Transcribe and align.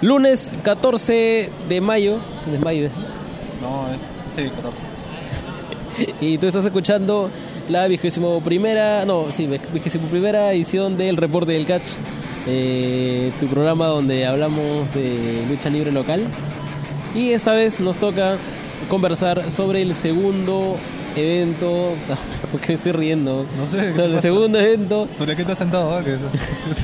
Lunes 0.00 0.50
14 0.62 1.50
de 1.68 1.80
mayo. 1.80 2.18
De 2.50 2.58
mayo. 2.58 2.88
No, 3.60 3.92
es. 3.94 4.02
Sí, 4.34 4.44
14. 4.50 4.82
Y 6.20 6.36
tú 6.36 6.46
estás 6.46 6.64
escuchando 6.66 7.30
la 7.70 7.86
vigésimo 7.88 8.40
primera, 8.42 9.06
no, 9.06 9.26
sí, 9.32 9.48
vigésimo 9.72 10.08
primera 10.08 10.52
edición 10.52 10.98
del 10.98 11.16
Reporte 11.16 11.52
del 11.52 11.64
Catch, 11.64 11.92
eh, 12.46 13.32
tu 13.40 13.46
programa 13.46 13.86
donde 13.86 14.26
hablamos 14.26 14.92
de 14.94 15.42
lucha 15.48 15.70
libre 15.70 15.90
local. 15.92 16.20
Y 17.14 17.30
esta 17.30 17.52
vez 17.52 17.80
nos 17.80 17.96
toca 17.96 18.36
conversar 18.90 19.50
sobre 19.50 19.80
el 19.80 19.94
segundo 19.94 20.76
evento. 21.16 21.94
¿Por 22.52 22.60
qué 22.60 22.74
estoy 22.74 22.92
riendo? 22.92 23.46
No 23.56 23.66
sé, 23.66 23.78
¿qué 23.78 23.92
Sobre 23.92 24.04
el 24.04 24.10
pasa? 24.16 24.20
segundo 24.20 24.58
evento. 24.60 25.08
¿Sobre 25.16 25.34
qué 25.34 25.42
estás 25.42 25.56
sentado? 25.56 25.94
ah? 25.94 26.02
¿Qué, 26.04 26.16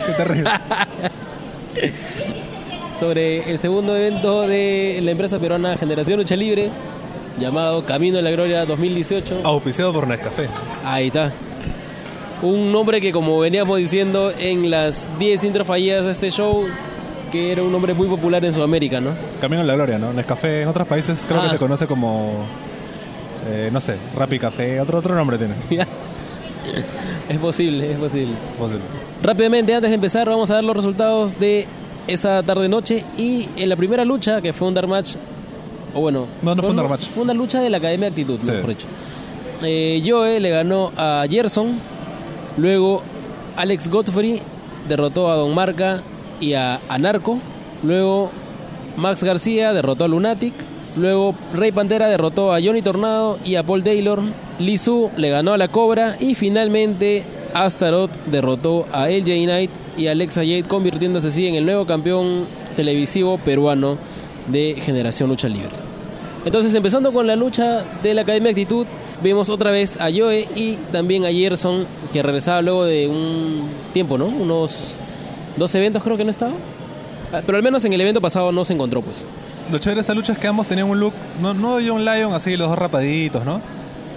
¿Qué 0.06 0.12
te 0.14 0.24
ríes? 0.24 0.44
Sobre 3.06 3.50
el 3.50 3.58
segundo 3.58 3.96
evento 3.96 4.42
de 4.42 5.00
la 5.02 5.10
empresa 5.10 5.40
peruana 5.40 5.76
Generación 5.76 6.20
Lucha 6.20 6.36
Libre, 6.36 6.70
llamado 7.36 7.84
Camino 7.84 8.14
de 8.18 8.22
la 8.22 8.30
Gloria 8.30 8.64
2018. 8.64 9.40
Auspiciado 9.42 9.92
por 9.92 10.06
Nescafé. 10.06 10.46
Ahí 10.84 11.08
está. 11.08 11.32
Un 12.42 12.70
nombre 12.70 13.00
que 13.00 13.10
como 13.10 13.40
veníamos 13.40 13.76
diciendo 13.78 14.30
en 14.38 14.70
las 14.70 15.08
10 15.18 15.42
intros 15.42 15.66
fallidas 15.66 16.04
de 16.04 16.12
este 16.12 16.30
show, 16.30 16.64
que 17.32 17.50
era 17.50 17.64
un 17.64 17.72
nombre 17.72 17.92
muy 17.92 18.06
popular 18.06 18.44
en 18.44 18.54
Sudamérica, 18.54 19.00
¿no? 19.00 19.10
Camino 19.40 19.62
a 19.62 19.64
la 19.64 19.74
Gloria, 19.74 19.98
¿no? 19.98 20.12
Nescafé 20.12 20.62
en 20.62 20.68
otros 20.68 20.86
países 20.86 21.24
creo 21.26 21.40
Ah. 21.40 21.44
que 21.46 21.50
se 21.50 21.58
conoce 21.58 21.88
como. 21.88 22.44
eh, 23.50 23.68
no 23.72 23.80
sé, 23.80 23.96
Rappi 24.16 24.38
Café, 24.38 24.80
otro, 24.80 24.98
otro 24.98 25.16
nombre 25.16 25.38
tiene. 25.38 25.54
es 27.28 27.38
posible, 27.38 27.90
es 27.94 27.98
posible. 27.98 28.34
Posible. 28.56 28.82
Rápidamente, 29.24 29.74
antes 29.74 29.90
de 29.90 29.96
empezar, 29.96 30.28
vamos 30.28 30.48
a 30.52 30.54
dar 30.54 30.62
los 30.64 30.76
resultados 30.76 31.40
de 31.40 31.66
esa 32.06 32.42
tarde-noche. 32.42 33.04
Y 33.18 33.48
en 33.56 33.68
la 33.68 33.76
primera 33.76 34.04
lucha, 34.04 34.40
que 34.40 34.52
fue 34.52 34.68
un 34.68 34.74
dark 34.74 34.88
match, 34.88 35.14
o 35.94 36.00
bueno... 36.00 36.26
No, 36.42 36.54
no 36.54 36.62
fue 36.62 36.70
un 36.70 36.76
dark 36.76 36.88
match. 36.90 37.06
Fue 37.14 37.22
una 37.24 37.34
lucha 37.34 37.60
de 37.60 37.70
la 37.70 37.78
Academia 37.78 38.10
de 38.10 38.22
Actitud, 38.22 38.38
Sí. 38.42 38.50
mejor 38.50 38.68
dicho. 38.70 38.86
Eh, 39.62 40.02
Joe 40.06 40.40
le 40.40 40.50
ganó 40.50 40.90
a 40.96 41.24
Gerson. 41.30 41.78
Luego 42.56 43.02
Alex 43.56 43.88
Godfrey 43.88 44.40
derrotó 44.88 45.30
a 45.30 45.36
Don 45.36 45.54
Marca 45.54 46.02
y 46.40 46.54
a 46.54 46.80
Anarco. 46.88 47.38
Luego 47.82 48.30
Max 48.96 49.22
García 49.24 49.72
derrotó 49.72 50.04
a 50.04 50.08
Lunatic. 50.08 50.52
Luego 50.96 51.34
Rey 51.54 51.72
Pantera 51.72 52.08
derrotó 52.08 52.52
a 52.52 52.60
Johnny 52.60 52.82
Tornado 52.82 53.38
y 53.44 53.54
a 53.54 53.62
Paul 53.62 53.82
Taylor. 53.84 54.20
Lizu 54.58 55.10
le 55.16 55.30
ganó 55.30 55.52
a 55.54 55.58
la 55.58 55.68
Cobra. 55.68 56.16
Y 56.20 56.34
finalmente 56.34 57.22
Astaroth 57.54 58.10
derrotó 58.26 58.86
a 58.92 59.08
LJ 59.08 59.44
Knight 59.44 59.70
y 59.96 60.06
Alexa 60.06 60.40
Jade, 60.40 60.64
convirtiéndose 60.64 61.28
así 61.28 61.46
en 61.46 61.54
el 61.54 61.64
nuevo 61.64 61.86
campeón 61.86 62.46
televisivo 62.76 63.38
peruano 63.38 63.98
de 64.48 64.76
Generación 64.80 65.28
Lucha 65.28 65.48
Libre. 65.48 65.70
Entonces, 66.44 66.74
empezando 66.74 67.12
con 67.12 67.26
la 67.26 67.36
lucha 67.36 67.84
de 68.02 68.14
la 68.14 68.22
Academia 68.22 68.50
Actitud, 68.50 68.86
vemos 69.22 69.48
otra 69.48 69.70
vez 69.70 70.00
a 70.00 70.08
Joe 70.12 70.48
y 70.56 70.76
también 70.90 71.24
a 71.24 71.30
Gerson, 71.30 71.86
que 72.12 72.22
regresaba 72.22 72.62
luego 72.62 72.84
de 72.84 73.06
un 73.06 73.68
tiempo, 73.92 74.18
¿no? 74.18 74.26
Unos 74.26 74.96
dos 75.56 75.74
eventos 75.74 76.02
creo 76.02 76.16
que 76.16 76.24
no 76.24 76.30
estaba. 76.30 76.52
Ah, 77.32 77.40
Pero 77.46 77.56
al 77.56 77.62
menos 77.62 77.84
en 77.84 77.92
el 77.92 78.00
evento 78.00 78.20
pasado 78.20 78.50
no 78.50 78.64
se 78.64 78.74
encontró, 78.74 79.02
pues. 79.02 79.24
Lo 79.70 79.78
chévere 79.78 79.96
de 79.96 80.00
esta 80.00 80.14
lucha 80.14 80.32
es 80.32 80.38
que 80.38 80.48
ambos 80.48 80.66
tenían 80.66 80.90
un 80.90 80.98
look, 80.98 81.12
no, 81.40 81.54
no 81.54 81.74
John 81.74 82.04
Lion, 82.04 82.34
así 82.34 82.56
los 82.56 82.68
dos 82.68 82.78
rapaditos, 82.78 83.44
¿no? 83.44 83.60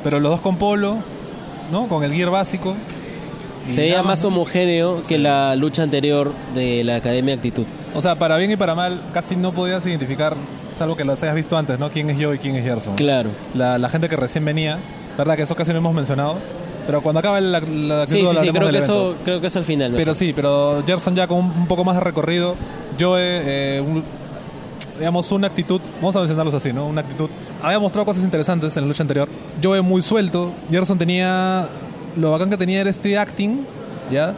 Pero 0.04 0.20
los 0.20 0.32
dos 0.32 0.42
con 0.42 0.58
polo, 0.58 0.98
¿no? 1.72 1.88
Con 1.88 2.04
el 2.04 2.12
gear 2.12 2.32
básico. 2.32 2.76
Y 3.68 3.72
Se 3.72 3.82
veía 3.82 3.94
nada 3.98 4.04
más 4.08 4.24
homogéneo 4.26 5.02
que 5.08 5.18
la 5.18 5.56
lucha 5.56 5.84
anterior 5.84 6.32
de 6.54 6.84
la 6.84 6.98
Academia 6.98 7.34
Actitud. 7.36 7.66
O 7.96 8.02
sea, 8.02 8.16
para 8.16 8.38
bien 8.38 8.52
y 8.52 8.56
para 8.58 8.76
mal, 8.76 9.02
casi 9.14 9.36
no 9.36 9.52
podías 9.52 9.86
identificar, 9.86 10.36
salvo 10.76 10.96
que 10.96 11.04
los 11.04 11.22
hayas 11.24 11.36
visto 11.36 11.58
antes, 11.58 11.80
¿no? 11.80 11.90
Quién 11.90 12.10
es 12.10 12.18
yo 12.20 12.34
y 12.34 12.38
quién 12.40 12.56
es 12.56 12.64
Gerson. 12.64 12.96
Claro. 12.96 13.30
La, 13.56 13.78
la 13.78 13.90
gente 13.90 14.08
que 14.10 14.16
recién 14.16 14.46
venía, 14.46 14.78
¿verdad? 15.18 15.36
Que 15.36 15.44
eso 15.44 15.56
casi 15.56 15.72
no 15.72 15.78
hemos 15.78 15.94
mencionado. 15.94 16.36
Pero 16.86 17.02
cuando 17.02 17.20
acaba 17.20 17.42
la, 17.42 17.60
la 17.62 18.02
actitud 18.04 18.30
Sí, 18.30 18.38
sí, 18.38 18.46
sí, 18.46 18.52
creo 18.52 18.68
del 18.68 18.72
que, 18.76 18.78
eso, 18.84 19.16
creo 19.26 19.42
que 19.42 19.48
eso 19.48 19.58
al 19.58 19.66
final. 19.66 19.94
Pero 19.96 20.14
sí, 20.14 20.34
pero 20.36 20.84
Gerson 20.86 21.16
ya 21.16 21.26
con 21.26 21.40
un, 21.40 21.46
un 21.46 21.68
poco 21.68 21.84
más 21.84 21.96
de 21.96 22.02
recorrido. 22.02 22.56
Joe, 23.00 23.20
eh, 23.20 23.82
un- 23.82 24.04
digamos, 25.00 25.32
una 25.32 25.48
actitud, 25.48 25.82
vamos 26.00 26.16
a 26.16 26.20
mencionarlos 26.20 26.54
así, 26.54 26.72
¿no? 26.72 26.86
Una 26.88 27.02
actitud. 27.02 27.28
Había 27.64 27.80
mostrado 27.80 28.06
cosas 28.06 28.24
interesantes 28.24 28.78
en 28.78 28.84
la 28.84 28.88
lucha 28.88 29.02
anterior. 29.02 29.28
Joe 29.64 29.82
muy 29.82 30.02
suelto. 30.04 30.52
Gerson 30.70 30.98
tenía. 31.00 31.68
Lo 32.18 32.32
bacán 32.32 32.50
que 32.50 32.58
tenía 32.58 32.82
era 32.82 32.90
este 32.90 33.18
acting, 33.18 33.66
¿ya? 34.12 34.34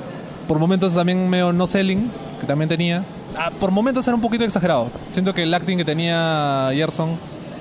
Por 0.48 0.60
momentos 0.60 0.94
también 0.94 1.30
medio 1.30 1.54
no 1.54 1.68
selling, 1.68 2.10
que 2.40 2.48
también 2.48 2.70
tenía. 2.70 3.04
Ah, 3.38 3.52
por 3.60 3.72
momentos 3.72 4.08
era 4.08 4.16
un 4.16 4.22
poquito 4.22 4.44
exagerado. 4.44 4.90
Siento 5.12 5.34
que 5.34 5.44
el 5.44 5.54
acting 5.54 5.78
que 5.78 5.86
tenía 5.86 6.70
Gerson 6.74 7.18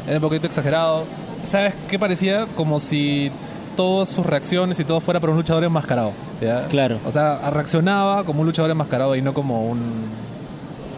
era 0.06 0.16
un 0.16 0.22
poquito 0.22 0.46
exagerado. 0.46 1.04
¿Sabes 1.42 1.74
qué 1.88 1.98
parecía? 1.98 2.46
Como 2.56 2.80
si 2.80 3.30
todas 3.76 4.08
sus 4.08 4.24
reacciones 4.24 4.80
y 4.80 4.84
todo 4.84 5.00
fuera 5.00 5.20
para 5.20 5.32
un 5.32 5.38
luchador 5.38 5.64
enmascarado. 5.64 6.12
¿ya? 6.40 6.66
Claro. 6.68 6.98
O 7.04 7.12
sea, 7.12 7.50
reaccionaba 7.50 8.24
como 8.24 8.40
un 8.40 8.46
luchador 8.46 8.70
enmascarado 8.70 9.14
y 9.16 9.22
no 9.22 9.34
como 9.34 9.66
un. 9.66 9.80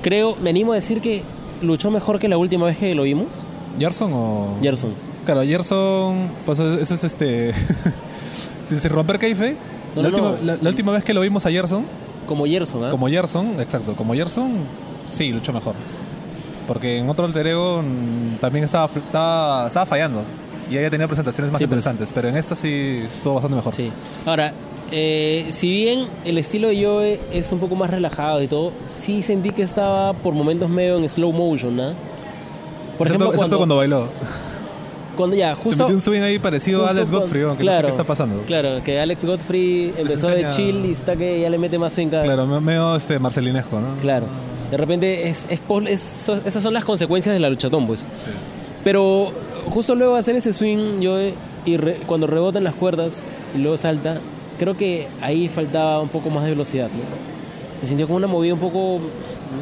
Creo, 0.02 0.36
me 0.36 0.50
animo 0.50 0.72
a 0.72 0.76
decir 0.76 1.00
que 1.00 1.22
luchó 1.60 1.90
mejor 1.90 2.18
que 2.18 2.28
la 2.28 2.38
última 2.38 2.66
vez 2.66 2.78
que 2.78 2.94
lo 2.94 3.02
vimos. 3.02 3.26
¿Gerson 3.78 4.12
o.? 4.12 4.56
Gerson. 4.62 4.92
Claro, 5.24 5.42
Gerson. 5.42 6.28
Pues 6.46 6.60
eso 6.60 6.94
es 6.94 7.04
este. 7.04 7.52
se 8.76 8.88
romper 8.88 9.18
Keife. 9.18 9.56
No, 9.96 10.02
la, 10.02 10.08
no, 10.10 10.16
última, 10.16 10.30
no. 10.40 10.44
la- 10.44 10.58
la 10.60 10.68
última 10.68 10.92
vez 10.92 11.04
que 11.04 11.14
lo 11.14 11.20
vimos 11.22 11.46
a 11.46 11.50
Gerson, 11.50 11.84
Como 12.26 12.44
Gerson, 12.44 12.84
¿ah? 12.84 12.90
como 12.90 13.08
Gerson, 13.08 13.60
exacto, 13.60 13.94
como 13.94 14.14
Gerson, 14.14 14.50
sí, 15.06 15.32
luchó 15.32 15.52
mejor. 15.52 15.74
Porque 16.66 16.98
en 16.98 17.08
otro 17.08 17.24
alter 17.24 17.46
ego 17.46 17.82
mm, 17.82 18.36
también 18.40 18.64
estaba, 18.64 18.86
estaba, 18.94 19.66
estaba 19.68 19.86
fallando. 19.86 20.22
Y 20.70 20.76
había 20.76 20.90
tenido 20.90 21.08
presentaciones 21.08 21.50
más 21.50 21.58
Sí, 21.60 21.64
pues. 21.66 21.78
interesantes. 21.78 22.12
Pero 22.12 22.28
en 22.28 22.36
esta 22.36 22.54
sí 22.54 22.98
estuvo 23.06 23.34
bastante 23.34 23.56
mejor. 23.56 23.72
Sí. 23.74 23.90
Ahora, 24.26 24.52
eh, 24.92 25.46
si 25.48 25.70
bien 25.72 26.06
el 26.26 26.36
estilo 26.36 26.68
de 26.68 26.84
Joe 26.84 27.20
es 27.32 27.50
un 27.52 27.58
poco 27.58 27.74
más 27.74 27.88
relajado 27.88 28.42
y 28.42 28.48
todo, 28.48 28.72
sí 28.86 29.22
sentí 29.22 29.48
que 29.50 29.62
estaba 29.62 30.12
por 30.12 30.34
momentos 30.34 30.68
medio 30.68 30.98
en 30.98 31.08
slow 31.08 31.32
motion, 31.32 31.74
¿no? 31.74 31.94
Por 32.98 33.06
excepto, 33.06 33.06
ejemplo, 33.06 33.26
excepto 33.28 33.38
cuando, 33.38 33.56
cuando 33.58 33.76
bailó. 33.76 34.08
Cuando 35.18 35.36
ya, 35.36 35.54
se 35.54 35.62
justo... 35.62 35.82
metió 35.84 35.94
un 35.96 36.00
swing 36.00 36.22
ahí 36.22 36.38
parecido 36.38 36.86
a 36.86 36.90
Alex 36.90 37.10
Godfrey, 37.10 37.42
aunque 37.42 37.64
no 37.64 37.72
sé 37.72 37.82
qué 37.82 37.88
está 37.88 38.04
pasando. 38.04 38.42
Claro, 38.46 38.82
que 38.82 38.98
Alex 38.98 39.24
Godfrey 39.26 39.92
empezó 39.98 40.28
de 40.28 40.48
chill 40.48 40.86
y 40.86 40.92
está 40.92 41.14
que 41.16 41.40
ya 41.42 41.50
le 41.50 41.58
mete 41.58 41.78
más 41.78 41.92
swing 41.92 42.08
cada 42.08 42.24
Claro, 42.24 42.46
me- 42.46 42.60
medio 42.60 42.96
este 42.96 43.18
marcelinesco, 43.18 43.78
¿no? 43.80 44.00
Claro. 44.00 44.24
De 44.70 44.76
repente, 44.78 45.28
es, 45.28 45.46
es 45.50 45.60
es- 45.88 46.28
esas 46.46 46.62
son 46.62 46.72
las 46.72 46.84
consecuencias 46.84 47.34
de 47.34 47.40
la 47.40 47.50
luchatón, 47.50 47.86
pues. 47.86 48.06
Pero 48.84 49.30
justo 49.70 49.94
luego 49.94 50.14
de 50.14 50.20
hacer 50.20 50.36
ese 50.36 50.52
swing, 50.52 51.00
yo 51.00 51.18
y 51.66 51.76
re- 51.76 51.98
cuando 52.06 52.26
rebota 52.26 52.58
en 52.58 52.64
las 52.64 52.74
cuerdas 52.74 53.24
y 53.54 53.58
luego 53.58 53.76
salta, 53.76 54.18
creo 54.58 54.76
que 54.76 55.06
ahí 55.20 55.48
faltaba 55.48 56.00
un 56.00 56.08
poco 56.08 56.30
más 56.30 56.44
de 56.44 56.50
velocidad. 56.50 56.86
¿no? 56.86 57.80
Se 57.80 57.86
sintió 57.86 58.06
como 58.06 58.16
una 58.16 58.26
movida 58.26 58.54
un 58.54 58.60
poco, 58.60 59.00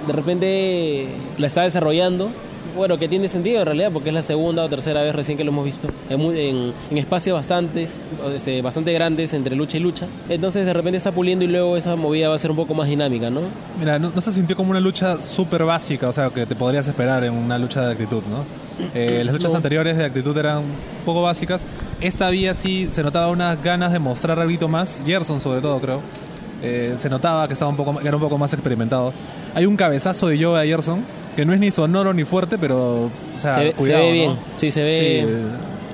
de 0.06 0.12
repente 0.12 1.06
la 1.39 1.47
está 1.47 1.62
desarrollando. 1.62 2.28
Bueno, 2.75 2.99
que 2.99 3.09
tiene 3.09 3.28
sentido 3.28 3.60
en 3.60 3.66
realidad 3.66 3.91
porque 3.93 4.09
es 4.10 4.15
la 4.15 4.22
segunda 4.22 4.65
o 4.65 4.69
tercera 4.69 5.03
vez 5.03 5.15
recién 5.15 5.37
que 5.38 5.44
lo 5.44 5.50
hemos 5.50 5.65
visto 5.65 5.88
en, 6.10 6.21
en, 6.37 6.72
en 6.91 6.99
espacios 6.99 7.34
bastantes, 7.37 7.94
este, 8.34 8.62
bastante 8.62 8.93
grandes 8.93 9.32
entre 9.34 9.54
lucha 9.56 9.77
y 9.77 9.81
lucha. 9.81 10.06
Entonces 10.28 10.66
de 10.66 10.72
repente 10.72 10.97
está 10.99 11.12
puliendo 11.12 11.44
y 11.44 11.49
luego 11.49 11.77
esa 11.77 11.97
movida 11.97 12.28
va 12.28 12.34
a 12.34 12.38
ser 12.38 12.50
un 12.50 12.56
poco 12.56 12.75
más 12.75 12.88
dinámica, 12.88 13.31
¿no? 13.31 13.41
Mira, 13.78 13.99
no, 13.99 14.10
no 14.15 14.21
se 14.21 14.32
sintió 14.32 14.56
como 14.56 14.71
una 14.71 14.81
lucha 14.81 15.21
súper 15.22 15.65
básica, 15.65 16.09
o 16.09 16.12
sea, 16.12 16.31
que 16.31 16.47
te 16.47 16.54
podrías 16.56 16.87
esperar 16.87 17.25
en 17.25 17.32
una 17.32 17.59
lucha 17.59 17.82
de 17.87 17.93
actitud, 17.93 18.22
¿no? 18.31 18.44
Eh, 18.94 19.22
las 19.25 19.33
luchas 19.34 19.53
No. 19.53 19.56
anteriores 19.56 19.97
de 19.97 20.04
actitud 20.04 20.37
eran 20.37 20.59
un 20.59 20.75
poco 21.04 21.22
básicas. 21.22 21.65
Esta 22.00 22.28
vía 22.31 22.53
sí 22.54 22.88
se 22.91 23.03
notaba 23.03 23.28
unas 23.28 23.62
ganas 23.62 23.93
de 23.93 23.98
mostrar 23.98 24.38
algo 24.38 24.69
más. 24.69 25.03
Gerson, 25.06 25.41
sobre 25.41 25.60
todo, 25.60 25.78
creo. 25.81 26.00
Eh, 26.62 26.94
se 26.99 27.09
notaba 27.11 27.47
que 27.47 27.53
estaba 27.53 27.71
un 27.71 27.77
poco 27.77 27.97
que 27.99 28.06
era 28.09 28.17
un 28.17 28.22
poco 28.22 28.39
más 28.39 28.53
experimentado. 28.53 29.12
Hay 29.55 29.67
un 29.67 29.77
cabezazo 29.77 30.28
de 30.28 30.39
Yoga 30.39 30.61
a 30.61 30.65
Gerson 30.65 31.00
que 31.37 31.44
no 31.44 31.53
es 31.53 31.61
ni 31.61 31.71
sonoro 31.71 32.15
ni 32.15 32.25
fuerte, 32.25 32.57
pero 32.59 33.04
o 33.04 33.10
sea, 33.36 33.57
se, 33.57 33.60
ve- 33.65 33.71
se 33.71 33.75
cuidado, 33.77 34.03
ve 34.04 34.09
¿no? 34.09 34.13
bien, 34.15 34.36
sí, 34.57 34.71
se 34.71 34.83
ve, 34.83 35.27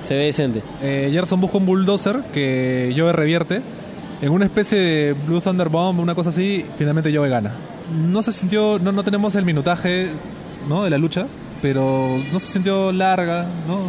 Sí, 0.01 0.07
se 0.07 0.15
ve 0.15 0.25
decente. 0.25 0.61
eh, 0.81 1.09
Gerson 1.11 1.41
busca 1.41 1.57
un 1.57 1.65
bulldozer 1.65 2.21
que 2.33 2.93
Joe 2.97 3.11
revierte 3.11 3.61
en 4.21 4.29
una 4.29 4.45
especie 4.45 4.77
de 4.77 5.13
Blue 5.13 5.41
Thunder 5.41 5.67
Bomb, 5.69 5.99
una 5.99 6.15
cosa 6.15 6.29
así. 6.29 6.65
Finalmente 6.77 7.13
Joe 7.13 7.27
gana. 7.27 7.51
No 8.09 8.23
se 8.23 8.31
sintió, 8.31 8.79
no, 8.79 8.91
no 8.93 9.03
tenemos 9.03 9.35
el 9.35 9.43
minutaje 9.43 10.07
¿no? 10.69 10.83
de 10.85 10.89
la 10.89 10.97
lucha, 10.97 11.25
pero 11.61 12.17
no 12.31 12.39
se 12.39 12.47
sintió 12.53 12.93
larga, 12.93 13.45
¿no? 13.67 13.79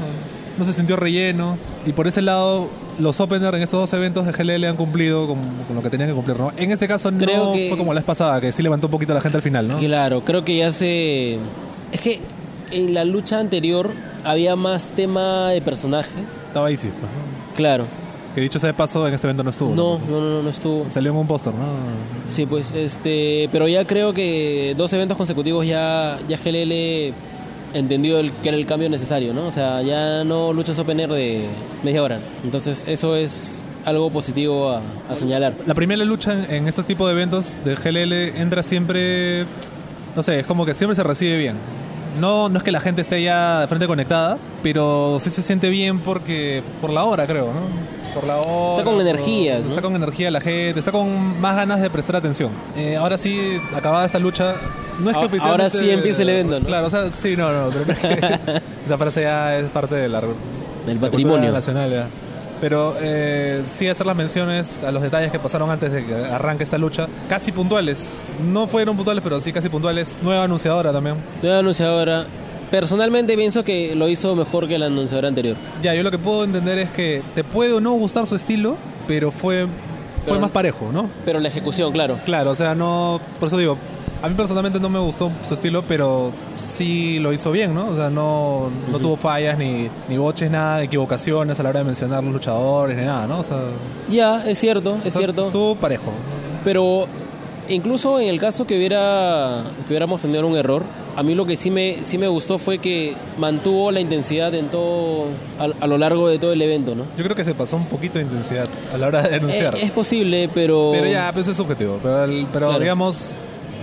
No 0.58 0.64
se 0.64 0.72
sintió 0.72 0.96
relleno. 0.96 1.56
Y 1.86 1.92
por 1.92 2.06
ese 2.06 2.22
lado, 2.22 2.68
los 2.98 3.20
openers 3.20 3.56
en 3.56 3.62
estos 3.62 3.80
dos 3.80 3.92
eventos 3.92 4.26
de 4.26 4.32
GLL 4.32 4.64
han 4.66 4.76
cumplido 4.76 5.26
con, 5.26 5.38
con 5.66 5.76
lo 5.76 5.82
que 5.82 5.90
tenían 5.90 6.08
que 6.08 6.14
cumplir. 6.14 6.38
¿no? 6.38 6.52
En 6.56 6.70
este 6.70 6.86
caso 6.88 7.10
Creo 7.12 7.46
no 7.46 7.52
que- 7.52 7.68
fue 7.68 7.78
como 7.78 7.92
la 7.92 8.00
vez 8.00 8.06
pasada, 8.06 8.40
que 8.40 8.52
sí 8.52 8.62
levantó 8.62 8.86
un 8.86 8.92
poquito 8.92 9.12
a 9.12 9.16
la 9.16 9.20
gente 9.20 9.36
al 9.38 9.42
final. 9.42 9.68
¿no? 9.68 9.78
Claro, 9.78 10.22
creo 10.24 10.44
que 10.44 10.56
ya 10.58 10.72
se... 10.72 11.34
Es 11.92 12.00
que 12.02 12.20
en 12.72 12.94
la 12.94 13.04
lucha 13.04 13.38
anterior 13.38 13.90
había 14.24 14.56
más 14.56 14.88
tema 14.90 15.50
de 15.50 15.60
personajes. 15.60 16.24
Estaba 16.48 16.70
easy. 16.70 16.88
pues, 16.88 17.02
¿no? 17.02 17.56
Claro. 17.56 17.84
Que 18.34 18.40
dicho 18.40 18.58
sea 18.58 18.66
de 18.68 18.74
paso, 18.74 19.06
en 19.06 19.14
este 19.14 19.28
evento 19.28 19.44
no 19.44 19.50
estuvo. 19.50 19.72
No, 19.76 20.00
no, 20.10 20.20
no, 20.20 20.42
no 20.42 20.50
estuvo. 20.50 20.86
Salió 20.90 21.12
en 21.12 21.18
un 21.18 21.26
póster, 21.28 21.52
¿no? 21.54 21.66
Sí, 22.30 22.46
pues, 22.46 22.72
este, 22.72 23.48
pero 23.52 23.68
ya 23.68 23.84
creo 23.86 24.12
que 24.12 24.74
dos 24.76 24.92
eventos 24.92 25.16
consecutivos 25.16 25.64
ya, 25.64 26.18
ya 26.26 26.36
GLL 26.36 27.12
entendió 27.74 28.18
el, 28.18 28.32
que 28.32 28.48
era 28.48 28.56
el 28.56 28.66
cambio 28.66 28.88
necesario, 28.88 29.34
¿no? 29.34 29.46
O 29.46 29.52
sea, 29.52 29.82
ya 29.82 30.24
no 30.24 30.52
luchas 30.52 30.78
open 30.78 31.00
air 31.00 31.10
de 31.10 31.46
media 31.82 32.02
hora. 32.02 32.20
Entonces, 32.44 32.84
eso 32.86 33.16
es 33.16 33.54
algo 33.84 34.10
positivo 34.10 34.70
a, 34.70 34.80
a 35.10 35.16
señalar. 35.16 35.54
La 35.66 35.74
primera 35.74 36.04
lucha 36.04 36.44
en, 36.48 36.68
estos 36.68 36.86
tipos 36.86 37.06
de 37.06 37.12
eventos 37.12 37.56
de 37.64 37.74
GLL 37.74 38.40
entra 38.40 38.62
siempre, 38.62 39.44
no 40.16 40.22
sé, 40.22 40.40
es 40.40 40.46
como 40.46 40.64
que 40.64 40.74
siempre 40.74 40.96
se 40.96 41.02
recibe 41.02 41.36
bien. 41.36 41.56
No, 42.20 42.48
no 42.48 42.58
es 42.58 42.64
que 42.64 42.70
la 42.70 42.80
gente 42.80 43.00
esté 43.00 43.22
ya 43.22 43.60
de 43.60 43.66
frente 43.66 43.86
conectada, 43.86 44.38
pero 44.62 45.18
sí 45.20 45.30
se 45.30 45.42
siente 45.42 45.68
bien 45.68 45.98
porque 45.98 46.62
por 46.80 46.90
la 46.90 47.04
hora, 47.04 47.26
creo, 47.26 47.46
¿no? 47.46 48.14
Por 48.14 48.24
la 48.28 48.36
hora. 48.38 48.70
Está 48.70 48.84
con 48.84 48.96
¿no? 48.96 49.68
Está 49.68 49.82
con 49.82 49.96
energía 49.96 50.30
la 50.30 50.40
gente, 50.40 50.78
está 50.78 50.92
con 50.92 51.40
más 51.40 51.56
ganas 51.56 51.82
de 51.82 51.90
prestar 51.90 52.14
atención. 52.14 52.52
Eh, 52.76 52.96
ahora 52.96 53.18
sí, 53.18 53.58
acabada 53.74 54.06
esta 54.06 54.20
lucha, 54.20 54.54
no 55.00 55.10
es 55.10 55.16
que 55.16 55.22
Ah- 55.22 55.26
oficialmente... 55.26 55.48
ahora 55.48 55.70
sí 55.70 55.90
empieza 55.90 56.22
el 56.22 56.28
evento, 56.30 56.60
¿no? 56.60 56.66
Claro, 56.66 56.86
o 56.86 56.90
sea, 56.90 57.10
sí, 57.10 57.36
no, 57.36 57.50
no, 57.52 57.70
pero 57.70 57.86
no 57.86 57.92
es 57.92 57.98
que 57.98 58.60
esa 58.86 58.98
frase 58.98 59.22
ya 59.22 59.58
es 59.58 59.66
parte 59.70 59.94
Del 59.96 60.12
la 60.12 60.20
patrimonio. 61.00 61.50
nacional 61.52 61.90
ya. 61.90 62.06
Pero 62.60 62.94
eh, 63.00 63.62
sí 63.66 63.88
hacer 63.88 64.06
las 64.06 64.16
menciones 64.16 64.82
a 64.84 64.90
los 64.92 65.02
detalles 65.02 65.30
que 65.30 65.38
pasaron 65.38 65.70
antes 65.70 65.92
de 65.92 66.04
que 66.06 66.14
arranque 66.14 66.64
esta 66.64 66.78
lucha, 66.78 67.08
casi 67.28 67.52
puntuales. 67.52 68.16
No 68.50 68.66
fueron 68.66 68.96
puntuales, 68.96 69.22
pero 69.22 69.40
sí 69.40 69.52
casi 69.52 69.68
puntuales. 69.68 70.16
Nueva 70.22 70.44
anunciadora 70.44 70.92
también. 70.92 71.16
Nueva 71.42 71.58
anunciadora. 71.58 72.24
Personalmente 72.70 73.36
pienso 73.36 73.62
que 73.64 73.94
lo 73.94 74.08
hizo 74.08 74.34
mejor 74.34 74.66
que 74.66 74.78
la 74.78 74.86
anunciadora 74.86 75.28
anterior. 75.28 75.56
Ya, 75.82 75.94
yo 75.94 76.02
lo 76.02 76.10
que 76.10 76.18
puedo 76.18 76.44
entender 76.44 76.78
es 76.78 76.90
que 76.90 77.22
te 77.34 77.44
puede 77.44 77.72
o 77.72 77.80
no 77.80 77.92
gustar 77.92 78.26
su 78.26 78.34
estilo, 78.36 78.76
pero 79.06 79.30
fue, 79.30 79.64
fue 79.64 79.68
Pero- 80.26 80.40
más 80.40 80.50
parejo, 80.50 80.90
¿no? 80.92 81.10
Pero 81.24 81.40
la 81.40 81.48
ejecución, 81.48 81.92
claro. 81.92 82.18
Claro, 82.24 82.50
o 82.52 82.54
sea, 82.54 82.74
no. 82.74 83.20
Por 83.38 83.48
eso 83.48 83.58
digo, 83.58 83.76
a 84.24 84.28
mí 84.28 84.34
personalmente 84.34 84.80
no 84.80 84.88
me 84.88 84.98
gustó 84.98 85.30
su 85.46 85.52
estilo, 85.52 85.82
pero 85.86 86.32
sí 86.56 87.18
lo 87.18 87.32
hizo 87.32 87.52
bien, 87.52 87.74
¿no? 87.74 87.88
O 87.90 87.94
sea, 87.94 88.08
no, 88.08 88.70
no 88.88 88.96
Ujú. 88.96 88.98
tuvo 89.00 89.16
fallas, 89.16 89.58
ni, 89.58 89.88
ni 90.08 90.16
boches, 90.16 90.50
nada, 90.50 90.82
equivocaciones 90.82 91.60
a 91.60 91.62
la 91.62 91.68
hora 91.68 91.80
de 91.80 91.84
mencionar 91.84 92.24
los 92.24 92.32
luchadores, 92.32 92.96
ni 92.96 93.04
nada, 93.04 93.26
¿no? 93.26 93.40
O 93.40 93.44
sea, 93.44 93.58
Ya, 94.08 94.42
es 94.48 94.58
cierto, 94.58 94.94
es 95.04 95.08
o 95.08 95.10
sea, 95.10 95.20
cierto. 95.20 95.46
Estuvo 95.46 95.76
parejo. 95.76 96.10
Pero 96.64 97.04
incluso 97.68 98.18
en 98.18 98.28
el 98.28 98.40
caso 98.40 98.66
que 98.66 98.76
hubiera 98.78 99.62
que 99.86 99.92
hubiéramos 99.92 100.22
tenido 100.22 100.46
un 100.46 100.56
error, 100.56 100.82
a 101.16 101.22
mí 101.22 101.34
lo 101.34 101.44
que 101.46 101.56
sí 101.56 101.70
me 101.70 101.98
sí 102.02 102.16
me 102.18 102.26
gustó 102.26 102.58
fue 102.58 102.78
que 102.78 103.14
mantuvo 103.38 103.90
la 103.92 104.00
intensidad 104.00 104.54
en 104.54 104.68
todo 104.68 105.26
a, 105.58 105.68
a 105.84 105.86
lo 105.86 105.98
largo 105.98 106.28
de 106.28 106.38
todo 106.38 106.52
el 106.52 106.62
evento, 106.62 106.94
¿no? 106.94 107.04
Yo 107.16 107.24
creo 107.24 107.36
que 107.36 107.44
se 107.44 107.54
pasó 107.54 107.76
un 107.76 107.86
poquito 107.86 108.18
de 108.18 108.24
intensidad 108.24 108.66
a 108.92 108.96
la 108.98 109.06
hora 109.08 109.22
de 109.22 109.36
anunciar. 109.36 109.74
Eh, 109.76 109.82
es 109.84 109.90
posible, 109.90 110.48
pero 110.54 110.90
pero 110.92 111.06
ya, 111.06 111.30
pues 111.32 111.46
es 111.46 111.56
subjetivo. 111.56 111.98
Pero, 112.02 112.26
pero 112.52 112.66
Claro. 112.68 112.80
digamos, 112.80 113.34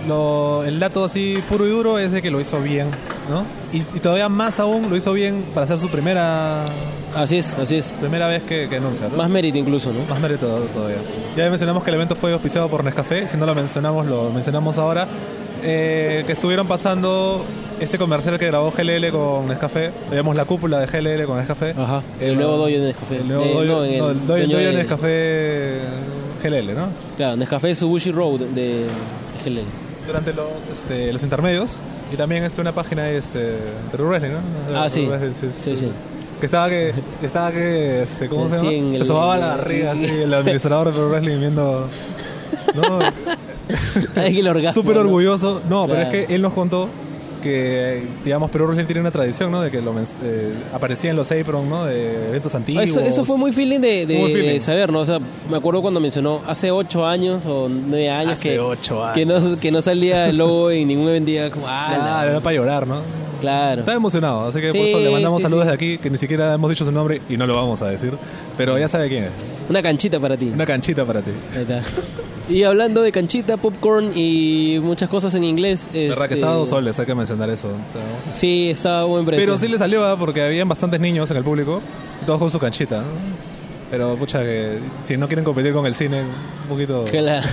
lo, 0.08 0.64
el 0.64 0.78
dato 0.80 1.04
así 1.04 1.38
puro 1.48 1.66
y 1.66 1.70
duro 1.70 1.98
es 1.98 2.12
de 2.12 2.22
que 2.22 2.30
lo 2.30 2.40
hizo 2.40 2.60
bien, 2.60 2.88
¿no? 3.30 3.44
Y, 3.72 3.78
y 3.96 4.00
todavía 4.00 4.28
más 4.28 4.60
aún 4.60 4.90
lo 4.90 4.96
hizo 4.96 5.12
bien 5.12 5.44
para 5.54 5.64
hacer 5.64 5.78
su 5.78 5.88
primera 5.88 6.64
así 7.14 7.38
es, 7.38 7.56
así 7.58 7.76
es. 7.76 7.96
primera 8.00 8.26
vez 8.26 8.42
que, 8.42 8.68
que 8.68 8.76
anuncia, 8.76 9.08
¿no? 9.08 9.16
Más 9.16 9.30
mérito 9.30 9.58
incluso, 9.58 9.92
¿no? 9.92 10.04
Más 10.08 10.20
mérito 10.20 10.46
todavía. 10.74 10.96
Ya 11.36 11.48
mencionamos 11.48 11.84
que 11.84 11.90
el 11.90 11.94
evento 11.96 12.16
fue 12.16 12.32
auspiciado 12.32 12.68
por 12.68 12.84
Nescafé, 12.84 13.28
si 13.28 13.36
no 13.36 13.46
lo 13.46 13.54
mencionamos, 13.54 14.06
lo 14.06 14.30
mencionamos 14.30 14.78
ahora. 14.78 15.06
Eh, 15.64 16.24
que 16.26 16.32
estuvieron 16.32 16.66
pasando 16.66 17.44
este 17.78 17.96
comercial 17.96 18.36
que 18.36 18.46
grabó 18.48 18.72
GLL 18.72 19.10
con 19.12 19.46
Nescafé. 19.46 19.92
Veíamos 20.10 20.34
la 20.34 20.44
cúpula 20.44 20.80
de 20.80 20.86
GLL 20.86 21.24
con 21.24 21.38
Nescafé. 21.38 21.70
Ajá. 21.78 22.02
El 22.20 22.34
nuevo 22.34 22.56
doyo 22.56 22.80
de 22.80 22.86
Nescafé. 22.88 23.16
El 23.18 23.28
nuevo 23.28 23.44
Eh, 23.44 23.52
doyo, 23.54 23.72
no, 23.76 23.84
el 23.84 23.98
no, 23.98 24.10
el 24.36 24.48
doyo, 24.48 24.72
Nescafé 24.72 25.78
GLL, 26.42 26.74
¿no? 26.74 26.88
Claro, 27.16 27.36
Nescafé 27.36 27.74
Subushi 27.76 28.10
Road 28.10 28.40
de 28.40 28.86
GLL. 29.44 29.60
Durante 30.06 30.32
los, 30.32 30.68
este, 30.70 31.12
los 31.12 31.22
intermedios. 31.22 31.80
Y 32.12 32.16
también 32.16 32.44
este, 32.44 32.60
una 32.60 32.72
página 32.72 33.04
de 33.04 33.18
este, 33.18 33.56
Perú 33.90 34.08
Wrestling, 34.08 34.30
¿no? 34.32 34.78
Ah, 34.78 34.90
sí. 34.90 35.06
Wrestling, 35.06 35.50
Sí, 35.52 35.76
sí. 35.76 35.90
Que 36.40 36.46
estaba 36.46 36.68
que, 36.68 36.92
estaba 37.22 37.52
que, 37.52 38.02
este, 38.02 38.28
¿cómo 38.28 38.48
se 38.48 38.56
llama? 38.56 38.68
Se 38.70 38.96
el- 38.96 39.06
sobaba 39.06 39.36
la 39.36 39.46
barriga 39.56 39.92
así, 39.92 40.06
el 40.24 40.34
administrador 40.34 40.88
de 40.88 40.92
Perú 40.92 41.08
Wrestling 41.10 41.38
viendo... 41.38 41.88
No, 42.74 42.98
Hay 44.20 44.34
que 44.34 44.40
el 44.40 44.48
orgasmo. 44.48 44.82
Súper 44.82 44.98
orgulloso. 44.98 45.62
No, 45.68 45.86
pero 45.86 46.02
es 46.02 46.08
que 46.08 46.26
él 46.34 46.42
nos 46.42 46.52
contó 46.52 46.88
que, 47.42 48.02
digamos, 48.24 48.50
Perú 48.50 48.64
Wrestling 48.66 48.86
tiene 48.86 49.00
una 49.02 49.10
tradición, 49.10 49.50
¿no? 49.50 49.60
De 49.60 49.70
que 49.70 49.82
lo 49.82 49.92
eh, 49.98 50.52
aparecía 50.72 51.10
en 51.10 51.16
los 51.16 51.30
apron, 51.30 51.68
¿no? 51.68 51.84
De 51.84 52.28
eventos 52.28 52.54
antiguos. 52.54 52.84
Eso, 52.88 53.00
eso 53.00 53.24
fue 53.24 53.36
muy 53.36 53.52
feeling 53.52 53.80
de, 53.80 54.06
de- 54.06 54.16
Muy 54.16 54.32
feeling. 54.32 54.48
de 54.48 54.60
saber, 54.60 54.90
¿no? 54.90 55.00
O 55.00 55.04
sea, 55.04 55.18
me 55.50 55.56
acuerdo 55.58 55.82
cuando 55.82 56.00
mencionó 56.00 56.40
hace 56.46 56.70
ocho 56.70 57.04
años 57.06 57.44
o 57.44 57.68
nueve 57.68 58.08
años 58.08 58.32
Hace 58.32 58.50
que, 58.50 58.58
ocho 58.60 59.02
que 59.12 59.26
no 59.26 59.34
que 59.60 59.70
no 59.70 59.82
salía 59.82 60.28
el 60.28 60.38
logo 60.38 60.70
en 60.70 60.88
ningún 60.88 61.08
evento 61.08 61.30
y 61.30 61.50
como, 61.50 61.66
ah, 61.68 61.86
Claro, 61.88 62.04
la- 62.04 62.30
era 62.30 62.40
para 62.40 62.56
llorar, 62.56 62.86
¿no? 62.86 63.00
claro. 63.40 63.80
Estaba 63.80 63.96
emocionado, 63.96 64.46
así 64.46 64.60
que 64.60 64.68
por 64.68 64.76
eso 64.76 65.00
le 65.00 65.10
mandamos 65.10 65.38
sí, 65.38 65.42
saludos 65.42 65.64
sí. 65.64 65.68
de 65.68 65.74
aquí, 65.74 65.98
que 65.98 66.08
ni 66.10 66.16
siquiera 66.16 66.54
hemos 66.54 66.70
dicho 66.70 66.84
su 66.84 66.92
nombre 66.92 67.20
y 67.28 67.36
no 67.36 67.44
lo 67.46 67.56
vamos 67.56 67.82
a 67.82 67.88
decir. 67.88 68.12
Pero 68.56 68.78
ya 68.78 68.86
sabe 68.88 69.08
quién 69.08 69.24
es. 69.24 69.30
Una 69.68 69.82
canchita 69.82 70.20
para 70.20 70.36
ti. 70.36 70.50
Una 70.54 70.64
canchita 70.64 71.04
para 71.04 71.20
ti. 71.22 71.32
Ahí 71.56 71.62
está. 71.62 71.82
Y 72.48 72.64
hablando 72.64 73.02
de 73.02 73.12
canchita, 73.12 73.56
popcorn 73.56 74.10
y 74.14 74.78
muchas 74.82 75.08
cosas 75.08 75.34
en 75.34 75.44
inglés. 75.44 75.88
Verdad 75.92 76.16
que 76.16 76.22
este, 76.24 76.34
estaba 76.34 76.54
dos 76.56 76.68
soles, 76.68 76.98
hay 76.98 77.06
que 77.06 77.14
mencionar 77.14 77.48
eso. 77.50 77.68
Sí, 78.34 78.70
estaba 78.70 79.04
buen 79.04 79.24
precio. 79.24 79.44
Pero 79.44 79.56
sí 79.56 79.68
le 79.68 79.78
salió, 79.78 80.04
¿ah? 80.04 80.18
porque 80.18 80.42
habían 80.42 80.68
bastantes 80.68 81.00
niños 81.00 81.30
en 81.30 81.36
el 81.36 81.44
público, 81.44 81.80
todos 82.26 82.38
con 82.38 82.50
su 82.50 82.58
canchita. 82.58 82.98
¿no? 82.98 83.04
Pero, 83.90 84.16
pucha, 84.16 84.40
que 84.42 84.78
si 85.02 85.18
no 85.18 85.26
quieren 85.28 85.44
competir 85.44 85.74
con 85.74 85.84
el 85.84 85.94
cine, 85.94 86.22
un 86.22 86.68
poquito, 86.68 87.04
la- 87.12 87.44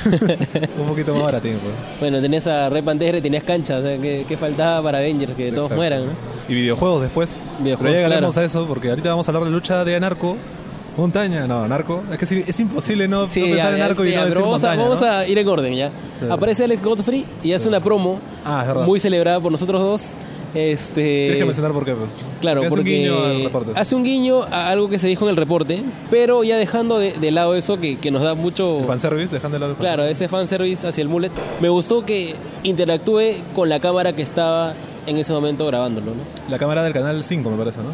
un 0.80 0.88
poquito 0.88 1.14
más 1.14 1.24
baratín. 1.24 1.56
Pues. 1.62 1.74
bueno, 2.00 2.22
tenías 2.22 2.48
a 2.48 2.70
Rey 2.70 2.82
Pantera 2.82 3.18
y 3.18 3.22
tenías 3.22 3.44
cancha. 3.44 3.78
O 3.78 3.82
sea, 3.82 3.98
¿qué, 3.98 4.26
qué 4.26 4.38
faltaba 4.38 4.82
para 4.82 5.00
Avengers? 5.00 5.34
Que 5.36 5.50
todos 5.50 5.66
Exacto. 5.66 5.76
mueran, 5.76 6.06
¿no? 6.06 6.12
Y 6.48 6.54
videojuegos 6.54 7.02
después. 7.02 7.38
Videojuegos, 7.60 7.80
Pero 7.82 7.92
ya 7.92 7.98
llegaremos 8.08 8.34
claro. 8.36 8.46
a 8.46 8.48
eso, 8.48 8.66
porque 8.68 8.90
ahorita 8.90 9.10
vamos 9.10 9.28
a 9.28 9.32
hablar 9.32 9.44
de 9.44 9.52
lucha 9.52 9.84
de 9.84 10.00
Narco. 10.00 10.38
Montaña, 11.00 11.48
no, 11.48 11.68
Narco. 11.68 12.04
Es 12.12 12.18
que 12.18 12.26
sí, 12.26 12.44
es 12.46 12.60
imposible 12.60 13.08
no, 13.08 13.22
pensar 13.28 13.44
ya, 13.44 13.72
en 13.72 13.78
ya, 13.78 13.88
Narco 13.88 14.06
y 14.06 14.12
ya, 14.12 14.20
no 14.22 14.26
decir 14.28 14.42
vamos, 14.42 14.64
a, 14.64 14.76
vamos 14.76 15.02
¿no? 15.02 15.08
a 15.08 15.28
ir 15.28 15.38
en 15.38 15.48
orden 15.48 15.74
ya. 15.76 15.92
Sí. 16.14 16.26
Aparece 16.30 16.64
Alex 16.64 16.84
Godfrey 16.84 17.26
y 17.44 17.54
hace 17.54 17.68
una 17.68 17.80
promo 17.80 18.20
Ah, 18.46 18.84
muy 18.86 19.00
celebrada 19.00 19.40
por 19.40 19.52
nosotros 19.52 19.82
dos. 19.82 20.02
Este, 20.54 21.02
Tienes 21.02 21.38
que 21.38 21.46
mencionar 21.46 21.74
por 21.74 21.86
qué, 21.86 21.94
pues. 21.94 22.10
Claro, 22.42 22.62
Que 22.62 22.68
hace 22.68 22.76
porque 22.76 22.90
un 22.90 22.96
guiño 22.96 23.24
al 23.24 23.78
hace 23.78 23.96
un 23.96 24.04
guiño 24.04 24.44
a 24.44 24.70
algo 24.70 24.90
que 24.90 24.98
se 24.98 25.08
dijo 25.08 25.26
en 25.26 25.30
el 25.30 25.38
reporte, 25.38 25.84
pero 26.10 26.44
ya 26.44 26.58
dejando 26.58 26.98
de, 26.98 27.12
de 27.12 27.32
lado 27.32 27.56
eso 27.56 27.80
que, 27.80 27.98
que 28.00 28.10
nos 28.10 28.24
da 28.24 28.34
mucho... 28.34 28.80
El 28.80 28.86
fanservice, 28.86 29.36
dejando 29.36 29.56
de 29.56 29.60
lado 29.60 29.72
el 29.74 29.78
Claro, 29.78 30.06
ese 30.06 30.28
fanservice 30.28 30.88
hacia 30.88 31.02
el 31.04 31.08
mullet. 31.08 31.32
Me 31.62 31.70
gustó 31.70 32.04
que 32.04 32.36
interactúe 32.64 33.44
con 33.54 33.70
la 33.70 33.80
cámara 33.80 34.14
que 34.14 34.24
estaba 34.24 34.74
en 35.06 35.18
ese 35.18 35.34
momento 35.34 35.68
grabándolo, 35.68 36.08
¿no? 36.08 36.22
La 36.50 36.58
cámara 36.58 36.84
del 36.84 36.94
canal 36.94 37.24
5, 37.24 37.50
me 37.50 37.58
parece, 37.58 37.82
¿no? 37.82 37.90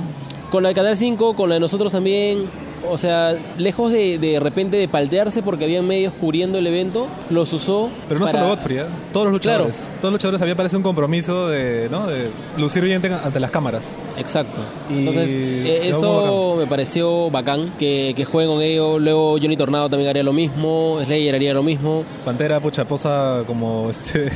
Con 0.50 0.64
la 0.64 0.70
de 0.70 0.76
Canal 0.76 0.96
5, 0.96 1.36
con 1.36 1.50
la 1.50 1.56
de 1.56 1.60
nosotros 1.60 1.92
también. 1.92 2.46
O 2.90 2.98
sea, 2.98 3.36
lejos 3.58 3.92
de 3.92 4.20
de 4.20 4.40
repente 4.40 4.78
de 4.78 4.88
paltearse 4.88 5.42
porque 5.42 5.64
había 5.66 5.82
medios 5.82 6.14
cubriendo 6.20 6.58
el 6.60 6.68
evento, 6.68 7.08
los 7.30 7.52
usó. 7.54 7.90
Pero 8.08 8.20
no 8.20 8.26
para- 8.28 8.40
solo 8.40 8.56
Godfrey, 8.56 8.78
¿eh? 8.80 8.86
todos 9.12 9.26
los 9.26 9.34
luchadores. 9.34 9.94
Todos 10.00 10.12
los 10.12 10.14
luchadores 10.14 10.42
había 10.42 10.56
parece 10.56 10.78
un 10.78 10.84
compromiso 10.84 11.48
de, 11.50 11.88
¿no? 11.90 12.06
de 12.08 12.30
lucir 12.58 12.84
bien 12.84 13.02
ante 13.06 13.40
las 13.40 13.50
cámaras. 13.52 13.96
Exacto. 14.18 14.62
Y 14.90 15.00
Entonces, 15.00 15.34
eh, 15.34 15.90
eso 15.90 16.56
me 16.58 16.68
pareció 16.68 17.32
bacán, 17.32 17.74
que, 17.80 18.14
que 18.16 18.24
jueguen 18.26 18.54
con 18.54 18.62
ello. 18.62 19.00
Luego 19.00 19.32
Johnny 19.42 19.58
Tornado 19.58 19.90
también 19.90 20.10
haría 20.10 20.24
lo 20.24 20.34
mismo, 20.34 21.00
Slayer 21.06 21.34
haría 21.36 21.54
lo 21.54 21.64
mismo. 21.64 22.04
Pantera, 22.24 22.60
pucha, 22.60 22.86
posa 22.86 23.42
como 23.48 23.90
este 23.90 24.32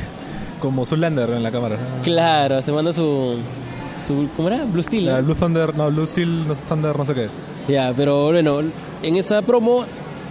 como 0.60 0.84
Zoolander 0.84 1.30
en 1.30 1.42
la 1.42 1.50
cámara. 1.50 1.76
Claro, 2.02 2.60
se 2.60 2.70
manda 2.72 2.92
su... 2.92 3.36
su 4.06 4.28
¿Cómo 4.36 4.48
era? 4.48 4.64
Blue 4.64 4.82
Steel. 4.82 5.22
Blue 5.22 5.34
Thunder, 5.34 5.74
no, 5.74 5.90
Blue 5.90 6.06
Steel, 6.06 6.46
no, 6.46 6.54
Thunder, 6.54 6.98
no 6.98 7.04
sé 7.06 7.14
qué. 7.14 7.28
Ya, 7.70 7.92
pero 7.96 8.32
bueno, 8.32 8.60
en 9.02 9.16
esa 9.16 9.42
promo 9.42 9.84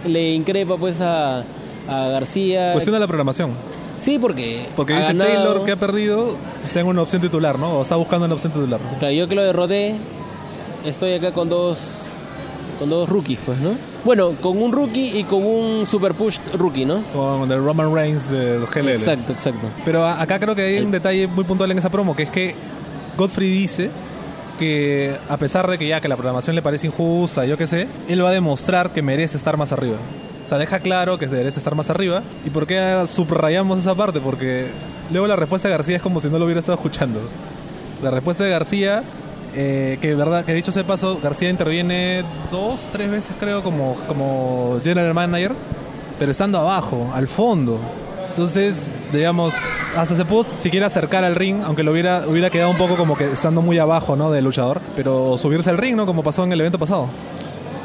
le 0.06 0.32
increpa 0.34 0.76
pues 0.76 1.00
a, 1.00 1.44
a 1.88 2.08
García. 2.08 2.72
Cuestiona 2.72 2.98
la 2.98 3.06
programación. 3.06 3.52
Sí, 3.98 4.18
porque. 4.18 4.66
Porque 4.76 4.94
dice 4.94 5.08
ganado. 5.08 5.30
Taylor 5.30 5.64
que 5.64 5.72
ha 5.72 5.76
perdido, 5.76 6.36
está 6.64 6.80
en 6.80 6.86
una 6.86 7.02
opción 7.02 7.22
titular, 7.22 7.58
¿no? 7.58 7.78
O 7.78 7.82
está 7.82 7.96
buscando 7.96 8.24
una 8.26 8.34
opción 8.34 8.52
titular. 8.52 8.80
Claro, 8.98 9.14
yo 9.14 9.28
que 9.28 9.34
lo 9.34 9.42
derroté, 9.42 9.94
estoy 10.84 11.14
acá 11.14 11.32
con 11.32 11.48
dos. 11.48 12.02
Con 12.78 12.88
dos 12.88 13.10
rookies, 13.10 13.38
pues, 13.44 13.58
¿no? 13.58 13.72
Bueno, 14.06 14.32
con 14.40 14.56
un 14.56 14.72
rookie 14.72 15.18
y 15.18 15.24
con 15.24 15.44
un 15.44 15.86
super 15.86 16.14
push 16.14 16.38
rookie, 16.56 16.86
¿no? 16.86 17.02
Con 17.12 17.52
el 17.52 17.62
Roman 17.62 17.94
Reigns 17.94 18.30
del 18.30 18.64
GLL. 18.64 18.88
Exacto, 18.88 19.34
exacto. 19.34 19.68
Pero 19.84 20.06
acá 20.06 20.40
creo 20.40 20.54
que 20.54 20.62
hay 20.62 20.78
un 20.80 20.90
detalle 20.90 21.26
muy 21.26 21.44
puntual 21.44 21.70
en 21.70 21.76
esa 21.76 21.90
promo, 21.90 22.16
que 22.16 22.22
es 22.22 22.30
que 22.30 22.54
Godfrey 23.18 23.50
dice 23.50 23.90
que 24.60 25.16
a 25.30 25.38
pesar 25.38 25.68
de 25.70 25.78
que 25.78 25.88
ya 25.88 26.02
que 26.02 26.08
la 26.08 26.16
programación 26.16 26.54
le 26.54 26.60
parece 26.60 26.86
injusta, 26.86 27.46
yo 27.46 27.56
qué 27.56 27.66
sé, 27.66 27.88
él 28.08 28.22
va 28.22 28.28
a 28.28 28.32
demostrar 28.32 28.92
que 28.92 29.00
merece 29.00 29.38
estar 29.38 29.56
más 29.56 29.72
arriba. 29.72 29.96
O 30.44 30.46
sea, 30.46 30.58
deja 30.58 30.80
claro 30.80 31.18
que 31.18 31.26
merece 31.26 31.58
estar 31.58 31.74
más 31.74 31.88
arriba. 31.88 32.22
¿Y 32.44 32.50
por 32.50 32.66
qué 32.66 33.02
subrayamos 33.06 33.78
esa 33.78 33.94
parte? 33.94 34.20
Porque 34.20 34.66
luego 35.10 35.26
la 35.26 35.36
respuesta 35.36 35.68
de 35.68 35.72
García 35.72 35.96
es 35.96 36.02
como 36.02 36.20
si 36.20 36.28
no 36.28 36.38
lo 36.38 36.44
hubiera 36.44 36.60
estado 36.60 36.76
escuchando. 36.76 37.20
La 38.02 38.10
respuesta 38.10 38.44
de 38.44 38.50
García 38.50 39.02
eh, 39.54 39.98
que 40.00 40.14
verdad, 40.14 40.44
que 40.44 40.52
dicho 40.52 40.72
sea 40.72 40.84
paso, 40.84 41.18
García 41.22 41.48
interviene 41.48 42.22
dos, 42.50 42.88
tres 42.92 43.10
veces 43.10 43.34
creo 43.40 43.62
como, 43.62 43.94
como 44.06 44.78
general 44.84 45.14
manager, 45.14 45.52
pero 46.18 46.30
estando 46.30 46.58
abajo, 46.58 47.10
al 47.14 47.26
fondo. 47.28 47.80
Entonces, 48.30 48.86
digamos, 49.12 49.54
hasta 49.96 50.14
se 50.16 50.24
pudo 50.24 50.46
siquiera 50.58 50.86
acercar 50.86 51.24
al 51.24 51.34
ring, 51.34 51.58
aunque 51.64 51.82
lo 51.82 51.92
hubiera, 51.92 52.24
hubiera 52.26 52.48
quedado 52.48 52.70
un 52.70 52.76
poco 52.76 52.96
como 52.96 53.16
que 53.16 53.30
estando 53.30 53.60
muy 53.60 53.78
abajo, 53.78 54.16
¿no? 54.16 54.30
Del 54.30 54.44
luchador, 54.44 54.80
pero 54.96 55.36
subirse 55.36 55.68
al 55.70 55.78
ring, 55.78 55.96
¿no? 55.96 56.06
Como 56.06 56.22
pasó 56.22 56.44
en 56.44 56.52
el 56.52 56.60
evento 56.60 56.78
pasado. 56.78 57.08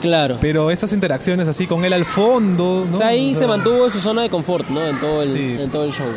Claro. 0.01 0.37
Pero 0.39 0.69
estas 0.69 0.93
interacciones 0.93 1.47
así 1.47 1.65
con 1.65 1.83
él 1.83 1.93
al 1.93 2.05
fondo, 2.05 2.85
¿no? 2.89 2.95
O 2.95 2.99
sea, 2.99 3.07
ahí 3.07 3.33
O 3.33 3.35
se 3.39 3.47
mantuvo 3.47 3.85
en 3.85 3.91
su 3.91 3.99
zona 3.99 4.21
de 4.21 4.29
confort, 4.29 4.67
¿no? 4.69 4.85
En 4.85 4.99
todo 4.99 5.23
el, 5.23 5.31
Sí. 5.31 5.57
en 5.59 5.69
todo 5.71 5.83
el 5.83 5.91
show. 5.91 6.07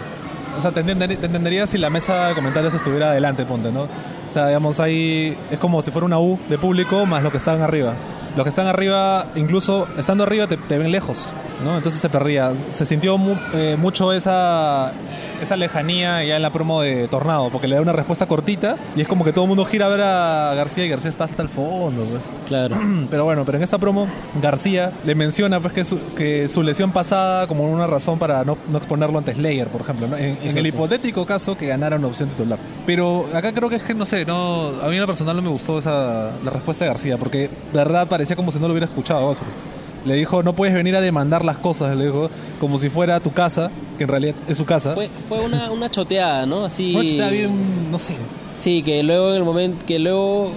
O 0.56 0.61
sea, 0.61 0.73
te, 0.73 0.80
entender- 0.80 1.16
te 1.16 1.26
entendería 1.26 1.66
si 1.66 1.78
la 1.78 1.88
mesa 1.88 2.28
de 2.28 2.35
comentarios 2.35 2.75
estuviera 2.75 3.11
adelante, 3.11 3.44
ponte, 3.47 3.70
¿no? 3.73 3.82
O 3.82 4.30
sea, 4.32 4.49
digamos, 4.49 4.78
ahí 4.78 5.35
es 5.50 5.58
como 5.58 5.80
si 5.80 5.90
fuera 5.90 6.04
una 6.04 6.18
U 6.18 6.38
de 6.50 6.58
público 6.58 7.06
más 7.06 7.23
los 7.23 7.32
que 7.32 7.38
están 7.38 7.62
arriba. 7.62 7.94
Los 8.37 8.44
que 8.44 8.50
están 8.50 8.66
arriba, 8.66 9.26
incluso 9.35 9.88
estando 9.97 10.23
arriba, 10.25 10.47
te, 10.47 10.56
te 10.56 10.78
ven 10.78 10.92
lejos, 10.92 11.32
¿no? 11.64 11.76
Entonces 11.76 12.00
se 12.00 12.08
perdía. 12.08 12.52
Se 12.73 12.87
sintió 12.87 13.18
mu- 13.18 13.35
eh, 13.52 13.76
mucho 13.78 14.12
esa, 14.12 14.92
esa 15.40 15.57
lejanía 15.57 16.25
ya 16.25 16.37
en 16.37 16.42
la 16.42 16.50
promo 16.50 16.80
de 16.80 17.09
Tornado, 17.09 17.50
porque 17.50 17.68
le 17.68 17.76
da 17.76 17.83
una 17.83 17.92
respuesta 17.92 18.26
cortita 18.26 18.76
y 18.97 19.00
es 19.00 19.09
como 19.09 19.25
que 19.25 19.33
todo 19.33 19.45
el 19.45 19.49
mundo 19.49 19.64
gira 19.64 19.87
a 19.87 19.88
ver 19.88 20.00
a 20.00 20.54
García 20.54 20.85
y 20.85 20.88
García 20.88 21.11
está 21.11 21.25
hasta 21.25 21.42
el 21.42 21.49
fondo, 21.49 22.04
pues. 22.04 22.28
Claro. 22.49 22.76
Pero 23.11 23.25
bueno, 23.25 23.45
pero 23.45 23.59
en 23.59 23.64
esta 23.64 23.76
promo 23.76 24.09
García 24.40 24.92
le 25.04 25.14
menciona 25.14 25.61
pues 25.61 25.75
que 25.75 25.85
su, 25.85 25.99
que 26.14 26.49
su 26.49 26.62
lesión 26.62 26.92
pasada 26.92 27.47
como 27.47 27.71
una 27.71 27.87
razón 27.87 28.18
para 28.18 28.42
no, 28.42 28.57
no 28.68 28.78
exponerlo 28.78 29.18
ante 29.18 29.35
Slayer, 29.35 29.68
por 29.68 29.83
ejemplo, 29.83 30.07
¿no? 30.09 30.16
en, 30.16 30.38
en 30.42 30.57
el 30.57 30.66
hipotético 30.66 31.26
caso 31.26 31.57
que 31.57 31.66
ganara 31.66 31.97
una 31.97 32.07
opción 32.07 32.30
titular. 32.30 32.59
Pero 32.87 33.26
acá 33.35 33.52
creo 33.52 33.68
que 33.68 33.76
es 33.76 33.83
que 33.83 33.92
no 33.92 34.07
sé, 34.07 34.25
no 34.25 34.68
a 34.83 34.88
mí 34.88 34.95
en 34.95 35.00
lo 35.00 35.07
personal 35.07 35.37
no 35.37 35.42
me 35.42 35.50
gustó 35.50 35.78
esa 35.78 36.30
la 36.42 36.50
respuesta 36.50 36.85
de 36.85 36.90
García 36.90 37.18
porque 37.18 37.38
de 37.38 37.49
verdad 37.73 38.09
parecía 38.09 38.35
como 38.35 38.50
si 38.50 38.59
no 38.59 38.66
lo 38.66 38.73
hubiera 38.73 38.87
escuchado. 38.87 39.26
Osprey. 39.26 39.77
Le 40.07 40.14
dijo, 40.14 40.43
no 40.43 40.55
puedes 40.55 40.75
venir 40.75 40.95
a 40.97 41.00
demandar 41.00 41.45
las 41.45 41.59
cosas, 41.59 41.97
le 41.97 42.07
dijo, 42.07 42.31
como 42.61 42.78
si 42.78 42.88
fuera 42.88 43.21
tu 43.21 43.33
casa, 43.33 43.71
que 43.99 44.05
en 44.05 44.09
realidad 44.11 44.35
es 44.49 44.57
su 44.57 44.64
casa. 44.64 44.95
Fue, 44.95 45.09
fue 45.09 45.40
una, 45.45 45.71
una 45.71 45.90
choteada, 45.90 46.47
¿no? 46.47 46.64
Así. 46.64 46.95
Una 46.95 47.28
bien, 47.28 47.90
no 47.90 47.99
sé. 47.99 48.14
Sí, 48.57 48.83
que 48.83 49.02
luego 49.02 49.31
en 49.31 49.37
el 49.37 49.45
momento. 49.45 49.85
Que 49.87 49.99
luego. 49.99 50.52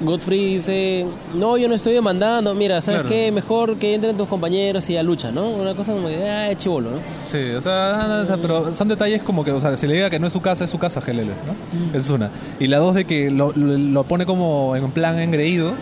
Godfrey 0.00 0.54
dice, 0.54 1.06
no, 1.34 1.56
yo 1.56 1.66
no 1.68 1.74
estoy 1.74 1.92
demandando, 1.92 2.54
mira, 2.54 2.80
¿sabes 2.80 3.00
Claro. 3.00 3.08
qué? 3.16 3.32
Mejor 3.32 3.78
que 3.78 3.94
entren 3.94 4.16
tus 4.16 4.28
compañeros 4.28 4.88
y 4.90 4.96
a 4.96 5.02
lucha, 5.02 5.32
¿no? 5.32 5.48
Una 5.50 5.74
cosa 5.74 5.92
como 5.92 6.06
que, 6.06 6.22
ah, 6.22 6.48
es 6.52 6.58
chivolo, 6.58 6.90
¿no? 6.92 6.96
Sí, 7.26 7.50
o 7.50 7.60
sea, 7.60 8.24
pero 8.40 8.72
son 8.72 8.86
detalles 8.86 9.24
como 9.24 9.44
que, 9.44 9.50
o 9.50 9.60
sea, 9.60 9.76
si 9.76 9.88
le 9.88 9.94
diga 9.94 10.08
que 10.08 10.20
no 10.20 10.28
es 10.28 10.32
su 10.32 10.40
casa, 10.40 10.62
es 10.62 10.70
su 10.70 10.78
casa, 10.78 11.00
GLL, 11.00 11.26
¿no? 11.26 11.88
Esa 11.88 11.98
es 11.98 12.10
una. 12.10 12.30
Y 12.60 12.68
la 12.68 12.78
dos 12.78 12.94
de 12.94 13.06
que 13.06 13.28
lo, 13.28 13.52
lo- 13.56 13.76
lo 13.76 14.04
pone 14.04 14.24
como 14.24 14.76
en 14.76 14.88
plan 14.92 15.18
engreído, 15.18 15.72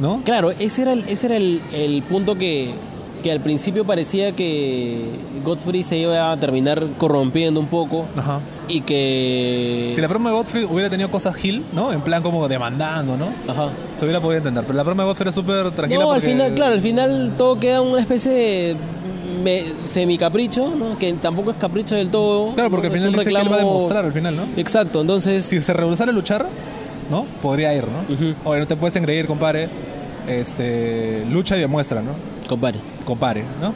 ¿no? 0.00 0.20
Claro, 0.24 0.50
ese 0.50 0.82
era 0.82 0.92
el, 0.92 1.00
ese 1.08 1.26
era 1.26 1.36
el, 1.36 1.60
el 1.72 2.02
punto 2.02 2.34
que, 2.36 2.70
que 3.22 3.32
al 3.32 3.40
principio 3.40 3.84
parecía 3.84 4.32
que 4.32 4.98
Godfrey 5.44 5.82
se 5.82 5.96
iba 5.96 6.30
a 6.32 6.36
terminar 6.36 6.84
corrompiendo 6.98 7.58
un 7.60 7.66
poco 7.66 8.04
Ajá. 8.16 8.40
y 8.68 8.80
que... 8.82 9.92
Si 9.94 10.00
la 10.00 10.08
broma 10.08 10.30
de 10.30 10.36
Godfrey 10.36 10.64
hubiera 10.64 10.90
tenido 10.90 11.10
cosas 11.10 11.34
Gil, 11.36 11.64
¿no? 11.72 11.92
En 11.92 12.00
plan 12.02 12.22
como 12.22 12.46
demandando, 12.48 13.16
¿no? 13.16 13.28
Ajá. 13.50 13.70
Se 13.94 14.04
hubiera 14.04 14.20
podido 14.20 14.38
entender. 14.38 14.64
Pero 14.64 14.76
la 14.76 14.82
broma 14.82 15.02
de 15.04 15.08
Godfrey 15.08 15.24
era 15.24 15.32
súper 15.32 15.70
tranquila 15.72 16.00
No, 16.00 16.12
al 16.12 16.20
porque- 16.20 16.32
final, 16.32 16.54
claro, 16.54 16.74
al 16.74 16.80
final 16.80 17.32
todo 17.38 17.58
queda 17.58 17.80
una 17.80 18.00
especie 18.00 18.30
de 18.32 18.76
me- 19.42 19.64
semi-capricho, 19.84 20.68
¿no? 20.76 20.98
Que 20.98 21.12
tampoco 21.14 21.50
es 21.52 21.56
capricho 21.56 21.94
del 21.94 22.10
todo. 22.10 22.52
Claro, 22.54 22.70
porque 22.70 22.88
al 22.88 22.92
Es 22.94 22.98
final 23.00 23.14
un 23.14 23.18
dice 23.18 23.24
que 23.24 23.30
él 23.30 23.36
va 23.36 23.40
a 23.40 23.44
reclamo- 23.44 23.56
demostrar 23.58 24.04
al 24.04 24.12
final, 24.12 24.36
¿no? 24.36 24.42
Exacto, 24.56 25.00
entonces... 25.00 25.44
Si 25.44 25.60
se 25.60 25.72
rehusara 25.72 26.10
a 26.10 26.14
luchar, 26.14 26.46
¿no? 27.10 27.26
Podría 27.42 27.74
ir, 27.74 27.84
¿no? 27.84 28.14
Ujú. 28.14 28.34
Oye, 28.44 28.60
no 28.60 28.66
te 28.66 28.76
puedes 28.76 28.96
engreír, 28.96 29.26
compadre. 29.26 29.68
Este, 30.28 31.24
lucha 31.30 31.56
y 31.56 31.60
demuestra, 31.60 32.02
¿no? 32.02 32.10
Compadre. 32.48 32.80
compare, 33.04 33.42
¿no? 33.60 33.72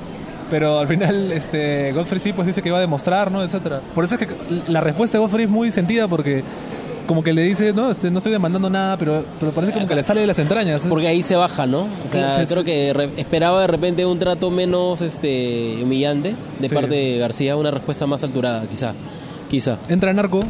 Pero 0.50 0.80
al 0.80 0.88
final, 0.88 1.30
este, 1.32 1.92
Godfrey 1.92 2.18
sí, 2.20 2.32
pues 2.32 2.46
dice 2.46 2.60
que 2.60 2.70
va 2.72 2.78
a 2.78 2.80
demostrar, 2.80 3.30
¿no? 3.30 3.42
Etcétera. 3.44 3.80
Por 3.94 4.04
eso 4.04 4.16
es 4.16 4.26
que 4.26 4.34
la 4.68 4.80
respuesta 4.80 5.16
de 5.18 5.22
Godfrey 5.24 5.44
es 5.44 5.50
muy 5.50 5.70
sentida 5.70 6.08
porque 6.08 6.42
como 7.06 7.22
que 7.22 7.32
le 7.32 7.42
dice, 7.42 7.72
no, 7.72 7.90
este, 7.90 8.10
no 8.10 8.18
estoy 8.18 8.32
demandando 8.32 8.68
nada, 8.70 8.96
pero, 8.96 9.24
pero 9.38 9.52
parece 9.52 9.72
como 9.72 9.86
que 9.86 9.94
le 9.94 10.02
sale 10.02 10.20
de 10.22 10.26
las 10.26 10.38
entrañas. 10.40 10.86
Porque 10.88 11.06
ahí 11.08 11.22
se 11.22 11.36
baja, 11.36 11.66
¿no? 11.66 11.82
O 11.82 12.08
sea, 12.10 12.44
creo 12.48 12.64
que 12.64 12.92
re- 12.92 13.10
esperaba 13.16 13.60
de 13.60 13.66
repente 13.68 14.04
un 14.06 14.18
trato 14.18 14.50
menos 14.50 15.02
este 15.02 15.78
humillante 15.82 16.34
de 16.58 16.68
Sí. 16.68 16.74
parte 16.74 16.94
de 16.94 17.18
García, 17.18 17.56
una 17.56 17.70
respuesta 17.70 18.06
más 18.06 18.22
alturada, 18.24 18.62
quizá. 18.68 18.94
Quizá. 19.48 19.78
Entra 19.88 20.12
Narco 20.12 20.40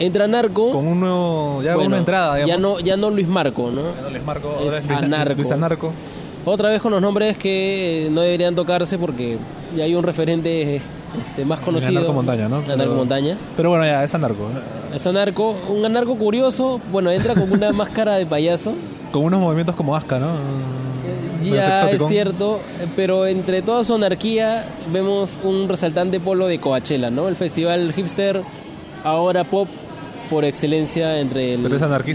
Entra 0.00 0.26
Narco. 0.26 0.72
con 0.72 0.86
un 0.86 0.98
nuevo, 0.98 1.62
ya 1.62 1.74
bueno, 1.74 1.88
una 1.88 1.98
entrada, 1.98 2.38
ya 2.38 2.44
digamos. 2.46 2.62
no, 2.62 2.80
ya 2.80 2.96
no 2.96 3.10
Luis 3.10 3.28
Marco, 3.28 3.70
¿no? 3.70 3.82
Ya 3.94 4.00
no 4.02 4.10
Luis 4.10 4.24
Marco, 4.24 4.48
ahora 4.48 4.78
es 4.78 4.86
Luis, 4.86 4.98
Anarco. 4.98 5.34
Luis 5.34 5.50
Anarco. 5.52 5.92
Otra 6.46 6.70
vez 6.70 6.80
con 6.80 6.90
los 6.92 7.02
nombres 7.02 7.36
que 7.36 8.06
eh, 8.06 8.10
no 8.10 8.22
deberían 8.22 8.54
tocarse 8.54 8.96
porque 8.96 9.36
ya 9.76 9.84
hay 9.84 9.94
un 9.94 10.02
referente 10.02 10.80
este, 11.22 11.44
más 11.44 11.60
conocido. 11.60 11.90
Anarco 11.98 12.14
Montaña, 12.14 12.48
¿no? 12.48 12.56
Anarco 12.56 12.76
Pero- 12.78 12.94
Montaña. 12.94 13.36
Pero 13.56 13.68
bueno, 13.68 13.84
ya, 13.84 14.02
es 14.02 14.14
Anarco. 14.14 14.48
Es 14.94 15.06
anarco, 15.06 15.54
un 15.68 15.84
anarco 15.84 16.16
curioso, 16.16 16.80
bueno, 16.90 17.10
entra 17.10 17.34
con 17.34 17.52
una 17.52 17.70
máscara 17.74 18.16
de 18.16 18.24
payaso. 18.26 18.72
Con 19.12 19.24
unos 19.24 19.38
movimientos 19.40 19.76
como 19.76 19.94
Aska, 19.94 20.18
¿no? 20.18 20.28
Ya 21.42 21.88
es 21.90 22.02
cierto, 22.06 22.60
pero 22.96 23.26
entre 23.26 23.62
toda 23.62 23.82
su 23.84 23.94
anarquía 23.94 24.64
vemos 24.92 25.38
un 25.42 25.68
resaltante 25.68 26.20
polo 26.20 26.46
de 26.46 26.58
Coachella, 26.58 27.10
¿no? 27.10 27.28
El 27.28 27.36
festival 27.36 27.92
hipster, 27.94 28.42
ahora 29.04 29.44
pop 29.44 29.68
por 30.30 30.44
excelencia 30.44 31.18
entre 31.20 31.54
el- 31.54 31.62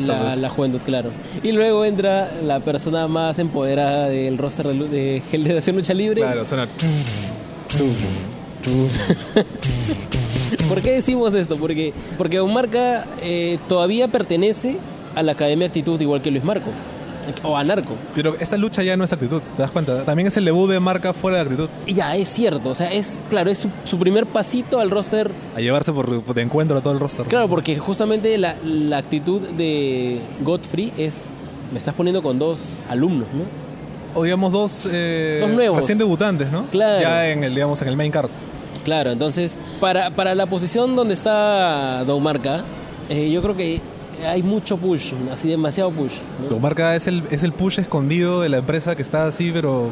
la, 0.08 0.22
pues. 0.30 0.38
la 0.40 0.50
juventud, 0.50 0.80
claro. 0.86 1.12
Y 1.44 1.52
luego 1.52 1.84
entra 1.86 2.32
la 2.44 2.60
persona 2.62 3.08
más 3.08 3.38
empoderada 3.40 4.08
del 4.10 4.38
roster 4.38 4.68
de, 4.68 4.88
de 4.88 5.22
Generación 5.30 5.76
Lucha 5.76 5.94
Libre. 5.94 6.22
Claro, 6.22 6.46
suena... 6.46 6.68
¿Por 10.70 10.82
qué 10.82 10.92
decimos 10.92 11.34
esto? 11.34 11.58
Porque, 11.58 11.94
porque 12.18 12.38
Don 12.38 12.52
Marca 12.54 13.04
eh, 13.22 13.58
todavía 13.68 14.08
pertenece 14.08 14.78
a 15.16 15.24
la 15.24 15.34
Academia 15.34 15.68
Actitud 15.68 16.00
igual 16.02 16.22
que 16.22 16.32
Luis 16.32 16.44
Marco. 16.44 16.70
O 17.44 17.58
Anarco. 17.58 17.96
Pero 18.14 18.36
esta 18.40 18.58
lucha 18.58 18.84
ya 18.84 18.96
no 18.98 19.04
es 19.04 19.14
actitud, 19.14 19.42
¿te 19.56 19.62
das 19.62 19.72
cuenta? 19.72 20.04
También 20.04 20.28
es 20.28 20.38
el 20.38 20.46
debut 20.46 20.70
de 20.70 20.80
marca 20.80 21.14
fuera 21.14 21.38
de 21.38 21.44
actitud. 21.44 21.70
Ya, 21.88 22.16
es 22.16 22.30
cierto. 22.30 22.70
O 22.70 22.76
sea, 22.76 22.92
es, 22.92 23.20
claro, 23.30 23.50
es 23.52 23.60
su, 23.60 23.70
su 23.84 23.98
primer 24.00 24.26
pasito 24.26 24.80
al 24.80 24.90
roster. 24.92 25.32
A 25.56 25.60
llevarse 25.62 25.92
por, 25.94 26.24
de 26.34 26.42
encuentro 26.42 26.78
a 26.78 26.82
todo 26.82 26.94
el 26.94 27.00
roster. 27.00 27.26
Claro, 27.26 27.48
porque 27.50 27.78
justamente 27.78 28.38
la, 28.38 28.56
la 28.64 28.98
actitud 28.98 29.42
de 29.42 30.20
Godfrey 30.44 30.92
es, 30.98 31.26
me 31.72 31.78
estás 31.78 31.94
poniendo 31.96 32.22
con 32.22 32.38
dos 32.40 32.80
alumnos, 32.90 33.28
¿no? 33.34 33.66
O 34.20 34.24
digamos 34.24 34.54
dos, 34.54 34.88
eh, 34.92 35.40
Dos 35.42 35.52
nuevos. 35.52 35.80
recién 35.80 35.98
debutantes, 35.98 36.50
¿no? 36.52 36.66
Claro. 36.68 37.02
Ya 37.02 37.28
en 37.30 37.44
el, 37.44 37.54
digamos, 37.54 37.82
en 37.82 37.90
el 37.90 37.98
main 37.98 38.12
card. 38.12 38.30
Claro, 38.86 39.12
entonces, 39.12 39.58
para, 39.82 40.12
para 40.12 40.36
la 40.36 40.46
posición 40.46 40.96
donde 40.96 41.16
está 41.16 42.04
Don 42.06 42.22
Marca, 42.24 42.64
eh, 43.10 43.30
yo 43.32 43.42
creo 43.42 43.58
que 43.58 43.82
hay 44.28 44.44
mucho 44.44 44.78
push, 44.78 45.14
así 45.34 45.50
demasiado 45.50 45.92
push. 45.92 46.14
¿no? 46.42 46.48
Tu 46.50 46.60
marca 46.60 46.96
es 46.96 47.08
el, 47.08 47.24
es 47.32 47.44
el 47.44 47.52
push 47.54 47.80
escondido 47.80 48.42
de 48.42 48.50
la 48.50 48.58
empresa 48.58 48.96
que 48.96 49.02
está 49.02 49.26
así, 49.28 49.52
pero 49.54 49.90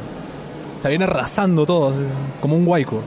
se 0.82 0.90
viene 0.90 1.06
arrasando 1.06 1.66
todo, 1.66 1.90
así, 1.90 2.00
como 2.42 2.56
un 2.56 2.66
guayco. 2.66 3.02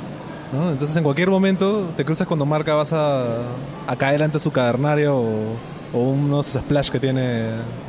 ¿no? 0.52 0.70
Entonces 0.70 0.96
en 0.96 1.02
cualquier 1.02 1.28
momento 1.30 1.90
te 1.96 2.04
cruzas 2.04 2.26
con 2.26 2.38
tu 2.38 2.46
marca, 2.46 2.74
vas 2.74 2.92
a, 2.92 3.38
a 3.86 3.96
caer 3.96 4.22
ante 4.22 4.38
su 4.38 4.50
cavernario 4.50 5.16
o, 5.16 5.34
o 5.92 5.98
unos 5.98 6.46
splash 6.46 6.88
que 6.90 7.00
tiene 7.00 7.46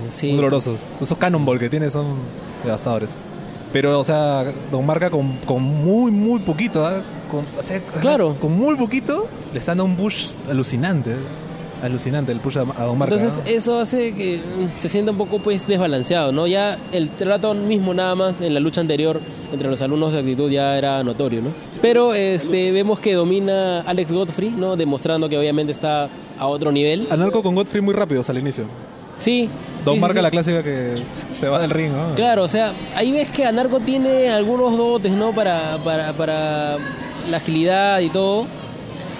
Sí. 0.10 0.28
muy 0.28 0.38
dolorosos. 0.38 0.82
Esos 1.02 1.18
cannonball 1.18 1.60
que 1.60 1.70
tiene 1.70 1.90
son 1.90 2.16
devastadores. 2.64 3.18
Pero, 3.74 4.00
o 4.00 4.04
sea, 4.04 4.46
Don 4.72 4.86
Marca 4.86 5.10
con, 5.10 5.38
con 5.46 5.62
muy, 5.62 6.10
muy 6.10 6.40
poquito, 6.40 6.86
¿ah? 6.86 7.02
con, 7.30 7.42
o 7.42 7.64
sea, 7.64 7.80
Claro. 8.00 8.36
con 8.40 8.58
muy 8.58 8.76
poquito, 8.76 9.28
le 9.52 9.60
están 9.60 9.78
dando 9.78 9.92
un 9.92 9.98
push 9.98 10.30
alucinante. 10.50 11.16
Alucinante 11.84 12.32
el 12.32 12.40
push 12.40 12.58
a, 12.58 12.64
Don 12.64 12.98
Marca. 12.98 13.16
Entonces 13.16 13.44
¿no? 13.44 13.50
eso 13.52 13.80
hace 13.80 14.14
que 14.14 14.42
se 14.80 14.90
sienta 14.90 15.12
un 15.12 15.18
poco 15.18 15.40
pues 15.40 15.68
desbalanceado, 15.68 16.32
¿no? 16.32 16.48
Ya 16.48 16.78
el 16.92 17.10
trato 17.12 17.54
mismo 17.54 17.94
nada 17.94 18.16
más 18.16 18.42
en 18.42 18.54
la 18.54 18.60
lucha 18.60 18.82
anterior 18.82 19.20
entre 19.52 19.70
los 19.70 19.82
alumnos 19.82 20.14
de 20.14 20.20
actitud 20.20 20.50
ya 20.50 20.78
era 20.78 21.04
notorio, 21.04 21.42
¿no? 21.42 21.50
Pero 21.82 22.14
este 22.14 22.72
vemos 22.72 23.00
que 23.00 23.14
domina 23.14 23.82
Alex 23.82 24.12
Godfrey, 24.12 24.50
¿no? 24.50 24.76
Demostrando 24.76 25.30
que 25.30 25.38
obviamente 25.38 25.72
está 25.72 26.10
a 26.40 26.48
otro 26.48 26.72
nivel. 26.72 27.08
Anarco 27.10 27.44
con 27.44 27.56
Godfrey 27.56 27.82
muy 27.82 27.94
rápidos 27.94 28.30
al 28.30 28.38
inicio. 28.40 28.66
Sí. 29.18 29.50
Don 29.84 29.96
sí, 29.96 30.00
sí, 30.00 30.02
Marca 30.02 30.20
sí. 30.20 30.24
la 30.24 30.32
clásica 30.32 30.64
que 30.64 31.04
se 31.34 31.48
va 31.48 31.60
del 31.60 31.72
ring, 31.72 31.92
¿no? 31.92 32.16
Claro, 32.16 32.44
o 32.44 32.48
sea, 32.48 32.74
ahí 32.96 33.12
ves 33.12 33.30
que 33.30 33.46
Anarco 33.46 33.80
tiene 33.80 34.30
algunos 34.30 34.78
dotes, 34.78 35.12
¿no? 35.12 35.32
Para, 35.34 35.78
para, 35.84 36.14
para 36.14 36.78
la 37.30 37.38
agilidad 37.38 38.00
y 38.00 38.10
todo. 38.10 38.46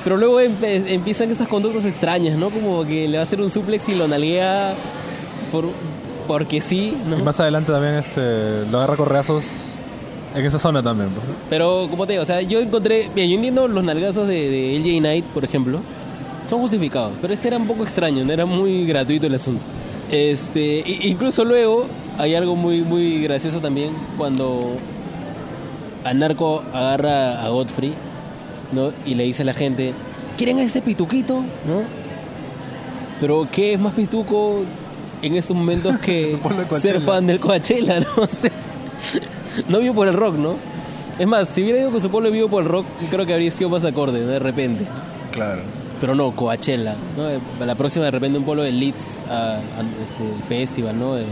Pero 0.08 0.16
luego 0.16 0.40
empe- 0.40 0.86
empiezan 0.88 1.32
estas 1.32 1.50
conductas 1.50 1.84
extrañas, 1.84 2.38
¿no? 2.38 2.50
Como 2.50 2.86
que 2.86 3.10
le 3.10 3.18
va 3.18 3.22
a 3.22 3.24
hacer 3.24 3.42
un 3.42 3.50
suplex 3.50 3.90
y 3.90 3.96
lo 3.96 4.08
nalguea 4.08 4.74
por, 5.52 5.66
porque 6.30 6.62
sí, 6.62 6.96
¿no? 7.10 7.20
Y 7.20 7.22
más 7.24 7.38
adelante 7.42 7.74
también 7.74 7.96
este, 7.96 8.66
lo 8.72 8.78
agarra 8.78 8.96
correazos 8.96 9.52
en 10.34 10.46
esa 10.46 10.60
zona 10.60 10.82
también. 10.82 11.10
pues, 11.10 11.28
¿no? 11.28 11.34
Pero, 11.50 11.88
como 11.90 12.06
te 12.08 12.14
digo, 12.14 12.24
o 12.24 12.26
sea, 12.26 12.42
yo 12.42 12.62
encontré. 12.62 13.10
Bien, 13.14 13.28
yo 13.30 13.36
entiendo 13.36 13.68
los 13.68 13.84
nalgazos 13.84 14.30
de, 14.30 14.50
de 14.50 14.80
LJ 14.80 15.00
Knight, 15.00 15.26
por 15.26 15.44
ejemplo. 15.44 15.82
Son 16.50 16.62
justificados. 16.62 17.12
Pero 17.22 17.34
este 17.34 17.50
era 17.50 17.58
un 17.58 17.68
poco 17.68 17.84
extraño, 17.84 18.24
no 18.24 18.32
era 18.32 18.46
muy 18.46 18.86
gratuito 18.86 19.28
el 19.28 19.36
asunto. 19.36 19.62
Este, 20.10 20.84
incluso 20.88 21.44
luego 21.44 21.86
hay 22.18 22.34
algo 22.36 22.56
muy 22.56 22.80
muy 22.80 23.22
gracioso 23.24 23.60
también 23.60 23.90
cuando 24.18 24.70
Anarco 26.06 26.64
agarra 26.74 27.44
a 27.44 27.50
Godfrey, 27.50 27.94
¿no? 28.72 28.92
Y 29.06 29.16
le 29.16 29.24
dice 29.24 29.44
a 29.44 29.46
la 29.46 29.54
gente, 29.54 29.94
¿quieren 30.38 30.60
ese 30.60 30.82
pituquito? 30.82 31.36
¿No? 31.66 31.82
Pero 33.20 33.48
¿qué 33.52 33.74
es 33.74 33.80
más 33.80 33.94
pituco 33.94 34.64
en 35.22 35.36
estos 35.36 35.56
momentos 35.58 35.98
que 36.00 36.38
ser 36.80 37.02
fan 37.02 37.26
del 37.28 37.40
Coachella, 37.40 38.00
¿no? 38.00 38.08
O 38.24 38.28
sea, 38.28 38.52
no 39.70 39.80
vivo 39.80 39.96
por 39.96 40.08
el 40.08 40.14
rock, 40.14 40.36
¿no? 40.36 40.56
Es 41.18 41.26
más, 41.26 41.50
si 41.50 41.64
hubiera 41.64 41.80
ido 41.80 41.90
con 41.92 42.00
su 42.02 42.10
pueblo 42.12 42.30
vivo 42.30 42.48
por 42.48 42.64
el 42.64 42.70
rock, 42.70 42.86
creo 43.10 43.26
que 43.26 43.34
habría 43.34 43.50
sido 43.50 43.70
más 43.70 43.84
acorde, 43.86 44.20
¿no? 44.22 44.28
de 44.28 44.40
repente. 44.40 44.86
Claro. 45.32 45.62
Pero 46.00 46.14
no, 46.14 46.32
Coachella, 46.32 46.96
¿no? 47.18 47.28
Eh, 47.28 47.40
La 47.66 47.74
próxima 47.74 48.06
de 48.06 48.12
repente 48.12 48.38
un 48.38 48.44
pueblo 48.46 48.62
de 48.62 48.72
Leeds 48.72 49.24
a, 49.30 49.56
a- 49.56 50.04
este, 50.04 50.24
festival, 50.48 51.00
¿no? 51.00 51.16
De, 51.16 51.24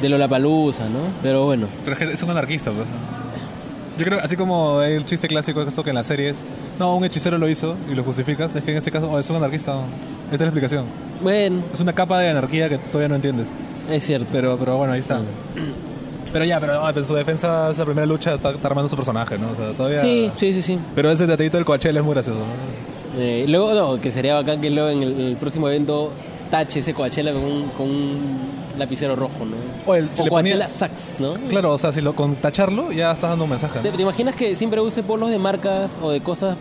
de 0.00 0.08
Lollapalooza, 0.08 0.84
¿no? 0.84 1.00
Pero 1.22 1.44
bueno, 1.44 1.66
Pero 1.84 1.96
es 1.96 1.98
que 2.06 2.12
es 2.14 2.22
un 2.22 2.30
anarquista, 2.30 2.70
pues. 2.70 2.86
Yo 3.98 4.04
creo, 4.04 4.20
así 4.22 4.36
como 4.36 4.82
el 4.82 5.04
chiste 5.06 5.26
clásico 5.26 5.62
es 5.62 5.68
esto 5.68 5.82
que 5.82 5.90
en 5.90 5.96
las 5.96 6.06
series, 6.06 6.44
no, 6.78 6.94
un 6.96 7.04
hechicero 7.04 7.38
lo 7.38 7.48
hizo 7.48 7.76
y 7.90 7.94
lo 7.94 8.04
justificas, 8.04 8.54
es 8.54 8.62
que 8.62 8.72
en 8.72 8.76
este 8.76 8.90
caso 8.90 9.10
oh, 9.10 9.18
es 9.18 9.28
un 9.30 9.36
anarquista. 9.36 9.72
¿no? 9.72 9.84
Esta 10.24 10.34
es 10.34 10.40
la 10.40 10.46
explicación. 10.46 10.84
bueno, 11.22 11.62
Es 11.72 11.80
una 11.80 11.94
capa 11.94 12.18
de 12.20 12.28
anarquía 12.28 12.68
que 12.68 12.78
todavía 12.78 13.08
no 13.08 13.14
entiendes. 13.14 13.52
es 13.90 14.04
cierto. 14.04 14.26
Pero, 14.32 14.56
pero 14.58 14.76
bueno, 14.76 14.92
ahí 14.92 15.00
está. 15.00 15.20
Pero 16.32 16.44
ya, 16.44 16.60
pero 16.60 16.84
ah, 16.84 16.92
en 16.94 17.04
su 17.04 17.14
defensa, 17.14 17.70
esa 17.70 17.84
primera 17.84 18.06
lucha 18.06 18.34
está, 18.34 18.50
está 18.50 18.68
armando 18.68 18.88
su 18.88 18.96
personaje, 18.96 19.38
¿no? 19.38 19.52
O 19.52 19.54
sea, 19.54 19.70
todavía... 19.72 19.98
Sí, 19.98 20.30
sí, 20.36 20.52
sí, 20.52 20.62
sí. 20.62 20.78
Pero 20.94 21.10
ese 21.10 21.26
detallito 21.26 21.56
del 21.56 21.64
Coachella 21.64 22.00
es 22.00 22.04
muy 22.04 22.12
gracioso. 22.12 22.40
¿no? 22.40 23.22
Eh, 23.22 23.46
luego, 23.48 23.72
no, 23.72 24.00
que 24.00 24.10
sería 24.10 24.34
bacán 24.34 24.60
que 24.60 24.68
luego 24.68 24.90
en 24.90 25.02
el, 25.02 25.12
en 25.12 25.26
el 25.28 25.36
próximo 25.36 25.68
evento 25.68 26.12
tache 26.50 26.80
ese 26.80 26.92
Coachella 26.92 27.32
con 27.32 27.42
un, 27.42 27.68
con 27.70 27.88
un 27.88 28.55
lapicero 28.76 29.16
rojo, 29.16 29.44
¿no? 29.44 29.56
O 29.86 29.94
el- 29.94 30.08
se 30.14 30.22
o 30.22 30.24
le 30.24 30.30
ponía- 30.30 30.68
Sax, 30.68 31.16
¿no? 31.20 31.34
Claro, 31.48 31.72
o 31.72 31.78
sea, 31.78 31.92
si 31.92 32.00
lo 32.00 32.14
con 32.14 32.36
tacharlo 32.36 32.92
ya 32.92 33.12
estás 33.12 33.30
dando 33.30 33.44
un 33.44 33.50
mensaje. 33.50 33.80
¿Te, 33.80 33.90
¿no? 33.90 33.96
te 33.96 34.02
imaginas 34.02 34.34
que 34.34 34.54
siempre 34.56 34.80
use 34.80 35.02
polos 35.02 35.30
de 35.30 35.38
marcas 35.38 35.96
o 36.02 36.10
de 36.10 36.20
cosas 36.20 36.56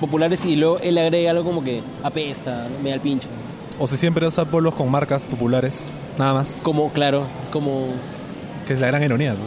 populares 0.00 0.44
y 0.44 0.56
luego 0.56 0.78
él 0.80 0.96
agrega 0.98 1.30
algo 1.30 1.44
como 1.44 1.62
que 1.62 1.82
apesta, 2.02 2.64
¿no? 2.68 2.82
me 2.82 2.88
da 2.90 2.94
el 2.96 3.00
pincho? 3.00 3.28
O 3.78 3.86
si 3.86 3.96
siempre 3.96 4.26
usa 4.26 4.44
polos 4.44 4.74
con 4.74 4.90
marcas 4.90 5.24
populares, 5.24 5.84
nada 6.18 6.34
más. 6.34 6.58
Como, 6.62 6.90
claro, 6.92 7.24
como, 7.52 7.86
Que 8.66 8.74
es 8.74 8.80
la 8.80 8.86
gran 8.88 9.02
ironía. 9.02 9.32
¿no? 9.32 9.38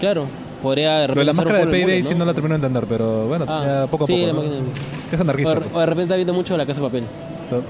claro, 0.00 0.26
podría 0.62 0.98
de 1.00 1.08
Lo 1.08 1.14
de 1.14 1.24
la 1.24 1.32
máscara 1.32 1.58
de 1.60 1.64
Payday 1.66 1.82
mullet, 1.82 2.02
sí 2.02 2.14
no 2.14 2.24
la 2.24 2.34
termino 2.34 2.52
de 2.58 2.66
entender, 2.66 2.84
pero 2.88 3.26
bueno, 3.28 3.44
Ah, 3.48 3.62
ya 3.64 3.86
poco 3.86 4.04
a 4.04 4.06
sí, 4.06 4.12
poco. 4.14 4.26
la 4.26 4.32
¿no? 4.32 4.42
Es 5.12 5.18
O 5.18 5.22
anarquista. 5.22 5.54
de, 5.54 5.60
pues. 5.60 5.74
o 5.74 5.80
de 5.80 5.86
repente 5.86 6.02
está 6.04 6.16
viendo 6.16 6.32
mucho 6.34 6.56
la 6.56 6.66
casa 6.66 6.80
de 6.80 6.86
papel. 6.86 7.04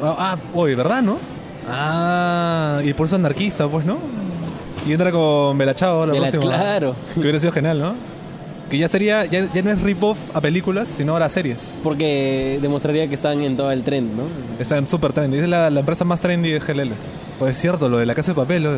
Ah, 0.02 0.14
ah, 0.18 0.36
oye, 0.54 0.74
¿verdad, 0.74 1.02
no? 1.02 1.18
Ah, 1.70 2.80
y 2.84 2.92
por 2.94 3.06
eso 3.06 3.16
anarquista, 3.16 3.66
pues, 3.68 3.84
¿no? 3.84 3.98
Y 4.86 4.92
entra 4.92 5.10
con 5.12 5.56
Belachao 5.58 6.06
la 6.06 6.12
Bela- 6.12 6.30
próxima. 6.30 6.54
claro. 6.54 6.94
Que 7.14 7.20
hubiera 7.20 7.38
sido 7.40 7.52
genial, 7.52 7.78
¿no? 7.80 7.94
Que 8.70 8.78
ya 8.78 8.88
sería, 8.88 9.24
ya, 9.24 9.50
ya 9.52 9.62
no 9.62 9.70
es 9.70 9.80
rip-off 9.82 10.18
a 10.34 10.40
películas, 10.40 10.88
sino 10.88 11.12
ahora 11.12 11.26
a 11.26 11.28
series. 11.30 11.74
Porque 11.82 12.58
demostraría 12.60 13.08
que 13.08 13.14
están 13.14 13.40
en 13.42 13.56
todo 13.56 13.70
el 13.72 13.82
trend, 13.82 14.14
¿no? 14.16 14.24
Está 14.58 14.76
en 14.76 14.86
super 14.86 15.12
trendy. 15.12 15.38
Es 15.38 15.48
la, 15.48 15.70
la 15.70 15.80
empresa 15.80 16.04
más 16.04 16.20
trendy 16.20 16.50
de 16.50 16.58
GLL. 16.58 16.90
Pues 17.38 17.56
es 17.56 17.60
cierto, 17.62 17.88
lo 17.88 17.98
de 17.98 18.06
la 18.06 18.14
casa 18.14 18.32
de 18.32 18.36
papel. 18.36 18.62
¿no? 18.64 18.70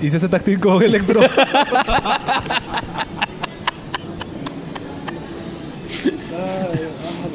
Hice 0.00 0.16
ese 0.16 0.28
táctico 0.28 0.80
electro. 0.80 1.20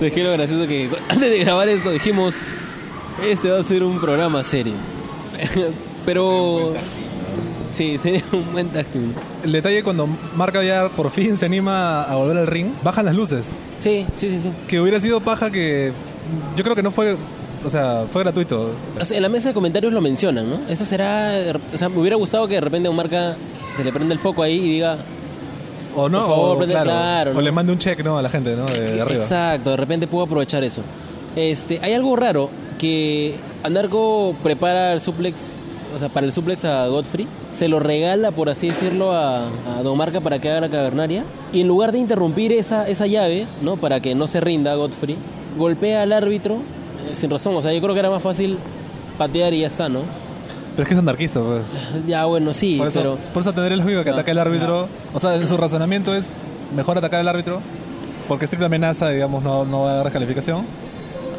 Es 0.01 0.13
que 0.13 0.23
lo 0.23 0.31
gracioso 0.31 0.67
que 0.67 0.89
antes 1.09 1.29
de 1.29 1.39
grabar 1.39 1.69
esto 1.69 1.91
dijimos, 1.91 2.35
este 3.23 3.51
va 3.51 3.59
a 3.59 3.63
ser 3.63 3.83
un 3.83 3.99
programa 3.99 4.43
serio. 4.43 4.73
Pero... 6.05 6.73
Sí, 7.71 7.97
sería 7.97 8.21
un 8.33 8.51
buen 8.51 8.69
team. 8.69 9.13
El 9.43 9.53
detalle 9.53 9.81
cuando 9.83 10.07
Marca 10.35 10.61
ya 10.61 10.89
por 10.89 11.09
fin 11.09 11.37
se 11.37 11.45
anima 11.45 12.03
a 12.03 12.15
volver 12.15 12.37
al 12.37 12.47
ring, 12.47 12.67
bajan 12.83 13.05
las 13.05 13.15
luces. 13.15 13.55
Sí, 13.79 14.05
sí, 14.17 14.29
sí, 14.29 14.39
sí. 14.43 14.49
Que 14.67 14.81
hubiera 14.81 14.99
sido 14.99 15.21
paja 15.21 15.49
que. 15.51 15.93
Yo 16.57 16.63
creo 16.65 16.75
que 16.75 16.83
no 16.83 16.91
fue. 16.91 17.15
O 17.63 17.69
sea, 17.69 18.03
fue 18.11 18.23
gratuito. 18.23 18.71
O 18.99 19.05
sea, 19.05 19.15
en 19.15 19.23
la 19.23 19.29
mesa 19.29 19.49
de 19.49 19.53
comentarios 19.53 19.93
lo 19.93 20.01
mencionan, 20.01 20.49
¿no? 20.49 20.59
Eso 20.67 20.83
será... 20.83 21.31
O 21.73 21.77
sea, 21.77 21.87
me 21.89 21.99
hubiera 21.99 22.15
gustado 22.17 22.47
que 22.47 22.55
de 22.55 22.61
repente 22.61 22.87
a 22.87 22.91
un 22.91 22.97
marca 22.97 23.35
se 23.77 23.83
le 23.83 23.93
prenda 23.93 24.13
el 24.13 24.19
foco 24.19 24.41
ahí 24.43 24.55
y 24.57 24.69
diga... 24.73 24.97
O 25.95 26.09
no, 26.09 26.21
Por 26.25 26.27
favor, 26.29 26.57
o, 26.57 26.59
prende- 26.59 26.71
claro, 26.71 26.89
claro, 26.89 27.31
o 27.31 27.33
¿no? 27.35 27.41
le 27.41 27.51
mande 27.51 27.71
un 27.71 27.77
check 27.77 28.03
¿no? 28.03 28.17
a 28.17 28.21
la 28.23 28.29
gente 28.29 28.55
¿no? 28.55 28.65
de, 28.65 28.93
de 28.93 29.01
arriba. 29.01 29.21
Exacto, 29.21 29.69
de 29.69 29.77
repente 29.77 30.07
puedo 30.07 30.25
aprovechar 30.25 30.63
eso. 30.63 30.81
Este, 31.35 31.79
hay 31.83 31.93
algo 31.93 32.15
raro 32.15 32.49
que 32.81 33.35
Anarco 33.63 34.33
prepara 34.41 34.93
el 34.93 35.01
suplex, 35.01 35.51
o 35.95 35.99
sea, 35.99 36.09
para 36.09 36.25
el 36.25 36.33
suplex 36.33 36.65
a 36.65 36.87
Godfrey, 36.87 37.27
se 37.51 37.67
lo 37.67 37.79
regala, 37.79 38.31
por 38.31 38.49
así 38.49 38.69
decirlo, 38.69 39.11
a, 39.11 39.45
a 39.45 39.83
Don 39.83 39.95
Marca 39.95 40.19
para 40.19 40.39
que 40.39 40.49
haga 40.49 40.61
la 40.61 40.69
cavernaria, 40.69 41.23
y 41.53 41.61
en 41.61 41.67
lugar 41.67 41.91
de 41.91 41.99
interrumpir 41.99 42.51
esa, 42.51 42.87
esa 42.87 43.05
llave, 43.05 43.45
¿no? 43.61 43.77
Para 43.77 43.99
que 43.99 44.15
no 44.15 44.25
se 44.25 44.41
rinda 44.41 44.73
Godfrey, 44.73 45.15
golpea 45.59 46.01
al 46.01 46.11
árbitro 46.11 46.55
eh, 46.55 47.13
sin 47.13 47.29
razón. 47.29 47.55
O 47.55 47.61
sea, 47.61 47.71
yo 47.71 47.79
creo 47.81 47.93
que 47.93 47.99
era 47.99 48.09
más 48.09 48.23
fácil 48.23 48.57
patear 49.19 49.53
y 49.53 49.59
ya 49.61 49.67
está, 49.67 49.87
¿no? 49.87 49.99
Pero 50.71 50.81
es 50.81 50.87
que 50.87 50.93
es 50.95 50.99
anarquista, 50.99 51.39
pues. 51.39 51.67
Ya, 52.07 52.25
bueno, 52.25 52.51
sí, 52.55 52.77
Por 52.77 52.87
eso, 52.87 52.99
pero... 52.99 53.17
por 53.31 53.41
eso 53.41 53.53
tener 53.53 53.73
el 53.73 53.79
lógico 53.79 54.03
que 54.03 54.09
No, 54.09 54.15
ataque 54.15 54.31
al 54.31 54.39
árbitro. 54.39 54.87
O 55.13 55.19
sea, 55.19 55.35
en 55.35 55.47
su 55.47 55.55
razonamiento 55.55 56.15
es 56.15 56.29
mejor 56.75 56.97
atacar 56.97 57.19
al 57.19 57.27
árbitro 57.27 57.61
porque 58.27 58.45
es 58.45 58.49
triple 58.49 58.65
amenaza, 58.65 59.09
digamos, 59.09 59.43
no, 59.43 59.65
no 59.65 59.81
va 59.83 59.91
a 59.91 59.95
dar 59.97 60.03
descalificación. 60.05 60.65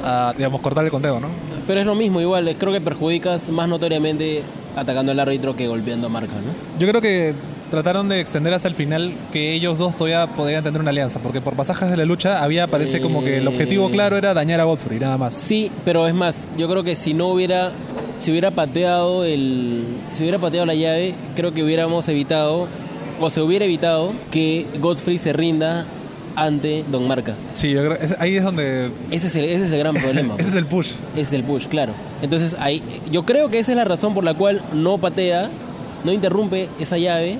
A, 0.04 0.34
digamos, 0.36 0.60
cortar 0.60 0.84
el 0.84 0.90
conteo, 0.90 1.20
¿no? 1.20 1.28
Pero 1.66 1.80
es 1.80 1.86
lo 1.86 1.94
mismo, 1.94 2.20
igual, 2.20 2.48
eh, 2.48 2.56
creo 2.58 2.72
que 2.72 2.80
perjudicas 2.80 3.48
más 3.48 3.68
notoriamente 3.68 4.42
atacando 4.76 5.12
al 5.12 5.20
árbitro 5.20 5.54
que 5.54 5.68
golpeando 5.68 6.08
a 6.08 6.10
Marca, 6.10 6.32
¿no? 6.34 6.78
Yo 6.78 6.88
creo 6.88 7.00
que 7.00 7.34
trataron 7.70 8.08
de 8.08 8.20
extender 8.20 8.52
hasta 8.52 8.68
el 8.68 8.74
final 8.74 9.12
que 9.32 9.54
ellos 9.54 9.78
dos 9.78 9.94
todavía 9.96 10.26
podían 10.26 10.62
tener 10.64 10.80
una 10.80 10.90
alianza, 10.90 11.20
porque 11.20 11.40
por 11.40 11.54
pasajes 11.54 11.90
de 11.90 11.96
la 11.96 12.04
lucha 12.04 12.42
había, 12.42 12.66
parece 12.66 13.00
como 13.00 13.22
que 13.22 13.38
el 13.38 13.48
objetivo 13.48 13.88
Eh. 13.88 13.92
claro 13.92 14.16
era 14.16 14.34
dañar 14.34 14.60
a 14.60 14.64
Godfrey, 14.64 14.98
nada 14.98 15.16
más. 15.16 15.34
Sí, 15.34 15.70
pero 15.84 16.06
es 16.06 16.14
más, 16.14 16.48
yo 16.58 16.68
creo 16.68 16.82
que 16.82 16.96
si 16.96 17.14
no 17.14 17.28
hubiera, 17.28 17.70
si 18.18 18.30
hubiera 18.30 18.50
pateado 18.50 19.24
el, 19.24 19.84
si 20.12 20.22
hubiera 20.22 20.38
pateado 20.38 20.66
la 20.66 20.74
llave, 20.74 21.14
creo 21.36 21.54
que 21.54 21.62
hubiéramos 21.62 22.08
evitado, 22.08 22.66
o 23.20 23.30
se 23.30 23.40
hubiera 23.40 23.64
evitado 23.64 24.12
que 24.30 24.66
Godfrey 24.80 25.16
se 25.16 25.32
rinda 25.32 25.86
ante 26.36 26.84
Don 26.90 27.06
Marca. 27.08 27.34
Sí, 27.54 27.70
yo 27.72 27.84
creo 27.84 27.98
ahí 28.18 28.36
es 28.36 28.44
donde... 28.44 28.90
Ese 29.10 29.26
es 29.28 29.36
el, 29.36 29.44
ese 29.44 29.66
es 29.66 29.72
el 29.72 29.78
gran 29.78 29.94
problema. 29.94 30.34
Ese 30.38 30.48
es 30.50 30.54
el 30.54 30.66
push. 30.66 30.92
Ese 31.14 31.20
es 31.22 31.32
el 31.32 31.44
push, 31.44 31.66
claro. 31.66 31.92
Entonces 32.22 32.56
ahí, 32.58 32.82
yo 33.10 33.24
creo 33.24 33.50
que 33.50 33.58
esa 33.58 33.72
es 33.72 33.76
la 33.76 33.84
razón 33.84 34.14
por 34.14 34.24
la 34.24 34.34
cual 34.34 34.60
no 34.72 34.98
patea, 34.98 35.50
no 36.04 36.12
interrumpe 36.12 36.68
esa 36.80 36.98
llave, 36.98 37.38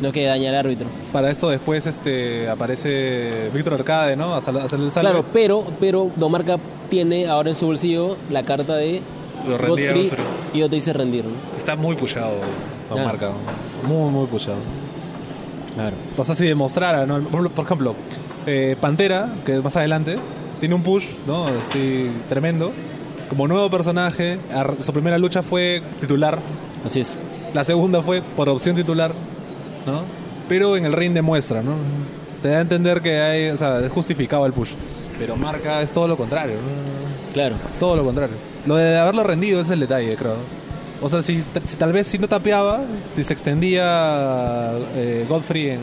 no 0.00 0.10
que 0.12 0.24
daña 0.26 0.50
al 0.50 0.56
árbitro. 0.56 0.86
Para 1.12 1.30
esto 1.30 1.48
después 1.48 1.86
este 1.86 2.48
aparece 2.48 3.50
Víctor 3.54 3.74
Arcade, 3.74 4.16
¿no? 4.16 4.34
A 4.34 4.40
sal- 4.40 4.58
a 4.58 4.68
salve. 4.68 4.90
Claro, 4.90 5.24
pero, 5.32 5.64
pero 5.80 6.10
Don 6.16 6.32
Marca 6.32 6.56
tiene 6.90 7.26
ahora 7.28 7.50
en 7.50 7.56
su 7.56 7.66
bolsillo 7.66 8.16
la 8.30 8.42
carta 8.42 8.76
de 8.76 9.00
Lo 9.48 9.56
Godfrey. 9.56 10.10
y 10.52 10.58
yo 10.58 10.68
te 10.68 10.76
hice 10.76 10.92
rendir. 10.92 11.24
¿no? 11.24 11.30
Está 11.56 11.76
muy 11.76 11.94
pushado, 11.96 12.32
Don. 12.90 13.04
Marca. 13.04 13.30
Muy, 13.86 14.10
muy 14.10 14.26
pushado. 14.26 14.56
Claro. 15.74 15.96
O 16.16 16.24
sea, 16.24 16.34
si 16.34 16.46
demostrara, 16.46 17.04
¿no? 17.06 17.20
Por 17.22 17.64
ejemplo, 17.64 17.94
eh, 18.46 18.76
Pantera, 18.80 19.28
que 19.44 19.60
más 19.60 19.76
adelante, 19.76 20.16
tiene 20.60 20.74
un 20.74 20.82
push, 20.82 21.06
¿no? 21.26 21.46
Así, 21.46 22.10
tremendo. 22.28 22.72
Como 23.28 23.48
nuevo 23.48 23.68
personaje, 23.70 24.38
su 24.80 24.92
primera 24.92 25.18
lucha 25.18 25.42
fue 25.42 25.82
titular, 26.00 26.38
Así 26.84 27.00
es. 27.00 27.18
la 27.54 27.64
segunda 27.64 28.02
fue 28.02 28.22
por 28.36 28.48
opción 28.48 28.76
titular, 28.76 29.12
¿no? 29.86 30.02
Pero 30.48 30.76
en 30.76 30.84
el 30.84 30.92
ring 30.92 31.14
demuestra, 31.14 31.62
¿no? 31.62 31.72
Te 32.42 32.48
da 32.48 32.58
a 32.58 32.60
entender 32.60 33.00
que 33.00 33.18
hay, 33.20 33.48
o 33.48 33.56
sea, 33.56 33.80
es 33.80 33.90
justificado 33.90 34.44
el 34.44 34.52
push. 34.52 34.72
Pero 35.18 35.36
Marca 35.36 35.80
es 35.80 35.90
todo 35.92 36.06
lo 36.06 36.16
contrario, 36.16 36.56
¿no? 36.56 37.32
Claro. 37.32 37.56
Es 37.70 37.78
todo 37.78 37.96
lo 37.96 38.04
contrario. 38.04 38.36
Lo 38.66 38.76
de 38.76 38.98
haberlo 38.98 39.24
rendido 39.24 39.60
es 39.60 39.70
el 39.70 39.80
detalle, 39.80 40.14
creo. 40.16 40.36
O 41.00 41.08
sea, 41.08 41.22
si, 41.22 41.42
si 41.64 41.76
tal 41.76 41.92
vez 41.92 42.06
si 42.06 42.18
no 42.18 42.28
tapeaba, 42.28 42.82
si 43.12 43.24
se 43.24 43.32
extendía 43.32 44.72
eh, 44.94 45.24
Godfrey 45.28 45.70
en, 45.70 45.80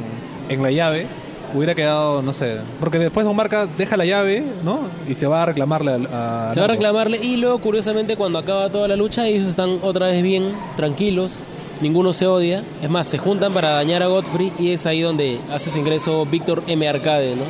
en 0.50 0.64
la 0.64 0.72
llave, 0.72 1.08
hubiera 1.54 1.76
quedado, 1.76 2.22
no 2.22 2.34
sé. 2.34 2.58
Porque 2.80 3.00
después 3.00 3.26
Don 3.26 3.36
Marca 3.36 3.68
deja 3.78 3.98
la 3.98 4.06
llave, 4.06 4.44
¿no? 4.64 4.80
Y 5.08 5.16
se 5.16 5.28
va 5.28 5.44
a 5.44 5.46
reclamarle 5.46 6.08
a. 6.12 6.52
Se 6.54 6.60
va 6.60 6.66
a 6.66 6.70
reclamarle 6.70 7.18
y 7.18 7.38
luego, 7.38 7.60
curiosamente, 7.60 8.16
cuando 8.16 8.40
acaba 8.40 8.70
toda 8.70 8.88
la 8.88 8.96
lucha, 8.96 9.28
ellos 9.28 9.48
están 9.48 9.80
otra 9.82 10.08
vez 10.08 10.22
bien, 10.24 10.54
tranquilos, 10.76 11.34
ninguno 11.82 12.14
se 12.14 12.28
odia. 12.28 12.64
Es 12.82 12.90
más, 12.90 13.08
se 13.08 13.18
juntan 13.18 13.54
para 13.54 13.72
dañar 13.72 14.04
a 14.04 14.08
Godfrey 14.08 14.52
y 14.60 14.72
es 14.72 14.86
ahí 14.86 15.02
donde 15.02 15.40
hace 15.52 15.70
su 15.72 15.78
ingreso 15.78 16.26
Víctor 16.26 16.64
M. 16.68 16.88
Arcade, 16.88 17.36
¿no? 17.36 17.44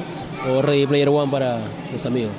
O 0.54 0.62
Ready 0.62 0.88
Player 0.88 1.10
One 1.10 1.32
para 1.32 1.60
los 1.92 2.06
amigos. 2.06 2.32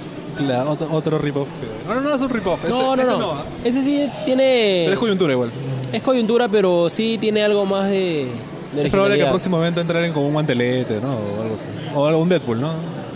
La- 0.46 0.64
otro, 0.64 0.88
otro 0.90 1.18
rip-off. 1.18 1.46
No, 1.86 1.94
no, 1.94 2.00
no 2.00 2.14
es 2.14 2.20
un 2.22 2.30
rip-off. 2.30 2.64
Este- 2.64 2.70
no, 2.74 2.96
no, 2.96 3.02
este 3.02 3.14
no. 3.18 3.32
¿ah? 3.32 3.44
Ese 3.64 3.82
sí 3.82 4.08
tiene... 4.24 4.82
Pero 4.86 4.94
es 4.94 4.98
coyuntura 4.98 5.32
igual. 5.34 5.50
es 5.92 6.02
coyuntura, 6.02 6.48
pero 6.48 6.88
sí 6.88 7.18
tiene 7.20 7.42
algo 7.42 7.64
más 7.66 7.90
de... 7.90 8.28
Es 8.76 8.90
probable 8.90 9.16
que 9.16 9.22
el 9.24 9.28
próximo 9.28 9.58
evento 9.58 9.80
entren 9.80 10.12
como 10.12 10.26
un 10.26 10.32
guantelete, 10.32 11.00
¿no? 11.00 11.14
O 11.14 11.42
algo 11.42 11.54
así. 11.54 11.68
O 11.94 12.06
algo, 12.06 12.22
un 12.22 12.28
Deadpool, 12.28 12.60
¿no? 12.60 12.72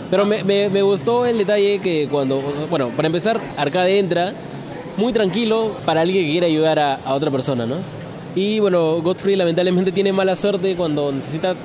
Pero 0.09 0.25
me, 0.25 0.43
me, 0.43 0.69
me 0.69 0.81
gustó 0.81 1.25
el 1.25 1.37
detalle 1.37 1.79
que 1.79 2.07
cuando, 2.09 2.41
bueno, 2.69 2.89
para 2.89 3.07
empezar, 3.07 3.39
Arcade 3.57 3.99
entra 3.99 4.33
muy 4.95 5.11
tranquilo 5.11 5.71
para 5.85 6.01
alguien 6.01 6.25
que 6.25 6.31
quiere 6.31 6.47
ayudar 6.47 6.79
a, 6.79 6.95
a 6.95 7.13
otra 7.13 7.29
persona, 7.31 7.65
¿no? 7.65 7.75
Y 8.35 8.59
bueno, 8.59 9.01
Godfrey 9.01 9.35
lamentablemente 9.35 9.91
tiene 9.93 10.13
mala 10.13 10.35
suerte 10.35 10.75
cuando 10.75 11.11
necesita 11.11 11.55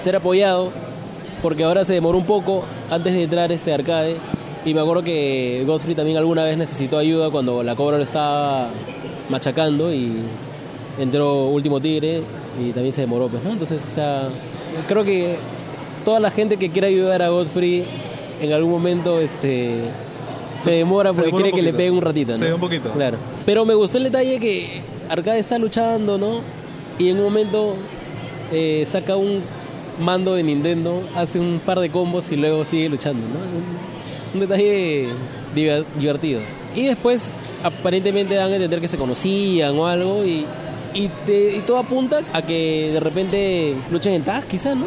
ser 0.00 0.16
apoyado, 0.16 0.70
porque 1.42 1.64
ahora 1.64 1.84
se 1.84 1.94
demoró 1.94 2.18
un 2.18 2.24
poco 2.24 2.64
antes 2.90 3.12
de 3.12 3.24
entrar 3.24 3.52
este 3.52 3.72
arcade. 3.72 4.16
Y 4.64 4.74
me 4.74 4.80
acuerdo 4.80 5.02
que 5.04 5.62
Godfrey 5.66 5.94
también 5.94 6.16
alguna 6.16 6.44
vez 6.44 6.56
necesitó 6.56 6.98
ayuda 6.98 7.30
cuando 7.30 7.62
la 7.62 7.76
cobra 7.76 7.96
lo 7.96 8.04
estaba 8.04 8.68
machacando 9.28 9.92
y 9.92 10.18
entró 10.98 11.46
Último 11.46 11.80
Tigre 11.80 12.22
y 12.60 12.72
también 12.72 12.92
se 12.94 13.02
demoró, 13.02 13.28
pues, 13.28 13.42
¿no? 13.44 13.52
Entonces, 13.52 13.82
o 13.90 13.94
sea, 13.94 14.28
creo 14.86 15.04
que 15.04 15.36
toda 16.04 16.20
la 16.20 16.30
gente 16.30 16.56
que 16.56 16.70
quiera 16.70 16.88
ayudar 16.88 17.22
a 17.22 17.28
Godfrey 17.28 17.84
en 18.40 18.52
algún 18.52 18.70
momento 18.72 19.18
este 19.20 19.80
se 20.62 20.70
demora 20.72 21.10
Se 21.12 21.16
porque 21.16 21.26
demora 21.28 21.42
quiere 21.44 21.56
que 21.56 21.62
le 21.62 21.72
peguen 21.76 21.94
un 21.94 22.02
ratito, 22.02 22.32
¿no? 22.32 22.38
Se 22.38 22.44
ve 22.44 22.54
un 22.54 22.60
poquito. 22.60 22.90
Claro. 22.90 23.16
Pero 23.46 23.64
me 23.64 23.74
gustó 23.74 23.98
el 23.98 24.04
detalle 24.04 24.38
que 24.40 24.80
Arcade 25.08 25.38
está 25.38 25.58
luchando, 25.58 26.18
¿no? 26.18 26.40
Y 26.98 27.08
en 27.10 27.18
un 27.18 27.24
momento 27.24 27.76
eh, 28.52 28.86
saca 28.90 29.16
un 29.16 29.40
mando 30.00 30.34
de 30.34 30.42
Nintendo, 30.42 31.02
hace 31.16 31.38
un 31.40 31.60
par 31.64 31.78
de 31.80 31.90
combos 31.90 32.30
y 32.32 32.36
luego 32.36 32.64
sigue 32.64 32.88
luchando, 32.88 33.20
¿no? 33.28 33.34
Un, 33.38 34.34
un 34.34 34.40
detalle 34.48 35.08
diver- 35.54 35.84
divertido. 35.98 36.40
Y 36.74 36.84
después, 36.86 37.32
aparentemente 37.62 38.34
dan 38.34 38.50
a 38.52 38.54
entender 38.56 38.80
que 38.80 38.88
se 38.88 38.96
conocían 38.96 39.76
o 39.78 39.86
algo 39.86 40.24
y, 40.24 40.44
y, 40.94 41.08
te- 41.26 41.56
y 41.56 41.60
todo 41.60 41.78
apunta 41.78 42.20
a 42.32 42.42
que 42.42 42.90
de 42.92 43.00
repente 43.00 43.74
luchen 43.90 44.12
en 44.14 44.22
tag, 44.22 44.44
quizás, 44.46 44.76
¿no? 44.76 44.86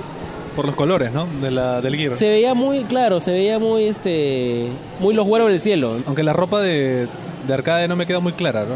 Por 0.56 0.66
los 0.66 0.76
colores, 0.76 1.12
¿no? 1.14 1.28
De 1.42 1.50
la, 1.52 1.80
del 1.82 1.96
Gear. 1.96 2.16
Se 2.16 2.28
veía 2.28 2.54
muy, 2.54 2.84
claro, 2.84 3.20
se 3.20 3.32
veía 3.32 3.58
muy, 3.60 3.86
este, 3.86 4.68
muy 5.00 5.14
los 5.14 5.26
güeros 5.26 5.50
del 5.50 5.62
cielo. 5.62 5.96
Aunque 6.06 6.24
la 6.24 6.34
ropa 6.34 6.62
de, 6.62 7.08
de 7.48 7.54
arcade 7.54 7.88
no 7.88 7.96
me 7.96 8.06
queda 8.06 8.20
muy 8.20 8.34
clara, 8.34 8.62
¿no? 8.66 8.76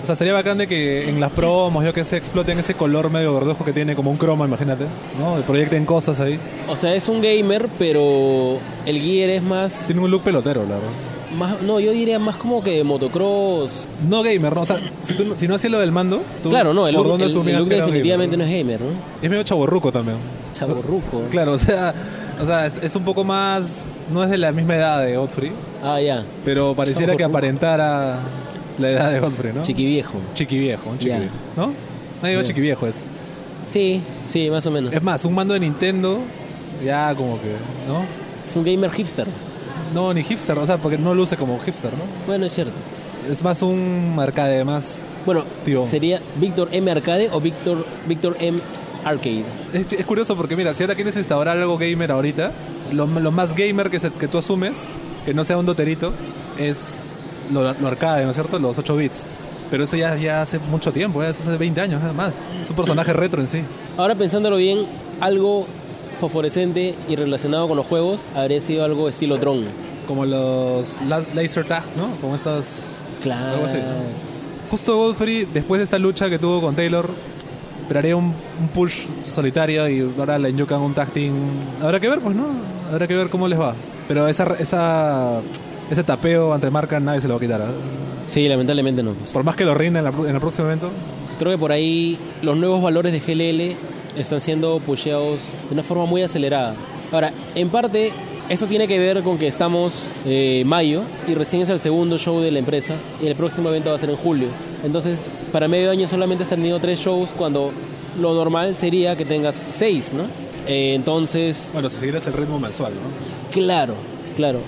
O 0.00 0.06
sea, 0.06 0.14
sería 0.14 0.32
bacán 0.32 0.58
de 0.58 0.68
que 0.68 1.08
en 1.08 1.18
las 1.18 1.32
promos, 1.32 1.84
yo 1.84 1.92
que 1.92 2.04
sé, 2.04 2.16
exploten 2.16 2.56
ese 2.60 2.74
color 2.74 3.10
medio 3.10 3.34
verdojo 3.34 3.64
que 3.64 3.72
tiene, 3.72 3.96
como 3.96 4.12
un 4.12 4.16
croma, 4.16 4.44
imagínate, 4.46 4.84
¿no? 5.18 5.34
Proyecten 5.42 5.84
cosas 5.84 6.20
ahí. 6.20 6.38
O 6.68 6.76
sea, 6.76 6.94
es 6.94 7.08
un 7.08 7.20
gamer, 7.20 7.68
pero 7.80 8.58
el 8.86 9.00
gear 9.00 9.28
es 9.30 9.42
más, 9.42 9.86
Tiene 9.86 10.00
un 10.00 10.10
look 10.12 10.22
pelotero, 10.22 10.60
la 10.62 10.76
verdad. 10.76 10.88
Más 11.36 11.60
no, 11.62 11.78
yo 11.80 11.92
diría 11.92 12.18
más 12.18 12.36
como 12.36 12.62
que 12.62 12.82
motocross. 12.84 13.86
No 14.08 14.22
gamer, 14.22 14.54
¿no? 14.54 14.62
O 14.62 14.66
sea, 14.66 14.78
si, 15.02 15.14
tú, 15.14 15.34
si 15.36 15.46
no 15.48 15.54
hacías 15.56 15.70
lo 15.70 15.78
del 15.80 15.92
mando, 15.92 16.22
tú, 16.42 16.50
Claro, 16.50 16.72
no, 16.72 16.86
el 16.88 16.94
¿por 16.94 17.04
look, 17.04 17.12
dónde 17.12 17.24
el- 17.26 17.30
el 17.30 17.36
asumías 17.36 17.58
look 17.60 17.68
que 17.68 17.74
era 17.76 17.84
definitivamente 17.86 18.36
gamer, 18.36 18.48
no 18.48 18.54
es 18.54 18.58
gamer, 18.64 18.80
¿no? 18.80 19.00
Es 19.22 19.30
medio 19.30 19.42
chaborruco 19.42 19.92
también. 19.92 20.16
Chaborruco. 20.54 21.22
Claro, 21.30 21.52
o 21.52 21.58
sea, 21.58 21.94
o 22.40 22.46
sea, 22.46 22.66
es- 22.66 22.74
es 22.82 22.96
un 22.96 23.04
poco 23.04 23.24
más... 23.24 23.88
No 24.12 24.24
es 24.24 24.30
de 24.30 24.38
la 24.38 24.52
misma 24.52 24.76
edad 24.76 25.04
de 25.04 25.16
Godfrey, 25.16 25.52
Ah, 25.82 26.00
ya. 26.00 26.22
pero 26.44 26.74
pareciera 26.74 27.16
que 27.16 27.24
aparentara 27.24 28.18
la 28.78 28.90
edad 28.90 29.12
de 29.12 29.20
Godfrey, 29.20 29.52
¿no? 29.54 29.62
Chiqui 29.62 29.84
viejo. 29.86 30.14
Chiqui 30.34 30.58
viejo, 30.58 30.90
un 30.90 30.98
chiqui 30.98 31.10
Ya. 31.10 31.18
viejo, 31.18 31.34
¿no? 31.56 31.66
No 32.22 32.28
digo 32.28 32.40
Ya. 32.40 32.46
chiqui 32.46 32.60
viejo, 32.60 32.86
es. 32.86 33.06
Sí, 33.66 34.00
sí, 34.26 34.48
más 34.50 34.64
o 34.66 34.70
menos. 34.70 34.92
Es 34.94 35.02
más, 35.02 35.24
un 35.26 35.34
mando 35.34 35.52
de 35.54 35.60
Nintendo, 35.60 36.18
ya 36.84 37.14
como 37.14 37.38
que, 37.40 37.48
¿no? 37.86 38.02
Es 38.48 38.56
un 38.56 38.64
gamer 38.64 38.90
hipster. 38.90 39.26
No, 39.94 40.12
ni 40.14 40.22
hipster, 40.22 40.58
o 40.58 40.66
sea, 40.66 40.76
porque 40.78 40.98
no 40.98 41.14
luce 41.14 41.36
como 41.36 41.58
hipster, 41.60 41.90
¿no? 41.92 42.04
Bueno, 42.26 42.46
es 42.46 42.54
cierto. 42.54 42.72
Es 43.30 43.42
más 43.42 43.60
un 43.62 44.14
arcade, 44.18 44.64
más... 44.64 45.02
Bueno, 45.26 45.44
Tío. 45.64 45.84
sería 45.86 46.20
Víctor 46.36 46.68
M 46.72 46.90
Arcade 46.90 47.28
o 47.32 47.40
Víctor 47.40 47.84
Víctor 48.06 48.36
M 48.40 48.58
Arcade. 49.04 49.44
Es, 49.74 49.92
es 49.92 50.06
curioso 50.06 50.34
porque, 50.36 50.56
mira, 50.56 50.72
si 50.74 50.82
ahora 50.82 50.94
quieres 50.94 51.16
instaurar 51.16 51.58
algo 51.58 51.76
gamer 51.76 52.10
ahorita, 52.12 52.52
lo, 52.92 53.06
lo 53.06 53.30
más 53.30 53.54
gamer 53.54 53.90
que, 53.90 53.98
se- 53.98 54.10
que 54.10 54.28
tú 54.28 54.38
asumes, 54.38 54.88
que 55.26 55.34
no 55.34 55.44
sea 55.44 55.58
un 55.58 55.66
doterito, 55.66 56.12
es 56.58 57.00
lo, 57.52 57.72
lo 57.74 57.88
arcade, 57.88 58.24
¿no 58.24 58.30
es 58.30 58.36
cierto? 58.36 58.58
Los 58.58 58.78
8 58.78 58.96
bits. 58.96 59.24
Pero 59.70 59.84
eso 59.84 59.96
ya, 59.98 60.16
ya 60.16 60.40
hace 60.40 60.58
mucho 60.58 60.92
tiempo, 60.92 61.22
ya 61.22 61.28
hace 61.28 61.54
20 61.56 61.78
años 61.82 62.00
nada 62.00 62.14
más. 62.14 62.32
Es 62.60 62.70
un 62.70 62.76
personaje 62.76 63.12
retro 63.12 63.42
en 63.42 63.48
sí. 63.48 63.60
Ahora 63.98 64.14
pensándolo 64.14 64.56
bien, 64.56 64.86
algo 65.20 65.66
fosforescente 66.18 66.94
y 67.08 67.16
relacionado 67.16 67.68
con 67.68 67.76
los 67.76 67.86
juegos 67.86 68.20
habría 68.34 68.60
sido 68.60 68.84
algo 68.84 69.08
estilo 69.08 69.38
Tron. 69.38 69.64
Como 70.06 70.24
los 70.24 71.00
la- 71.08 71.22
laser 71.34 71.64
tag, 71.66 71.84
¿no? 71.96 72.08
Como 72.20 72.34
estas... 72.34 72.96
Claro. 73.22 73.54
Algo 73.54 73.66
así, 73.66 73.78
Justo 74.70 74.96
Godfrey, 74.96 75.46
después 75.52 75.78
de 75.80 75.84
esta 75.84 75.98
lucha 75.98 76.28
que 76.30 76.38
tuvo 76.38 76.60
con 76.60 76.74
Taylor, 76.76 77.08
esperaría 77.82 78.14
un, 78.16 78.26
un 78.60 78.68
push 78.74 79.06
solitario 79.24 79.88
y 79.88 80.12
ahora 80.18 80.38
le 80.38 80.50
enyucan 80.50 80.80
un 80.80 80.92
tag 80.94 81.08
team. 81.10 81.32
Habrá 81.82 81.98
que 82.00 82.08
ver, 82.08 82.20
pues, 82.20 82.36
¿no? 82.36 82.46
Habrá 82.92 83.06
que 83.06 83.14
ver 83.16 83.28
cómo 83.30 83.48
les 83.48 83.58
va. 83.58 83.74
Pero 84.06 84.28
esa, 84.28 84.44
esa, 84.58 85.40
ese 85.90 86.04
tapeo 86.04 86.52
ante 86.54 86.70
marca 86.70 87.00
nadie 87.00 87.20
se 87.20 87.28
lo 87.28 87.34
va 87.34 87.38
a 87.38 87.40
quitar. 87.40 87.60
¿eh? 87.62 87.64
Sí, 88.28 88.46
lamentablemente 88.48 89.02
no. 89.02 89.12
pues. 89.12 89.30
Por 89.30 89.42
más 89.42 89.56
que 89.56 89.64
lo 89.64 89.74
rinda 89.74 89.98
en, 90.00 90.04
la- 90.04 90.10
en 90.28 90.34
el 90.34 90.40
próximo 90.40 90.66
evento. 90.68 90.90
Creo 91.38 91.52
que 91.52 91.58
por 91.58 91.72
ahí 91.72 92.18
los 92.42 92.56
nuevos 92.56 92.82
valores 92.82 93.12
de 93.12 93.20
GLL 93.20 93.76
están 94.22 94.40
siendo 94.40 94.78
pusheados 94.80 95.40
de 95.68 95.74
una 95.74 95.82
forma 95.82 96.06
muy 96.06 96.22
acelerada. 96.22 96.74
Ahora, 97.12 97.32
en 97.54 97.70
parte, 97.70 98.12
esto 98.48 98.66
tiene 98.66 98.86
que 98.86 98.98
ver 98.98 99.22
con 99.22 99.38
que 99.38 99.46
estamos 99.46 100.08
eh, 100.26 100.62
mayo 100.66 101.02
y 101.26 101.34
recién 101.34 101.62
es 101.62 101.70
el 101.70 101.80
segundo 101.80 102.18
show 102.18 102.40
de 102.40 102.50
la 102.50 102.58
empresa 102.58 102.94
y 103.22 103.26
el 103.26 103.34
próximo 103.34 103.68
evento 103.68 103.90
va 103.90 103.96
a 103.96 103.98
ser 103.98 104.10
en 104.10 104.16
julio. 104.16 104.48
Entonces, 104.84 105.26
para 105.52 105.68
medio 105.68 105.90
año 105.90 106.06
solamente 106.08 106.44
has 106.44 106.50
tenido 106.50 106.78
tres 106.80 106.98
shows 106.98 107.30
cuando 107.36 107.72
lo 108.20 108.34
normal 108.34 108.74
sería 108.74 109.16
que 109.16 109.24
tengas 109.24 109.62
seis, 109.70 110.12
¿no? 110.12 110.24
Eh, 110.66 110.94
entonces, 110.94 111.70
Bueno, 111.72 111.88
si 111.88 111.96
siguieras 111.96 112.26
el 112.26 112.34
ritmo 112.34 112.58
mensual, 112.58 112.92
¿no? 112.92 113.52
Claro, 113.52 113.94
claro. 114.36 114.60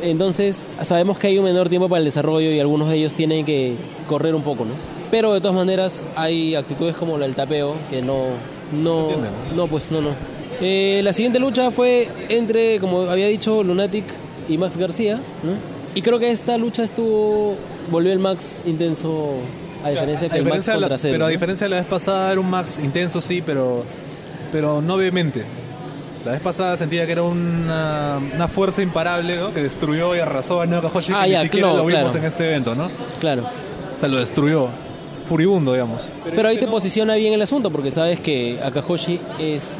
Entonces, 0.00 0.66
sabemos 0.82 1.18
que 1.18 1.26
hay 1.26 1.38
un 1.38 1.44
menor 1.44 1.68
tiempo 1.68 1.88
para 1.88 1.98
el 1.98 2.04
desarrollo 2.04 2.52
y 2.52 2.60
algunos 2.60 2.88
de 2.88 2.96
ellos 2.96 3.14
tienen 3.14 3.44
que 3.44 3.74
correr 4.08 4.34
un 4.34 4.42
poco, 4.42 4.64
¿no? 4.64 4.72
Pero 5.10 5.32
de 5.32 5.40
todas 5.40 5.56
maneras 5.56 6.04
hay 6.16 6.54
actitudes 6.54 6.94
como 6.96 7.18
la 7.18 7.26
del 7.26 7.34
tapeo 7.34 7.74
que 7.90 8.02
no 8.02 8.26
no 8.72 9.08
no 9.54 9.66
pues 9.66 9.90
no 9.90 10.00
no. 10.00 10.10
Eh, 10.60 11.00
la 11.04 11.12
siguiente 11.12 11.38
lucha 11.38 11.70
fue 11.70 12.08
entre, 12.28 12.80
como 12.80 13.02
había 13.02 13.28
dicho, 13.28 13.62
Lunatic 13.62 14.04
y 14.48 14.58
Max 14.58 14.76
García, 14.76 15.16
¿no? 15.16 15.52
Y 15.94 16.02
creo 16.02 16.18
que 16.18 16.30
esta 16.30 16.58
lucha 16.58 16.82
estuvo 16.84 17.54
volvió 17.90 18.12
el 18.12 18.18
Max 18.18 18.62
intenso 18.66 19.34
a 19.84 19.90
diferencia 19.90 20.26
A 20.26 20.30
que 20.30 20.38
el 20.38 20.44
Max 20.44 20.56
diferencia 20.56 20.74
de 20.74 20.80
la- 20.80 20.98
Cero, 20.98 21.12
pero 21.14 21.26
a 21.26 21.28
diferencia 21.28 21.64
de 21.66 21.70
la 21.70 21.76
vez 21.76 21.86
pasada 21.86 22.32
era 22.32 22.40
un 22.40 22.50
Max 22.50 22.78
intenso, 22.82 23.20
sí, 23.20 23.42
pero, 23.44 23.84
pero 24.52 24.82
no 24.82 24.96
vehemente. 24.96 25.44
La 26.24 26.32
vez 26.32 26.40
pasada 26.40 26.76
sentía 26.76 27.06
que 27.06 27.12
era 27.12 27.22
una, 27.22 28.18
una 28.34 28.48
fuerza 28.48 28.82
imparable 28.82 29.36
¿no? 29.36 29.54
que 29.54 29.62
destruyó 29.62 30.14
y 30.16 30.18
arrasó 30.18 30.60
a 30.60 30.66
Neo 30.66 30.82
Kahoshi 30.82 31.12
Ah, 31.14 31.24
que 31.24 31.30
ya, 31.30 31.38
ni 31.38 31.44
siquiera 31.44 31.68
claro, 31.68 31.78
lo 31.82 31.86
vimos 31.86 32.02
claro. 32.02 32.18
en 32.18 32.24
este 32.24 32.46
evento, 32.48 32.74
¿no? 32.74 32.90
Claro. 33.20 33.42
O 33.44 34.00
sea, 34.00 34.08
lo 34.08 34.18
destruyó. 34.18 34.68
Furibundo, 35.28 35.72
digamos. 35.72 36.02
Pero 36.24 36.48
ahí 36.48 36.58
te 36.58 36.66
posiciona 36.66 37.14
bien 37.16 37.32
el 37.34 37.42
asunto 37.42 37.70
porque 37.70 37.90
sabes 37.90 38.20
que 38.20 38.58
Akahoshi 38.62 39.20
es 39.38 39.76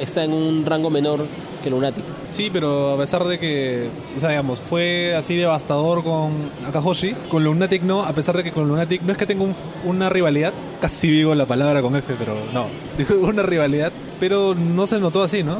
está 0.00 0.24
en 0.24 0.32
un 0.32 0.64
rango 0.64 0.88
menor 0.88 1.26
que 1.62 1.68
Lunatic. 1.68 2.02
Sí, 2.30 2.48
pero 2.50 2.94
a 2.94 2.96
pesar 2.96 3.22
de 3.26 3.38
que, 3.38 3.88
o 4.16 4.20
sea, 4.20 4.30
digamos, 4.30 4.58
fue 4.58 5.14
así 5.14 5.36
devastador 5.36 6.02
con 6.02 6.30
Akahoshi, 6.66 7.14
con 7.28 7.44
Lunatic 7.44 7.82
no, 7.82 8.02
a 8.02 8.12
pesar 8.14 8.34
de 8.38 8.42
que 8.42 8.50
con 8.50 8.66
Lunatic 8.66 9.02
no 9.02 9.12
es 9.12 9.18
que 9.18 9.26
tenga 9.26 9.42
un- 9.44 9.54
una 9.84 10.08
rivalidad, 10.08 10.54
casi 10.80 11.10
digo 11.10 11.34
la 11.34 11.44
palabra 11.44 11.82
con 11.82 11.94
F, 11.96 12.14
pero 12.18 12.32
no, 12.54 12.66
digo 12.96 13.26
una 13.28 13.42
rivalidad, 13.42 13.92
pero 14.18 14.54
no 14.54 14.86
se 14.86 14.98
notó 14.98 15.22
así, 15.22 15.42
¿no? 15.42 15.56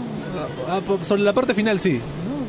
Ah, 0.70 0.78
ah, 0.88 1.04
Sobre 1.04 1.20
la 1.22 1.34
parte 1.34 1.52
final 1.52 1.78
sí, 1.78 2.00
¿no? 2.00 2.00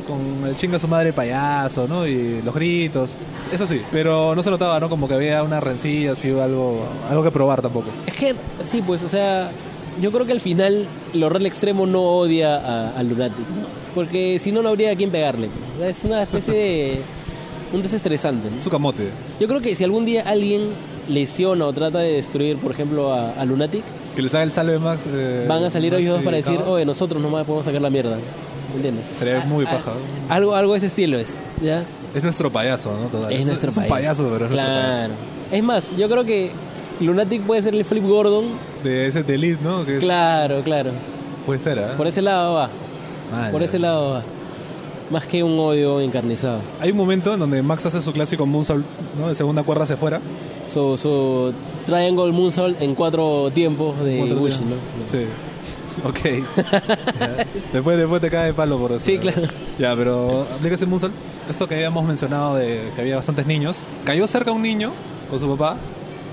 Con 0.06 0.46
el 0.48 0.56
chinga 0.56 0.78
su 0.78 0.88
madre 0.88 1.12
payaso, 1.12 1.86
¿no? 1.88 2.06
Y 2.06 2.42
los 2.42 2.54
gritos, 2.54 3.18
eso 3.52 3.66
sí, 3.66 3.80
pero 3.92 4.34
no 4.34 4.42
se 4.42 4.50
notaba, 4.50 4.78
¿no? 4.80 4.88
Como 4.88 5.06
que 5.08 5.14
había 5.14 5.42
una 5.42 5.60
rencilla, 5.60 6.12
así, 6.12 6.28
algo, 6.30 6.84
algo 7.08 7.22
que 7.22 7.30
probar 7.30 7.62
tampoco. 7.62 7.86
Es 8.06 8.14
que 8.14 8.34
sí, 8.64 8.82
pues, 8.86 9.02
o 9.02 9.08
sea, 9.08 9.50
yo 10.00 10.10
creo 10.12 10.26
que 10.26 10.32
al 10.32 10.40
final 10.40 10.86
el 11.14 11.22
horror 11.24 11.44
extremo 11.46 11.86
no 11.86 12.02
odia 12.02 12.56
a, 12.56 12.98
a 12.98 13.02
Lunatic, 13.02 13.38
¿no? 13.38 13.66
porque 13.94 14.38
si 14.38 14.52
no 14.52 14.62
no 14.62 14.70
habría 14.70 14.90
a 14.92 14.96
quién 14.96 15.10
pegarle. 15.10 15.48
Es 15.82 16.02
una 16.04 16.22
especie 16.22 16.54
de 16.54 17.00
un 17.74 17.82
desestresante. 17.82 18.50
¿no? 18.50 18.58
Su 18.60 18.70
camote. 18.70 19.08
Yo 19.38 19.46
creo 19.48 19.60
que 19.60 19.76
si 19.76 19.84
algún 19.84 20.04
día 20.06 20.22
alguien 20.26 20.68
lesiona 21.08 21.66
o 21.66 21.72
trata 21.72 21.98
de 21.98 22.12
destruir, 22.12 22.56
por 22.56 22.72
ejemplo, 22.72 23.12
a, 23.12 23.32
a 23.32 23.44
Lunatic, 23.44 23.84
Que 24.16 24.22
les 24.22 24.34
haga 24.34 24.44
el 24.44 24.52
salve 24.52 24.78
Max. 24.78 25.02
eh, 25.08 25.44
van 25.48 25.64
a 25.64 25.70
salir 25.70 25.92
ellos 25.94 26.14
dos 26.14 26.22
para 26.22 26.36
decir, 26.38 26.58
oye, 26.66 26.84
nosotros 26.86 27.20
nomás 27.20 27.44
podemos 27.44 27.66
sacar 27.66 27.82
la 27.82 27.90
mierda. 27.90 28.16
¿Me 28.70 28.76
entiendes? 28.76 29.06
Sería 29.18 29.40
muy 29.46 29.64
paja. 29.64 29.92
Algo, 30.28 30.54
algo 30.54 30.72
de 30.72 30.78
ese 30.78 30.86
estilo 30.88 31.18
es, 31.18 31.34
¿ya? 31.62 31.84
Es 32.14 32.22
nuestro 32.22 32.50
payaso, 32.50 32.92
¿no? 32.98 33.06
Total. 33.08 33.32
Es 33.32 33.46
nuestro 33.46 33.70
es 33.70 33.76
un 33.76 33.86
payaso, 33.86 34.24
pero 34.24 34.46
es 34.46 34.50
nuestro 34.50 34.56
claro. 34.70 34.92
payaso. 34.92 35.12
Es 35.52 35.62
más, 35.62 35.96
yo 35.96 36.08
creo 36.08 36.24
que 36.24 36.50
Lunatic 37.00 37.42
puede 37.42 37.62
ser 37.62 37.74
el 37.74 37.84
Flip 37.84 38.04
Gordon. 38.06 38.46
De 38.84 39.06
ese 39.06 39.22
de 39.22 39.34
Elite, 39.34 39.62
¿no? 39.62 39.84
Que 39.84 39.96
es- 39.96 40.00
Claro, 40.02 40.60
claro. 40.62 40.90
Puede 41.46 41.58
ser, 41.58 41.78
¿eh? 41.78 41.86
Por 41.96 42.06
ese 42.06 42.22
lado 42.22 42.54
va. 42.54 42.68
Ah, 43.32 43.48
Por 43.50 43.62
ese 43.62 43.78
lado 43.78 44.10
va. 44.12 44.22
Más 45.10 45.26
que 45.26 45.42
un 45.42 45.58
odio 45.58 46.00
encarnizado. 46.00 46.60
Hay 46.80 46.90
un 46.90 46.96
momento 46.96 47.34
en 47.34 47.40
donde 47.40 47.60
Max 47.62 47.84
hace 47.86 48.00
su 48.00 48.12
clásico 48.12 48.46
moonsault, 48.46 48.84
¿no? 49.18 49.28
De 49.28 49.34
segunda 49.34 49.62
cuerda 49.62 49.84
hacia 49.84 49.96
afuera. 49.96 50.20
Su, 50.72 50.96
su 50.96 51.52
Triangle 51.86 52.32
Moonsault 52.32 52.80
en 52.80 52.94
cuatro 52.94 53.50
tiempos 53.52 53.98
de 54.04 54.18
Cuatro. 54.18 54.36
¿no? 54.38 54.76
Sí. 55.06 55.24
Ok. 56.04 56.18
Ya. 57.20 57.46
Después, 57.72 57.96
después 57.98 58.20
te 58.20 58.30
cae 58.30 58.52
palo 58.54 58.78
por 58.78 58.92
eso. 58.92 59.04
Sí, 59.04 59.18
claro. 59.18 59.42
Ya, 59.78 59.94
pero 59.96 60.46
aplicas 60.56 60.80
el 60.82 60.88
moonsault. 60.88 61.14
Esto 61.48 61.66
que 61.68 61.74
habíamos 61.76 62.04
mencionado 62.04 62.56
de 62.56 62.80
que 62.94 63.00
había 63.00 63.16
bastantes 63.16 63.46
niños. 63.46 63.84
Cayó 64.04 64.26
cerca 64.26 64.52
un 64.52 64.62
niño 64.62 64.92
con 65.30 65.38
su 65.40 65.48
papá. 65.56 65.76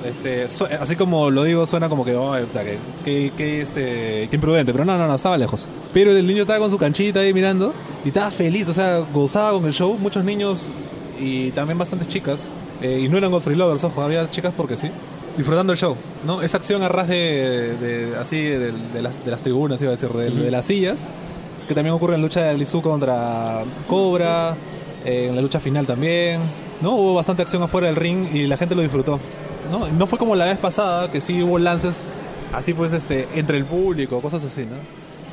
Este, 0.06 0.48
su- 0.48 0.66
así 0.66 0.96
como 0.96 1.30
lo 1.30 1.44
digo, 1.44 1.66
suena 1.66 1.90
como 1.90 2.06
que, 2.06 2.12
"Ay, 2.12 2.46
puta, 2.46 2.64
que, 2.64 2.78
que, 3.04 3.32
que, 3.36 3.62
este, 3.62 4.28
que 4.30 4.36
imprudente. 4.36 4.72
Pero 4.72 4.86
no, 4.86 4.98
no, 4.98 5.08
no, 5.08 5.16
estaba 5.16 5.38
lejos. 5.38 5.68
Pero 5.94 6.12
el 6.16 6.26
niño 6.26 6.42
estaba 6.42 6.60
con 6.60 6.70
su 6.70 6.78
canchita 6.78 7.20
ahí 7.20 7.34
mirando 7.34 7.74
y 8.06 8.10
estaba 8.10 8.32
feliz, 8.32 8.70
o 8.70 8.74
sea, 8.74 9.00
gozaba 9.14 9.52
con 9.54 9.66
el 9.66 9.74
show. 9.74 9.98
Muchos 10.00 10.24
niños 10.24 10.72
y 11.20 11.52
también 11.52 11.78
bastantes 11.78 12.08
chicas. 12.08 12.50
eh, 12.82 13.02
y 13.04 13.10
no 13.10 13.18
eran 13.18 13.30
Godfrey 13.32 13.58
Lovers, 13.58 13.84
ojo, 13.84 14.02
había 14.02 14.30
chicas 14.32 14.54
porque 14.56 14.78
sí. 14.78 14.90
Disfrutando 15.40 15.72
el 15.72 15.80
show, 15.80 15.96
¿no? 16.26 16.42
Esa 16.42 16.58
acción 16.58 16.84
a 16.84 16.90
ras 16.90 17.08
de, 17.08 17.76
de- 17.80 18.14
así 18.20 18.42
de, 18.42 18.74
de 18.94 19.02
las, 19.02 19.24
de 19.24 19.32
las 19.32 19.42
tribunas, 19.42 19.82
iba 19.82 19.90
a 19.90 19.96
decir, 19.96 20.10
de, 20.10 20.30
de 20.32 20.52
las 20.52 20.66
sillas, 20.66 21.06
que 21.68 21.74
también 21.74 21.96
ocurre 21.96 22.16
en 22.16 22.22
la 22.22 22.26
lucha 22.28 22.42
de 22.44 22.58
Lizu 22.58 22.82
contra 22.82 23.62
Cobra, 23.88 24.56
eh, 25.06 25.28
en 25.30 25.36
la 25.38 25.42
lucha 25.42 25.62
final 25.62 25.88
también, 25.88 26.42
¿no? 26.82 26.92
Hubo 26.96 27.14
bastante 27.16 27.42
acción 27.42 27.64
afuera 27.64 27.88
del 27.88 27.96
ring 27.96 28.28
y 28.36 28.48
la 28.48 28.58
gente 28.58 28.76
lo 28.76 28.82
disfrutó, 28.82 29.18
¿no? 29.72 29.88
No 29.88 30.08
fue 30.08 30.20
como 30.20 30.36
la 30.36 30.44
vez 30.44 30.58
pasada, 30.58 31.10
que 31.10 31.22
sí 31.22 31.42
hubo 31.42 31.58
lances 31.58 32.02
así 32.54 32.74
pues 32.74 32.92
este 32.92 33.28
entre 33.36 33.58
el 33.58 33.64
público, 33.66 34.20
cosas 34.22 34.44
así, 34.44 34.64
¿no? 34.64 34.76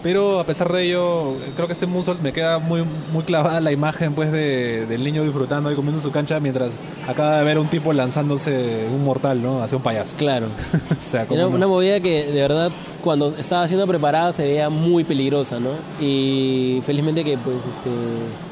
Pero 0.07 0.39
a 0.39 0.45
pesar 0.45 0.73
de 0.73 0.85
ello, 0.85 1.35
creo 1.57 1.67
que 1.67 1.73
este 1.73 1.85
Moonsault 1.85 2.21
me 2.23 2.33
queda 2.33 2.61
muy, 2.61 2.85
muy 3.13 3.25
clavada 3.25 3.61
la 3.61 3.73
imagen 3.73 4.13
pues 4.13 4.31
de, 4.31 4.87
del 4.87 5.03
niño 5.03 5.25
disfrutando 5.25 5.69
y 5.73 5.75
comiendo 5.75 6.01
su 6.01 6.13
cancha 6.13 6.39
mientras 6.39 6.79
acaba 7.09 7.39
de 7.39 7.45
ver 7.45 7.57
a 7.57 7.61
un 7.61 7.67
tipo 7.67 7.93
lanzándose 7.93 8.87
un 8.95 9.03
mortal, 9.03 9.43
¿no? 9.43 9.65
Hacia 9.65 9.77
un 9.77 9.83
payaso. 9.83 10.15
Claro. 10.17 10.47
o 10.93 11.03
sea, 11.03 11.27
como 11.27 11.41
Era 11.41 11.49
no- 11.51 11.57
una 11.57 11.67
movida 11.67 11.99
que 11.99 12.25
de 12.25 12.41
verdad 12.41 12.71
cuando 13.03 13.35
estaba 13.37 13.67
siendo 13.67 13.85
preparada 13.89 14.31
se 14.33 14.45
veía 14.45 14.71
muy 14.71 15.03
peligrosa, 15.03 15.59
¿no? 15.59 15.71
Y 16.01 16.81
felizmente 16.87 17.25
que 17.25 17.37
pues 17.39 17.57
este 17.75 17.91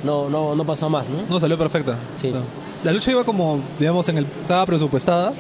no 0.03 0.29
no 0.29 0.57
no 0.57 0.65
pasó 0.65 0.91
más, 0.91 1.05
¿no? 1.09 1.19
No, 1.31 1.39
salió 1.39 1.57
perfecta. 1.57 1.95
Sí. 2.21 2.31
O 2.31 2.33
sea, 2.33 2.41
la 2.83 2.91
lucha 2.91 3.13
iba 3.13 3.23
como, 3.23 3.61
digamos, 3.79 4.09
en 4.09 4.19
el, 4.19 4.27
estaba 4.41 4.67
presupuestada 4.67 5.33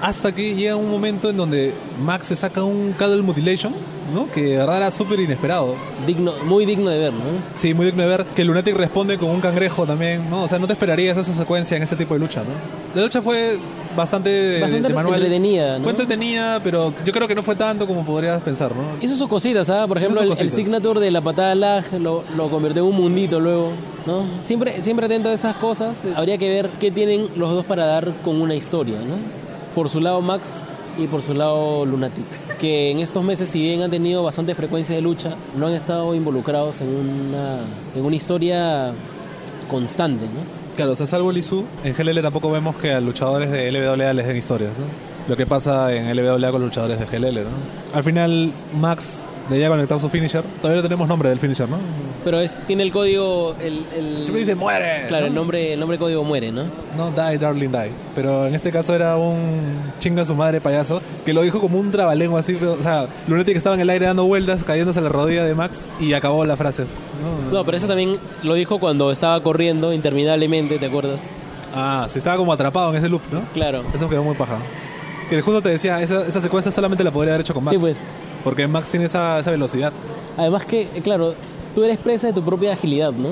hasta 0.00 0.32
que 0.34 0.54
llega 0.54 0.74
un 0.76 0.90
momento 0.90 1.28
en 1.28 1.36
donde 1.36 1.74
Max 2.02 2.28
se 2.28 2.36
saca 2.36 2.64
un 2.64 2.94
Cuddle 2.98 3.20
Mutilation, 3.20 3.74
¿no? 4.10 4.26
Que 4.28 4.42
de 4.42 4.56
verdad 4.58 4.76
era 4.78 4.90
súper 4.90 5.20
inesperado. 5.20 5.74
Digno, 6.06 6.32
muy 6.46 6.64
digno 6.66 6.90
de 6.90 6.98
ver, 6.98 7.12
¿no? 7.12 7.20
Sí, 7.58 7.74
muy 7.74 7.86
digno 7.86 8.02
de 8.02 8.08
ver 8.08 8.24
que 8.34 8.44
Lunatic 8.44 8.76
responde 8.76 9.18
con 9.18 9.30
un 9.30 9.40
cangrejo 9.40 9.86
también, 9.86 10.28
¿no? 10.30 10.44
O 10.44 10.48
sea, 10.48 10.58
no 10.58 10.66
te 10.66 10.72
esperarías 10.74 11.16
esa 11.16 11.32
secuencia 11.32 11.76
en 11.76 11.82
este 11.82 11.96
tipo 11.96 12.14
de 12.14 12.20
lucha, 12.20 12.40
¿no? 12.40 12.50
La 12.94 13.02
lucha 13.02 13.22
fue 13.22 13.56
bastante, 13.96 14.60
Bastante 14.60 14.88
de 14.88 14.94
manual. 14.94 15.14
entretenida, 15.16 15.78
¿no? 15.78 15.84
Fue 15.84 15.92
entretenida, 15.92 16.60
pero 16.62 16.92
yo 17.04 17.12
creo 17.12 17.26
que 17.28 17.34
no 17.34 17.42
fue 17.42 17.56
tanto 17.56 17.86
como 17.86 18.04
podrías 18.04 18.40
pensar, 18.42 18.70
¿no? 18.74 18.82
Hizo 19.04 19.16
sus 19.16 19.28
cositas, 19.28 19.68
¿ah? 19.70 19.86
Por 19.86 19.98
ejemplo, 19.98 20.22
el, 20.22 20.32
el 20.38 20.50
signature 20.50 21.00
de 21.00 21.10
la 21.10 21.20
patada 21.20 21.54
lag 21.54 21.84
lo, 22.00 22.24
lo 22.36 22.48
convirtió 22.48 22.82
en 22.82 22.88
un 22.88 22.96
mundito 22.96 23.40
luego, 23.40 23.72
¿no? 24.06 24.24
Siempre, 24.42 24.80
siempre 24.82 25.06
atento 25.06 25.28
a 25.28 25.32
esas 25.32 25.56
cosas. 25.56 25.98
Habría 26.16 26.38
que 26.38 26.48
ver 26.48 26.70
qué 26.80 26.90
tienen 26.90 27.28
los 27.36 27.50
dos 27.50 27.64
para 27.64 27.86
dar 27.86 28.12
con 28.24 28.40
una 28.40 28.54
historia, 28.54 28.98
¿no? 28.98 29.16
Por 29.74 29.88
su 29.88 30.00
lado 30.00 30.20
Max 30.20 30.54
y 31.00 31.06
por 31.06 31.22
su 31.22 31.34
lado 31.34 31.84
Lunatic. 31.84 32.24
Que 32.58 32.90
en 32.90 32.98
estos 32.98 33.24
meses, 33.24 33.50
si 33.50 33.60
bien 33.60 33.82
han 33.82 33.90
tenido 33.90 34.22
bastante 34.22 34.54
frecuencia 34.54 34.94
de 34.94 35.02
lucha, 35.02 35.34
no 35.56 35.66
han 35.66 35.72
estado 35.72 36.14
involucrados 36.14 36.80
en 36.80 36.88
una, 36.88 37.58
en 37.94 38.04
una 38.04 38.16
historia 38.16 38.92
constante, 39.70 40.26
¿no? 40.26 40.60
Claro, 40.76 40.92
o 40.92 40.96
sea, 40.96 41.06
salvo 41.06 41.32
Lizu, 41.32 41.64
en 41.84 41.94
GLL 41.94 42.22
tampoco 42.22 42.50
vemos 42.50 42.76
que 42.76 42.92
a 42.92 43.00
luchadores 43.00 43.50
de 43.50 43.70
LWA 43.70 44.12
les 44.12 44.26
den 44.26 44.36
historias, 44.36 44.78
¿no? 44.78 44.84
Lo 45.28 45.36
que 45.36 45.46
pasa 45.46 45.94
en 45.94 46.14
LWA 46.16 46.50
con 46.50 46.60
los 46.60 46.70
luchadores 46.70 46.98
de 46.98 47.06
GLL, 47.06 47.44
¿no? 47.44 47.50
Al 47.92 48.02
final, 48.02 48.52
Max 48.78 49.22
debía 49.56 49.68
conectar 49.68 49.98
su 50.00 50.08
finisher. 50.08 50.42
Todavía 50.60 50.76
no 50.76 50.82
tenemos 50.82 51.08
nombre 51.08 51.28
del 51.28 51.38
finisher, 51.38 51.68
¿no? 51.68 51.78
Pero 52.24 52.38
es, 52.40 52.58
tiene 52.66 52.82
el 52.82 52.92
código, 52.92 53.54
el, 53.60 53.84
el- 53.96 54.24
Siempre 54.24 54.40
dice 54.40 54.54
muere. 54.54 55.06
Claro, 55.08 55.22
¿no? 55.24 55.28
el 55.28 55.34
nombre, 55.34 55.72
el 55.74 55.80
nombre 55.80 55.96
código 55.98 56.22
muere, 56.24 56.52
¿no? 56.52 56.64
No, 56.96 57.10
die, 57.10 57.38
darling, 57.38 57.70
die. 57.70 57.90
Pero 58.14 58.46
en 58.46 58.54
este 58.54 58.70
caso 58.70 58.94
era 58.94 59.16
un 59.16 59.92
chinga 59.98 60.24
su 60.24 60.34
madre 60.34 60.60
payaso 60.60 61.00
que 61.24 61.32
lo 61.32 61.42
dijo 61.42 61.60
como 61.60 61.78
un 61.78 61.90
trabalengua 61.90 62.40
así. 62.40 62.54
o 62.56 62.82
sea, 62.82 63.06
Lunetti 63.26 63.52
que 63.52 63.58
estaba 63.58 63.74
en 63.74 63.80
el 63.80 63.90
aire 63.90 64.06
dando 64.06 64.24
vueltas, 64.24 64.64
cayéndose 64.64 64.98
a 64.98 65.02
la 65.02 65.08
rodilla 65.08 65.44
de 65.44 65.54
Max 65.54 65.88
y 65.98 66.12
acabó 66.12 66.44
la 66.44 66.56
frase. 66.56 66.84
No, 67.50 67.58
No, 67.58 67.64
pero 67.64 67.76
eso 67.76 67.86
también 67.86 68.16
lo 68.42 68.54
dijo 68.54 68.78
cuando 68.78 69.10
estaba 69.10 69.40
corriendo 69.42 69.92
interminablemente, 69.92 70.78
¿te 70.78 70.86
acuerdas? 70.86 71.20
Ah, 71.74 72.06
sí, 72.08 72.18
estaba 72.18 72.36
como 72.36 72.52
atrapado 72.52 72.90
en 72.90 72.96
ese 72.96 73.08
loop, 73.08 73.22
¿no? 73.32 73.42
Claro. 73.54 73.82
Eso 73.94 74.08
quedó 74.08 74.22
muy 74.24 74.34
paja. 74.34 74.56
Que 75.30 75.40
justo 75.40 75.62
te 75.62 75.68
decía, 75.68 76.02
esa, 76.02 76.26
esa 76.26 76.40
secuencia 76.40 76.72
solamente 76.72 77.04
la 77.04 77.12
podría 77.12 77.34
haber 77.34 77.42
hecho 77.42 77.54
con 77.54 77.62
Max. 77.64 77.76
Sí, 77.76 77.80
pues. 77.80 77.96
Porque 78.44 78.66
Max 78.66 78.90
tiene 78.90 79.06
esa, 79.06 79.38
esa 79.38 79.50
velocidad. 79.50 79.92
Además 80.36 80.64
que, 80.64 80.86
claro, 81.02 81.34
tú 81.74 81.84
eres 81.84 81.98
presa 81.98 82.28
de 82.28 82.32
tu 82.32 82.42
propia 82.42 82.72
agilidad, 82.72 83.12
¿no? 83.12 83.28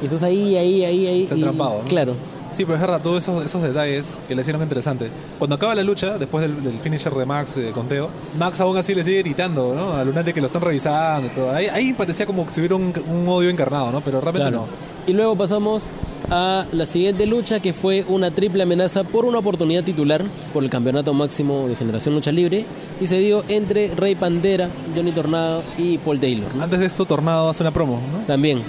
Y 0.00 0.04
estás 0.06 0.22
ahí, 0.22 0.56
ahí, 0.56 0.84
ahí, 0.84 1.06
ahí. 1.06 1.22
Está 1.24 1.36
y- 1.36 1.42
atrapado, 1.42 1.80
¿no? 1.82 1.88
Claro. 1.88 2.14
Sí, 2.50 2.64
pero 2.64 2.76
es 2.76 2.80
verdad, 2.80 3.00
todos 3.02 3.22
esos, 3.24 3.44
esos 3.44 3.62
detalles 3.62 4.16
que 4.26 4.34
le 4.34 4.40
hicieron 4.40 4.62
interesante. 4.62 5.10
Cuando 5.38 5.56
acaba 5.56 5.74
la 5.74 5.82
lucha, 5.82 6.16
después 6.16 6.40
del, 6.40 6.64
del 6.64 6.78
finisher 6.80 7.12
de 7.12 7.26
Max 7.26 7.58
eh, 7.58 7.72
con 7.74 7.88
Teo, 7.88 8.08
Max 8.38 8.58
aún 8.62 8.74
así 8.78 8.94
le 8.94 9.04
sigue 9.04 9.18
gritando, 9.18 9.74
¿no? 9.74 9.92
A 9.92 10.02
Lunate 10.02 10.32
que 10.32 10.40
lo 10.40 10.46
están 10.46 10.62
revisando 10.62 11.26
y 11.26 11.30
todo. 11.30 11.50
Ahí, 11.52 11.66
ahí 11.66 11.92
parecía 11.92 12.24
como 12.24 12.48
si 12.48 12.60
hubiera 12.60 12.76
un, 12.76 12.94
un 13.10 13.28
odio 13.28 13.50
encarnado, 13.50 13.90
¿no? 13.92 14.00
Pero 14.00 14.22
realmente 14.22 14.48
Claro. 14.48 14.64
Y 15.06 15.12
luego 15.12 15.36
pasamos 15.36 15.82
a 16.30 16.66
la 16.72 16.86
siguiente 16.86 17.26
lucha 17.26 17.60
que 17.60 17.72
fue 17.72 18.04
una 18.08 18.30
triple 18.30 18.62
amenaza 18.62 19.04
por 19.04 19.24
una 19.24 19.38
oportunidad 19.38 19.84
titular 19.84 20.24
por 20.52 20.62
el 20.62 20.70
campeonato 20.70 21.14
máximo 21.14 21.68
de 21.68 21.76
Generación 21.76 22.14
Lucha 22.14 22.32
Libre 22.32 22.66
y 23.00 23.06
se 23.06 23.18
dio 23.18 23.42
entre 23.48 23.94
Rey 23.94 24.14
Pantera, 24.14 24.68
Johnny 24.94 25.12
Tornado 25.12 25.62
y 25.76 25.98
Paul 25.98 26.20
Taylor. 26.20 26.50
Antes 26.60 26.80
de 26.80 26.86
esto, 26.86 27.04
Tornado 27.04 27.48
hace 27.48 27.62
una 27.62 27.72
promo, 27.72 28.00
¿no? 28.12 28.26
También. 28.26 28.62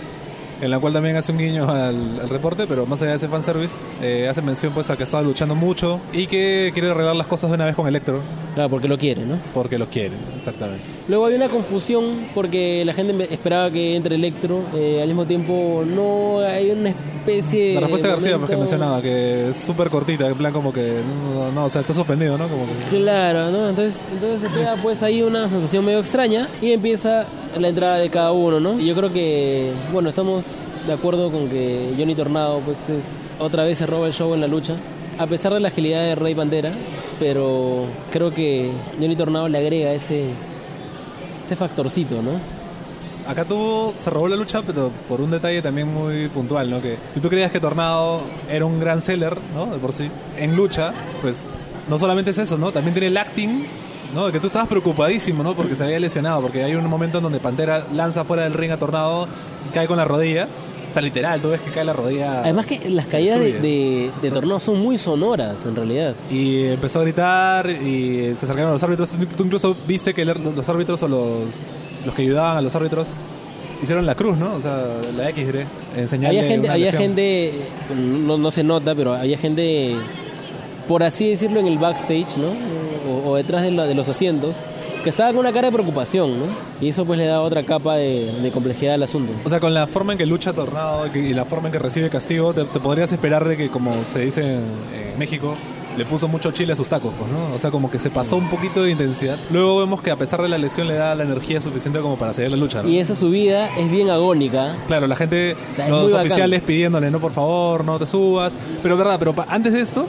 En 0.62 0.72
la 0.72 0.80
cual 0.80 0.94
también 0.94 1.16
hace 1.16 1.32
un 1.32 1.38
guiño 1.38 1.70
al, 1.70 2.20
al 2.22 2.30
reporte, 2.30 2.66
pero 2.68 2.86
más 2.86 3.02
allá 3.02 3.12
de 3.12 3.18
ese 3.18 3.28
fanservice, 3.28 3.78
eh, 4.02 4.28
hace 4.30 4.42
mención 4.42 4.74
pues 4.74 4.90
a 4.90 4.98
que 4.98 5.04
estaba 5.04 5.24
luchando 5.24 5.56
mucho 5.56 6.00
y 6.12 6.28
que 6.28 6.72
quiere 6.74 6.90
arreglar 6.90 7.16
las 7.16 7.28
cosas 7.28 7.50
de 7.50 7.56
una 7.56 7.66
vez 7.66 7.76
con 7.76 7.88
Electro, 7.88 8.22
Claro, 8.56 8.70
porque 8.70 8.88
lo 8.88 8.98
quiere, 8.98 9.26
¿no? 9.26 9.38
porque 9.54 9.78
lo 9.78 9.88
quiere, 9.88 10.16
exactamente. 10.38 10.84
Luego 11.08 11.28
hay 11.28 11.36
una 11.36 11.48
confusión 11.48 12.28
porque 12.34 12.84
la 12.84 12.94
gente 12.94 13.28
esperaba 13.32 13.72
que 13.72 13.96
entre 13.96 14.16
Electro, 14.16 14.62
eh, 14.76 15.00
al 15.02 15.08
mismo 15.08 15.26
tiempo 15.26 15.84
no 15.86 16.40
hay 16.40 16.72
una 16.72 16.90
especie 16.90 17.76
La 17.76 17.82
respuesta 17.82 18.08
de 18.08 18.14
García, 18.14 18.38
pues 18.38 18.50
que 18.50 18.58
mencionaba, 18.58 19.02
que 19.02 19.50
es 19.50 19.58
súper 19.58 19.90
cortita, 19.90 20.28
en 20.28 20.36
plan 20.36 20.52
como 20.52 20.74
que, 20.74 21.00
no, 21.34 21.52
no, 21.52 21.66
o 21.66 21.70
sea, 21.70 21.82
está 21.82 21.94
suspendido, 21.94 22.38
¿no? 22.38 22.48
Como 22.48 22.66
que... 22.66 22.98
Claro, 22.98 23.52
¿no? 23.52 23.70
Entonces, 23.70 24.04
entonces 24.12 24.42
se 24.42 24.58
queda 24.58 24.76
pues 24.82 25.04
ahí 25.04 25.22
una 25.22 25.48
sensación 25.48 25.86
medio 25.86 26.00
extraña 26.00 26.50
y 26.62 26.72
empieza 26.74 27.26
la 27.58 27.68
entrada 27.68 27.96
de 27.98 28.10
cada 28.10 28.32
uno, 28.32 28.60
¿no? 28.60 28.80
Y 28.80 28.86
yo 28.88 28.96
creo 28.96 29.14
que, 29.14 29.72
bueno, 29.92 30.10
estamos 30.10 30.46
de 30.90 30.96
acuerdo 30.96 31.30
con 31.30 31.48
que 31.50 31.94
Johnny 32.00 32.16
Tornado 32.16 32.62
pues 32.62 32.90
es 32.90 33.06
otra 33.38 33.64
vez 33.64 33.78
se 33.78 33.86
roba 33.86 34.08
el 34.08 34.14
show 34.14 34.34
en 34.34 34.42
la 34.42 34.48
lucha, 34.48 34.74
a 35.20 35.28
pesar 35.28 35.54
de 35.54 35.60
la 35.60 35.68
agilidad 35.68 36.02
de 36.02 36.16
Rey 36.16 36.34
Bandera, 36.34 36.72
pero 37.20 37.86
creo 38.10 38.32
que 38.32 38.72
Johnny 39.00 39.16
Tornado 39.16 39.48
le 39.48 39.60
agrega 39.60 39.94
ese 39.94 40.32
ese 41.46 41.56
factorcito, 41.56 42.24
¿no? 42.24 42.32
Acá 43.28 43.46
tuvo, 43.46 43.94
se 44.00 44.10
robó 44.10 44.28
la 44.28 44.36
lucha, 44.36 44.64
pero 44.64 44.90
por 45.08 45.22
un 45.22 45.30
detalle 45.30 45.62
también 45.62 45.94
muy 45.94 46.28
puntual, 46.30 46.72
¿no? 46.72 46.82
Que 46.82 46.98
si 47.14 47.20
tú 47.20 47.30
creías 47.30 47.52
que 47.52 47.60
Tornado 47.60 48.22
era 48.50 48.66
un 48.66 48.80
gran 48.80 49.00
seller, 49.04 49.38
¿no? 49.54 49.68
De 49.68 49.78
por 49.78 49.94
sí, 49.94 50.10
en 50.38 50.56
lucha, 50.56 50.92
pues 51.22 51.44
no 51.88 52.00
solamente 52.00 52.32
es 52.32 52.40
eso, 52.40 52.58
¿no? 52.58 52.72
También 52.72 52.96
tiene 52.96 53.08
el 53.10 53.18
acting, 53.18 53.64
¿no? 54.16 54.32
Que 54.32 54.40
tú 54.40 54.48
estabas 54.48 54.68
preocupadísimo, 54.68 55.44
¿no? 55.44 55.54
Porque 55.54 55.76
se 55.76 55.84
había 55.84 56.00
lesionado, 56.00 56.42
porque 56.42 56.64
hay 56.64 56.74
un 56.74 56.88
momento 56.88 57.20
en 57.20 57.26
donde 57.26 57.40
Pantera 57.40 57.86
lanza 57.94 58.24
fuera 58.24 58.42
del 58.42 58.54
ring 58.54 58.72
a 58.72 58.78
Tornado 58.78 59.28
y 59.70 59.72
cae 59.72 59.86
con 59.86 59.98
la 59.98 60.06
rodilla. 60.06 60.48
O 60.90 60.94
sea, 60.94 61.02
literal, 61.02 61.40
tú 61.40 61.50
ves 61.50 61.62
que 61.62 61.70
cae 61.72 61.84
la 61.86 61.94
rodilla. 61.94 62.42
Además 62.42 62.66
que 62.66 62.90
las 62.90 63.06
caídas 63.08 63.40
de, 63.40 63.54
de, 63.60 64.12
de 64.22 64.32
Tornado 64.32 64.60
son 64.60 64.80
muy 64.80 64.98
sonoras 64.98 65.66
en 65.66 65.76
realidad. 65.76 66.16
Y 66.32 66.64
empezó 66.66 67.00
a 67.00 67.04
gritar 67.04 67.70
y 67.70 68.34
se 68.36 68.46
acercaron 68.46 68.70
a 68.70 68.74
los 68.74 68.84
árbitros. 68.84 69.12
Tú 69.38 69.44
incluso 69.44 69.76
viste 69.88 70.14
que 70.14 70.26
los 70.26 70.68
árbitros 70.70 71.04
o 71.04 71.08
los, 71.08 71.62
los 72.06 72.16
que 72.16 72.24
ayudaban 72.24 72.58
a 72.58 72.62
los 72.62 72.74
árbitros 72.76 73.14
hicieron 73.84 74.06
la 74.06 74.16
cruz, 74.16 74.38
¿no? 74.38 74.56
O 74.56 74.62
sea, 74.62 74.84
la 75.16 75.30
X, 75.30 75.46
diré, 75.46 75.66
Había 76.28 76.44
gente, 76.44 76.70
había 76.70 76.92
gente, 76.92 77.54
no, 77.96 78.38
no 78.38 78.52
se 78.52 78.64
nota, 78.64 78.94
pero 78.96 79.14
había 79.14 79.38
gente, 79.38 79.96
por 80.88 81.04
así 81.04 81.30
decirlo, 81.30 81.60
en 81.60 81.68
el 81.68 81.78
backstage, 81.78 82.36
¿no? 82.38 82.50
O, 83.10 83.30
o 83.30 83.36
detrás 83.38 83.62
de, 83.64 83.72
la- 83.72 83.86
de 83.86 83.94
los 83.96 84.10
asientos, 84.10 84.56
que 85.04 85.10
estaba 85.10 85.30
con 85.30 85.40
una 85.40 85.52
cara 85.52 85.68
de 85.68 85.74
preocupación, 85.74 86.40
¿no? 86.40 86.46
Y 86.82 86.90
eso 86.90 87.06
pues 87.06 87.18
le 87.18 87.26
da 87.26 87.42
otra 87.42 87.64
capa 87.64 87.96
de, 87.96 88.42
de 88.42 88.52
complejidad 88.52 88.96
al 88.96 89.04
asunto. 89.04 89.34
O 89.46 89.50
sea, 89.50 89.60
con 89.60 89.74
la 89.74 89.88
forma 89.88 90.14
en 90.14 90.18
que 90.18 90.26
lucha 90.26 90.54
Tornado 90.54 91.08
y, 91.14 91.34
la 91.34 91.46
forma 91.46 91.68
en 91.68 91.74
que 91.74 91.80
recibe 91.80 92.10
castigo, 92.10 92.54
te, 92.54 92.66
te 92.66 92.80
podrías 92.80 93.12
esperar 93.12 93.48
de 93.48 93.58
que, 93.58 93.70
como 93.70 94.04
se 94.04 94.20
dice 94.20 94.42
en, 94.42 94.64
en 94.94 95.18
México, 95.18 95.56
le 95.98 96.06
puso 96.06 96.28
mucho 96.28 96.52
chile 96.52 96.74
a 96.74 96.76
sus 96.76 96.88
tacos, 96.88 97.14
pues, 97.18 97.30
¿no? 97.32 97.54
O 97.54 97.60
sea, 97.60 97.72
como 97.72 97.92
que 97.92 98.00
se 98.00 98.10
pasó 98.10 98.38
un 98.38 98.50
poquito 98.50 98.84
de 98.84 98.92
intensidad. 98.92 99.38
Luego 99.52 99.80
vemos 99.80 100.02
que 100.02 100.12
a 100.12 100.16
pesar 100.16 100.42
de 100.42 100.48
la 100.48 100.58
lesión 100.58 100.88
le 100.88 100.94
da 100.94 101.16
la 101.16 101.24
energía 101.24 101.60
suficiente 101.62 102.00
como 102.00 102.18
para 102.18 102.34
seguir 102.34 102.52
la 102.52 102.58
lucha, 102.58 102.84
¿no? 102.84 102.90
Y 102.90 103.00
esa 103.00 103.16
subida 103.16 103.68
es 103.78 103.92
bien 103.92 104.10
agónica. 104.10 104.76
Claro, 104.88 105.08
la 105.08 105.16
gente, 105.16 105.56
sea, 105.76 105.86
es 105.86 105.92
los 105.92 106.12
bacán. 106.12 106.28
oficiales 106.28 106.62
pidiéndole, 106.62 107.12
no, 107.12 107.20
por 107.20 107.34
favor, 107.34 107.84
no 107.84 108.00
te 108.00 108.06
subas. 108.06 108.58
Pero 108.82 108.96
verdad, 108.96 109.18
pero 109.20 109.36
antes 109.48 109.74
de 109.74 109.82
esto, 109.82 110.08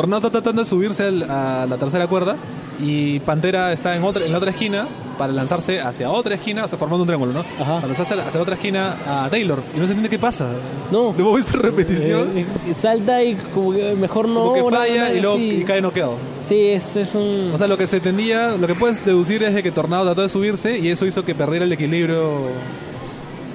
Tornado 0.00 0.18
está 0.28 0.30
tratando 0.30 0.62
de 0.62 0.68
subirse 0.68 1.04
al- 1.04 1.28
a 1.28 1.66
la 1.66 1.76
tercera 1.76 2.06
cuerda 2.06 2.36
y 2.80 3.18
Pantera 3.20 3.72
está 3.72 3.96
en, 3.96 4.04
otra, 4.04 4.24
en 4.24 4.30
la 4.30 4.38
otra 4.38 4.50
esquina 4.52 4.86
para 5.18 5.32
lanzarse 5.32 5.80
hacia 5.80 6.08
otra 6.10 6.36
esquina, 6.36 6.64
o 6.64 6.68
sea, 6.68 6.78
formando 6.78 7.02
un 7.02 7.08
triángulo, 7.08 7.32
¿no? 7.32 7.40
Ajá. 7.60 7.74
Para 7.76 7.88
lanzarse 7.88 8.14
hacia 8.14 8.40
otra 8.40 8.54
esquina 8.54 8.94
a 9.06 9.28
Taylor. 9.28 9.58
Y 9.74 9.78
no 9.80 9.86
se 9.86 9.92
entiende 9.92 10.08
qué 10.08 10.18
pasa. 10.20 10.48
No. 10.92 11.12
Visto 11.12 11.56
en 11.56 11.62
repetición. 11.64 12.38
Eh, 12.38 12.46
eh, 12.68 12.74
salta 12.80 13.20
y 13.24 13.34
como 13.52 13.72
que 13.72 13.94
mejor 13.96 14.28
no. 14.28 14.52
como 14.52 14.68
que 14.70 14.76
falla 14.76 15.12
y 15.12 15.20
luego 15.20 15.36
sí. 15.36 15.58
y 15.60 15.64
cae 15.64 15.80
noqueado. 15.80 16.14
Sí, 16.48 16.68
es, 16.68 16.94
es 16.94 17.14
un. 17.16 17.50
O 17.52 17.58
sea, 17.58 17.66
lo 17.66 17.76
que 17.76 17.88
se 17.88 17.96
entendía, 17.96 18.56
lo 18.56 18.66
que 18.68 18.76
puedes 18.76 19.04
deducir 19.04 19.42
es 19.42 19.52
de 19.54 19.62
que 19.64 19.72
Tornado 19.72 20.04
trató 20.04 20.22
de 20.22 20.28
subirse 20.28 20.78
y 20.78 20.88
eso 20.88 21.04
hizo 21.04 21.24
que 21.24 21.34
perdiera 21.34 21.64
el 21.64 21.72
equilibrio 21.72 22.42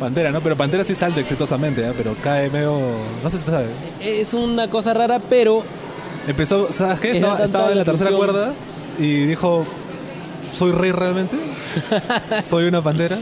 Pantera, 0.01 0.31
¿no? 0.31 0.41
Pero 0.41 0.57
Pantera 0.57 0.83
sí 0.83 0.93
salta 0.95 1.21
exitosamente, 1.21 1.81
¿eh? 1.81 1.93
pero 1.97 2.13
cae 2.21 2.49
medio... 2.49 2.77
No 3.23 3.29
sé 3.29 3.37
si 3.37 3.45
sabes. 3.45 3.69
es 4.01 4.33
una 4.33 4.67
cosa 4.69 4.93
rara, 4.93 5.19
pero 5.29 5.63
Empezó, 6.27 6.71
¿sabes 6.71 6.99
qué? 6.99 7.17
Estaba, 7.17 7.71
en 7.71 7.77
la 7.77 7.83
tercera 7.83 8.11
cuerda 8.11 8.53
y 8.99 9.25
dijo, 9.25 9.65
¿soy 10.53 10.71
rey 10.71 10.91
realmente? 10.91 11.35
¿Soy 12.47 12.65
una 12.65 12.81
pantera? 12.81 13.17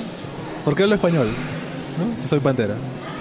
¿Por 0.64 0.76
qué 0.76 0.84
hablo 0.84 0.96
español? 0.96 1.28
¿No? 1.28 2.20
Si 2.22 2.28
soy 2.28 2.40
pantera. 2.40 2.76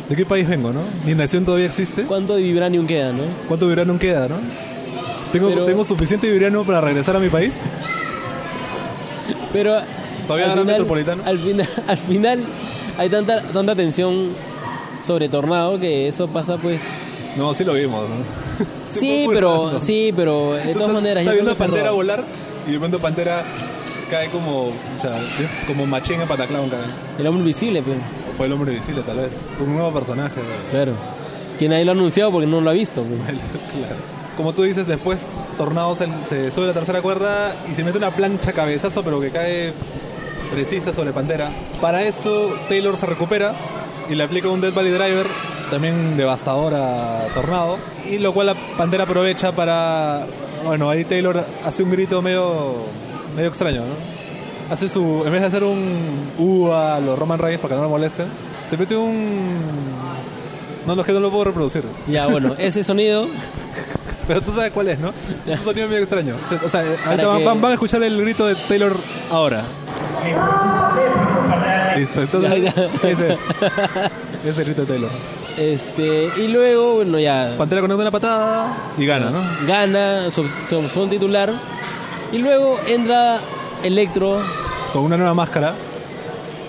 ¿De 0.09 0.17
qué 0.17 0.27
país 0.27 0.47
vengo, 0.49 0.73
no? 0.73 0.81
¿Mi 1.07 1.15
nación 1.15 1.45
todavía 1.45 1.67
existe? 1.67 2.03
¿cuánto 2.03 2.35
de 2.35 2.43
Vibranium 2.43 2.87
queda, 2.87 3.13
no? 3.13 3.23
¿Cuánto 3.47 3.69
vibranium 3.69 3.99
queda, 3.99 4.29
no? 4.29 4.37
¿Tengo, 5.33 5.49
Pero- 5.51 5.65
¿Tengo 5.67 5.85
suficiente 5.85 6.29
vibranium 6.31 6.67
para 6.67 6.81
regresar 6.81 7.17
a 7.17 7.21
mi 7.21 7.29
país? 7.29 7.61
Pero. 9.53 9.81
Todavía 10.27 10.51
final, 10.51 10.67
Metropolitano. 10.67 11.23
Al 11.25 11.39
final, 11.39 11.69
al 11.87 11.99
final 11.99 12.45
hay 12.99 13.09
tanta, 13.09 13.43
tanta 13.43 13.75
tensión 13.75 14.33
sobre 15.05 15.29
Tornado 15.29 15.79
que 15.79 16.09
eso 16.09 16.29
pasa, 16.29 16.57
pues. 16.57 16.83
No, 17.37 17.55
sí 17.55 17.65
lo 17.65 17.75
vimos, 17.75 18.09
¿no? 18.09 18.17
Sí, 18.85 19.27
pero. 19.29 19.81
Sí, 19.81 20.13
pero 20.15 20.55
de 20.55 20.75
todas 20.75 20.93
maneras. 20.93 21.25
yo 21.25 21.31
creo 21.31 21.43
viendo 21.45 21.59
Pantera 21.59 21.83
roba. 21.85 21.93
volar 21.93 22.25
y 22.67 22.73
de 22.73 22.79
pronto 22.79 22.99
Pantera 22.99 23.43
cae 24.11 24.29
como, 24.29 24.69
o 24.69 25.01
sea, 25.01 25.19
como 25.67 25.87
machín 25.87 26.21
en 26.21 26.29
Pataclown 26.29 26.69
cae. 26.69 26.81
El 27.19 27.27
hombre 27.27 27.41
invisible, 27.41 27.83
pues. 27.83 27.97
O 27.99 28.37
fue 28.37 28.47
el 28.47 28.53
hombre 28.53 28.73
invisible, 28.73 29.03
tal 29.03 29.19
vez. 29.19 29.47
Un 29.61 29.75
nuevo 29.75 29.93
personaje. 29.93 30.37
¿no? 30.41 30.71
Claro. 30.71 30.93
Que 31.59 31.69
nadie 31.69 31.85
lo 31.85 31.93
ha 31.93 31.95
anunciado 31.95 32.31
porque 32.33 32.47
no 32.47 32.61
lo 32.61 32.71
ha 32.71 32.75
visto. 32.75 33.03
pues. 33.03 33.21
claro. 33.73 33.97
Como 34.37 34.55
tú 34.55 34.63
dices, 34.63 34.87
después 34.87 35.27
Tornado 35.59 35.95
se, 35.95 36.07
se 36.27 36.51
sube 36.51 36.65
a 36.65 36.69
la 36.69 36.75
tercera 36.75 37.03
cuerda 37.03 37.55
y 37.71 37.75
se 37.75 37.85
mete 37.85 37.99
una 37.99 38.11
plancha 38.11 38.53
cabezazo, 38.53 39.03
pero 39.03 39.21
que 39.21 39.31
cae 39.31 39.73
precisa 40.51 40.93
sobre 40.93 41.13
Pantera. 41.13 41.51
Para 41.81 42.03
esto, 42.03 42.57
Taylor 42.69 42.97
se 42.97 43.07
recupera 43.07 43.53
y 44.09 44.15
le 44.15 44.25
aplica 44.25 44.49
un 44.49 44.61
Dead 44.61 44.73
Valley 44.73 44.93
Driver, 44.93 45.27
también 45.71 46.17
devastador 46.17 46.75
a 46.75 47.27
Tornado, 47.35 47.79
y 48.11 48.19
lo 48.19 48.33
cual 48.35 48.47
la 48.49 48.55
Pantera 48.77 49.05
aprovecha 49.05 49.53
para. 49.53 50.27
Bueno, 50.65 50.91
ahí 50.91 51.05
Taylor 51.05 51.45
hace 51.65 51.83
un 51.83 51.91
grito 51.91 52.21
medio, 52.21 52.75
medio 53.35 53.49
extraño, 53.49 53.81
¿no? 53.81 54.73
Hace 54.73 54.89
su. 54.89 55.23
En 55.25 55.33
vez 55.33 55.41
de 55.41 55.47
hacer 55.47 55.65
un 55.65 56.33
U 56.39 56.71
a 56.73 57.01
los 57.01 57.19
Roman 57.19 57.39
Reigns 57.39 57.61
para 57.61 57.75
que 57.75 57.77
no 57.77 57.83
lo 57.85 57.89
molesten, 57.89 58.27
se 58.69 58.77
mete 58.77 58.95
un. 58.97 59.57
No, 60.87 60.95
no 60.95 61.01
es 61.03 61.07
que 61.07 61.13
no 61.13 61.21
lo 61.21 61.31
puedo 61.31 61.45
reproducir. 61.45 61.83
Ya, 62.09 62.27
bueno, 62.27 62.55
ese 62.59 62.85
sonido. 62.85 63.27
Pero 64.27 64.43
tú 64.43 64.53
sabes 64.53 64.73
cuál 64.73 64.89
es, 64.89 64.99
¿no? 65.01 65.13
Es 65.47 65.59
un 65.61 65.65
sonido 65.65 65.89
medio 65.89 66.03
extraño. 66.03 66.37
O 66.45 66.49
sea, 66.49 66.61
O 66.65 66.69
sea, 66.69 66.81
ahorita 66.81 67.05
Para 67.05 67.27
van, 67.27 67.39
que- 67.39 67.45
van- 67.45 67.61
van 67.61 67.71
a 67.73 67.75
escuchar 67.75 68.03
el 68.03 68.21
grito 68.21 68.47
de 68.47 68.55
Taylor 68.55 68.97
ahora. 69.31 69.65
Listo, 71.97 72.21
entonces 72.23 72.51
Ya, 72.63 72.73
ya. 72.73 73.09
ese 73.09 73.33
es. 73.33 73.39
Ese 74.43 74.51
es 74.51 74.59
el 74.59 74.65
grito 74.67 74.83
de 74.83 74.87
Taylor. 74.87 75.11
Este. 75.61 76.29
Y 76.39 76.49
luego, 76.49 76.95
bueno, 76.95 77.21
ya. 77.21 77.55
Pantera 77.59 77.83
conecta 77.83 78.01
una 78.01 78.11
patada 78.11 78.77
y 78.97 79.05
gana, 79.05 79.31
¿no? 79.31 79.43
Gana, 79.67 80.31
son, 80.31 81.11
titular. 81.11 81.53
Y 82.33 82.39
luego 82.39 82.81
entra 82.89 83.39
Electro. 83.85 84.41
Con 84.93 85.03
una 85.03 85.17
nueva 85.17 85.35
máscara 85.35 85.75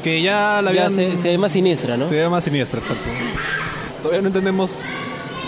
que 0.03 0.21
ya 0.21 0.61
la 0.61 0.73
Ya 0.73 0.85
habían... 0.87 1.11
se, 1.11 1.17
se 1.17 1.29
ve 1.29 1.37
más 1.37 1.51
siniestra, 1.51 1.95
¿no? 1.95 2.05
se 2.05 2.15
ve 2.15 2.27
más 2.27 2.43
siniestra, 2.43 2.79
exacto. 2.79 3.03
Todavía 4.01 4.21
no 4.21 4.27
entendemos 4.27 4.77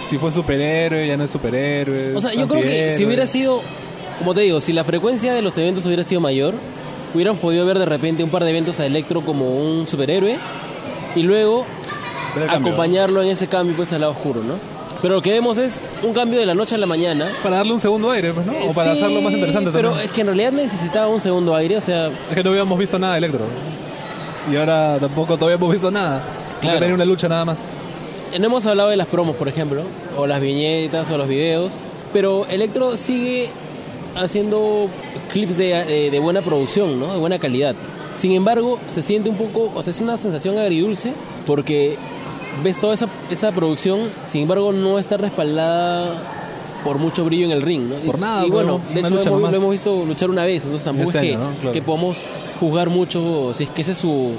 si 0.04 0.18
fue 0.18 0.32
superhéroe, 0.32 1.08
ya 1.08 1.18
no 1.18 1.24
es 1.24 1.32
superhéroe. 1.32 2.16
O 2.16 2.22
sea, 2.22 2.34
yo 2.34 2.48
creo 2.48 2.62
que 2.62 2.94
si 2.94 3.06
hubiera 3.06 3.26
sido, 3.26 3.62
como 4.20 4.34
te 4.34 4.42
digo, 4.42 4.62
si 4.62 4.72
la 4.74 4.84
frecuencia 4.84 5.34
de 5.34 5.42
los 5.42 5.58
eventos 5.58 5.86
hubiera 5.86 6.04
sido 6.04 6.22
mayor, 6.22 6.54
hubieran 7.14 7.36
podido 7.38 7.66
ver 7.66 7.80
de 7.80 7.86
repente 7.86 8.24
un 8.24 8.30
par 8.30 8.44
de 8.44 8.52
eventos 8.52 8.80
a 8.80 8.86
Electro 8.86 9.22
como 9.22 9.50
un 9.56 9.88
superhéroe 9.88 10.38
y 11.16 11.24
luego. 11.24 11.66
Acompañarlo 12.50 13.22
en 13.22 13.30
ese 13.30 13.48
cambio 13.48 13.76
pues 13.76 13.92
al 13.94 14.02
lado 14.02 14.14
oscuro, 14.14 14.42
¿no? 14.44 14.56
Pero 15.02 15.16
lo 15.16 15.22
que 15.22 15.32
vemos 15.32 15.58
es 15.58 15.80
un 16.02 16.14
cambio 16.14 16.40
de 16.40 16.46
la 16.46 16.54
noche 16.56 16.76
a 16.76 16.78
la 16.78 16.86
mañana. 16.86 17.30
Para 17.44 17.58
darle 17.58 17.74
un 17.74 17.80
segundo 17.80 18.10
aire, 18.12 18.32
pues, 18.34 18.46
¿no? 18.46 18.54
O 18.70 18.74
para 18.74 18.94
Sí, 18.94 19.00
hacerlo 19.02 19.22
más 19.22 19.34
interesante 19.34 19.70
Pero 19.74 19.90
también. 19.90 20.10
es 20.10 20.16
que 20.16 20.22
en 20.22 20.28
realidad 20.28 20.52
necesitaba 20.54 21.08
un 21.10 21.20
segundo 21.20 21.54
aire, 21.56 21.76
o 21.78 21.82
sea, 21.82 22.08
Es 22.08 22.36
que 22.36 22.44
no 22.44 22.52
habíamos 22.52 22.80
visto 22.80 22.98
nada 22.98 23.14
de 23.14 23.18
Electro. 23.18 23.42
Y 24.52 24.56
ahora 24.56 24.98
tampoco 25.02 25.36
todavía 25.36 25.56
hemos 25.56 25.72
visto 25.72 25.92
nada. 25.92 26.22
Claro. 26.62 26.80
Tenía 26.80 26.96
una 26.96 27.04
lucha 27.06 27.28
nada 27.28 27.44
más. 27.44 27.66
no 28.40 28.46
hemos 28.46 28.66
hablado 28.66 28.90
de 28.90 28.96
las 28.98 29.08
promos, 29.08 29.36
por 29.36 29.48
ejemplo, 29.50 29.82
o 30.18 30.26
las 30.26 30.40
viñetas 30.42 31.12
o 31.12 31.18
los 31.18 31.28
videos, 31.28 31.72
pero 32.14 32.46
Electro 32.50 32.96
sigue 32.96 33.50
haciendo 34.16 34.88
clips 35.32 35.58
de, 35.58 35.84
de- 35.86 36.12
de 36.12 36.20
buena 36.20 36.42
producción, 36.42 37.00
¿no? 37.00 37.12
De 37.14 37.20
buena 37.20 37.40
calidad. 37.40 37.76
Sin 38.18 38.32
embargo, 38.32 38.80
se 38.90 39.02
siente 39.02 39.30
un 39.30 39.36
poco, 39.38 39.72
o 39.76 39.82
sea, 39.84 39.92
es 39.92 40.00
una 40.02 40.18
sensación 40.18 40.58
agridulce 40.58 41.14
porque 41.46 41.98
ves 42.64 42.80
toda 42.80 42.94
esa, 42.94 43.08
esa 43.30 43.52
producción, 43.52 44.02
sin 44.30 44.42
embargo, 44.44 44.72
no 44.72 45.00
está 45.00 45.18
respaldada 45.18 46.14
por 46.84 46.98
mucho 46.98 47.24
brillo 47.24 47.46
en 47.46 47.52
el 47.52 47.62
ring, 47.62 47.84
¿no? 47.90 47.96
Por 47.96 48.20
nada, 48.20 48.46
Y 48.46 48.50
bueno, 48.52 48.82
de 48.94 49.00
hecho 49.00 49.10
lucha 49.16 49.30
hemos- 49.30 49.52
lo 49.52 49.58
hemos 49.58 49.72
visto 49.72 50.06
luchar 50.06 50.30
una 50.30 50.44
vez, 50.46 50.64
entonces 50.64 50.84
tampoco 50.84 51.10
Este 51.12 51.20
es 51.20 51.26
que, 51.26 51.36
año, 51.36 51.44
¿no? 51.50 51.56
Claro. 51.56 51.72
que 51.72 51.82
podamos 51.82 52.18
juzgar 52.60 52.90
mucho 52.90 53.54
si 53.54 53.64
es 53.64 53.70
que 53.70 53.82
ese 53.84 53.94
es 53.94 53.98
su, 53.98 54.32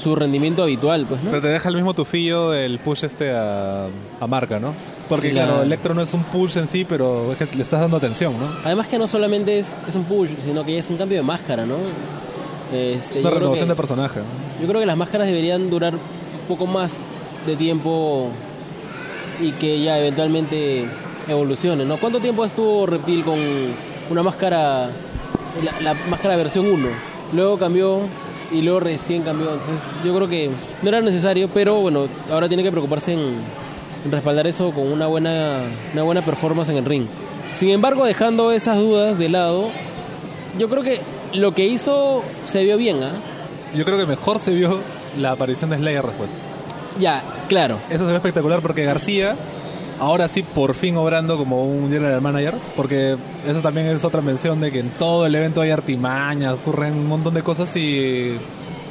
su 0.00 0.14
rendimiento 0.14 0.62
habitual, 0.62 1.06
pues, 1.08 1.22
¿no? 1.22 1.30
Pero 1.30 1.42
te 1.42 1.48
deja 1.48 1.68
el 1.68 1.74
mismo 1.74 1.92
tufillo 1.94 2.54
el 2.54 2.78
push 2.78 3.04
este 3.04 3.32
a, 3.32 3.86
a 4.20 4.26
marca, 4.28 4.58
¿no? 4.60 4.74
Porque 5.08 5.30
Claro. 5.30 5.48
claro, 5.50 5.62
Electro 5.64 5.92
no 5.94 6.02
es 6.02 6.14
un 6.14 6.22
push 6.22 6.56
en 6.56 6.68
sí, 6.68 6.84
pero 6.88 7.32
es 7.32 7.38
que 7.38 7.56
le 7.56 7.62
estás 7.62 7.80
dando 7.80 7.96
atención, 7.96 8.32
¿no? 8.38 8.46
Además 8.64 8.86
que 8.86 8.98
no 8.98 9.08
solamente 9.08 9.58
es, 9.58 9.72
es 9.88 9.94
un 9.96 10.04
push, 10.04 10.30
sino 10.44 10.64
que 10.64 10.78
es 10.78 10.88
un 10.88 10.96
cambio 10.96 11.18
de 11.18 11.24
máscara, 11.24 11.66
¿no? 11.66 11.74
Este, 12.72 13.18
Es 13.18 13.24
una 13.24 13.34
renovación 13.34 13.66
que- 13.66 13.72
de 13.72 13.76
personaje. 13.76 14.20
Yo 14.60 14.66
creo 14.68 14.80
que 14.80 14.86
las 14.86 14.96
máscaras 14.96 15.26
deberían 15.26 15.68
durar 15.68 15.94
un 15.94 16.00
poco 16.48 16.66
más 16.66 16.96
de 17.46 17.56
tiempo 17.56 18.30
y 19.40 19.52
que 19.52 19.80
ya 19.80 19.98
eventualmente 19.98 20.86
evolucionen, 21.28 21.88
¿no? 21.88 21.96
¿Cuánto 21.96 22.20
tiempo 22.20 22.44
estuvo 22.44 22.86
Reptil 22.86 23.24
con 23.24 23.38
una 24.10 24.22
máscara, 24.22 24.88
la, 25.62 25.80
la 25.82 25.94
máscara 26.08 26.36
versión 26.36 26.66
1? 26.66 26.88
Luego 27.32 27.58
cambió 27.58 28.00
y 28.52 28.62
luego 28.62 28.80
recién 28.80 29.22
cambió. 29.22 29.52
Entonces 29.52 29.80
yo 30.04 30.14
creo 30.14 30.28
que 30.28 30.50
no 30.82 30.88
era 30.88 31.00
necesario, 31.00 31.48
pero 31.48 31.76
bueno, 31.76 32.06
ahora 32.30 32.48
tiene 32.48 32.62
que 32.62 32.70
preocuparse 32.70 33.14
en 33.14 33.34
respaldar 34.10 34.46
eso 34.46 34.70
con 34.72 34.90
una 34.90 35.06
buena, 35.06 35.60
una 35.92 36.02
buena 36.02 36.22
performance 36.22 36.68
en 36.70 36.76
el 36.76 36.84
ring. 36.84 37.06
Sin 37.54 37.70
embargo, 37.70 38.04
dejando 38.04 38.52
esas 38.52 38.78
dudas 38.78 39.18
de 39.18 39.28
lado, 39.28 39.68
yo 40.58 40.68
creo 40.68 40.82
que 40.82 41.00
lo 41.34 41.52
que 41.52 41.66
hizo 41.66 42.22
se 42.44 42.62
vio 42.64 42.76
bien, 42.76 43.02
¿ah? 43.02 43.12
Yo 43.76 43.84
creo 43.84 43.98
que 43.98 44.06
mejor 44.06 44.38
se 44.38 44.52
vio 44.52 44.80
la 45.18 45.32
aparición 45.32 45.70
de 45.70 45.76
Slayer 45.76 46.04
después. 46.04 46.38
Ya, 46.98 47.22
claro. 47.48 47.78
Eso 47.90 48.04
se 48.04 48.10
ve 48.10 48.16
espectacular 48.16 48.60
porque 48.60 48.84
García, 48.84 49.36
ahora 50.00 50.28
sí 50.28 50.42
por 50.42 50.74
fin 50.74 50.96
obrando 50.96 51.36
como 51.36 51.64
un 51.64 51.90
general 51.90 52.20
manager, 52.20 52.54
porque 52.76 53.16
eso 53.48 53.60
también 53.60 53.86
es 53.86 54.04
otra 54.04 54.20
mención 54.20 54.60
de 54.60 54.70
que 54.70 54.80
en 54.80 54.90
todo 54.90 55.26
el 55.26 55.34
evento 55.34 55.60
hay 55.60 55.70
artimañas, 55.70 56.54
ocurren 56.54 56.92
un 56.94 57.06
montón 57.06 57.34
de 57.34 57.42
cosas 57.42 57.74
y 57.76 58.36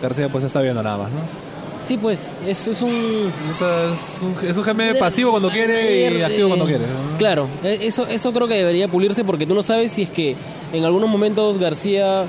García 0.02 0.30
pues 0.30 0.44
está 0.44 0.62
viendo 0.62 0.82
nada 0.82 0.98
más, 0.98 1.12
¿no? 1.12 1.52
Sí, 1.88 1.98
pues, 1.98 2.20
eso 2.48 2.72
es 2.72 2.82
un... 2.82 3.34
Eso 3.50 3.94
es 3.94 4.22
un, 4.22 4.48
es 4.48 4.56
un 4.56 4.64
GM 4.64 4.98
pasivo 4.98 5.32
cuando 5.32 5.50
quiere 5.50 6.18
y 6.18 6.22
activo 6.22 6.50
cuando 6.50 6.66
quiere. 6.66 6.86
¿no? 6.86 7.18
Claro, 7.18 7.48
eh, 7.64 7.80
eso, 7.82 8.06
eso 8.08 8.32
creo 8.32 8.48
que 8.48 8.54
debería 8.54 8.88
pulirse 8.88 9.24
porque 9.24 9.46
tú 9.46 9.56
no 9.56 9.64
sabes 9.64 9.92
si 9.92 10.04
es 10.04 10.10
que 10.10 10.36
en 10.72 10.86
algunos 10.86 11.10
momentos 11.10 11.58
García 11.58 12.26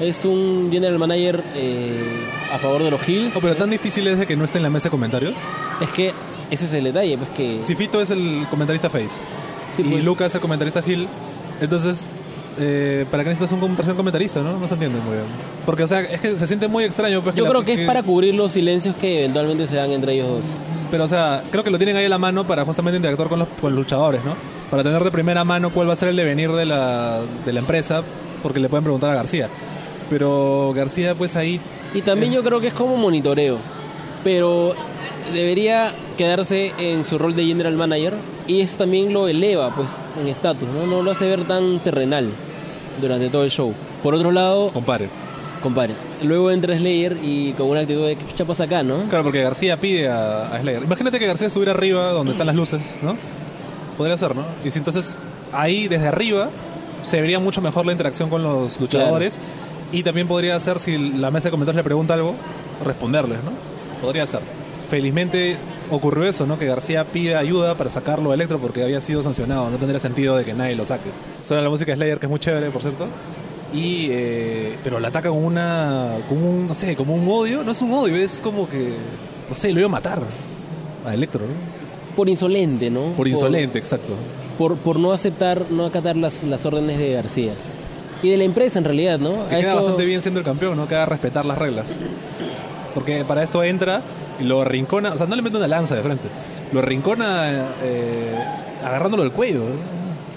es 0.00 0.24
un 0.24 0.68
general 0.70 0.98
manager 0.98 1.42
eh, 1.54 1.94
a 2.52 2.58
favor 2.58 2.82
de 2.82 2.90
los 2.90 3.08
Hills. 3.08 3.34
No, 3.34 3.40
pero 3.40 3.54
tan 3.56 3.70
difícil 3.70 4.06
es 4.08 4.18
de 4.18 4.26
que 4.26 4.36
no 4.36 4.44
esté 4.44 4.58
en 4.58 4.62
la 4.64 4.70
mesa 4.70 4.84
de 4.84 4.90
comentarios. 4.90 5.34
Es 5.80 5.90
que 5.90 6.12
ese 6.50 6.64
es 6.64 6.72
el 6.74 6.84
detalle, 6.84 7.18
pues 7.18 7.30
que... 7.30 7.60
Si 7.62 7.74
Fito 7.74 8.00
es 8.00 8.10
el 8.10 8.46
comentarista 8.50 8.88
face 8.88 9.10
Sí, 9.74 9.82
y 9.82 9.90
pues. 9.90 10.04
Lucas 10.04 10.28
es 10.28 10.34
el 10.36 10.40
comentarista 10.40 10.82
Hill, 10.86 11.06
entonces, 11.60 12.08
eh, 12.58 13.04
¿para 13.10 13.22
qué 13.22 13.30
necesitas 13.30 13.52
un 13.60 13.76
tercer 13.76 13.94
comentarista, 13.94 14.40
no? 14.40 14.58
No 14.58 14.66
se 14.66 14.74
entiende 14.74 14.98
muy 15.00 15.14
bien. 15.16 15.26
Porque, 15.66 15.82
o 15.82 15.86
sea, 15.86 16.00
es 16.00 16.20
que 16.20 16.36
se 16.36 16.46
siente 16.46 16.68
muy 16.68 16.84
extraño. 16.84 17.20
Pues, 17.20 17.34
Yo 17.36 17.44
la- 17.44 17.50
creo 17.50 17.64
que 17.64 17.74
es 17.74 17.86
para 17.86 18.02
cubrir 18.02 18.34
los 18.34 18.52
silencios 18.52 18.96
que 18.96 19.20
eventualmente 19.24 19.66
se 19.66 19.76
dan 19.76 19.90
entre 19.92 20.14
ellos 20.14 20.28
dos. 20.28 20.40
Pero, 20.90 21.04
o 21.04 21.08
sea, 21.08 21.42
creo 21.50 21.62
que 21.62 21.70
lo 21.70 21.76
tienen 21.76 21.96
ahí 21.96 22.06
a 22.06 22.08
la 22.08 22.16
mano 22.16 22.44
para 22.44 22.64
justamente 22.64 22.96
interactuar 22.96 23.28
con 23.28 23.40
los, 23.40 23.48
con 23.60 23.72
los 23.74 23.80
luchadores, 23.84 24.24
¿no? 24.24 24.34
Para 24.70 24.82
tener 24.82 25.04
de 25.04 25.10
primera 25.10 25.44
mano 25.44 25.68
cuál 25.68 25.86
va 25.88 25.92
a 25.92 25.96
ser 25.96 26.08
el 26.08 26.16
devenir 26.16 26.50
de 26.52 26.64
la, 26.64 27.20
de 27.44 27.52
la 27.52 27.60
empresa, 27.60 28.02
porque 28.42 28.58
le 28.60 28.70
pueden 28.70 28.84
preguntar 28.84 29.10
a 29.10 29.14
García. 29.16 29.48
Pero 30.10 30.72
García, 30.74 31.14
pues 31.14 31.36
ahí 31.36 31.60
Y 31.94 32.02
también 32.02 32.32
yo 32.32 32.42
creo 32.42 32.60
que 32.60 32.68
es 32.68 32.74
como 32.74 32.96
monitoreo, 32.96 33.58
pero 34.24 34.74
debería 35.32 35.92
quedarse 36.16 36.72
en 36.78 37.04
su 37.04 37.18
rol 37.18 37.36
de 37.36 37.44
general 37.44 37.74
manager 37.74 38.14
y 38.46 38.60
eso 38.60 38.78
también 38.78 39.12
lo 39.12 39.28
eleva 39.28 39.74
pues 39.74 39.88
en 40.20 40.28
estatus, 40.28 40.68
¿no? 40.68 40.86
no 40.86 41.02
lo 41.02 41.10
hace 41.10 41.28
ver 41.28 41.44
tan 41.44 41.78
terrenal 41.80 42.28
durante 43.00 43.28
todo 43.28 43.44
el 43.44 43.50
show. 43.50 43.74
Por 44.02 44.14
otro 44.14 44.32
lado, 44.32 44.70
compare. 44.72 45.08
compadre. 45.62 45.94
Luego 46.22 46.50
entra 46.50 46.76
Slayer 46.76 47.16
y 47.22 47.52
con 47.52 47.68
una 47.68 47.80
actitud 47.80 48.06
de 48.06 48.16
¿qué 48.16 48.24
chucha 48.26 48.44
pasa 48.44 48.64
acá, 48.64 48.82
no? 48.82 49.04
Claro, 49.08 49.24
porque 49.24 49.42
García 49.42 49.76
pide 49.76 50.08
a, 50.08 50.48
a 50.54 50.60
Slayer. 50.60 50.82
Imagínate 50.82 51.18
que 51.18 51.26
García 51.26 51.48
estuviera 51.48 51.72
arriba 51.72 52.12
donde 52.12 52.32
están 52.32 52.46
las 52.46 52.56
luces, 52.56 52.80
¿no? 53.02 53.16
Podría 53.96 54.16
ser, 54.16 54.34
¿no? 54.34 54.44
Y 54.64 54.70
si 54.70 54.78
entonces 54.78 55.16
ahí 55.52 55.88
desde 55.88 56.08
arriba 56.08 56.48
se 57.04 57.20
vería 57.20 57.38
mucho 57.38 57.60
mejor 57.60 57.86
la 57.86 57.92
interacción 57.92 58.30
con 58.30 58.42
los 58.42 58.80
luchadores 58.80 59.38
y 59.92 60.02
también 60.02 60.28
podría 60.28 60.58
ser 60.60 60.78
si 60.78 60.98
la 60.98 61.30
mesa 61.30 61.48
de 61.48 61.50
comentarios 61.52 61.76
le 61.76 61.84
pregunta 61.84 62.14
algo, 62.14 62.34
responderles, 62.84 63.42
¿no? 63.44 63.52
Podría 64.02 64.26
ser. 64.26 64.40
Felizmente 64.90 65.56
ocurrió 65.90 66.24
eso, 66.24 66.46
¿no? 66.46 66.58
Que 66.58 66.66
García 66.66 67.04
pide 67.04 67.36
ayuda 67.36 67.74
para 67.74 67.90
sacarlo 67.90 68.30
a 68.30 68.34
Electro 68.34 68.58
porque 68.58 68.82
había 68.82 69.00
sido 69.00 69.22
sancionado. 69.22 69.70
No 69.70 69.76
tendría 69.76 70.00
sentido 70.00 70.36
de 70.36 70.44
que 70.44 70.54
nadie 70.54 70.76
lo 70.76 70.84
saque. 70.84 71.10
Suena 71.42 71.62
la 71.62 71.70
música 71.70 71.92
de 71.92 71.96
Slayer, 71.96 72.18
que 72.18 72.26
es 72.26 72.30
muy 72.30 72.40
chévere, 72.40 72.70
por 72.70 72.82
cierto. 72.82 73.06
Y, 73.72 74.08
eh, 74.10 74.76
pero 74.82 74.98
la 74.98 75.08
ataca 75.08 75.28
con 75.28 75.44
una, 75.44 76.12
con 76.28 76.42
un, 76.42 76.68
no 76.68 76.74
sé, 76.74 76.96
como 76.96 77.14
un 77.14 77.28
odio. 77.28 77.62
No 77.64 77.72
es 77.72 77.82
un 77.82 77.92
odio, 77.92 78.16
es 78.16 78.40
como 78.40 78.68
que, 78.68 78.94
no 79.48 79.54
sé, 79.54 79.72
lo 79.72 79.80
iba 79.80 79.88
a 79.88 79.92
matar 79.92 80.22
a 81.04 81.14
Electro, 81.14 81.40
¿no? 81.40 82.16
Por 82.16 82.28
insolente, 82.28 82.88
¿no? 82.90 83.12
Por 83.12 83.28
insolente, 83.28 83.78
exacto. 83.78 84.14
Por, 84.56 84.76
por 84.76 84.98
no 84.98 85.12
aceptar, 85.12 85.66
no 85.70 85.84
acatar 85.84 86.16
las, 86.16 86.42
las 86.44 86.64
órdenes 86.64 86.98
de 86.98 87.12
García. 87.12 87.52
Y 88.22 88.30
de 88.30 88.36
la 88.36 88.44
empresa 88.44 88.78
en 88.78 88.84
realidad, 88.84 89.18
¿no? 89.18 89.48
Que 89.48 89.56
A 89.56 89.60
queda 89.60 89.70
esto- 89.70 89.76
bastante 89.76 90.04
bien 90.04 90.22
siendo 90.22 90.40
el 90.40 90.46
campeón, 90.46 90.76
¿no? 90.76 90.88
Que 90.88 90.94
haga 90.96 91.06
respetar 91.06 91.44
las 91.44 91.58
reglas. 91.58 91.92
Porque 92.94 93.24
para 93.24 93.42
esto 93.42 93.62
entra 93.62 94.02
y 94.40 94.44
lo 94.44 94.64
rincona, 94.64 95.12
o 95.12 95.16
sea, 95.16 95.26
no 95.26 95.36
le 95.36 95.42
mete 95.42 95.56
una 95.56 95.68
lanza 95.68 95.94
de 95.94 96.02
frente, 96.02 96.24
lo 96.72 96.82
rincona 96.82 97.66
eh, 97.82 98.34
agarrándolo 98.84 99.22
del 99.22 99.32
cuello. 99.32 99.62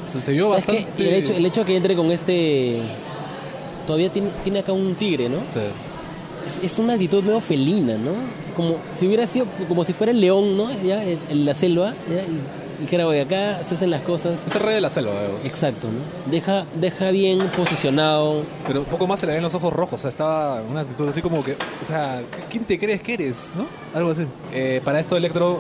O 0.08 0.12
sea, 0.12 0.22
se 0.22 0.32
vio 0.34 0.50
bastante. 0.50 0.86
Y 0.98 1.08
el 1.08 1.14
hecho, 1.16 1.34
el 1.34 1.46
hecho 1.46 1.66
que 1.66 1.76
entre 1.76 1.96
con 1.96 2.12
este... 2.12 2.82
Todavía 3.88 4.10
tiene, 4.10 4.30
tiene 4.44 4.60
acá 4.60 4.74
un 4.74 4.94
tigre, 4.96 5.28
¿no? 5.30 5.38
Sí. 5.52 5.60
Es, 6.64 6.72
es 6.74 6.80
una 6.80 6.94
actitud 6.94 7.24
medio 7.24 7.40
felina, 7.40 7.96
¿no? 7.98 8.12
Como 8.56 8.76
si 8.98 9.08
hubiera 9.08 9.26
sido, 9.26 9.46
como 9.68 9.84
si 9.84 9.94
fuera 9.94 10.12
el 10.12 10.22
león, 10.22 10.56
¿no? 10.58 10.68
Ya, 10.84 11.04
en, 11.04 11.18
en 11.30 11.46
la 11.46 11.54
selva, 11.54 11.94
¿ya? 12.10 12.22
Y 12.22 12.40
dijera, 12.82 13.08
oye, 13.08 13.22
acá 13.22 13.64
se 13.64 13.76
hacen 13.76 13.90
las 13.90 14.02
cosas... 14.02 14.40
Es 14.46 14.56
el 14.56 14.62
rey 14.62 14.76
de 14.76 14.82
la 14.82 14.90
selva, 14.90 15.12
digo. 15.12 15.40
Exacto, 15.46 15.88
¿no? 15.88 16.32
Deja, 16.32 16.66
deja 16.76 17.12
bien 17.12 17.40
posicionado. 17.56 18.44
pero 18.68 18.84
poco 18.84 19.08
más 19.08 19.20
se 19.20 19.28
le 19.28 19.34
ven 19.34 19.44
los 19.44 19.54
ojos 19.54 19.72
rojos. 19.72 20.00
O 20.00 20.02
sea, 20.02 20.10
estaba 20.10 20.62
una 20.62 20.82
actitud 20.82 21.08
así 21.08 21.22
como 21.22 21.44
que, 21.44 21.54
o 21.54 21.86
sea, 21.86 22.22
¿quién 22.50 22.66
te 22.66 22.78
crees 22.78 23.02
que 23.02 23.14
eres? 23.14 23.52
¿No? 23.56 23.66
Algo 23.98 24.12
así. 24.12 24.24
Eh, 24.54 24.82
para 24.84 25.00
esto, 25.00 25.16
Electro 25.16 25.60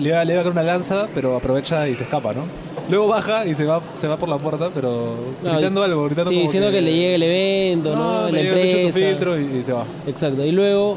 le 0.00 0.12
va, 0.12 0.24
le 0.24 0.34
va 0.34 0.40
a 0.40 0.44
caer 0.44 0.52
una 0.52 0.62
lanza, 0.62 1.06
pero 1.14 1.36
aprovecha 1.36 1.88
y 1.88 1.96
se 1.96 2.04
escapa, 2.04 2.32
¿no? 2.34 2.42
Luego 2.90 3.06
baja 3.08 3.44
y 3.44 3.54
se 3.54 3.64
va, 3.64 3.82
se 3.94 4.08
va 4.08 4.16
por 4.16 4.28
la 4.30 4.38
puerta, 4.38 4.70
pero 4.74 5.14
No, 5.42 5.52
gritando 5.52 5.82
algo, 5.82 6.04
gritando 6.06 6.30
Sí, 6.30 6.36
como 6.36 6.46
diciendo 6.46 6.70
que... 6.70 6.80
le 6.80 6.92
llegue 6.92 7.14
el 7.16 7.22
evento, 7.22 7.94
¿no? 7.94 8.22
me 8.26 8.32
la 8.32 8.40
empresa. 8.40 8.92
filtro 8.98 9.38
y, 9.38 9.58
y 9.60 9.64
se 9.64 9.72
va. 9.72 9.84
Exacto. 10.06 10.42
Y 10.44 10.52
luego 10.52 10.96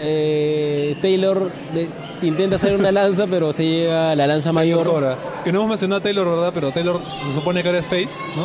eh, 0.00 0.96
Taylor 1.02 1.50
de- 1.74 1.88
intenta 2.26 2.56
hacer 2.56 2.74
una 2.74 2.90
lanza, 2.92 3.26
pero 3.28 3.52
se 3.52 3.64
llega 3.64 4.12
a 4.12 4.16
la 4.16 4.26
lanza 4.26 4.52
mayor. 4.52 4.86
Cobra. 4.86 5.16
Que 5.44 5.52
no 5.52 5.58
hemos 5.58 5.68
mencionado 5.70 6.00
a 6.00 6.02
Taylor, 6.02 6.26
¿verdad? 6.28 6.50
Pero 6.54 6.70
Taylor 6.70 7.00
se 7.26 7.34
supone 7.34 7.62
que 7.62 7.68
era 7.68 7.78
Space, 7.78 8.14
¿no? 8.36 8.44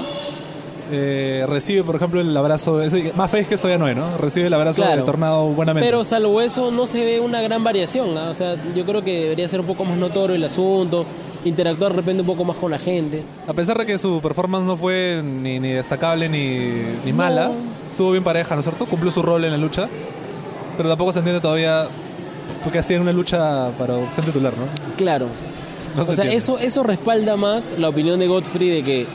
Eh, 0.92 1.46
recibe, 1.48 1.84
por 1.84 1.96
ejemplo, 1.96 2.20
el 2.22 2.36
abrazo. 2.36 2.82
más 3.16 3.32
face 3.32 3.46
que 3.46 3.58
Soya 3.58 3.78
9, 3.78 3.96
¿no? 3.96 4.18
Recibe 4.18 4.48
el 4.48 4.54
abrazo 4.54 4.82
Claro. 4.84 5.02
de 5.02 5.06
Tornado 5.06 5.46
buenamente. 5.48 5.88
Pero 5.88 6.04
salvo 6.04 6.42
eso, 6.42 6.70
no 6.72 6.86
se 6.86 7.04
ve 7.04 7.20
una 7.20 7.42
gran 7.42 7.64
variación. 7.64 8.16
¿ah? 8.18 8.30
O 8.30 8.34
sea, 8.34 8.56
yo 8.76 8.86
creo 8.86 9.02
que 9.04 9.22
debería 9.24 9.48
ser 9.48 9.62
un 9.62 9.66
poco 9.66 9.86
más 9.86 9.98
notorio 9.98 10.36
el 10.36 10.44
asunto, 10.44 11.06
interactuar 11.46 11.92
de 11.94 11.98
repente 11.98 12.22
un 12.22 12.28
poco 12.28 12.44
más 12.44 12.58
con 12.58 12.70
la 12.70 12.78
gente. 12.80 13.24
A 13.48 13.54
pesar 13.54 13.78
de 13.78 13.86
que 13.86 13.98
su 13.98 14.20
performance 14.22 14.66
no 14.66 14.78
fue 14.78 15.22
ni, 15.24 15.60
ni 15.60 15.72
destacable 15.72 16.28
ni, 16.30 16.84
ni 17.06 17.14
mala, 17.14 17.50
estuvo 17.90 18.12
bien 18.12 18.24
pareja, 18.24 18.54
¿no 18.54 18.60
es 18.62 18.66
cierto? 18.66 18.86
Cumplió 18.86 19.10
su 19.12 19.22
rol 19.24 19.46
en 19.46 19.52
la 19.52 19.58
lucha. 19.58 19.88
Pero 20.78 20.90
tampoco 20.90 21.12
se 21.14 21.20
entiende 21.20 21.42
todavía 21.42 21.86
porque 22.64 22.80
hacía 22.80 23.00
una 23.00 23.14
lucha 23.14 23.70
para 23.78 23.96
opción 23.96 24.26
titular, 24.26 24.54
¿no? 24.58 24.66
Claro. 24.98 25.28
No 25.96 26.04
o 26.04 26.06
se 26.06 26.16
sea, 26.16 26.24
entiende. 26.26 26.36
eso, 26.38 26.58
eso 26.60 26.84
respalda 26.84 27.36
más 27.36 27.74
la 27.78 27.90
opinión 27.90 28.20
de 28.20 28.28
Godfrey 28.28 28.70
de 28.70 28.84
que 28.84 29.06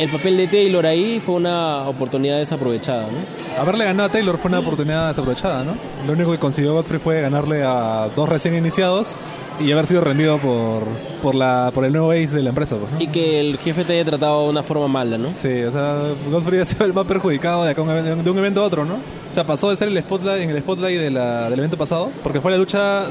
el 0.00 0.10
papel 0.10 0.36
de 0.36 0.46
Taylor 0.46 0.86
ahí 0.86 1.20
fue 1.24 1.34
una 1.34 1.88
oportunidad 1.88 2.38
desaprovechada, 2.38 3.02
¿no? 3.04 3.60
Haberle 3.60 3.84
ganado 3.84 4.08
a 4.08 4.12
Taylor 4.12 4.38
fue 4.38 4.48
una 4.48 4.60
oportunidad 4.60 5.08
desaprovechada, 5.08 5.62
¿no? 5.64 5.74
Lo 6.06 6.12
único 6.14 6.32
que 6.32 6.38
consiguió 6.38 6.74
Godfrey 6.74 6.98
fue 7.00 7.20
ganarle 7.20 7.62
a 7.64 8.08
dos 8.16 8.28
recién 8.28 8.56
iniciados 8.56 9.16
y 9.60 9.70
haber 9.72 9.86
sido 9.86 10.00
rendido 10.00 10.38
por, 10.38 10.84
por, 11.22 11.34
la, 11.34 11.70
por 11.74 11.84
el 11.84 11.92
nuevo 11.92 12.12
ace 12.12 12.34
de 12.36 12.42
la 12.42 12.48
empresa, 12.48 12.76
pues, 12.76 12.90
¿no? 12.92 13.00
Y 13.00 13.08
que 13.08 13.40
el 13.40 13.58
jefe 13.58 13.84
te 13.84 13.92
haya 13.92 14.04
tratado 14.06 14.44
de 14.44 14.48
una 14.48 14.62
forma 14.62 14.88
mala, 14.88 15.18
¿no? 15.18 15.32
Sí, 15.34 15.62
o 15.64 15.70
sea, 15.72 15.96
Godfrey 16.30 16.60
ha 16.60 16.64
sido 16.64 16.86
el 16.86 16.94
más 16.94 17.06
perjudicado 17.06 17.64
de, 17.64 17.72
acá 17.72 17.82
un 17.82 17.90
evento- 17.90 18.22
de 18.22 18.30
un 18.30 18.38
evento 18.38 18.62
a 18.62 18.64
otro, 18.64 18.84
¿no? 18.86 18.94
O 18.94 19.34
sea, 19.34 19.44
pasó 19.44 19.68
de 19.68 19.76
ser 19.76 19.88
el 19.88 19.98
spotlight 20.02 20.42
en 20.44 20.50
el 20.50 20.58
spotlight 20.60 20.98
de 20.98 21.10
la- 21.10 21.50
del 21.50 21.58
evento 21.58 21.76
pasado, 21.76 22.10
porque 22.22 22.40
fue 22.40 22.50
la 22.52 22.56
lucha 22.56 23.04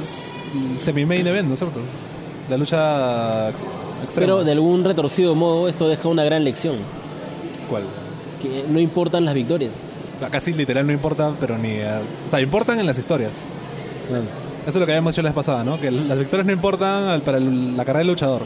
semi-main 0.78 1.28
event, 1.28 1.48
¿no 1.48 1.54
es 1.54 1.60
cierto? 1.60 1.80
La 2.50 2.58
lucha 2.58 3.48
extrema. 4.04 4.34
Pero 4.34 4.44
de 4.44 4.52
algún 4.52 4.84
retorcido 4.84 5.36
modo 5.36 5.68
esto 5.68 5.88
deja 5.88 6.08
una 6.08 6.24
gran 6.24 6.44
lección, 6.44 6.76
¿Cuál? 7.70 7.84
que 8.42 8.66
no 8.70 8.80
importan 8.80 9.26
las 9.26 9.36
victorias. 9.36 9.72
Sí 10.42 10.54
literal 10.54 10.86
no 10.86 10.94
importa, 10.94 11.32
pero 11.40 11.58
ni... 11.58 11.80
o 11.80 12.30
sea, 12.30 12.42
importan 12.42 12.80
en 12.80 12.86
las 12.86 12.98
historias. 12.98 13.42
Eso 14.10 14.70
es 14.70 14.76
lo 14.76 14.86
que 14.86 14.92
habíamos 14.92 15.14
dicho 15.14 15.22
la 15.22 15.30
vez 15.30 15.36
pasada, 15.36 15.64
¿no? 15.64 15.80
Que 15.80 15.92
las 15.92 16.18
victorias 16.18 16.46
no 16.46 16.54
importan 16.54 17.22
para 17.22 17.40
la 17.40 17.86
carrera 17.86 18.00
del 18.00 18.08
luchador. 18.08 18.42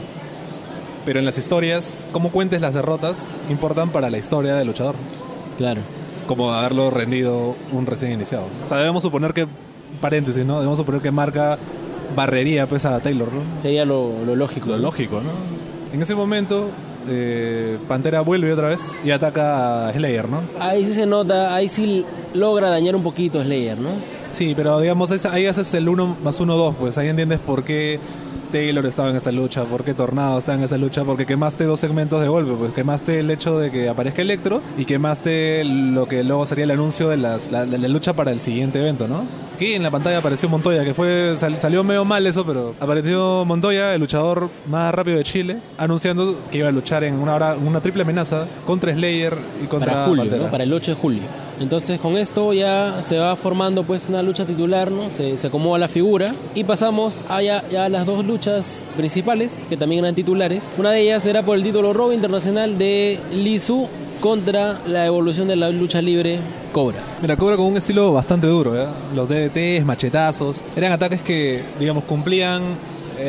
Pero 1.04 1.18
en 1.18 1.24
las 1.24 1.36
historias, 1.36 2.06
cómo 2.12 2.30
cuentes 2.30 2.60
las 2.60 2.74
derrotas, 2.74 3.34
importan 3.50 3.90
para 3.90 4.08
la 4.08 4.18
historia 4.18 4.54
del 4.54 4.66
luchador. 4.66 4.94
Claro. 5.58 5.80
Como 6.26 6.52
haberlo 6.52 6.90
rendido 6.90 7.56
un 7.72 7.86
recién 7.86 8.12
iniciado. 8.12 8.44
O 8.64 8.68
sea, 8.68 8.78
debemos 8.78 9.02
suponer 9.02 9.34
que, 9.34 9.46
paréntesis, 10.00 10.44
¿no? 10.46 10.56
Debemos 10.56 10.78
suponer 10.78 11.02
que 11.02 11.10
marca 11.10 11.58
barrería 12.14 12.66
pues 12.66 12.84
a 12.84 13.00
Taylor, 13.00 13.28
¿no? 13.32 13.62
Sería 13.62 13.84
lo, 13.84 14.24
lo 14.24 14.36
lógico. 14.36 14.68
Lo 14.68 14.76
¿no? 14.76 14.82
lógico, 14.82 15.20
¿no? 15.20 15.30
En 15.92 16.02
ese 16.02 16.14
momento, 16.14 16.68
eh, 17.08 17.78
Pantera 17.86 18.20
vuelve 18.20 18.52
otra 18.52 18.68
vez 18.68 18.98
y 19.04 19.10
ataca 19.10 19.88
a 19.88 19.92
Slayer, 19.92 20.28
¿no? 20.28 20.40
Ahí 20.58 20.84
sí 20.84 20.94
se 20.94 21.06
nota, 21.06 21.54
ahí 21.54 21.68
sí 21.68 22.04
logra 22.32 22.70
dañar 22.70 22.96
un 22.96 23.02
poquito 23.02 23.40
a 23.40 23.44
Slayer, 23.44 23.78
¿no? 23.78 23.90
Sí, 24.32 24.54
pero 24.56 24.80
digamos, 24.80 25.12
ahí 25.26 25.46
haces 25.46 25.72
el 25.74 25.88
1 25.88 26.16
más 26.24 26.40
1, 26.40 26.56
2, 26.56 26.74
pues 26.80 26.98
ahí 26.98 27.08
entiendes 27.08 27.38
por 27.38 27.62
qué 27.62 28.00
Taylor 28.54 28.86
estaba 28.86 29.10
en 29.10 29.16
esta 29.16 29.32
lucha, 29.32 29.64
por 29.64 29.82
qué 29.82 29.94
Tornado 29.94 30.38
estaba 30.38 30.56
en 30.56 30.62
esa 30.62 30.78
lucha, 30.78 31.02
porque 31.02 31.26
quemaste 31.26 31.64
dos 31.64 31.80
segmentos 31.80 32.20
de 32.22 32.28
golpe, 32.28 32.52
pues 32.56 32.72
quemaste 32.72 33.18
el 33.18 33.28
hecho 33.32 33.58
de 33.58 33.72
que 33.72 33.88
aparezca 33.88 34.22
Electro 34.22 34.62
y 34.78 34.84
quemaste 34.84 35.64
lo 35.64 36.06
que 36.06 36.22
luego 36.22 36.46
sería 36.46 36.62
el 36.62 36.70
anuncio 36.70 37.08
de 37.08 37.16
las- 37.16 37.50
la, 37.50 37.66
de 37.66 37.78
la 37.78 37.88
lucha 37.88 38.12
para 38.12 38.30
el 38.30 38.38
siguiente 38.38 38.78
evento, 38.78 39.08
¿no? 39.08 39.24
Que 39.58 39.74
en 39.74 39.82
la 39.82 39.90
pantalla 39.90 40.18
apareció 40.18 40.48
Montoya, 40.48 40.84
que 40.84 40.94
fue 40.94 41.34
sal- 41.36 41.58
salió 41.58 41.82
medio 41.82 42.04
mal 42.04 42.24
eso, 42.28 42.46
pero 42.46 42.76
apareció 42.78 43.44
Montoya, 43.44 43.92
el 43.92 44.00
luchador 44.00 44.48
más 44.70 44.94
rápido 44.94 45.18
de 45.18 45.24
Chile, 45.24 45.56
anunciando 45.76 46.38
que 46.52 46.58
iba 46.58 46.68
a 46.68 46.72
luchar 46.72 47.02
en 47.02 47.14
una, 47.14 47.34
hora, 47.34 47.56
una 47.56 47.80
triple 47.80 48.02
amenaza 48.04 48.46
contra 48.64 48.94
Slayer 48.94 49.34
y 49.64 49.66
contra 49.66 49.92
Para 49.92 50.06
julio. 50.06 50.48
Para 50.50 50.62
el 50.62 50.72
8 50.72 50.92
de 50.92 50.96
julio. 50.96 51.22
Entonces 51.60 52.00
con 52.00 52.16
esto 52.16 52.52
ya 52.52 53.00
se 53.02 53.18
va 53.18 53.36
formando 53.36 53.84
pues 53.84 54.08
una 54.08 54.22
lucha 54.22 54.44
titular, 54.44 54.90
¿no? 54.90 55.10
Se, 55.10 55.38
se 55.38 55.46
acomoda 55.46 55.78
la 55.78 55.88
figura 55.88 56.34
y 56.54 56.64
pasamos 56.64 57.18
a 57.28 57.42
ya, 57.42 57.62
ya 57.70 57.88
las 57.88 58.06
dos 58.06 58.24
luchas 58.24 58.84
principales, 58.96 59.52
que 59.68 59.76
también 59.76 60.04
eran 60.04 60.14
titulares. 60.14 60.64
Una 60.78 60.90
de 60.92 61.02
ellas 61.02 61.24
era 61.26 61.42
por 61.42 61.56
el 61.56 61.62
título 61.62 61.92
Robo 61.92 62.12
Internacional 62.12 62.78
de 62.78 63.18
Lisu 63.32 63.88
contra 64.20 64.78
la 64.86 65.04
evolución 65.06 65.48
de 65.48 65.56
la 65.56 65.70
lucha 65.70 66.00
libre 66.00 66.38
Cobra. 66.72 66.98
Mira, 67.20 67.36
Cobra 67.36 67.56
con 67.56 67.66
un 67.66 67.76
estilo 67.76 68.12
bastante 68.12 68.46
duro, 68.46 68.74
¿eh? 68.74 68.86
Los 69.14 69.28
DDTs, 69.28 69.84
machetazos, 69.84 70.62
eran 70.76 70.92
ataques 70.92 71.20
que, 71.20 71.62
digamos, 71.78 72.04
cumplían 72.04 72.62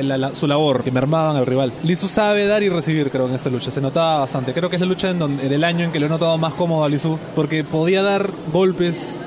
la- 0.03 0.17
la- 0.17 0.35
su 0.35 0.47
labor, 0.47 0.83
que 0.83 0.91
mermaban 0.91 1.35
al 1.35 1.45
rival. 1.45 1.73
Lizu 1.83 2.07
sabe 2.07 2.47
dar 2.47 2.63
y 2.63 2.69
recibir, 2.69 3.09
creo, 3.09 3.27
en 3.27 3.35
esta 3.35 3.49
lucha. 3.49 3.71
Se 3.71 3.81
notaba 3.81 4.19
bastante. 4.19 4.53
Creo 4.53 4.69
que 4.69 4.75
es 4.75 4.79
la 4.81 4.87
lucha 4.87 5.09
en, 5.09 5.19
donde, 5.19 5.45
en 5.45 5.53
el 5.53 5.63
año 5.63 5.85
en 5.85 5.91
que 5.91 5.99
lo 5.99 6.05
he 6.05 6.09
notado 6.09 6.37
más 6.37 6.53
cómodo 6.53 6.83
a 6.83 6.89
Lizu, 6.89 7.17
porque 7.35 7.63
podía 7.63 8.01
dar 8.01 8.29
golpes 8.51 9.19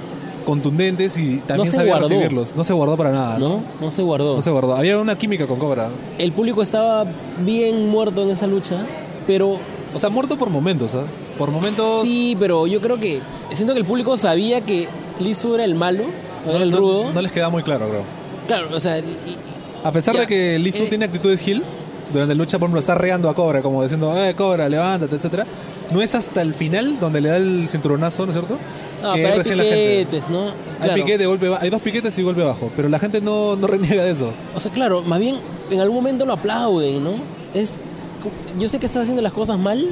contundentes 0.44 1.18
y 1.18 1.38
también 1.38 1.66
se 1.70 1.76
sabía 1.76 1.92
guardó. 1.92 2.09
recibirlos. 2.09 2.56
No 2.56 2.64
se 2.64 2.72
guardó 2.72 2.96
para 2.96 3.11
nada. 3.12 3.38
¿No? 3.38 3.61
No 3.80 3.90
se 3.90 4.02
guardó. 4.02 4.36
No 4.36 4.42
se 4.42 4.50
guardó. 4.50 4.74
Había 4.76 4.98
una 4.98 5.16
química 5.16 5.46
con 5.46 5.59
Cobra. 5.59 5.88
El 6.18 6.32
público 6.32 6.62
estaba 6.62 7.04
bien 7.44 7.88
muerto 7.88 8.22
en 8.22 8.30
esa 8.30 8.46
lucha, 8.46 8.76
pero 9.26 9.59
O 9.94 9.98
sea, 9.98 10.09
muerto 10.11 10.38
por 10.38 10.48
momentos, 10.50 10.94
¿ah? 10.94 11.02
Por 11.38 11.50
momentos... 11.50 12.02
sí, 12.02 12.36
pero 12.40 12.66
yo 12.66 12.80
creo 12.80 12.98
que 12.98 13.20
siento 13.52 13.74
que 13.74 13.80
el 13.80 13.86
público 13.86 14.16
sabía 14.16 14.61
que 14.62 14.88
Lisu 15.20 15.54
era 15.54 15.64
el 15.64 15.74
malo, 15.74 16.04
era 16.46 16.62
el 16.62 16.70
no- 16.70 16.78
rudo. 16.78 17.12
No 17.12 17.22
les 17.22 17.30
queda 17.32 17.48
muy 17.48 17.62
claro, 17.62 17.86
creo. 17.88 18.02
Claro, 18.46 18.68
o 18.74 18.80
sea, 18.80 18.96
A 19.89 19.93
pesar 19.93 20.14
Ya. 20.14 20.20
de 20.22 20.26
que 20.26 20.59
Lizu 20.59 20.82
Eh. 20.82 20.86
tiene 20.89 21.07
actitudes 21.07 21.41
heel, 21.47 21.62
durante 22.12 22.34
la 22.34 22.39
lucha, 22.39 22.59
por 22.59 22.66
ejemplo, 22.66 22.80
está 22.80 22.95
reando 22.95 23.28
a 23.30 23.34
Cobra, 23.34 23.62
como 23.62 23.82
diciendo, 23.82 24.12
eh, 24.22 24.34
Cobra, 24.34 24.68
levántate, 24.68 25.16
etcétera. 25.16 25.47
No 25.91 26.03
es 26.03 26.14
hasta 26.14 26.43
el 26.43 26.53
final 26.53 27.01
donde 27.01 27.20
le 27.22 27.28
da 27.30 27.36
el 27.39 27.66
cinturonazo, 27.68 28.26
¿no 28.26 28.32
es 28.32 28.39
cierto? 28.39 28.57
no, 29.03 29.14
Que 29.14 29.20
pero 29.22 29.32
hay 29.32 29.39
recién 29.39 29.57
la 29.59 29.64
gente- 29.64 30.07
piquetes, 30.07 30.28
¿no? 30.30 30.47
Hay 30.80 31.01
piquete, 31.01 31.24
golpe 31.26 31.51
hay 31.61 31.70
dos 31.70 31.80
piquetes 31.80 32.18
y 32.18 32.22
golpe 32.22 32.43
bajo, 32.43 32.70
pero 32.76 32.89
la 32.89 32.99
gente 32.99 33.20
no, 33.22 33.55
no 33.57 33.66
reniega 33.66 34.03
de 34.05 34.11
eso. 34.11 34.30
O 34.55 34.61
sea, 34.61 34.70
claro, 34.72 35.03
más 35.03 35.20
bien 35.20 35.36
en 35.70 35.80
algún 35.80 35.97
momento 35.97 36.26
lo 36.26 36.32
aplauden, 36.34 37.03
¿no? 37.05 37.12
Es 37.55 37.76
yo 38.59 38.68
sé 38.68 38.78
que 38.80 38.86
estás 38.86 39.03
haciendo 39.03 39.22
las 39.22 39.32
cosas 39.32 39.57
mal, 39.59 39.89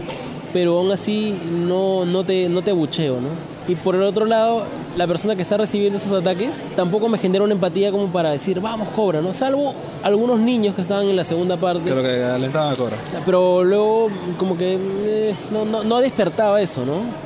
pero 0.53 0.78
aún 0.78 0.90
así 0.90 1.34
no 1.66 2.05
no 2.05 2.24
te 2.24 2.49
no 2.49 2.62
te 2.62 2.72
abucheo, 2.72 3.14
¿no? 3.20 3.28
Y 3.68 3.74
por 3.74 3.94
el 3.94 4.02
otro 4.02 4.26
lado, 4.26 4.64
la 4.96 5.06
persona 5.06 5.34
que 5.34 5.42
está 5.42 5.56
recibiendo 5.56 5.98
esos 5.98 6.12
ataques 6.12 6.62
tampoco 6.76 7.08
me 7.08 7.18
genera 7.18 7.44
una 7.44 7.54
empatía 7.54 7.90
como 7.90 8.08
para 8.08 8.30
decir, 8.30 8.60
vamos, 8.60 8.88
cobra, 8.90 9.20
¿no? 9.20 9.34
Salvo 9.34 9.74
algunos 10.02 10.38
niños 10.38 10.74
que 10.74 10.82
estaban 10.82 11.08
en 11.08 11.16
la 11.16 11.24
segunda 11.24 11.56
parte. 11.56 11.90
Creo 11.90 12.02
que 12.02 12.22
alentaban 12.24 12.72
a 12.72 12.76
Cobra. 12.76 12.96
Pero 13.24 13.64
luego, 13.64 14.08
como 14.38 14.56
que 14.56 14.78
eh, 15.04 15.34
no, 15.50 15.64
no, 15.64 15.82
no 15.82 15.98
despertaba 15.98 16.60
eso, 16.60 16.84
¿no? 16.84 17.25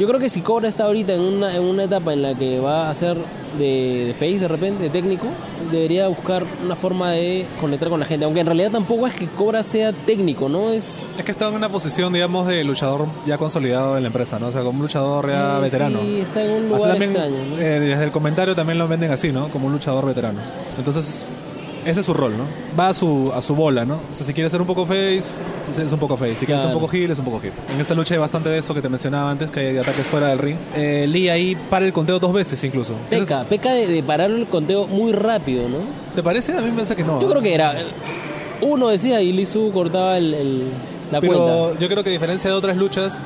Yo 0.00 0.08
creo 0.08 0.18
que 0.18 0.30
si 0.30 0.40
Cobra 0.40 0.66
está 0.66 0.84
ahorita 0.84 1.12
en 1.12 1.20
una, 1.20 1.54
en 1.54 1.62
una 1.62 1.84
etapa 1.84 2.14
en 2.14 2.22
la 2.22 2.34
que 2.34 2.58
va 2.58 2.88
a 2.88 2.94
ser 2.94 3.18
de, 3.58 4.06
de 4.06 4.14
face 4.14 4.38
de 4.38 4.48
repente, 4.48 4.84
de 4.84 4.88
técnico, 4.88 5.26
debería 5.70 6.08
buscar 6.08 6.42
una 6.64 6.74
forma 6.74 7.10
de 7.10 7.44
conectar 7.60 7.90
con 7.90 8.00
la 8.00 8.06
gente. 8.06 8.24
Aunque 8.24 8.40
en 8.40 8.46
realidad 8.46 8.70
tampoco 8.70 9.06
es 9.06 9.12
que 9.12 9.26
Cobra 9.26 9.62
sea 9.62 9.92
técnico, 9.92 10.48
¿no? 10.48 10.70
Es. 10.70 11.06
Es 11.18 11.24
que 11.26 11.30
está 11.30 11.48
en 11.48 11.54
una 11.54 11.68
posición, 11.68 12.14
digamos, 12.14 12.46
de 12.46 12.64
luchador 12.64 13.08
ya 13.26 13.36
consolidado 13.36 13.98
en 13.98 14.04
la 14.04 14.06
empresa, 14.06 14.38
¿no? 14.38 14.46
O 14.46 14.52
sea, 14.52 14.62
como 14.62 14.78
un 14.78 14.86
luchador 14.86 15.28
ya 15.28 15.58
eh, 15.58 15.60
veterano. 15.60 16.00
Sí, 16.00 16.20
está 16.20 16.44
en 16.44 16.50
un 16.50 16.68
lugar 16.70 16.92
también, 16.92 17.10
extraño. 17.10 17.36
¿no? 17.50 17.58
eh, 17.58 17.80
desde 17.80 18.04
el 18.04 18.10
comentario 18.10 18.54
también 18.54 18.78
lo 18.78 18.88
venden 18.88 19.10
así, 19.10 19.32
¿no? 19.32 19.48
Como 19.48 19.66
un 19.66 19.72
luchador 19.72 20.06
veterano. 20.06 20.40
Entonces, 20.78 21.26
ese 21.84 22.00
es 22.00 22.06
su 22.06 22.14
rol, 22.14 22.32
¿no? 22.36 22.44
Va 22.78 22.88
a 22.88 22.94
su, 22.94 23.32
a 23.34 23.42
su 23.42 23.54
bola, 23.54 23.84
¿no? 23.84 23.94
O 24.10 24.14
sea, 24.14 24.26
si 24.26 24.32
quiere 24.34 24.48
ser 24.50 24.60
un 24.60 24.66
poco 24.66 24.86
face, 24.86 25.22
pues 25.66 25.78
es 25.78 25.92
un 25.92 25.98
poco 25.98 26.16
face. 26.16 26.36
Si 26.36 26.46
quiere 26.46 26.60
ser 26.60 26.68
un 26.74 26.80
poco 26.80 26.92
heel, 26.94 27.10
es 27.10 27.18
un 27.18 27.24
poco 27.24 27.40
heel. 27.42 27.52
En 27.74 27.80
esta 27.80 27.94
lucha 27.94 28.14
hay 28.14 28.20
bastante 28.20 28.48
de 28.48 28.58
eso 28.58 28.74
que 28.74 28.82
te 28.82 28.88
mencionaba 28.88 29.30
antes, 29.30 29.50
que 29.50 29.60
hay 29.60 29.78
ataques 29.78 30.06
fuera 30.06 30.28
del 30.28 30.38
ring. 30.38 30.56
Eh, 30.76 31.06
Lee 31.08 31.28
ahí 31.28 31.56
para 31.68 31.84
el 31.86 31.92
conteo 31.92 32.18
dos 32.18 32.32
veces 32.32 32.62
incluso. 32.64 32.94
Peca, 33.08 33.22
Entonces, 33.22 33.46
peca 33.48 33.72
de, 33.72 33.86
de 33.86 34.02
parar 34.02 34.30
el 34.30 34.46
conteo 34.46 34.86
muy 34.86 35.12
rápido, 35.12 35.68
¿no? 35.68 35.78
¿Te 36.14 36.22
parece? 36.22 36.52
A 36.52 36.60
mí 36.60 36.66
me 36.68 36.74
parece 36.74 36.96
que 36.96 37.04
no. 37.04 37.20
Yo 37.20 37.26
¿eh? 37.26 37.30
creo 37.30 37.42
que 37.42 37.54
era. 37.54 37.74
Uno 38.62 38.88
decía 38.88 39.20
y 39.22 39.32
Lizu 39.32 39.70
cortaba 39.72 40.18
el, 40.18 40.34
el- 40.34 40.64
la 41.10 41.20
Pero 41.20 41.32
cuenta. 41.32 41.80
yo 41.80 41.88
creo 41.88 42.04
que 42.04 42.10
a 42.10 42.12
diferencia 42.12 42.50
de 42.50 42.56
otras 42.56 42.76
luchas, 42.76 43.20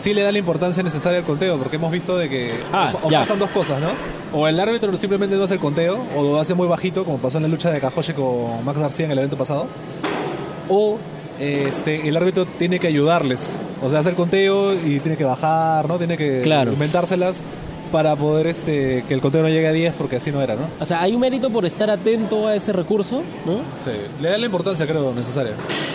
sí 0.00 0.14
le 0.14 0.22
da 0.22 0.32
la 0.32 0.38
importancia 0.38 0.82
necesaria 0.82 1.18
al 1.18 1.24
conteo, 1.24 1.58
porque 1.58 1.76
hemos 1.76 1.92
visto 1.92 2.16
de 2.16 2.28
que 2.28 2.52
Ah, 2.72 2.92
o, 3.02 3.08
pasan 3.08 3.38
dos 3.38 3.50
cosas, 3.50 3.80
¿no? 3.80 3.88
O 4.38 4.48
el 4.48 4.58
árbitro 4.58 4.96
simplemente 4.96 5.36
no 5.36 5.44
hace 5.44 5.54
el 5.54 5.60
conteo, 5.60 5.98
o 6.16 6.22
lo 6.22 6.40
hace 6.40 6.54
muy 6.54 6.66
bajito, 6.66 7.04
como 7.04 7.18
pasó 7.18 7.36
en 7.38 7.42
la 7.44 7.48
lucha 7.48 7.70
de 7.70 7.80
Kajoshi 7.80 8.12
con 8.14 8.64
Max 8.64 8.78
García 8.78 9.06
en 9.06 9.12
el 9.12 9.18
evento 9.18 9.36
pasado, 9.36 9.66
o 10.68 10.98
este, 11.38 12.08
el 12.08 12.16
árbitro 12.16 12.44
tiene 12.46 12.78
que 12.78 12.86
ayudarles, 12.86 13.60
o 13.82 13.88
sea, 13.90 14.00
hacer 14.00 14.14
conteo 14.14 14.72
y 14.74 15.00
tiene 15.00 15.16
que 15.16 15.24
bajar, 15.24 15.88
¿no? 15.88 15.96
Tiene 15.98 16.16
que 16.16 16.40
Claro. 16.42 16.72
inventárselas 16.72 17.42
para 17.90 18.16
poder 18.16 18.46
este, 18.46 19.04
que 19.06 19.14
el 19.14 19.20
conteo 19.20 19.42
no 19.42 19.48
llegue 19.48 19.68
a 19.68 19.72
10, 19.72 19.94
porque 19.94 20.16
así 20.16 20.30
no 20.30 20.40
era, 20.40 20.54
¿no? 20.54 20.62
O 20.80 20.86
sea, 20.86 21.02
hay 21.02 21.14
un 21.14 21.20
mérito 21.20 21.50
por 21.50 21.66
estar 21.66 21.90
atento 21.90 22.46
a 22.46 22.54
ese 22.54 22.72
recurso, 22.72 23.22
¿no? 23.44 23.58
Sí. 23.78 23.90
Le 24.20 24.30
da 24.30 24.38
la 24.38 24.46
importancia, 24.46 24.86
creo, 24.86 25.12
necesaria. 25.14 25.52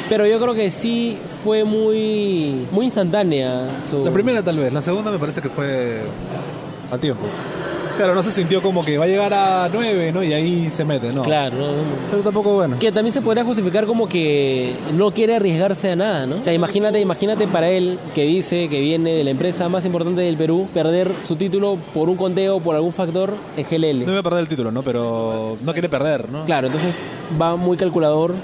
Pero 0.09 0.25
yo 0.27 0.39
creo 0.39 0.53
que 0.53 0.71
sí 0.71 1.17
fue 1.43 1.63
muy 1.63 2.67
muy 2.71 2.85
instantánea 2.85 3.67
su... 3.89 4.03
La 4.05 4.11
primera 4.11 4.41
tal 4.43 4.57
vez, 4.57 4.71
la 4.71 4.81
segunda 4.81 5.11
me 5.11 5.17
parece 5.17 5.41
que 5.41 5.49
fue 5.49 6.01
a 6.91 6.97
tiempo. 6.97 7.23
Claro, 7.97 8.13
no 8.13 8.23
se 8.23 8.31
sintió 8.31 8.61
como 8.61 8.83
que 8.83 8.97
va 8.97 9.05
a 9.05 9.07
llegar 9.07 9.33
a 9.33 9.69
9, 9.71 10.11
¿no? 10.11 10.21
Y 10.23 10.33
ahí 10.33 10.69
se 10.69 10.83
mete, 10.83 11.13
¿no? 11.13 11.23
Claro, 11.23 11.55
¿no? 11.57 11.67
Pero 12.11 12.23
tampoco 12.23 12.53
bueno. 12.55 12.77
Que 12.77 12.91
también 12.91 13.13
se 13.13 13.21
podría 13.21 13.45
justificar 13.45 13.85
como 13.85 14.09
que 14.09 14.73
no 14.93 15.11
quiere 15.11 15.35
arriesgarse 15.35 15.91
a 15.91 15.95
nada, 15.95 16.25
¿no? 16.25 16.37
O 16.37 16.43
sea, 16.43 16.53
imagínate, 16.53 16.99
imagínate 16.99 17.47
para 17.47 17.69
él 17.69 17.97
que 18.13 18.25
dice 18.25 18.67
que 18.67 18.81
viene 18.81 19.13
de 19.13 19.23
la 19.23 19.29
empresa 19.29 19.69
más 19.69 19.85
importante 19.85 20.21
del 20.21 20.35
Perú, 20.35 20.67
perder 20.73 21.09
su 21.25 21.37
título 21.37 21.77
por 21.93 22.09
un 22.09 22.17
conteo, 22.17 22.59
por 22.59 22.75
algún 22.75 22.91
factor 22.91 23.33
en 23.55 23.65
GLL. 23.65 24.05
No 24.05 24.11
iba 24.11 24.19
a 24.19 24.23
perder 24.23 24.41
el 24.41 24.49
título, 24.49 24.71
¿no? 24.71 24.83
Pero 24.83 25.57
no 25.61 25.71
quiere 25.71 25.87
perder, 25.87 26.29
¿no? 26.29 26.43
Claro, 26.45 26.67
entonces 26.67 27.01
va 27.41 27.55
muy 27.55 27.77
calculador. 27.77 28.35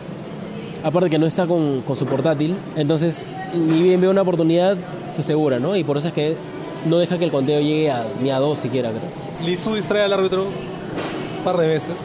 Aparte 0.84 1.10
que 1.12 1.20
no 1.20 1.28
está 1.28 1.46
con, 1.46 1.82
con 1.82 1.96
su 1.96 2.06
portátil. 2.06 2.56
Entonces, 2.76 3.24
ni 3.54 3.84
bien 3.84 4.02
ve 4.02 4.08
una 4.08 4.22
oportunidad, 4.22 4.78
se 5.12 5.22
asegura, 5.22 5.60
¿no? 5.60 5.76
Y 5.76 5.84
por 5.84 5.98
eso 5.98 6.08
es 6.08 6.14
que 6.14 6.36
no 6.86 6.98
deja 6.98 7.20
que 7.20 7.26
el 7.26 7.32
conteo 7.32 7.60
llegue 7.60 7.92
a, 7.92 8.06
ni 8.24 8.32
a 8.32 8.40
dos 8.40 8.58
siquiera, 8.58 8.90
creo. 8.90 9.21
Lizu 9.44 9.76
distrae 9.76 10.04
al 10.04 10.14
árbitro 10.14 10.44
un 10.44 11.44
par 11.44 11.58
de 11.58 11.68
veces. 11.68 12.00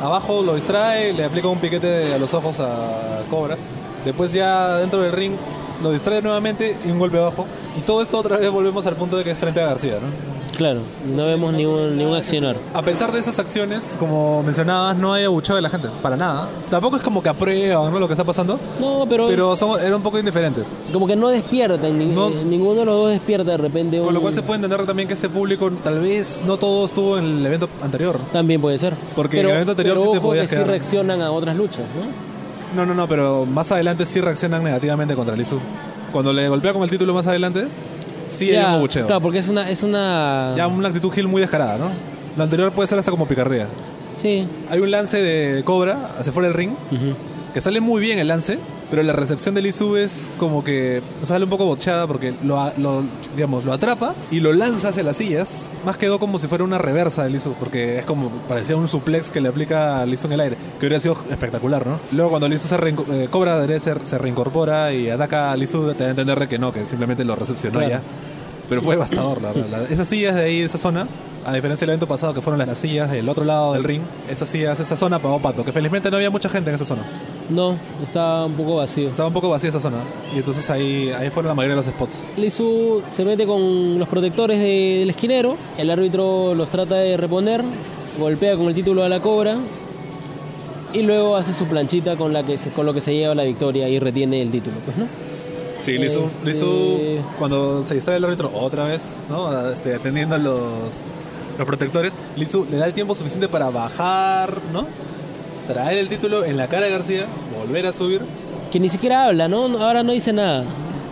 Abajo 0.00 0.42
lo 0.42 0.54
distrae, 0.54 1.12
le 1.12 1.24
aplica 1.24 1.48
un 1.48 1.58
piquete 1.58 2.14
a 2.14 2.18
los 2.18 2.34
ojos 2.34 2.58
a 2.60 3.22
Cobra. 3.28 3.56
Después 4.04 4.32
ya 4.32 4.78
dentro 4.78 5.00
del 5.00 5.12
ring 5.12 5.34
lo 5.82 5.92
distrae 5.92 6.22
nuevamente 6.22 6.76
y 6.86 6.90
un 6.90 6.98
golpe 6.98 7.18
abajo. 7.18 7.46
Y 7.78 7.80
todo 7.82 8.02
esto 8.02 8.18
otra 8.18 8.36
vez 8.36 8.50
volvemos 8.50 8.86
al 8.86 8.96
punto 8.96 9.16
de 9.16 9.24
que 9.24 9.30
es 9.32 9.38
frente 9.38 9.60
a 9.60 9.66
García, 9.66 9.94
¿no? 9.94 10.40
Claro, 10.56 10.80
no 11.16 11.24
vemos 11.24 11.54
ni 11.54 11.64
un, 11.64 11.96
ni 11.96 12.04
un 12.04 12.14
accionar. 12.14 12.54
A 12.74 12.82
pesar 12.82 13.12
de 13.12 13.20
esas 13.20 13.38
acciones, 13.38 13.96
como 13.98 14.42
mencionabas, 14.42 14.94
no 14.94 15.14
hay 15.14 15.24
abucheo 15.24 15.56
de 15.56 15.62
la 15.62 15.70
gente, 15.70 15.88
para 16.02 16.16
nada. 16.18 16.50
Tampoco 16.68 16.96
es 16.98 17.02
como 17.02 17.22
que 17.22 17.30
aprueban 17.30 17.90
¿no? 17.90 17.98
lo 17.98 18.06
que 18.06 18.12
está 18.12 18.24
pasando, 18.24 18.58
No, 18.78 19.06
pero, 19.08 19.28
pero 19.28 19.56
son, 19.56 19.80
era 19.80 19.96
un 19.96 20.02
poco 20.02 20.18
indiferente. 20.18 20.62
como 20.92 21.06
que 21.06 21.16
no 21.16 21.28
despiertan, 21.28 21.96
ni- 21.96 22.06
No. 22.06 22.28
eh, 22.28 22.42
ninguno 22.44 22.80
de 22.80 22.84
los 22.84 22.94
dos 22.94 23.10
despierta 23.10 23.52
de 23.52 23.56
repente. 23.56 23.98
Con 24.00 24.12
lo 24.12 24.18
un- 24.20 24.22
cual 24.22 24.34
se 24.34 24.42
puede 24.42 24.56
entender 24.56 24.84
también 24.84 25.08
que 25.08 25.14
este 25.14 25.30
público 25.30 25.70
tal 25.82 26.00
vez 26.00 26.42
no 26.44 26.58
todo 26.58 26.84
estuvo 26.84 27.16
en 27.16 27.24
el 27.38 27.46
evento 27.46 27.68
anterior. 27.82 28.18
También 28.30 28.60
puede 28.60 28.76
ser. 28.76 28.92
Porque 29.16 29.38
pero, 29.38 29.48
en 29.48 29.54
el 29.54 29.56
evento 29.62 29.72
anterior 29.72 29.96
pero 29.96 30.06
sí 30.08 30.12
te 30.18 30.20
podías 30.20 30.44
que 30.44 30.50
sí 30.50 30.56
quedar. 30.56 30.68
reaccionan 30.68 31.22
a 31.22 31.30
otras 31.30 31.56
luchas, 31.56 31.84
¿no? 31.96 32.29
No, 32.74 32.86
no, 32.86 32.94
no, 32.94 33.08
pero 33.08 33.46
más 33.46 33.70
adelante 33.72 34.06
sí 34.06 34.20
reaccionan 34.20 34.62
negativamente 34.62 35.14
contra 35.14 35.34
Lizu. 35.36 35.58
Cuando 36.12 36.32
le 36.32 36.48
golpea 36.48 36.72
con 36.72 36.82
el 36.82 36.90
título 36.90 37.14
más 37.14 37.26
adelante, 37.26 37.66
sí 38.28 38.46
hay 38.50 38.54
Ya, 38.54 38.68
un 38.68 38.74
abucheo. 38.76 39.06
Claro, 39.06 39.20
porque 39.20 39.38
es 39.38 39.48
una... 39.48 39.68
Es 39.68 39.82
una... 39.82 40.54
Ya 40.56 40.66
una 40.66 40.88
actitud 40.88 41.10
Gil 41.12 41.26
muy 41.28 41.40
descarada, 41.40 41.78
¿no? 41.78 41.90
Lo 42.36 42.42
anterior 42.44 42.70
puede 42.72 42.86
ser 42.88 42.98
hasta 42.98 43.10
como 43.10 43.26
picardía. 43.26 43.66
Sí. 44.16 44.46
Hay 44.70 44.80
un 44.80 44.90
lance 44.90 45.20
de 45.20 45.62
Cobra 45.64 46.10
hacia 46.18 46.32
fuera 46.32 46.48
del 46.48 46.56
ring, 46.56 46.72
que 47.54 47.60
sale 47.60 47.80
muy 47.80 48.00
bien 48.00 48.18
el 48.18 48.28
lance, 48.28 48.58
pero 48.90 49.02
la 49.02 49.12
recepción 49.12 49.54
de 49.54 49.62
Lizu 49.62 49.96
es 49.96 50.30
como 50.38 50.62
que 50.64 51.00
sale 51.22 51.44
un 51.44 51.50
poco 51.50 51.64
bocheada 51.64 52.06
porque 52.06 52.34
lo, 52.44 52.72
lo, 52.78 53.02
digamos, 53.36 53.64
lo 53.64 53.72
atrapa 53.72 54.14
y 54.30 54.40
lo 54.40 54.52
lanza 54.52 54.88
hacia 54.88 55.02
las 55.02 55.16
sillas. 55.16 55.68
Más 55.86 55.96
quedó 55.96 56.18
como 56.18 56.38
si 56.38 56.48
fuera 56.48 56.64
una 56.64 56.78
reversa 56.78 57.22
de 57.24 57.30
Lizu, 57.30 57.54
porque 57.58 57.98
es 58.00 58.04
como 58.04 58.28
parecía 58.48 58.76
un 58.76 58.88
suplex 58.88 59.30
que 59.30 59.40
le 59.40 59.48
aplica 59.48 60.00
a 60.00 60.06
Lizu 60.06 60.26
en 60.26 60.32
el 60.34 60.40
aire, 60.40 60.56
que 60.78 60.86
hubiera 60.86 61.00
sido 61.00 61.16
espectacular, 61.30 61.86
¿no? 61.86 61.98
Luego 62.12 62.30
cuando 62.30 62.48
Lizu 62.48 62.68
se 62.68 62.76
reinco- 62.76 63.06
eh, 63.12 63.28
Cobra 63.30 63.64
ser- 63.78 64.04
se 64.04 64.18
reincorpora 64.18 64.92
y 64.92 65.08
ataca 65.10 65.52
a 65.52 65.56
Lizu, 65.56 65.92
te 65.94 66.00
da 66.02 66.06
a 66.06 66.10
entender 66.10 66.48
que 66.48 66.58
no, 66.58 66.72
que 66.72 66.84
simplemente 66.86 67.24
lo 67.24 67.36
recepcionó 67.36 67.78
Claro. 67.78 67.88
ya. 67.94 68.02
Pero 68.68 68.82
fue 68.82 68.94
devastador, 68.94 69.42
la 69.42 69.52
verdad. 69.52 69.90
Esas 69.90 70.06
sillas 70.06 70.34
de 70.36 70.42
ahí, 70.42 70.60
de 70.60 70.66
esa 70.66 70.78
zona, 70.78 71.06
a 71.50 71.54
diferencia 71.54 71.84
del 71.86 71.90
evento 71.94 72.06
pasado 72.06 72.32
que 72.34 72.40
fueron 72.40 72.58
las, 72.58 72.68
las 72.68 72.78
sillas 72.78 73.10
del 73.10 73.28
otro 73.28 73.44
lado 73.44 73.72
del 73.74 73.84
ring, 73.84 74.02
esas 74.28 74.48
sillas, 74.48 74.78
esa 74.80 74.96
zona 74.96 75.18
pagó 75.18 75.38
pato, 75.40 75.64
que 75.64 75.72
felizmente 75.72 76.10
no 76.10 76.16
había 76.16 76.30
mucha 76.30 76.48
gente 76.48 76.70
en 76.70 76.76
esa 76.76 76.84
zona. 76.84 77.02
No, 77.48 77.74
está 78.02 78.44
un 78.44 78.52
poco 78.54 78.76
vacío. 78.76 79.08
Estaba 79.10 79.26
un 79.28 79.34
poco 79.34 79.48
vacía 79.50 79.70
esa 79.70 79.80
zona. 79.80 79.96
Y 80.34 80.38
entonces 80.38 80.70
ahí, 80.70 81.10
ahí 81.10 81.30
fueron 81.30 81.48
la 81.48 81.54
mayoría 81.54 81.74
de 81.74 81.82
los 81.82 81.86
spots. 81.86 82.22
Lizu 82.36 83.02
se 83.12 83.24
mete 83.24 83.44
con 83.46 83.98
los 83.98 84.08
protectores 84.08 84.58
de- 84.60 84.98
del 85.00 85.10
esquinero, 85.10 85.56
el 85.76 85.90
árbitro 85.90 86.54
los 86.54 86.70
trata 86.70 86.94
de 86.96 87.16
reponer, 87.16 87.62
golpea 88.18 88.56
con 88.56 88.66
el 88.68 88.74
título 88.74 89.02
a 89.02 89.08
la 89.08 89.20
cobra 89.20 89.56
y 90.92 91.02
luego 91.02 91.36
hace 91.36 91.52
su 91.54 91.66
planchita 91.66 92.16
con 92.16 92.32
la 92.32 92.42
que 92.42 92.58
se- 92.58 92.70
con 92.70 92.86
lo 92.86 92.92
que 92.94 93.00
se 93.00 93.14
lleva 93.14 93.34
la 93.34 93.44
victoria 93.44 93.88
y 93.88 93.98
retiene 93.98 94.42
el 94.42 94.50
título, 94.50 94.76
pues, 94.84 94.96
¿no? 94.96 95.06
Sí, 95.80 95.92
Lizu, 95.92 96.20
Este- 96.24 96.44
Lizu, 96.50 96.98
cuando 97.38 97.82
se 97.82 97.94
distrae 97.94 98.18
el 98.18 98.24
árbitro 98.24 98.50
otra 98.54 98.84
vez, 98.84 99.16
¿no? 99.30 99.70
Este, 99.70 99.94
atendiendo 99.94 100.34
a 100.34 100.38
los, 100.38 100.60
los 101.60 101.66
protectores, 101.66 102.12
Lizu 102.36 102.66
le 102.70 102.78
da 102.78 102.86
el 102.86 102.94
tiempo 102.94 103.14
suficiente 103.14 103.46
para 103.48 103.70
bajar, 103.70 104.58
¿no? 104.72 104.86
Traer 105.66 105.98
el 105.98 106.08
título 106.08 106.44
en 106.44 106.56
la 106.56 106.66
cara 106.68 106.86
de 106.86 106.92
García, 106.92 107.26
volver 107.60 107.86
a 107.86 107.92
subir. 107.92 108.22
Que 108.72 108.80
ni 108.80 108.88
siquiera 108.88 109.26
habla, 109.26 109.46
¿no? 109.46 109.64
Ahora 109.78 110.02
no 110.02 110.12
dice 110.12 110.32
nada. 110.32 110.64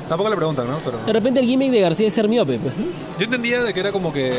Tampoco 0.09 0.31
le 0.31 0.37
preguntan, 0.37 0.67
¿no? 0.67 0.79
Pero 0.85 0.99
De 1.05 1.13
repente 1.13 1.41
el 1.41 1.47
gimmick 1.47 1.71
de 1.71 1.81
García 1.81 2.09
es 2.09 2.15
ser 2.15 2.29
miope, 2.29 2.59
pues, 2.59 2.73
yo 3.19 3.25
entendía 3.25 3.63
de 3.63 3.75
que 3.75 3.81
era 3.81 3.93
como 3.93 4.11
que 4.13 4.33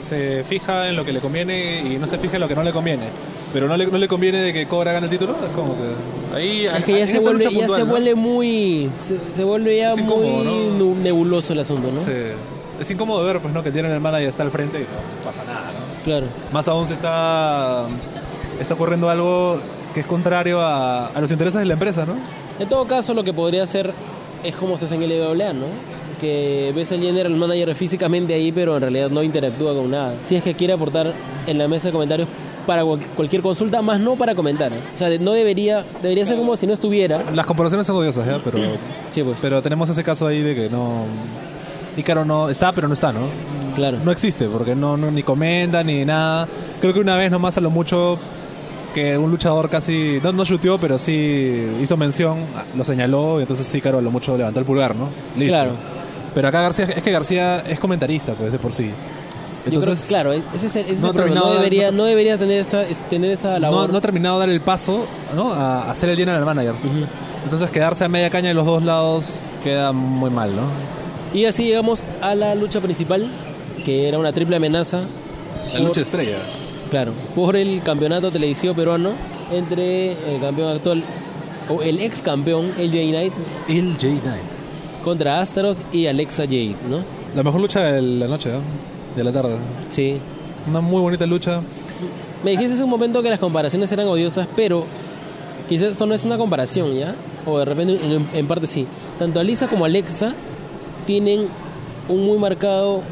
se 0.00 0.44
fija 0.44 0.88
en 0.88 0.96
lo 0.96 1.04
que 1.04 1.12
le 1.12 1.20
conviene 1.20 1.80
y 1.82 1.96
no 1.96 2.06
se 2.06 2.18
fija 2.18 2.36
en 2.36 2.42
lo 2.42 2.48
que 2.48 2.54
no 2.54 2.62
le 2.62 2.72
conviene. 2.72 3.04
Pero 3.52 3.68
no 3.68 3.76
le, 3.76 3.86
no 3.86 3.96
le 3.96 4.06
conviene 4.06 4.42
de 4.42 4.52
que 4.52 4.66
Cobra 4.66 4.92
gane 4.92 5.06
el 5.06 5.10
título. 5.10 5.34
Es 5.48 5.56
como 5.56 5.74
que 5.76 6.36
ahí 6.36 6.66
Es 6.66 6.84
que 6.84 6.98
ya 6.98 7.06
se 7.06 7.20
vuelve, 7.20 7.44
ya 7.50 7.68
se 7.68 7.78
¿no? 7.78 7.86
vuelve 7.86 8.14
muy. 8.14 8.90
Se, 8.98 9.18
se 9.34 9.44
vuelve 9.44 9.78
ya 9.78 9.92
Es 9.92 9.98
incómodo, 9.98 10.44
muy 10.44 10.94
nebuloso 11.02 11.54
el 11.54 11.60
asunto, 11.60 11.90
¿no? 11.90 12.00
Sí. 12.00 12.12
Es 12.80 12.90
incómodo 12.90 13.24
ver, 13.24 13.40
pues, 13.40 13.52
¿no? 13.54 13.62
Que 13.62 13.70
tienen 13.72 13.92
el 13.92 14.00
manager 14.00 14.28
está 14.28 14.42
al 14.42 14.50
frente 14.50 14.78
y 14.78 14.82
no 14.82 15.24
pasa 15.24 15.44
nada, 15.44 15.72
¿no? 15.72 16.04
Claro. 16.04 16.26
Más 16.52 16.68
aún 16.68 16.86
se 16.86 16.94
está, 16.94 17.84
está 18.60 18.74
ocurriendo 18.74 19.08
algo 19.10 19.58
que 19.94 20.00
es 20.00 20.06
contrario 20.06 20.60
a, 20.60 21.06
a 21.08 21.20
los 21.20 21.30
intereses 21.30 21.58
de 21.60 21.66
la 21.66 21.72
empresa, 21.74 22.04
¿no? 22.04 22.14
En 22.58 22.68
todo 22.68 22.86
caso, 22.86 23.14
lo 23.14 23.24
que 23.24 23.32
podría 23.32 23.62
hacer 23.62 23.92
es 24.44 24.54
como 24.56 24.76
se 24.78 24.84
hace 24.84 24.94
en 24.94 25.02
el 25.02 25.10
LWA, 25.20 25.52
¿no? 25.52 25.66
Que 26.20 26.72
ves 26.74 26.92
al 26.92 27.00
general 27.00 27.34
manager 27.34 27.74
físicamente 27.74 28.32
ahí, 28.34 28.52
pero 28.52 28.76
en 28.76 28.82
realidad 28.82 29.10
no 29.10 29.22
interactúa 29.22 29.74
con 29.74 29.90
nada. 29.90 30.14
Si 30.24 30.36
es 30.36 30.42
que 30.42 30.54
quiere 30.54 30.72
aportar 30.72 31.12
en 31.46 31.58
la 31.58 31.68
mesa 31.68 31.88
de 31.88 31.92
comentarios 31.92 32.28
para 32.66 32.84
cual- 32.84 33.00
cualquier 33.14 33.42
consulta, 33.42 33.82
más 33.82 34.00
no 34.00 34.16
para 34.16 34.34
comentar. 34.34 34.72
¿eh? 34.72 34.80
O 34.94 34.98
sea, 34.98 35.08
no 35.18 35.32
debería, 35.32 35.84
debería 36.02 36.24
ser 36.24 36.36
como 36.38 36.56
si 36.56 36.66
no 36.66 36.72
estuviera. 36.72 37.22
Las 37.34 37.44
comparaciones 37.46 37.86
son 37.86 37.96
odiosas, 37.96 38.26
¿ya? 38.26 38.40
Pero, 38.42 38.58
Sí, 39.10 39.22
pues, 39.22 39.38
pero 39.42 39.60
tenemos 39.62 39.88
ese 39.90 40.02
caso 40.02 40.26
ahí 40.26 40.42
de 40.42 40.54
que 40.54 40.68
no... 40.70 41.04
Ícaro 41.96 42.24
no 42.24 42.48
está, 42.50 42.72
pero 42.72 42.88
no 42.88 42.94
está, 42.94 43.12
¿no? 43.12 43.20
claro. 43.74 43.98
No 44.04 44.10
existe, 44.10 44.46
porque 44.46 44.74
no, 44.74 44.96
no- 44.96 45.10
ni 45.10 45.22
comenta 45.22 45.82
ni 45.82 46.04
nada. 46.04 46.48
Creo 46.80 46.94
que 46.94 47.00
una 47.00 47.16
vez 47.16 47.30
nomás 47.30 47.56
a 47.58 47.60
lo 47.60 47.68
mucho 47.70 48.18
que 48.94 49.18
un 49.18 49.30
luchador 49.30 49.68
casi, 49.68 50.18
no, 50.22 50.32
no 50.32 50.44
chuteó, 50.46 50.78
pero 50.78 50.96
sí 50.98 51.66
hizo 51.82 51.96
mención, 51.98 52.38
lo 52.74 52.84
señaló, 52.84 53.38
y 53.38 53.42
entonces 53.42 53.66
sí, 53.66 53.80
claro, 53.82 53.98
a 53.98 54.00
lo 54.02 54.10
mucho 54.10 54.36
levantó 54.36 54.60
el 54.60 54.64
pulgar, 54.66 54.96
¿no? 54.96 55.08
Listo. 55.36 55.52
Claro. 55.52 55.72
Pero 56.34 56.48
acá 56.48 56.62
García, 56.62 56.84
es 56.86 57.02
que 57.02 57.10
García 57.12 57.60
es 57.68 57.78
comentarista, 57.78 58.32
pues, 58.32 58.50
de 58.52 58.58
por 58.58 58.72
sí. 58.72 58.84
Yo 58.86 58.92
creo- 59.72 59.80
Entonces, 59.80 60.06
claro, 60.08 60.32
ese 60.32 60.66
es 60.68 60.76
el, 60.76 60.82
ese 60.84 60.92
es 60.94 61.00
no 61.00 61.10
el 61.10 61.34
no 61.34 61.50
de- 61.50 61.56
debería, 61.56 61.90
no- 61.90 61.98
no 61.98 62.04
debería 62.04 62.38
tener 62.38 62.60
esa, 62.60 62.82
es- 62.82 62.98
tener 63.10 63.30
esa 63.32 63.58
labor. 63.58 63.90
no 63.90 63.98
ha 63.98 64.00
terminado 64.00 64.36
de 64.36 64.40
dar 64.46 64.50
el 64.50 64.60
paso 64.62 65.04
¿no? 65.34 65.52
a, 65.52 65.94
ser 65.94 66.08
el 66.10 66.16
general 66.16 66.44
manager. 66.46 66.74
Entonces, 67.44 67.68
quedarse 67.70 68.04
a 68.04 68.08
media 68.08 68.30
caña 68.30 68.48
de 68.48 68.54
los 68.54 68.64
dos 68.64 68.82
lados 68.82 69.40
queda 69.62 69.92
muy 69.92 70.30
mal, 70.30 70.54
¿no? 70.56 70.62
Y 71.34 71.44
así 71.44 71.64
llegamos 71.64 72.02
a 72.22 72.34
la 72.34 72.54
lucha 72.54 72.80
principal, 72.80 73.26
que 73.84 74.08
era 74.08 74.18
una 74.18 74.32
triple 74.32 74.56
amenaza. 74.56 75.00
La 75.72 75.78
por- 75.78 75.88
lucha 75.88 76.00
estrella. 76.00 76.38
Claro, 76.90 77.12
por 77.34 77.56
el 77.56 77.82
campeonato 77.82 78.30
televisivo 78.30 78.72
peruano 78.74 79.10
entre 79.52 80.12
el 80.12 80.40
campeón 80.40 80.76
actual, 80.76 81.02
o 81.68 81.82
el 81.82 81.98
ex 82.00 82.22
campeón, 82.22 82.70
el 82.78 82.90
J 82.90 83.02
Knight, 83.10 83.32
El 83.68 83.98
J9. 83.98 84.20
contra 85.04 85.40
Astaroth 85.40 85.76
y 85.92 86.06
Alexa 86.06 86.44
Jade, 86.44 86.76
¿no? 86.88 87.00
La 87.34 87.42
mejor 87.42 87.60
lucha 87.60 87.80
de 87.80 88.02
la 88.02 88.28
noche, 88.28 88.50
¿no? 88.50 88.60
De 89.16 89.24
la 89.24 89.32
tarde. 89.32 89.56
Sí. 89.90 90.18
Una 90.68 90.80
muy 90.80 91.00
bonita 91.00 91.26
lucha. 91.26 91.60
Me 92.44 92.52
dijiste 92.52 92.74
hace 92.74 92.84
un 92.84 92.90
momento 92.90 93.22
que 93.22 93.30
las 93.30 93.40
comparaciones 93.40 93.90
eran 93.90 94.06
odiosas, 94.06 94.46
pero 94.54 94.84
quizás 95.68 95.90
esto 95.92 96.06
no 96.06 96.14
es 96.14 96.24
una 96.24 96.38
comparación, 96.38 96.94
¿ya? 96.94 97.14
O 97.46 97.58
de 97.58 97.64
repente 97.64 97.98
en, 98.04 98.26
en 98.32 98.46
parte 98.46 98.66
sí. 98.68 98.86
Tanto 99.18 99.40
Alisa 99.40 99.66
como 99.66 99.84
Alexa 99.84 100.34
tienen 101.06 101.46
un 102.08 102.24
muy 102.26 102.38
marcado 102.38 103.02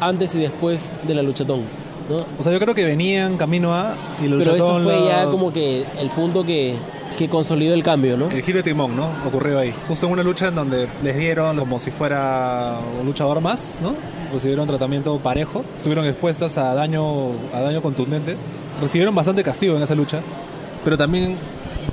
antes 0.00 0.34
y 0.34 0.38
después 0.40 0.92
de 1.06 1.14
la 1.14 1.22
luchatón, 1.22 1.62
¿no? 2.08 2.16
O 2.38 2.42
sea, 2.42 2.52
yo 2.52 2.58
creo 2.60 2.74
que 2.74 2.84
venían 2.84 3.36
camino 3.36 3.74
a. 3.74 3.94
Y 4.24 4.28
la 4.28 4.38
Pero 4.38 4.54
eso 4.54 4.78
fue 4.82 4.96
la- 5.00 5.06
ya 5.24 5.24
como 5.26 5.52
que 5.52 5.84
el 5.98 6.08
punto 6.10 6.44
que, 6.44 6.76
que 7.18 7.28
consolidó 7.28 7.74
el 7.74 7.82
cambio, 7.82 8.16
¿no? 8.16 8.30
El 8.30 8.42
giro 8.42 8.58
de 8.58 8.62
timón, 8.62 8.94
¿no? 8.96 9.08
Ocurrió 9.26 9.58
ahí. 9.58 9.74
Justo 9.88 10.06
en 10.06 10.12
una 10.12 10.22
lucha 10.22 10.48
en 10.48 10.54
donde 10.54 10.86
les 11.02 11.16
dieron 11.18 11.56
como 11.58 11.78
si 11.78 11.90
fuera 11.90 12.76
un 13.00 13.06
luchador 13.06 13.40
más, 13.40 13.80
¿no? 13.82 13.94
Recibieron 14.32 14.66
tratamiento 14.68 15.18
parejo. 15.18 15.64
Estuvieron 15.76 16.06
expuestas 16.06 16.56
a 16.58 16.74
daño, 16.74 17.30
a 17.54 17.60
daño 17.60 17.82
contundente. 17.82 18.36
Recibieron 18.80 19.14
bastante 19.14 19.42
castigo 19.42 19.74
en 19.76 19.82
esa 19.82 19.94
lucha. 19.94 20.20
Pero 20.84 20.96
también 20.96 21.34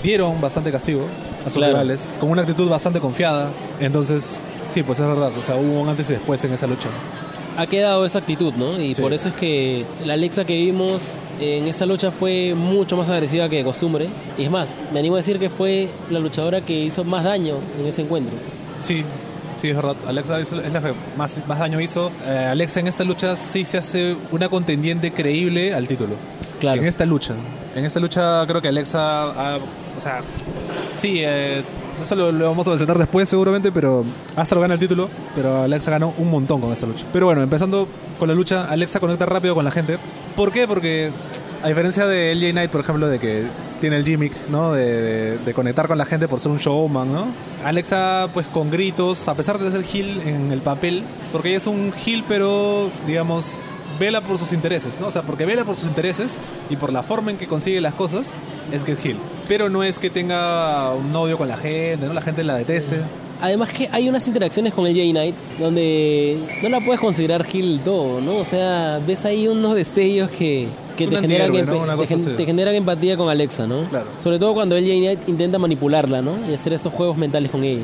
dieron 0.03 0.39
bastante 0.39 0.72
castigo 0.72 1.01
a 1.46 1.50
sus 1.50 1.56
Claro. 1.58 1.74
rivales. 1.74 2.10
Con 2.20 2.30
una 2.32 2.41
actitud 2.41 2.68
bastante 2.70 3.00
confiada. 3.00 3.50
Entonces, 3.80 4.41
sí, 4.62 4.84
pues 4.84 5.00
es 5.00 5.08
verdad. 5.08 5.32
O 5.38 5.41
sea, 5.43 5.56
hubo 5.56 5.82
un 5.82 5.89
antes 5.89 6.10
y 6.10 6.14
después 6.14 6.43
en 6.43 6.54
esa 6.54 6.68
lucha. 6.68 6.88
ha 7.58 7.68
quedado 7.68 8.06
esa 8.06 8.20
actitud, 8.20 8.54
¿no? 8.56 8.82
Y 8.82 8.93
Sí. 8.96 9.02
por 9.02 9.14
eso 9.14 9.30
es 9.30 9.36
que 9.36 9.86
la 10.04 10.16
Alexa 10.16 10.43
que 10.43 10.56
vimos 10.56 11.02
en 11.39 11.68
esa 11.68 11.86
lucha 11.86 12.12
fue 12.12 12.54
mucho 12.54 12.98
más 12.98 13.08
agresiva 13.10 13.48
que 13.48 13.56
de 13.58 13.64
costumbre. 13.64 14.08
Y 14.38 14.43
es 14.43 14.52
más, 14.52 14.74
me 14.91 15.00
animo 15.00 15.16
a 15.16 15.20
decir 15.20 15.39
que 15.39 15.50
fue 15.50 15.88
la 16.10 16.20
luchadora 16.20 16.60
que 16.60 16.74
hizo 16.78 17.06
más 17.06 17.24
daño 17.24 17.56
en 17.80 17.86
ese 17.88 18.02
encuentro. 18.02 18.34
Sí, 18.82 19.06
sí, 19.56 19.70
es 19.70 19.76
verdad. 19.78 19.96
Alexa 20.06 20.38
es 20.41 20.52
la 20.52 20.82
que 20.82 20.93
más, 21.16 21.43
más 21.48 21.60
daño 21.60 21.80
hizo. 21.80 22.12
Eh, 22.28 22.48
Alexa 22.52 22.82
en 22.82 22.88
esta 22.88 23.06
lucha 23.06 23.38
sí 23.38 23.64
se 23.64 23.78
hace 23.78 24.18
una 24.32 24.50
contendiente 24.50 25.14
creíble 25.14 25.74
al 25.74 25.88
título. 25.88 26.16
Claro. 26.60 26.82
En 26.82 26.88
esta 26.88 27.06
lucha. 27.06 27.36
En 27.74 27.86
esta 27.86 28.02
lucha 28.02 28.43
creo 28.48 28.62
que 28.62 28.68
Alexa, 28.68 29.24
ha- 29.32 29.58
o 29.98 30.00
sea, 30.02 30.20
sí, 30.96 31.20
eh, 31.24 31.62
eso 32.02 32.16
lo, 32.16 32.32
vamos 32.50 32.66
a 32.68 32.72
mencionar 32.72 32.98
después 32.98 33.30
seguramente, 33.30 33.72
pero 33.72 34.04
Astro 34.36 34.60
gana 34.62 34.74
el 34.74 34.80
título, 34.80 35.10
pero 35.36 35.62
Alexa 35.64 35.91
ganó 35.91 36.14
un 36.18 36.30
montón 36.30 36.62
con 36.62 36.72
esta 36.72 36.86
lucha. 36.88 37.06
Pero 37.14 37.26
bueno, 37.28 37.41
empezando 37.41 37.88
con 38.20 38.28
la 38.28 38.34
lucha, 38.34 38.66
Alexa 38.66 39.00
conecta 39.00 39.26
rápido 39.26 39.56
con 39.56 39.64
la 39.66 39.72
gente. 39.72 39.98
¿Por 40.36 40.52
qué? 40.52 40.68
Porque 40.68 41.12
a 41.64 41.68
diferencia 41.68 42.06
de 42.08 42.34
LJ 42.36 42.52
Knight, 42.52 42.72
por 42.72 42.82
ejemplo, 42.82 43.08
de 43.08 43.20
que 43.20 43.43
tiene 43.82 43.98
el 43.98 44.06
gimmick, 44.06 44.34
¿no? 44.50 44.72
De, 44.74 44.86
de- 45.02 45.38
de 45.39 45.54
conectar 45.54 45.88
con 45.88 45.98
la 45.98 46.06
gente 46.06 46.28
por 46.28 46.39
ser 46.39 46.52
un 46.52 46.58
showman, 46.58 47.12
¿no? 47.12 47.26
Alexa, 47.64 48.28
pues 48.34 48.46
con 48.48 48.70
gritos, 48.72 49.28
a 49.28 49.34
pesar 49.36 49.58
de 49.60 49.72
ser 49.72 49.84
heel 49.93 50.22
en 50.26 50.52
el 50.52 50.60
papel, 50.62 51.04
porque 51.32 51.50
ella 51.50 51.58
es 51.58 51.68
un 51.68 51.91
heel, 52.06 52.24
pero 52.28 52.89
digamos 53.08 53.60
vela 54.00 54.22
por 54.22 54.38
sus 54.38 54.54
intereses, 54.54 55.00
¿no? 55.00 55.08
O 55.08 55.12
sea, 55.12 55.22
porque 55.22 55.46
vela 55.46 55.64
por 55.66 55.76
sus 55.76 55.86
intereses 55.86 56.38
y 56.70 56.76
por 56.76 56.91
la 56.93 57.04
forma 57.04 57.32
en 57.32 57.38
que 57.38 57.48
consigue 57.48 57.82
las 57.82 57.93
cosas, 57.93 58.34
es 58.72 58.84
que 58.84 58.93
es 58.93 59.06
heel. 59.06 59.18
Pero 59.48 59.70
no 59.70 59.84
es 59.84 60.00
que 60.00 60.10
tenga 60.10 60.93
un 60.93 61.16
odio 61.16 61.38
con 61.38 61.48
la 61.48 61.58
gente, 61.58 62.06
¿no? 62.08 62.14
La 62.14 62.22
gente 62.22 62.43
la 62.43 62.56
deteste. 62.56 63.00
Además 63.41 63.70
que 63.72 63.89
hay 63.91 64.08
unas 64.08 64.26
interacciones 64.28 64.74
con 64.74 64.88
el 64.88 64.93
J 64.96 65.10
Knight 65.12 65.36
donde 65.60 66.38
no 66.64 66.70
la 66.70 66.80
puedes 66.80 67.02
considerar 67.02 67.46
del 67.46 67.80
todo, 67.82 68.22
¿no? 68.22 68.38
O 68.38 68.46
sea, 68.46 69.00
ves 69.06 69.26
ahí 69.26 69.48
unos 69.50 69.76
destellos 69.76 70.30
que, 70.32 70.68
que 70.96 71.06
te, 71.06 71.18
generan, 71.18 71.52
¿no? 71.52 71.98
te, 71.98 72.08
gen- 72.08 72.38
te 72.38 72.46
generan 72.46 72.74
empatía 72.76 73.18
con 73.18 73.28
Alexa, 73.30 73.68
¿no? 73.68 73.84
Claro. 73.89 74.06
Sobre 74.24 74.39
todo 74.39 74.54
cuando 74.54 74.78
el 74.78 74.86
J 74.86 74.98
Knight 75.00 75.28
intenta 75.30 75.60
manipularla, 75.60 76.22
¿no? 76.22 76.32
Y 76.50 76.54
hacer 76.54 76.72
estos 76.74 76.93
juegos 76.93 77.18
mentales 77.18 77.52
con 77.52 77.64
ella. 77.66 77.84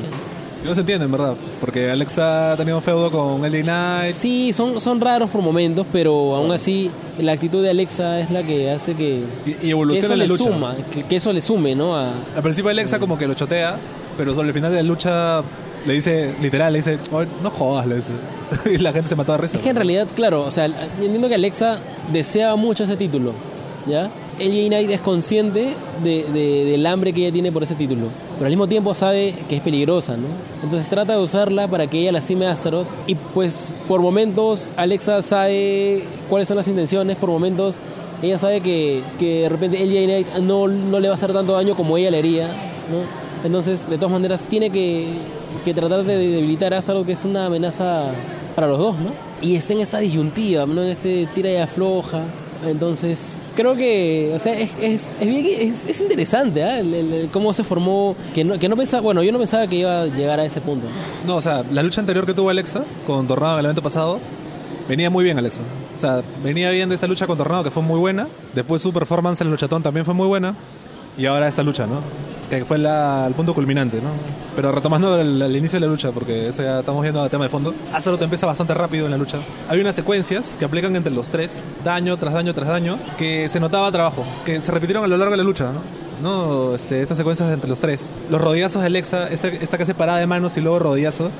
No 0.64 0.74
se 0.74 0.80
entiende, 0.80 1.04
en 1.06 1.12
verdad, 1.12 1.34
porque 1.60 1.90
Alexa 1.90 2.52
ha 2.52 2.56
tenido 2.56 2.76
un 2.76 2.82
feudo 2.82 3.10
con 3.10 3.42
LA 3.42 3.62
Knight. 3.62 4.14
Sí, 4.14 4.52
son, 4.52 4.80
son 4.80 5.00
raros 5.00 5.28
por 5.30 5.42
momentos, 5.42 5.84
pero 5.92 6.34
aún 6.36 6.52
así 6.52 6.88
la 7.18 7.32
actitud 7.32 7.62
de 7.62 7.70
Alexa 7.70 8.20
es 8.20 8.30
la 8.30 8.42
que 8.44 8.70
hace 8.70 8.94
que, 8.94 9.22
Y, 9.44 9.50
y 9.50 9.54
que 9.54 9.70
evoluciona 9.70 10.06
eso 10.06 10.16
la 10.16 10.24
le 10.24 10.28
lucha. 10.28 10.44
suma, 10.44 10.74
que, 10.92 11.02
que 11.02 11.16
eso 11.16 11.32
le 11.32 11.42
sume, 11.42 11.74
¿no? 11.74 11.96
A, 11.96 12.12
Al 12.36 12.42
principio 12.42 12.70
Alexa 12.70 12.98
como 13.00 13.18
que 13.18 13.26
lo 13.26 13.34
chotea, 13.34 13.76
pero 14.16 14.34
sobre 14.34 14.48
el 14.48 14.54
final 14.54 14.70
de 14.70 14.76
la 14.76 14.82
lucha 14.84 15.42
le 15.84 15.94
dice, 15.94 16.32
literal, 16.40 16.72
le 16.72 16.78
dice, 16.78 16.98
"Oye, 17.10 17.28
no 17.42 17.50
jodas, 17.50 17.86
le 17.86 17.96
dice. 17.96 18.12
y 18.72 18.78
la 18.78 18.92
gente 18.92 19.08
se 19.08 19.16
mató 19.16 19.32
de 19.32 19.38
risa. 19.38 19.56
Es 19.56 19.62
que 19.64 19.70
en 19.70 19.76
realidad, 19.76 20.06
claro, 20.14 20.42
o 20.44 20.50
sea, 20.52 20.66
entiendo 20.66 21.28
que 21.28 21.34
Alexa 21.34 21.78
deseaba 22.12 22.54
mucho 22.54 22.84
ese 22.84 22.96
título, 22.96 23.32
¿ya? 23.88 24.08
El 24.44 24.50
J 24.52 24.66
Knight 24.68 24.90
es 24.90 25.00
consciente 25.00 25.74
de, 26.02 26.24
de- 26.32 26.64
del 26.64 26.84
hambre 26.86 27.12
que 27.12 27.20
ella 27.22 27.32
tiene 27.32 27.52
por 27.52 27.62
ese 27.62 27.74
título, 27.74 28.06
pero 28.34 28.46
al 28.46 28.50
mismo 28.50 28.66
tiempo 28.66 28.92
sabe 28.94 29.34
que 29.48 29.56
es 29.56 29.62
peligrosa, 29.62 30.16
¿no? 30.16 30.26
Entonces 30.64 30.88
trata 30.88 31.16
de 31.16 31.22
usarla 31.22 31.68
para 31.68 31.86
que 31.86 32.00
ella 32.00 32.12
lastime 32.12 32.46
a 32.46 32.52
Astaroth 32.52 32.86
y 33.06 33.14
pues 33.14 33.72
por 33.86 34.00
momentos 34.00 34.70
Alexa 34.76 35.22
sabe 35.22 36.04
cuáles 36.28 36.48
son 36.48 36.56
las 36.56 36.66
intenciones, 36.68 37.16
por 37.16 37.30
momentos 37.30 37.76
ella 38.22 38.38
sabe 38.38 38.60
que, 38.60 39.02
que 39.18 39.42
de 39.42 39.48
repente 39.48 39.82
el 39.82 39.88
J 39.90 40.04
Knight 40.04 40.26
no, 40.42 40.66
no 40.68 40.98
le 41.00 41.08
va 41.08 41.14
a 41.14 41.16
hacer 41.16 41.32
tanto 41.32 41.52
daño 41.52 41.74
como 41.76 41.96
ella 41.96 42.10
le 42.10 42.18
haría, 42.18 42.48
¿no? 42.48 43.22
Entonces, 43.44 43.88
de 43.90 43.96
todas 43.96 44.12
maneras, 44.12 44.44
tiene 44.48 44.70
que, 44.70 45.08
que 45.64 45.74
tratar 45.74 46.04
de 46.04 46.16
debilitar 46.16 46.72
a 46.74 46.78
Astaroth, 46.78 47.04
que 47.06 47.12
es 47.12 47.24
una 47.24 47.46
amenaza 47.46 48.06
para 48.54 48.68
los 48.68 48.78
dos, 48.78 48.96
¿no? 48.98 49.10
Y 49.40 49.56
está 49.56 49.72
en 49.72 49.80
esta 49.80 49.98
disyuntiva, 49.98 50.64
¿no? 50.66 50.80
En 50.82 50.90
este 50.90 51.26
tira 51.34 51.50
y 51.50 51.56
afloja. 51.56 52.22
Entonces, 52.64 53.38
creo 53.54 53.74
que, 53.76 54.32
o 54.34 54.38
sea, 54.38 54.52
es, 54.54 54.70
es, 54.80 55.08
es 55.20 55.58
es, 55.60 55.86
es 55.86 56.00
interesante. 56.00 56.60
El- 56.62 56.92
el- 56.94 57.12
el 57.14 57.28
cómo 57.30 57.52
se 57.52 57.64
formó, 57.64 58.14
que 58.34 58.44
no, 58.44 58.58
que 58.58 58.68
no 58.68 58.76
pensaba, 58.76 59.00
bueno, 59.02 59.22
yo 59.22 59.32
no 59.32 59.38
pensaba 59.38 59.66
que 59.66 59.76
iba 59.76 60.02
a 60.02 60.06
llegar 60.06 60.40
a 60.40 60.44
ese 60.44 60.60
punto. 60.60 60.86
No, 61.26 61.36
o 61.36 61.40
sea, 61.40 61.64
la 61.70 61.82
lucha 61.82 62.00
anterior 62.00 62.26
que 62.26 62.34
tuvo 62.34 62.50
Alexa 62.50 62.84
con 63.06 63.26
Tornado 63.26 63.54
en 63.54 63.58
el 63.60 63.66
evento 63.66 63.82
pasado, 63.82 64.18
venía 64.88 65.10
muy 65.10 65.24
bien 65.24 65.38
Alexa. 65.38 65.62
O 65.94 65.98
sea, 65.98 66.22
venía 66.42 66.70
bien 66.70 66.88
de 66.88 66.94
esa 66.96 67.06
lucha 67.06 67.26
con 67.26 67.36
Tornado 67.38 67.62
que 67.64 67.70
fue 67.70 67.82
muy 67.82 67.98
buena. 67.98 68.26
Después 68.54 68.82
su 68.82 68.92
performance 68.92 69.40
en 69.40 69.46
el 69.48 69.52
luchatón 69.52 69.82
también 69.82 70.04
fue 70.04 70.14
muy 70.14 70.26
buena. 70.26 70.54
Y 71.18 71.26
ahora 71.26 71.48
esta 71.48 71.62
lucha, 71.62 71.86
¿no? 71.86 72.00
Es 72.40 72.48
que 72.48 72.64
fue 72.64 72.78
la- 72.78 73.26
el 73.26 73.34
punto 73.34 73.54
culminante, 73.54 73.98
¿no? 73.98 74.08
Pero 74.56 74.72
retomando 74.72 75.18
el, 75.20 75.40
el 75.40 75.56
inicio 75.56 75.78
de 75.78 75.86
la 75.86 75.92
lucha, 75.92 76.10
porque 76.10 76.48
eso 76.48 76.62
ya 76.62 76.80
estamos 76.80 77.02
viendo 77.02 77.22
a 77.22 77.28
tema 77.28 77.44
de 77.44 77.50
fondo. 77.50 77.74
Astaroth 77.92 78.20
empieza 78.22 78.46
bastante 78.46 78.74
rápido 78.74 79.04
en 79.06 79.12
la 79.12 79.18
lucha. 79.18 79.38
Hay 79.68 79.78
unas 79.80 79.94
secuencias 79.94 80.56
que 80.58 80.64
aplican 80.64 80.94
entre 80.96 81.12
los 81.12 81.30
tres, 81.30 81.64
daño 81.84 82.16
tras 82.16 82.34
daño 82.34 82.52
tras 82.54 82.68
daño, 82.68 82.98
que 83.16 83.48
se 83.48 83.60
notaba 83.60 83.90
trabajo, 83.92 84.24
que 84.44 84.60
se 84.60 84.72
repitieron 84.72 85.04
a 85.04 85.06
lo 85.06 85.16
largo 85.16 85.32
de 85.32 85.36
la 85.38 85.44
lucha, 85.44 85.70
¿no? 85.72 85.80
¿no? 86.22 86.74
Este, 86.74 87.02
estas 87.02 87.18
secuencias 87.18 87.52
entre 87.52 87.68
los 87.68 87.80
tres. 87.80 88.10
Los 88.30 88.40
rodillazos 88.40 88.80
de 88.82 88.86
Alexa, 88.86 89.28
esta, 89.28 89.48
esta 89.48 89.76
que 89.76 89.82
hace 89.84 89.94
parada 89.94 90.18
de 90.18 90.26
manos 90.26 90.56
y 90.56 90.60
luego 90.60 90.78
rodillazo. 90.78 91.30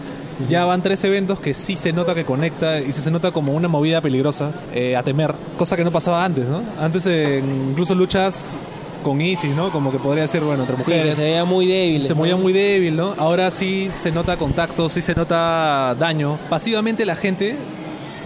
Ya 0.48 0.64
van 0.64 0.82
tres 0.82 1.04
eventos 1.04 1.38
que 1.38 1.54
sí 1.54 1.76
se 1.76 1.92
nota 1.92 2.14
que 2.14 2.24
conecta 2.24 2.80
y 2.80 2.90
sí 2.92 3.00
se 3.02 3.10
nota 3.10 3.30
como 3.32 3.52
una 3.52 3.68
movida 3.68 4.00
peligrosa 4.00 4.50
eh, 4.74 4.96
a 4.96 5.02
temer, 5.02 5.34
cosa 5.58 5.76
que 5.76 5.84
no 5.84 5.92
pasaba 5.92 6.24
antes, 6.24 6.46
¿no? 6.46 6.62
Antes 6.80 7.06
en 7.06 7.68
incluso 7.70 7.94
luchas 7.94 8.56
con 9.02 9.20
Isis, 9.20 9.54
¿no? 9.54 9.70
Como 9.70 9.90
que 9.92 9.98
podría 9.98 10.26
ser, 10.26 10.42
bueno, 10.42 10.62
entre 10.62 10.76
Sí, 10.78 10.82
que 10.84 10.90
mujeres. 10.90 11.16
se 11.16 11.24
veía 11.24 11.44
muy 11.44 11.66
débil. 11.66 12.06
Se 12.06 12.14
movía 12.14 12.36
muy 12.36 12.52
débil, 12.52 12.96
¿no? 12.96 13.14
Ahora 13.18 13.50
sí 13.50 13.88
se 13.90 14.10
nota 14.10 14.36
contacto, 14.36 14.88
sí 14.88 15.00
se 15.02 15.14
nota 15.14 15.94
daño. 15.98 16.38
Pasivamente 16.48 17.04
la 17.04 17.16
gente 17.16 17.56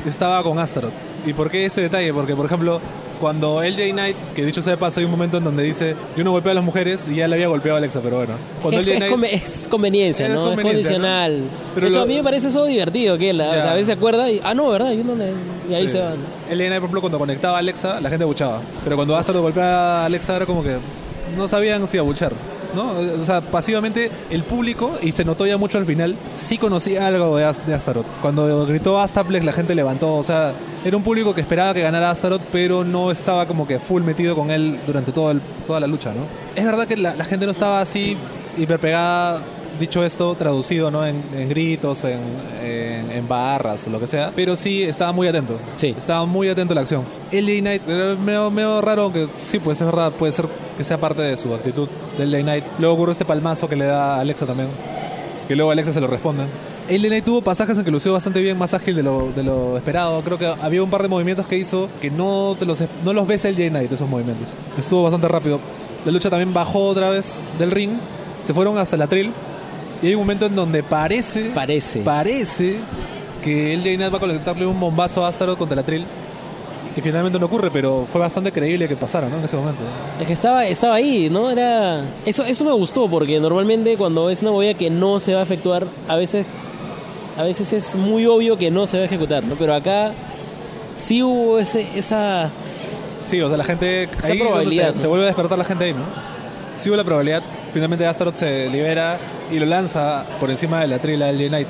estaba 0.07 0.43
con 0.43 0.59
Astaroth. 0.59 0.93
¿Y 1.27 1.33
por 1.33 1.51
qué 1.51 1.65
ese 1.67 1.81
detalle? 1.81 2.13
Porque, 2.13 2.37
por 2.37 2.47
ejemplo, 2.47 2.81
cuando 3.21 3.63
LJ 3.63 3.93
Knight, 3.93 4.17
que 4.35 4.45
dicho 4.45 4.63
sea 4.63 4.73
de 4.73 4.77
paso, 4.77 5.01
hay 5.01 5.07
un 5.07 5.11
momento 5.13 5.39
en 5.39 5.45
donde 5.45 5.63
dice, 5.63 5.95
yo 6.17 6.25
no 6.25 6.31
golpeo 6.33 6.53
a 6.53 6.55
las 6.55 6.65
mujeres 6.65 7.09
y 7.09 7.17
ya 7.17 7.29
le 7.29 7.35
había 7.37 7.49
golpeado 7.49 7.77
a 7.77 7.79
Alexa, 7.79 8.01
pero 8.03 8.17
bueno. 8.19 8.35
Cuando 8.63 8.81
Es, 8.81 8.87
LJ 8.87 8.93
es 8.95 9.01
Knight- 9.01 9.13
conve- 9.13 9.33
es 9.33 9.69
conveniencia, 9.69 10.27
Es 10.27 10.33
¿no? 10.33 10.53
es 10.53 10.61
condicional. 10.61 11.43
Pero 11.75 11.87
de 11.87 11.91
hecho, 11.91 11.99
lo- 11.99 12.05
a 12.05 12.07
mí 12.07 12.15
me 12.15 12.23
parece 12.25 12.49
eso 12.49 12.65
divertido, 12.67 13.17
que 13.19 13.33
o 13.33 13.37
sea, 13.37 13.71
a 13.71 13.75
veces 13.75 13.87
se 13.87 13.93
acuerda 13.93 14.31
y, 14.31 14.41
ah, 14.45 14.55
no, 14.55 14.69
¿verdad? 14.69 14.93
Yo 14.93 15.05
no 15.05 15.15
le- 15.15 15.33
y 15.69 15.75
ahí 15.75 15.85
Sí. 15.87 15.91
se 15.93 16.01
va. 16.01 16.11
LJ 16.51 16.57
Knight, 16.67 16.71
por 16.81 16.85
ejemplo, 16.85 17.01
cuando 17.01 17.19
conectaba 17.19 17.57
a 17.57 17.61
Alexa, 17.61 18.01
la 18.01 18.09
gente 18.09 18.25
abuchaba. 18.25 18.61
Pero 18.85 18.97
cuando 18.97 19.17
Astaroth 19.17 19.43
golpeaba 19.43 20.03
a 20.03 20.07
Alexa 20.07 20.37
era 20.37 20.47
como 20.47 20.63
que 20.63 20.77
no 21.37 21.49
sabían 21.49 21.87
si 21.89 21.99
abuchar. 21.99 22.33
¿No? 22.77 22.93
O 23.21 23.25
sea, 23.25 23.41
pasivamente 23.41 24.11
el 24.31 24.45
público, 24.45 24.93
y 25.03 25.11
se 25.11 25.25
notó 25.25 25.45
ya 25.47 25.57
mucho 25.57 25.79
al 25.79 25.87
final, 25.87 26.15
sí 26.37 26.59
conocía 26.59 27.07
algo 27.09 27.37
de, 27.37 27.45
As- 27.45 27.67
de 27.67 27.75
Astaroth. 27.75 28.07
Cuando 28.23 28.65
gritó 28.67 29.01
Astaplex, 29.01 29.45
la 29.45 29.53
gente 29.53 29.75
levantó. 29.75 30.15
O 30.15 30.23
sea, 30.23 30.53
era 30.85 30.97
un 30.97 31.03
público 31.03 31.35
que 31.35 31.41
esperaba 31.41 31.75
que 31.75 31.81
ganara 31.83 32.11
Astaroth, 32.11 32.43
pero 32.53 32.85
no 32.85 33.11
estaba 33.11 33.47
como 33.47 33.67
que 33.67 33.81
full 33.81 34.03
metido 34.03 34.37
con 34.37 34.53
él 34.53 34.79
durante 34.87 35.11
toda 35.11 35.35
la 35.81 35.87
lucha, 35.89 36.11
¿no? 36.13 36.21
Es 36.55 36.65
verdad 36.65 36.87
que 36.87 36.97
la, 36.97 37.17
la 37.17 37.25
gente 37.25 37.47
no 37.47 37.51
estaba 37.51 37.81
así 37.81 38.17
hiper 38.57 38.79
pegada 38.79 39.41
dicho 39.79 40.05
esto 40.05 40.35
traducido 40.35 40.91
no 40.91 41.07
en, 41.07 41.23
en 41.35 41.49
gritos, 41.49 42.05
en, 42.05 42.21
en, 42.63 43.11
en 43.11 43.29
barras 43.29 43.87
lo 43.89 44.01
que 44.01 44.07
sea, 44.07 44.33
pero 44.35 44.57
sí 44.57 44.83
estaba 44.83 45.13
muy 45.13 45.29
atento. 45.29 45.59
Sí. 45.77 45.95
Estaba 45.97 46.27
muy 46.27 46.49
atento 46.49 46.73
a 46.73 46.77
la 46.77 46.81
acción. 46.83 47.03
LA 47.33 47.61
Knight, 47.61 47.89
era 47.89 48.15
medio, 48.15 48.51
medio 48.51 48.81
raro, 48.81 49.13
que 49.13 49.29
sí, 49.47 49.59
pues 49.59 49.81
es 49.81 49.87
verdad, 49.87 50.13
puede 50.13 50.33
ser 50.33 50.47
que 50.77 50.85
sea 50.85 50.99
parte 50.99 51.23
de 51.23 51.37
su 51.37 51.55
actitud 51.55 51.89
del 52.19 52.31
LA 52.31 52.41
Knight. 52.41 52.65
Luego 52.79 52.95
ocurre 52.95 53.13
este 53.13 53.25
palmazo 53.25 53.69
que 53.69 53.77
le 53.77 53.87
da 53.87 54.17
a 54.17 54.21
Alexa 54.21 54.47
también, 54.47 54.69
que 55.49 55.57
luego 55.57 55.71
Alexa 55.71 55.93
se 55.93 56.01
lo 56.01 56.07
responde. 56.07 56.45
LA 56.89 57.09
Knight 57.09 57.25
tuvo 57.25 57.43
pasajes 57.43 57.77
en 57.77 57.85
que 57.85 57.91
lució 57.91 58.13
bastante 58.13 58.41
bien, 58.41 58.57
más 58.57 58.73
ágil 58.73 58.95
de 58.95 59.03
lo, 59.03 59.33
de 59.35 59.43
lo 59.43 59.77
esperado. 59.77 60.21
Creo 60.23 60.39
que 60.39 60.47
había 60.47 60.83
un 60.83 60.91
par 60.91 61.03
de 61.03 61.09
movimientos 61.09 61.47
que 61.47 61.59
hizo 61.59 61.89
que 62.01 62.11
no, 62.11 62.57
te 62.59 62.65
los, 62.65 62.83
no 63.05 63.13
los 63.13 63.27
ves 63.27 63.45
LA 63.45 63.71
Knight, 63.71 63.91
esos 63.91 64.09
movimientos. 64.09 64.55
Estuvo 64.79 65.03
bastante 65.03 65.27
rápido. 65.27 65.59
La 66.05 66.13
lucha 66.13 66.31
también 66.31 66.55
bajó 66.55 66.87
otra 66.87 67.11
vez 67.11 67.43
del 67.59 67.73
ring, 67.73 67.91
se 68.43 68.55
fueron 68.55 68.79
hasta 68.79 68.95
el 68.95 69.03
atril. 69.03 69.33
Y 70.03 70.09
hay 70.09 70.15
un 70.15 70.21
momento 70.21 70.47
en 70.47 70.55
donde 70.55 70.83
parece, 70.83 71.51
Parece. 71.55 72.01
parece 72.01 72.77
que 73.43 73.75
el 73.75 73.83
Knight 73.83 74.13
va 74.13 74.17
a 74.19 74.21
conectarle 74.21 74.67
un 74.67 74.79
bombazo 74.79 75.25
a 75.25 75.29
Astaroth 75.29 75.59
contra 75.59 75.75
el 75.75 75.79
atril. 75.81 76.05
Que 76.95 77.03
finalmente 77.03 77.39
no 77.39 77.45
ocurre, 77.45 77.71
pero 77.71 78.07
fue 78.11 78.23
bastante 78.23 78.51
creíble 78.53 78.89
que 78.89 78.97
pasara, 78.97 79.29
¿no? 79.29 79.37
En 79.37 79.45
ese 79.45 79.55
momento. 79.57 79.83
Es 80.19 80.27
que 80.27 80.33
estaba, 80.33 80.67
estaba 80.67 80.95
ahí, 80.95 81.29
¿no? 81.29 81.51
Era. 81.51 82.03
Eso, 82.25 82.43
eso 82.43 82.65
me 82.65 82.73
gustó, 82.73 83.07
porque 83.07 83.39
normalmente 83.39 83.99
cuando 83.99 84.31
es 84.31 84.41
una 84.41 84.51
movida 84.51 84.73
que 84.73 84.89
no 84.89 85.21
se 85.21 85.35
va 85.35 85.41
a 85.41 85.43
efectuar, 85.43 85.87
a 86.09 86.17
veces. 86.17 86.47
A 87.37 87.43
veces 87.43 87.71
es 87.75 87.95
muy 87.95 88.25
obvio 88.25 88.57
que 88.57 88.71
no 88.71 88.87
se 88.87 88.97
va 88.97 89.03
a 89.03 89.07
ejecutar, 89.07 89.45
¿no? 89.45 89.57
Pero 89.57 89.75
acá 89.75 90.13
sí 90.97 91.23
hubo 91.23 91.59
ese, 91.59 91.87
esa. 91.99 92.49
Sí, 93.27 93.43
o 93.43 93.49
sea, 93.49 93.59
la 93.59 93.65
gente. 93.65 94.05
Esa 94.05 94.27
ahí 94.29 94.39
probabilidad, 94.39 94.87
se, 94.89 94.95
¿no? 94.95 94.99
se 95.01 95.07
vuelve 95.07 95.25
a 95.25 95.27
despertar 95.27 95.59
la 95.59 95.65
gente 95.65 95.85
ahí, 95.85 95.93
¿no? 95.93 96.01
Sí 96.77 96.89
hubo 96.89 96.97
la 96.97 97.05
probabilidad. 97.05 97.43
Finalmente 97.77 98.07
Astaroth 98.07 98.37
se 98.37 98.71
libera 98.71 99.19
y 99.53 99.59
lo 99.59 99.67
lanza 99.67 100.25
por 100.41 100.51
encima 100.51 100.81
de 100.81 100.87
la 100.87 100.99
trila 100.99 101.27
del 101.27 101.49
Knight. 101.49 101.69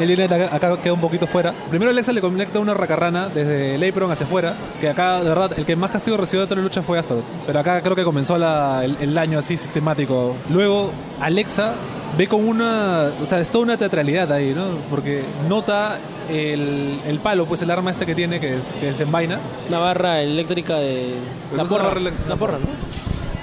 El 0.00 0.14
Knight 0.14 0.32
acá, 0.32 0.56
acá 0.56 0.76
queda 0.82 0.94
un 0.94 1.00
poquito 1.02 1.26
fuera. 1.26 1.52
Primero 1.68 1.90
Alexa 1.90 2.10
le 2.14 2.22
conecta 2.22 2.58
una 2.58 2.72
racarrana 2.72 3.28
desde 3.28 3.74
el 3.74 3.86
apron 3.86 4.10
hacia 4.10 4.24
afuera. 4.24 4.54
Que 4.80 4.88
acá, 4.88 5.22
de 5.22 5.28
verdad, 5.28 5.50
el 5.58 5.66
que 5.66 5.76
más 5.76 5.90
castigo 5.90 6.16
recibió 6.16 6.40
de 6.40 6.46
toda 6.46 6.56
la 6.56 6.62
lucha 6.62 6.80
fue 6.82 6.98
Astaroth. 6.98 7.24
Pero 7.46 7.60
acá 7.60 7.82
creo 7.82 7.94
que 7.94 8.02
comenzó 8.02 8.38
la- 8.38 8.82
el, 8.82 8.96
el 8.98 9.12
daño 9.12 9.38
así 9.40 9.58
sistemático. 9.58 10.34
Luego, 10.50 10.90
Alexa 11.20 11.74
ve 12.16 12.26
con 12.28 12.48
una. 12.48 13.10
O 13.20 13.26
sea, 13.26 13.38
es 13.38 13.50
toda 13.50 13.64
una 13.64 13.76
teatralidad 13.76 14.32
ahí, 14.32 14.54
¿no? 14.56 14.64
Porque 14.88 15.22
nota 15.50 15.98
el, 16.30 16.98
el 17.06 17.18
palo, 17.18 17.44
pues 17.44 17.60
el 17.60 17.70
arma 17.70 17.90
este 17.90 18.06
que 18.06 18.14
tiene, 18.14 18.40
que, 18.40 18.56
es, 18.56 18.72
que 18.80 18.86
desenvaina. 18.86 19.38
Una 19.68 19.80
barra 19.80 20.22
eléctrica 20.22 20.76
de. 20.78 21.12
La 21.54 21.64
porra. 21.66 21.92
elé- 21.92 22.12
La 22.26 22.36
porra, 22.36 22.56
¿no? 22.56 22.92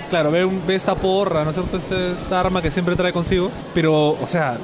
Claro, 0.09 0.31
ve, 0.31 0.49
ve 0.67 0.75
esta 0.75 0.95
porra, 0.95 1.43
¿no 1.43 1.51
es 1.51 1.55
cierto? 1.55 1.77
Este- 1.77 2.13
esta 2.13 2.39
arma 2.39 2.61
que 2.61 2.71
siempre 2.71 2.95
trae 2.95 3.13
consigo. 3.13 3.51
Pero, 3.73 4.09
o 4.11 4.25
sea, 4.27 4.57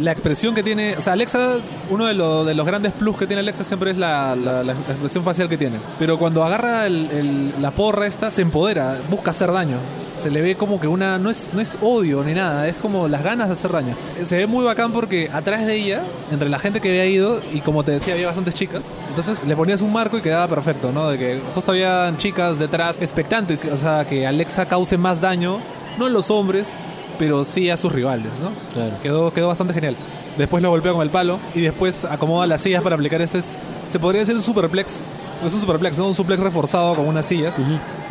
la 0.00 0.12
expresión 0.12 0.54
que 0.54 0.62
tiene. 0.62 0.96
O 0.96 1.00
sea, 1.00 1.14
Alexa, 1.14 1.50
uno 1.90 2.06
de, 2.06 2.14
lo- 2.14 2.44
de 2.44 2.54
los 2.54 2.66
grandes 2.66 2.92
plus 2.92 3.16
que 3.16 3.26
tiene 3.26 3.40
Alexa 3.40 3.64
siempre 3.64 3.90
es 3.92 3.96
la, 3.98 4.36
la- 4.36 4.62
la 4.62 4.72
expresión 4.72 5.24
facial 5.24 5.48
que 5.48 5.56
tiene. 5.58 5.76
Pero 5.98 6.18
cuando 6.18 6.44
agarra 6.44 6.86
el- 6.86 7.10
el- 7.10 7.54
la 7.62 7.70
porra 7.70 8.06
esta, 8.06 8.30
se 8.30 8.42
empodera, 8.42 8.96
busca 9.10 9.30
hacer 9.32 9.52
daño. 9.52 9.76
Se 10.18 10.30
le 10.30 10.40
ve 10.40 10.54
como 10.54 10.80
que 10.80 10.86
una. 10.88 11.18
No 11.18 11.28
es, 11.28 11.50
no 11.52 11.60
es 11.60 11.76
odio 11.82 12.22
ni 12.24 12.32
nada, 12.32 12.66
es 12.68 12.76
como 12.76 13.06
las 13.06 13.22
ganas 13.22 13.48
de 13.48 13.52
hacer 13.52 13.70
daño. 13.70 13.94
Se 14.24 14.38
ve 14.38 14.46
muy 14.46 14.64
bacán 14.64 14.90
porque 14.92 15.28
atrás 15.30 15.66
de 15.66 15.74
ella, 15.74 16.02
entre 16.32 16.48
la 16.48 16.58
gente 16.58 16.80
que 16.80 16.88
había 16.88 17.04
ido, 17.04 17.38
y 17.52 17.60
como 17.60 17.84
te 17.84 17.92
decía, 17.92 18.14
había 18.14 18.26
bastantes 18.26 18.54
chicas. 18.54 18.92
Entonces 19.10 19.42
le 19.46 19.54
ponías 19.54 19.82
un 19.82 19.92
marco 19.92 20.16
y 20.16 20.22
quedaba 20.22 20.48
perfecto, 20.48 20.90
¿no? 20.90 21.10
De 21.10 21.18
que 21.18 21.40
justo 21.54 21.72
habían 21.72 22.16
chicas 22.16 22.58
detrás, 22.58 22.96
expectantes, 22.98 23.62
o 23.70 23.76
sea, 23.76 24.06
que 24.08 24.26
Alexa 24.26 24.64
cause 24.66 24.96
más 24.96 25.20
daño, 25.20 25.58
no 25.98 26.06
a 26.06 26.08
los 26.08 26.30
hombres, 26.30 26.78
pero 27.18 27.44
sí 27.44 27.70
a 27.70 27.76
sus 27.76 27.92
rivales, 27.92 28.32
¿no? 28.42 28.50
Claro. 28.72 28.96
Quedó, 29.02 29.32
quedó 29.32 29.48
bastante 29.48 29.72
genial. 29.74 29.96
Después 30.36 30.62
lo 30.62 30.70
golpea 30.70 30.92
con 30.92 31.02
el 31.02 31.10
palo 31.10 31.38
y 31.54 31.60
después 31.62 32.04
acomoda 32.04 32.46
las 32.46 32.60
sillas 32.60 32.82
para 32.82 32.94
aplicar 32.96 33.20
este. 33.22 33.38
es- 33.38 33.58
se 33.88 33.98
podría 33.98 34.20
decir 34.20 34.34
un 34.34 34.42
superplex. 34.42 35.00
Es 35.46 35.54
un 35.54 35.60
superplex, 35.60 35.96
¿no? 35.98 36.08
Un 36.08 36.14
suplex 36.14 36.40
reforzado 36.42 36.94
con 36.94 37.06
unas 37.06 37.24
sillas. 37.26 37.58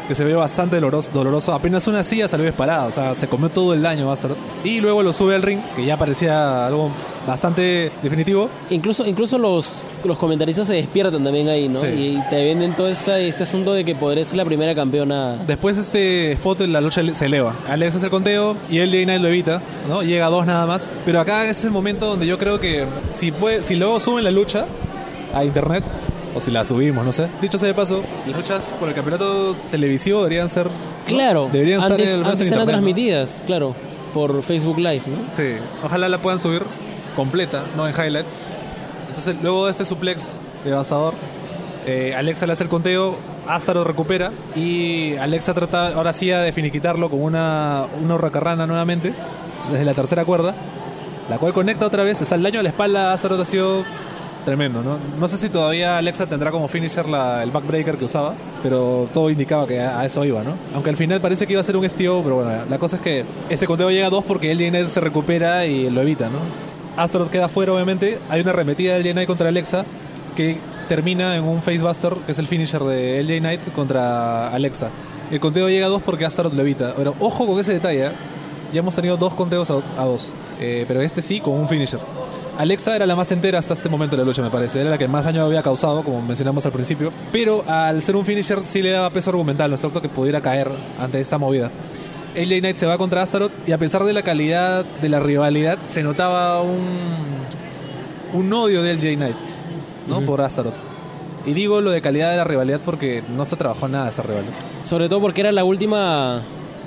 Que 0.08 0.16
se 0.16 0.24
ve 0.24 0.36
bastante 0.36 0.76
doloroso, 0.76 1.10
doloroso. 1.14 1.53
Apenas 1.53 1.88
una 1.88 2.03
silla 2.03 2.28
salió 2.28 2.45
disparada. 2.45 2.86
O 2.86 2.91
sea, 2.91 3.16
se 3.16 3.28
comió 3.28 3.49
todo 3.49 3.74
el 3.74 3.82
daño 3.82 4.08
Bastard. 4.08 4.36
Y 4.64 4.80
luego 4.80 5.01
lo 5.01 5.14
sube 5.14 5.36
al 5.36 5.41
ring, 5.41 5.60
que 5.76 5.86
ya 5.86 5.97
parecía 5.97 6.68
algo 6.68 6.91
bastante 7.26 7.91
definitivo. 8.03 8.49
Incluso, 8.70 9.06
incluso 9.06 9.38
los, 9.38 9.84
los 10.03 10.18
comentaristas 10.18 10.68
se 10.68 10.74
despiertan 10.74 11.24
también 11.24 11.49
ahí, 11.49 11.68
¿no? 11.68 11.80
Sí. 11.82 11.88
Y 11.88 12.30
te 12.30 12.43
venden 12.43 12.76
todo 12.76 12.88
esta, 12.88 13.18
este 13.20 13.43
asunto 13.43 13.74
de 13.74 13.84
que 13.84 13.95
podría 13.95 14.24
ser 14.24 14.38
la 14.38 14.45
primera 14.45 14.76
campeona. 14.76 15.38
Después 15.47 15.78
este 15.78 16.34
spot 16.34 16.62
la 16.62 16.82
lucha 16.82 17.01
se 17.14 17.26
eleva. 17.26 17.56
Alex 17.68 17.95
hace 17.95 18.06
el 18.06 18.12
conteo 18.12 18.56
y 18.70 18.80
el 18.80 18.91
Knight 18.91 19.22
lo 19.22 19.28
evita, 19.28 19.62
¿no? 19.89 20.03
Llega 20.03 20.28
a 20.28 20.30
dos 20.30 20.45
nada 20.45 20.66
más. 20.66 20.91
Pero 21.06 21.20
acá 21.20 21.49
es 21.49 21.64
el 21.66 21.72
momento 21.72 22.06
donde 22.06 22.28
yo 22.28 22.38
creo 22.38 22.60
que 22.60 22.86
si 23.12 23.32
puede, 23.32 23.62
si 23.62 23.76
luego 23.76 23.99
suben 23.99 24.24
la 24.24 24.32
lucha 24.32 24.66
a 25.34 25.43
internet, 25.43 25.84
o 26.36 26.41
si 26.41 26.51
la 26.51 26.65
subimos, 26.65 27.05
no 27.05 27.13
sé. 27.13 27.27
Dicho 27.41 27.57
sea 27.57 27.69
de 27.69 27.73
paso, 27.73 28.03
las 28.27 28.36
luchas 28.36 28.75
por 28.79 28.89
el 28.89 28.95
campeonato 28.95 29.55
televisivo 29.71 30.19
deberían 30.19 30.49
ser. 30.49 30.65
¿no? 30.65 30.71
Claro, 31.07 31.49
Deberían 31.51 31.79
estar 31.79 31.93
antes, 31.93 32.09
en 32.09 32.19
el 32.19 32.25
antes 32.25 32.41
en 32.41 32.45
internet, 32.47 32.65
¿no? 32.65 32.71
transmitidas, 32.71 33.43
claro, 33.45 33.75
por 34.13 34.43
Facebook 34.43 34.77
Live, 34.77 35.03
¿no? 35.07 35.17
Sí, 35.36 35.53
ojalá 35.83 36.09
la 36.09 36.17
puedan 36.17 36.39
subir 36.39 36.61
completa, 37.15 37.63
no 37.77 37.88
en 37.88 37.93
highlights. 37.93 38.38
Entonces, 39.09 39.36
luego 39.41 39.65
de 39.65 39.71
este 39.71 39.86
suplex 39.86 40.33
devastador, 40.65 41.13
eh, 41.86 42.13
Alexa 42.17 42.45
le 42.45 42.53
hace 42.53 42.63
el 42.63 42.69
conteo, 42.69 43.15
Astaroth 43.47 43.88
recupera 43.88 44.31
y 44.55 45.15
Alexa 45.17 45.53
trata 45.53 45.89
ahora 45.89 46.11
sí 46.13 46.27
de 46.27 46.51
finiquitarlo 46.51 47.09
con 47.09 47.21
una, 47.21 47.86
una 48.03 48.15
hurracarrana 48.15 48.65
nuevamente, 48.65 49.13
desde 49.71 49.86
la 49.86 49.93
tercera 49.93 50.25
cuerda, 50.25 50.53
la 51.29 51.38
cual 51.38 51.53
conecta 51.53 51.86
otra 51.86 52.03
vez. 52.03 52.21
O 52.21 52.25
sea, 52.25 52.36
el 52.38 52.43
daño 52.43 52.59
a 52.59 52.63
la 52.63 52.69
espalda 52.69 53.13
Astaroth 53.13 53.39
ha 53.39 53.45
sido 53.45 53.83
tremendo, 54.45 54.81
¿no? 54.81 54.97
No 55.19 55.27
sé 55.27 55.37
si 55.37 55.49
todavía 55.49 55.97
Alexa 55.97 56.27
tendrá 56.27 56.51
como 56.51 56.67
finisher 56.67 57.05
el 57.05 57.51
backbreaker 57.51 57.97
que 57.97 58.05
usaba, 58.05 58.33
pero 58.63 59.09
todo 59.13 59.29
indicaba 59.29 59.67
que 59.67 59.81
a, 59.81 60.05
eso 60.05 60.23
iba, 60.23 60.43
¿no? 60.43 60.53
Aunque 60.73 60.91
al 60.91 60.95
final 60.97 61.19
parece 61.19 61.45
que 61.45 61.53
iba 61.53 61.61
a 61.61 61.65
ser 61.65 61.75
un 61.75 61.87
STO, 61.89 62.21
pero 62.23 62.35
bueno, 62.35 62.51
la 62.69 62.77
cosa 62.77 62.95
es 62.95 63.01
que 63.01 63.25
este 63.49 63.65
conteo 63.65 63.89
llega 63.89 64.07
a 64.07 64.09
dos 64.09 64.23
porque 64.23 64.51
el 64.51 64.57
Knight 64.57 64.87
se 64.87 65.01
recupera 65.01 65.65
y 65.65 65.89
lo 65.89 66.01
evita, 66.01 66.29
¿no? 66.29 66.37
Astaroth 66.95 67.29
queda 67.29 67.49
fuera, 67.49 67.73
obviamente. 67.73 68.19
Hay 68.29 68.41
una 68.41 68.51
arremetida 68.51 68.93
del 68.97 69.11
Knight 69.11 69.27
contra 69.27 69.49
Alexa 69.49 69.83
que 70.35 70.57
termina 70.87 71.35
en 71.35 71.43
un 71.43 71.61
facebuster, 71.61 72.13
que 72.25 72.31
es 72.31 72.39
el 72.39 72.47
finisher 72.47 72.83
de 72.83 73.23
LJ 73.23 73.39
Knight 73.39 73.73
contra 73.73 74.49
Alexa. 74.49 74.89
El 75.31 75.39
conteo 75.39 75.67
llega 75.67 75.87
a 75.87 75.89
dos 75.89 76.01
porque 76.03 76.25
Astaroth 76.25 76.53
lo 76.53 76.61
evita. 76.61 76.93
Pero 76.95 77.15
ojo 77.19 77.47
con 77.47 77.59
ese 77.59 77.73
detalle, 77.73 78.07
¿eh? 78.07 78.11
ya 78.71 78.79
hemos 78.79 78.95
tenido 78.95 79.17
dos 79.17 79.33
conteos 79.33 79.71
a, 79.71 79.75
a 79.97 80.05
dos, 80.05 80.31
Eh, 80.59 80.85
pero 80.87 81.01
este 81.01 81.21
sí 81.21 81.39
con 81.41 81.53
un 81.53 81.67
finisher. 81.67 81.99
Alexa 82.58 82.95
era 82.95 83.06
la 83.06 83.16
más 83.16 83.32
entera 83.32 83.60
hasta 83.60 83.74
este 83.74 83.89
momento 83.89 84.16
de 84.16 84.24
la 84.24 84.28
lucha, 84.28 84.41
me 84.41 84.49
parece. 84.49 84.82
Era 84.82 84.89
la 84.89 84.97
que 84.97 85.08
más 85.08 85.26
daño 85.26 85.43
había 85.43 85.62
causado, 85.62 86.03
como 86.03 86.22
mencionamos 86.22 86.66
al 86.66 86.72
principio. 86.72 87.12
Pero 87.32 87.64
al 87.68 88.01
ser 88.01 88.16
un 88.16 88.26
finisher 88.26 88.64
sí 88.64 88.82
le 88.82 88.91
daba 88.91 89.10
peso 89.10 89.30
argumental, 89.30 89.70
¿no 89.70 89.76
es 89.76 89.82
cierto? 89.82 90.01
Que 90.01 90.10
pudiera 90.10 90.41
caer 90.41 90.70
ante 90.99 91.20
esta 91.20 91.38
movida. 91.38 91.70
AJ 92.36 92.60
Knight 92.60 92.76
se 92.76 92.86
va 92.86 92.97
contra 92.97 93.22
Astaroth 93.22 93.51
y 93.68 93.72
a 93.72 93.78
pesar 93.78 94.03
de 94.03 94.14
la 94.14 94.22
calidad 94.22 94.86
de 95.01 95.10
la 95.10 95.20
rivalidad, 95.20 95.78
se 95.86 96.03
notaba 96.03 96.62
un, 96.62 96.86
un 98.34 98.53
odio 98.53 98.84
de 98.84 98.93
LJ 98.93 99.16
Knight, 99.16 99.36
¿no? 100.08 100.22
Por 100.22 100.41
Astaroth. 100.41 100.76
Y 101.45 101.53
digo 101.53 101.80
lo 101.80 101.91
de 101.91 102.01
calidad 102.01 102.32
de 102.32 102.38
la 102.38 102.43
rivalidad 102.43 102.82
porque 102.84 103.24
no 103.36 103.45
se 103.45 103.56
trabajó 103.56 103.88
nada 103.88 104.10
esta 104.10 104.24
rivalidad. 104.24 104.53
Sobre 104.84 105.08
todo 105.08 105.22
porque 105.22 105.41
era 105.41 105.51
la 105.51 105.64
última 105.64 106.41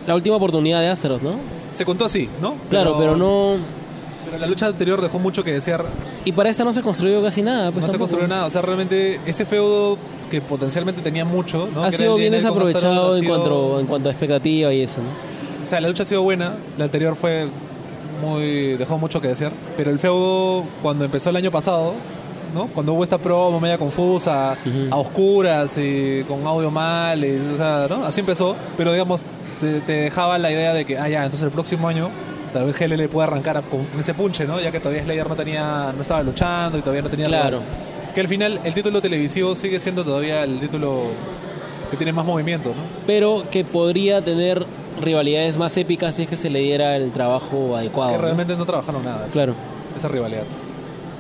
la 0.09 0.15
última 0.15 0.37
oportunidad 0.37 0.81
de 0.81 0.89
Astaroth, 0.89 1.21
¿no? 1.21 1.35
Se 1.73 1.85
contó 1.85 2.07
así, 2.07 2.31
¿no? 2.41 2.55
Claro, 2.71 2.97
pero, 2.99 3.15
no... 3.15 3.57
Pero 4.25 4.39
la 4.39 4.47
lucha 4.47 4.67
anterior 4.67 5.01
dejó 5.01 5.19
mucho 5.19 5.43
que 5.43 5.53
desear. 5.53 5.85
Y 6.25 6.33
para 6.33 6.51
esta 6.51 6.65
no 6.65 6.73
se 6.73 6.83
construyó 6.83 7.23
casi 7.23 7.41
nada. 7.43 7.71
Pues 7.71 7.83
no 7.83 7.87
se 7.87 7.93
tampoco. 7.93 7.99
construyó 8.11 8.29
nada. 8.29 8.47
O 8.47 8.51
sea, 8.51 8.61
realmente 8.63 9.21
ese 9.27 9.45
feudo 9.47 9.97
que 10.31 10.41
potencialmente 10.41 11.01
tenía 11.03 11.25
mucho, 11.25 11.69
¿no? 11.75 11.83
Ha 11.85 11.91
Que 11.91 11.97
sido 11.99 12.17
bien 12.17 12.33
desaprovechado 12.33 13.17
en, 13.17 13.23
sido- 13.23 13.35
cuanto, 13.35 13.81
en 13.81 13.87
cuanto 13.87 14.09
a 14.09 14.13
expectativa 14.13 14.73
y 14.75 14.83
eso, 14.83 15.01
¿no? 15.01 15.09
O 15.65 15.69
sea, 15.69 15.81
la 15.81 15.89
lucha 15.89 16.03
ha 16.03 16.07
sido 16.07 16.23
buena. 16.23 16.55
La 16.77 16.85
anterior 16.85 17.17
fue 17.17 17.49
muy. 18.23 18.77
dejó 18.77 18.99
mucho 18.99 19.21
que 19.21 19.29
desear. 19.29 19.53
Pero 19.77 19.91
el 19.91 19.99
feudo, 19.99 20.65
cuando 20.83 21.05
empezó 21.05 21.31
el 21.31 21.37
año 21.37 21.51
pasado, 21.51 21.95
¿no? 22.55 22.67
Cuando 22.69 22.93
hubo 22.95 23.05
esta 23.05 23.19
promo 23.19 23.61
media 23.61 23.79
confusa, 23.79 24.57
Ujú. 24.67 24.95
a 24.95 24.97
oscuras 24.97 25.77
y 25.79 26.25
con 26.27 26.47
audio 26.47 26.71
mal, 26.71 27.25
y, 27.25 27.39
o 27.55 27.57
sea, 27.57 27.87
¿no? 27.89 28.05
Así 28.05 28.21
empezó. 28.21 28.57
Pero 28.77 28.93
digamos, 28.93 29.23
te, 29.61 29.81
te 29.81 29.93
dejaba 29.93 30.39
la 30.39 30.51
idea 30.51 30.73
de 30.75 30.85
que, 30.85 30.99
ah, 30.99 31.09
ya, 31.09 31.25
entonces 31.25 31.45
el 31.47 31.51
próximo 31.53 31.89
año. 31.89 32.09
Tal 32.53 32.65
vez 32.67 32.79
GLL 32.79 33.09
pueda 33.09 33.27
arrancar 33.29 33.63
con 33.63 33.87
ese 33.99 34.15
punche, 34.15 34.45
¿no? 34.47 34.61
Ya 34.61 34.71
que 34.71 34.81
todavía 34.81 35.03
Slayer 35.05 35.29
no 35.29 35.37
tenía, 35.37 35.93
no 35.95 36.01
estaba 36.03 36.23
luchando 36.23 36.79
y 36.79 36.81
todavía 36.81 37.03
no 37.03 37.09
tenía 37.11 37.27
Claro. 37.27 37.61
Que 38.15 38.21
al 38.21 38.29
final 38.29 38.61
el 38.65 38.75
título 38.75 39.01
televisivo 39.01 39.55
sigue 39.55 39.79
siendo 39.81 40.03
todavía 40.05 40.43
el 40.45 40.59
título 40.59 41.05
que 41.91 41.97
tiene 41.97 42.13
más 42.13 42.25
movimiento, 42.25 42.71
¿no? 42.71 42.83
Pero 43.07 43.45
que 43.51 43.65
podría 43.65 44.23
tener 44.23 44.65
rivalidades 45.01 45.57
más 45.57 45.77
épicas 45.77 46.15
si 46.17 46.23
es 46.25 46.29
que 46.29 46.37
se 46.37 46.51
le 46.51 46.61
diera 46.61 46.97
el 46.97 47.13
trabajo 47.13 47.77
adecuado. 47.77 48.13
que 48.13 48.19
realmente 48.19 48.57
no 48.57 48.65
trabajaron 48.67 49.05
nada 49.05 49.25
esa, 49.27 49.33
Claro. 49.33 49.55
esa 49.97 50.09
rivalidad. 50.09 50.43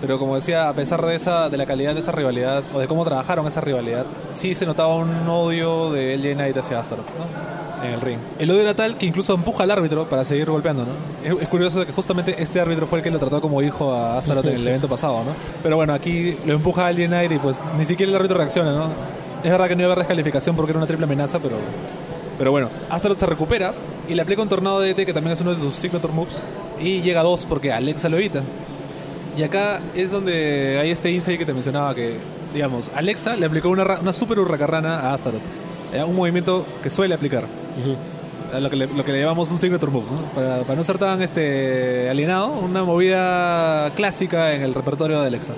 Pero 0.00 0.18
como 0.18 0.36
decía, 0.36 0.68
a 0.68 0.72
pesar 0.74 1.04
de 1.04 1.14
esa 1.14 1.48
de 1.48 1.56
la 1.56 1.66
calidad 1.66 1.94
de 1.94 2.00
esa 2.00 2.12
rivalidad, 2.12 2.62
o 2.72 2.78
de 2.78 2.86
cómo 2.86 3.04
trabajaron 3.04 3.46
esa 3.46 3.60
rivalidad, 3.60 4.04
sí 4.30 4.54
se 4.54 4.66
notaba 4.66 4.94
un 4.94 5.28
odio 5.28 5.92
de 5.92 6.16
LJ 6.16 6.34
Knight 6.34 6.56
hacia 6.56 6.78
Astaroth, 6.78 7.06
¿no? 7.06 7.86
En 7.86 7.94
el 7.94 8.00
ring. 8.00 8.18
El 8.38 8.50
odio 8.50 8.62
era 8.62 8.74
tal 8.74 8.96
que 8.96 9.06
incluso 9.06 9.34
empuja 9.34 9.62
al 9.64 9.70
árbitro 9.70 10.04
para 10.06 10.24
seguir 10.24 10.50
golpeando, 10.50 10.84
¿no? 10.84 10.92
Es, 11.28 11.42
es 11.42 11.48
curioso 11.48 11.84
que 11.84 11.92
justamente 11.92 12.40
este 12.40 12.60
árbitro 12.60 12.86
fue 12.86 12.98
el 12.98 13.04
que 13.04 13.10
lo 13.10 13.18
trató 13.18 13.40
como 13.40 13.62
hijo 13.62 13.92
a 13.92 14.18
Astaroth 14.18 14.46
en 14.46 14.54
el 14.54 14.68
evento 14.68 14.88
pasado, 14.88 15.24
¿no? 15.24 15.32
Pero 15.62 15.76
bueno, 15.76 15.94
aquí 15.94 16.36
lo 16.46 16.54
empuja 16.54 16.86
a 16.86 16.92
LJ 16.92 17.06
Knight 17.06 17.32
y 17.32 17.38
pues 17.38 17.60
ni 17.76 17.84
siquiera 17.84 18.10
el 18.10 18.16
árbitro 18.16 18.38
reacciona, 18.38 18.72
¿no? 18.72 18.88
Es 19.42 19.50
verdad 19.50 19.68
que 19.68 19.76
no 19.76 19.82
iba 19.82 19.90
a 19.90 19.92
haber 19.92 20.04
descalificación 20.04 20.56
porque 20.56 20.72
era 20.72 20.78
una 20.78 20.86
triple 20.86 21.04
amenaza, 21.04 21.38
pero 21.38 21.56
pero 22.38 22.52
bueno, 22.52 22.70
Astaroth 22.88 23.18
se 23.18 23.26
recupera 23.26 23.74
y 24.08 24.14
le 24.14 24.22
aplica 24.22 24.40
un 24.40 24.48
tornado 24.48 24.80
de 24.80 24.90
ET 24.90 24.96
que 24.96 25.12
también 25.12 25.32
es 25.32 25.40
uno 25.40 25.54
de 25.54 25.60
sus 25.60 25.74
signature 25.74 26.12
moves 26.12 26.40
y 26.80 27.02
llega 27.02 27.20
a 27.20 27.24
dos 27.24 27.44
porque 27.44 27.72
Alexa 27.72 28.08
lo 28.08 28.16
evita. 28.16 28.42
Y 29.38 29.42
acá 29.44 29.78
es 29.94 30.10
donde 30.10 30.78
hay 30.80 30.90
este 30.90 31.10
insight 31.12 31.38
que 31.38 31.46
te 31.46 31.52
mencionaba 31.54 31.94
que, 31.94 32.16
digamos, 32.52 32.90
Alexa 32.94 33.36
le 33.36 33.46
aplicó 33.46 33.68
una, 33.68 33.84
ra- 33.84 34.00
una 34.00 34.12
super 34.12 34.38
hurracarrana 34.40 34.98
a 34.98 35.14
Astaroth. 35.14 35.40
Eh, 35.94 36.02
Un 36.02 36.16
movimiento 36.16 36.66
que 36.82 36.90
suele 36.90 37.14
aplicar. 37.14 37.44
A 38.52 38.58
Lo 38.60 38.68
que, 38.68 38.76
le, 38.76 38.86
lo 38.88 39.04
que 39.04 39.12
le 39.12 39.20
llamamos 39.20 39.50
un 39.52 39.58
signature 39.58 39.92
move, 39.92 40.06
¿no? 40.10 40.22
para, 40.34 40.62
para 40.62 40.74
no 40.74 40.82
ser 40.82 40.98
tan 40.98 41.22
este, 41.22 42.08
alienado, 42.10 42.48
una 42.48 42.82
movida 42.82 43.90
clásica 43.94 44.54
en 44.54 44.62
el 44.62 44.74
repertorio 44.74 45.20
de 45.20 45.26
Alexa. 45.28 45.52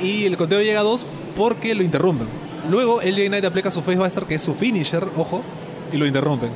Y 0.00 0.26
el 0.26 0.36
conteo 0.36 0.60
llega 0.60 0.80
a 0.80 0.82
dos 0.82 1.06
porque 1.36 1.74
lo 1.74 1.82
interrumpen. 1.82 2.26
Luego 2.70 3.00
LJ 3.00 3.28
Knight 3.28 3.44
aplica 3.44 3.70
su 3.70 3.80
Facebuster, 3.82 4.24
que 4.24 4.34
es 4.34 4.42
su 4.42 4.52
finisher, 4.54 5.04
ojo, 5.16 5.42
y 5.92 5.96
lo 5.96 6.06
interrumpen. 6.06 6.50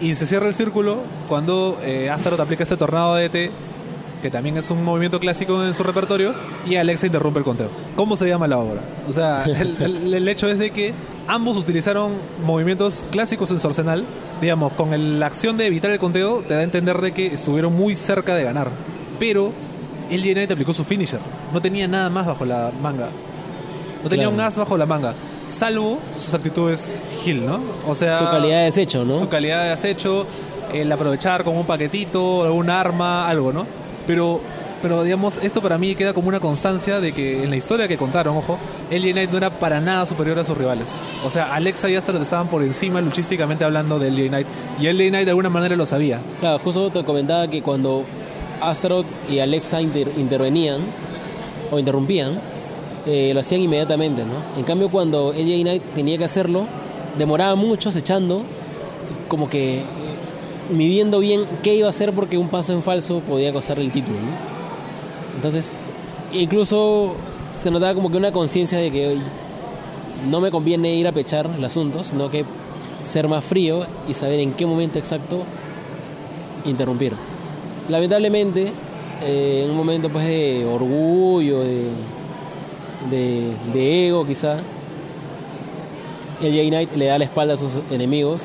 Y 0.00 0.14
se 0.16 0.26
cierra 0.26 0.48
el 0.48 0.54
círculo 0.54 0.98
cuando 1.28 1.78
eh, 1.82 2.10
Astaroth 2.10 2.40
aplica 2.40 2.62
este 2.64 2.76
tornado 2.76 3.14
de 3.14 3.26
ET, 3.26 3.50
que 4.22 4.30
también 4.30 4.56
es 4.56 4.70
un 4.70 4.84
movimiento 4.84 5.20
clásico 5.20 5.64
en 5.64 5.74
su 5.74 5.82
repertorio, 5.82 6.34
y 6.66 6.76
Alexa 6.76 7.06
interrumpe 7.06 7.38
el 7.38 7.44
conteo. 7.44 7.68
¿Cómo 7.96 8.16
se 8.16 8.26
llama 8.28 8.46
la 8.46 8.58
obra? 8.58 8.80
O 9.08 9.12
sea, 9.12 9.44
el, 9.46 9.76
el- 9.80 10.14
el 10.14 10.28
hecho 10.28 10.48
es 10.48 10.58
de 10.58 10.70
que 10.70 10.92
ambos 11.26 11.56
utilizaron 11.56 12.12
movimientos 12.44 13.04
clásicos 13.10 13.50
en 13.50 13.60
su 13.60 13.66
arsenal, 13.68 14.04
digamos, 14.40 14.72
con 14.74 14.92
el- 14.94 15.20
la 15.20 15.26
acción 15.26 15.56
de 15.56 15.66
evitar 15.66 15.90
el 15.90 15.98
conteo, 15.98 16.42
te 16.46 16.54
da 16.54 16.60
a 16.60 16.62
entender 16.64 17.00
de 17.00 17.12
que 17.12 17.26
estuvieron 17.28 17.74
muy 17.76 17.94
cerca 17.94 18.34
de 18.34 18.44
ganar. 18.44 18.68
Pero 19.18 19.52
el 20.10 20.22
Knight 20.22 20.50
aplicó 20.50 20.72
su 20.72 20.84
finisher, 20.84 21.20
no 21.52 21.60
tenía 21.60 21.86
nada 21.86 22.08
más 22.08 22.26
bajo 22.26 22.44
la 22.44 22.70
manga. 22.82 23.08
No 24.02 24.08
tenía 24.08 24.26
Claro. 24.26 24.36
un 24.36 24.40
as 24.40 24.56
bajo 24.56 24.76
la 24.78 24.86
manga, 24.86 25.12
salvo 25.44 25.98
sus 26.14 26.32
actitudes 26.32 26.94
Hill, 27.26 27.44
¿no? 27.44 27.58
O 27.86 27.94
sea, 27.96 28.18
Su 28.20 28.24
calidad 28.26 28.58
de 28.58 28.64
desecho, 28.66 29.04
¿no? 29.04 29.18
su 29.18 29.28
calidad 29.28 29.64
de 29.64 29.70
acecho, 29.72 30.24
el 30.72 30.90
aprovechar 30.92 31.42
con 31.44 31.56
un 31.56 31.66
paquetito, 31.66 32.44
algún 32.44 32.70
arma, 32.70 33.28
algo, 33.28 33.52
¿no? 33.52 33.66
Pero, 34.08 34.40
pero 34.82 35.04
digamos, 35.04 35.38
esto 35.42 35.60
para 35.62 35.78
mí 35.78 35.94
queda 35.94 36.12
como 36.14 36.26
una 36.28 36.40
constancia 36.40 36.98
de 37.00 37.12
que 37.12 37.44
en 37.44 37.50
la 37.50 37.56
historia 37.56 37.86
que 37.86 37.96
contaron, 37.96 38.36
ojo, 38.36 38.58
LJ 38.90 39.12
Knight 39.12 39.30
no 39.30 39.36
era 39.36 39.50
para 39.50 39.80
nada 39.80 40.04
superior 40.06 40.38
a 40.38 40.44
sus 40.44 40.56
rivales. 40.58 40.88
O 41.24 41.30
sea, 41.30 41.54
Alexa 41.54 41.88
y 41.90 41.94
Astaroth 41.94 42.22
estaban 42.22 42.48
por 42.48 42.62
encima 42.62 43.00
luchísticamente 43.00 43.64
hablando 43.64 43.98
de 44.00 44.10
LJ 44.10 44.28
Knight. 44.28 44.46
Y 44.80 44.86
LJ 44.88 45.08
Knight 45.10 45.24
de 45.26 45.30
alguna 45.30 45.50
manera 45.50 45.76
lo 45.76 45.84
sabía. 45.86 46.20
Claro, 46.40 46.58
justo 46.58 46.90
te 46.90 47.04
comentaba 47.04 47.46
que 47.48 47.60
cuando 47.62 48.04
Astaroth 48.62 49.06
y 49.30 49.38
Alexa 49.40 49.80
inter- 49.82 50.10
intervenían 50.16 50.80
o 51.70 51.78
interrumpían, 51.78 52.40
eh, 53.06 53.32
lo 53.34 53.40
hacían 53.40 53.60
inmediatamente, 53.60 54.22
¿no? 54.24 54.58
En 54.58 54.64
cambio, 54.64 54.88
cuando 54.90 55.32
LJ 55.32 55.62
Knight 55.62 55.82
tenía 55.94 56.16
que 56.18 56.24
hacerlo, 56.24 56.66
demoraba 57.18 57.54
mucho 57.56 57.90
acechando, 57.90 58.42
como 59.28 59.50
que 59.50 59.82
midiendo 60.70 61.20
bien 61.20 61.44
qué 61.62 61.74
iba 61.74 61.86
a 61.86 61.90
hacer 61.90 62.12
porque 62.12 62.38
un 62.38 62.48
paso 62.48 62.72
en 62.72 62.82
falso 62.82 63.20
podía 63.20 63.52
costarle 63.52 63.84
el 63.84 63.92
título, 63.92 64.16
¿no? 64.18 64.58
Entonces, 65.36 65.72
incluso 66.32 67.14
se 67.60 67.70
notaba 67.70 67.94
como 67.94 68.10
que 68.10 68.16
una 68.16 68.32
conciencia 68.32 68.78
de 68.78 68.90
que 68.90 69.18
no 70.30 70.40
me 70.40 70.50
conviene 70.50 70.94
ir 70.94 71.06
a 71.06 71.12
pechar 71.12 71.48
el 71.56 71.64
asunto, 71.64 72.04
sino 72.04 72.30
que 72.30 72.44
ser 73.02 73.28
más 73.28 73.44
frío 73.44 73.86
y 74.08 74.14
saber 74.14 74.40
en 74.40 74.52
qué 74.52 74.66
momento 74.66 74.98
exacto 74.98 75.44
interrumpir. 76.64 77.12
Lamentablemente, 77.88 78.72
eh, 79.22 79.62
en 79.64 79.70
un 79.70 79.76
momento 79.76 80.08
pues 80.10 80.26
de 80.26 80.66
orgullo, 80.66 81.60
de, 81.60 81.84
de, 83.10 83.52
de 83.72 84.08
ego 84.08 84.26
quizá, 84.26 84.56
el 86.42 86.52
Jay 86.52 86.68
Knight 86.68 86.94
le 86.94 87.06
da 87.06 87.18
la 87.18 87.24
espalda 87.24 87.54
a 87.54 87.56
sus 87.56 87.72
enemigos, 87.90 88.42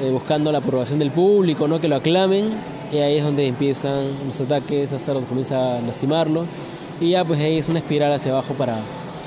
eh, 0.00 0.10
buscando 0.10 0.50
la 0.52 0.58
aprobación 0.58 0.98
del 0.98 1.10
público, 1.10 1.68
¿no? 1.68 1.80
que 1.80 1.88
lo 1.88 1.96
aclamen, 1.96 2.50
y 2.92 2.98
ahí 2.98 3.18
es 3.18 3.24
donde 3.24 3.46
empiezan 3.46 4.08
los 4.26 4.40
ataques, 4.40 4.92
hasta 4.92 5.14
los 5.14 5.24
comienza 5.24 5.78
a 5.78 5.80
lastimarlo, 5.80 6.44
y 7.00 7.10
ya 7.10 7.24
pues 7.24 7.40
ahí 7.40 7.58
es 7.58 7.68
una 7.68 7.78
espiral 7.78 8.12
hacia 8.12 8.32
abajo 8.32 8.54
para, 8.54 8.78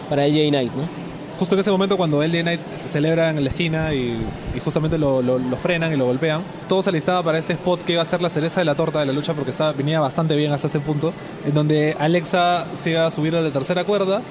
para 0.10 0.24
Jay 0.24 0.50
Knight, 0.50 0.74
¿no? 0.74 1.04
Justo 1.40 1.56
en 1.56 1.62
ese 1.62 1.72
momento 1.72 1.98
cuando 1.98 2.24
LJ 2.24 2.42
Knight 2.44 2.60
celebra 2.86 3.32
en 3.32 3.44
la 3.44 3.50
esquina 3.50 3.92
y, 3.94 4.18
y 4.56 4.60
justamente 4.64 5.00
lo, 5.00 5.22
lo- 5.24 5.40
lo 5.40 5.58
frenan 5.58 5.92
y 5.92 5.98
lo 5.98 6.06
golpean, 6.06 6.44
todo 6.70 6.84
se 6.84 6.90
alistaba 6.92 7.24
para 7.24 7.40
este 7.40 7.54
spot 7.54 7.82
que 7.84 7.94
iba 7.94 8.02
a 8.04 8.06
ser 8.06 8.22
la 8.22 8.30
cereza 8.30 8.62
de 8.62 8.66
la 8.66 8.76
torta 8.76 9.00
de 9.00 9.08
la 9.08 9.14
lucha 9.14 9.34
porque 9.34 9.50
estaba, 9.50 9.74
venía 9.74 10.00
bastante 10.00 10.36
bien 10.36 10.52
hasta 10.52 10.68
ese 10.68 10.80
punto, 10.80 11.12
en 11.46 11.54
donde 11.56 11.98
Alexa 12.00 12.66
se 12.76 12.92
iba 12.92 13.08
a 13.08 13.12
subir 13.12 13.36
a 13.36 13.42
la 13.42 13.50
tercera 13.52 13.84
cuerda, 13.84 14.22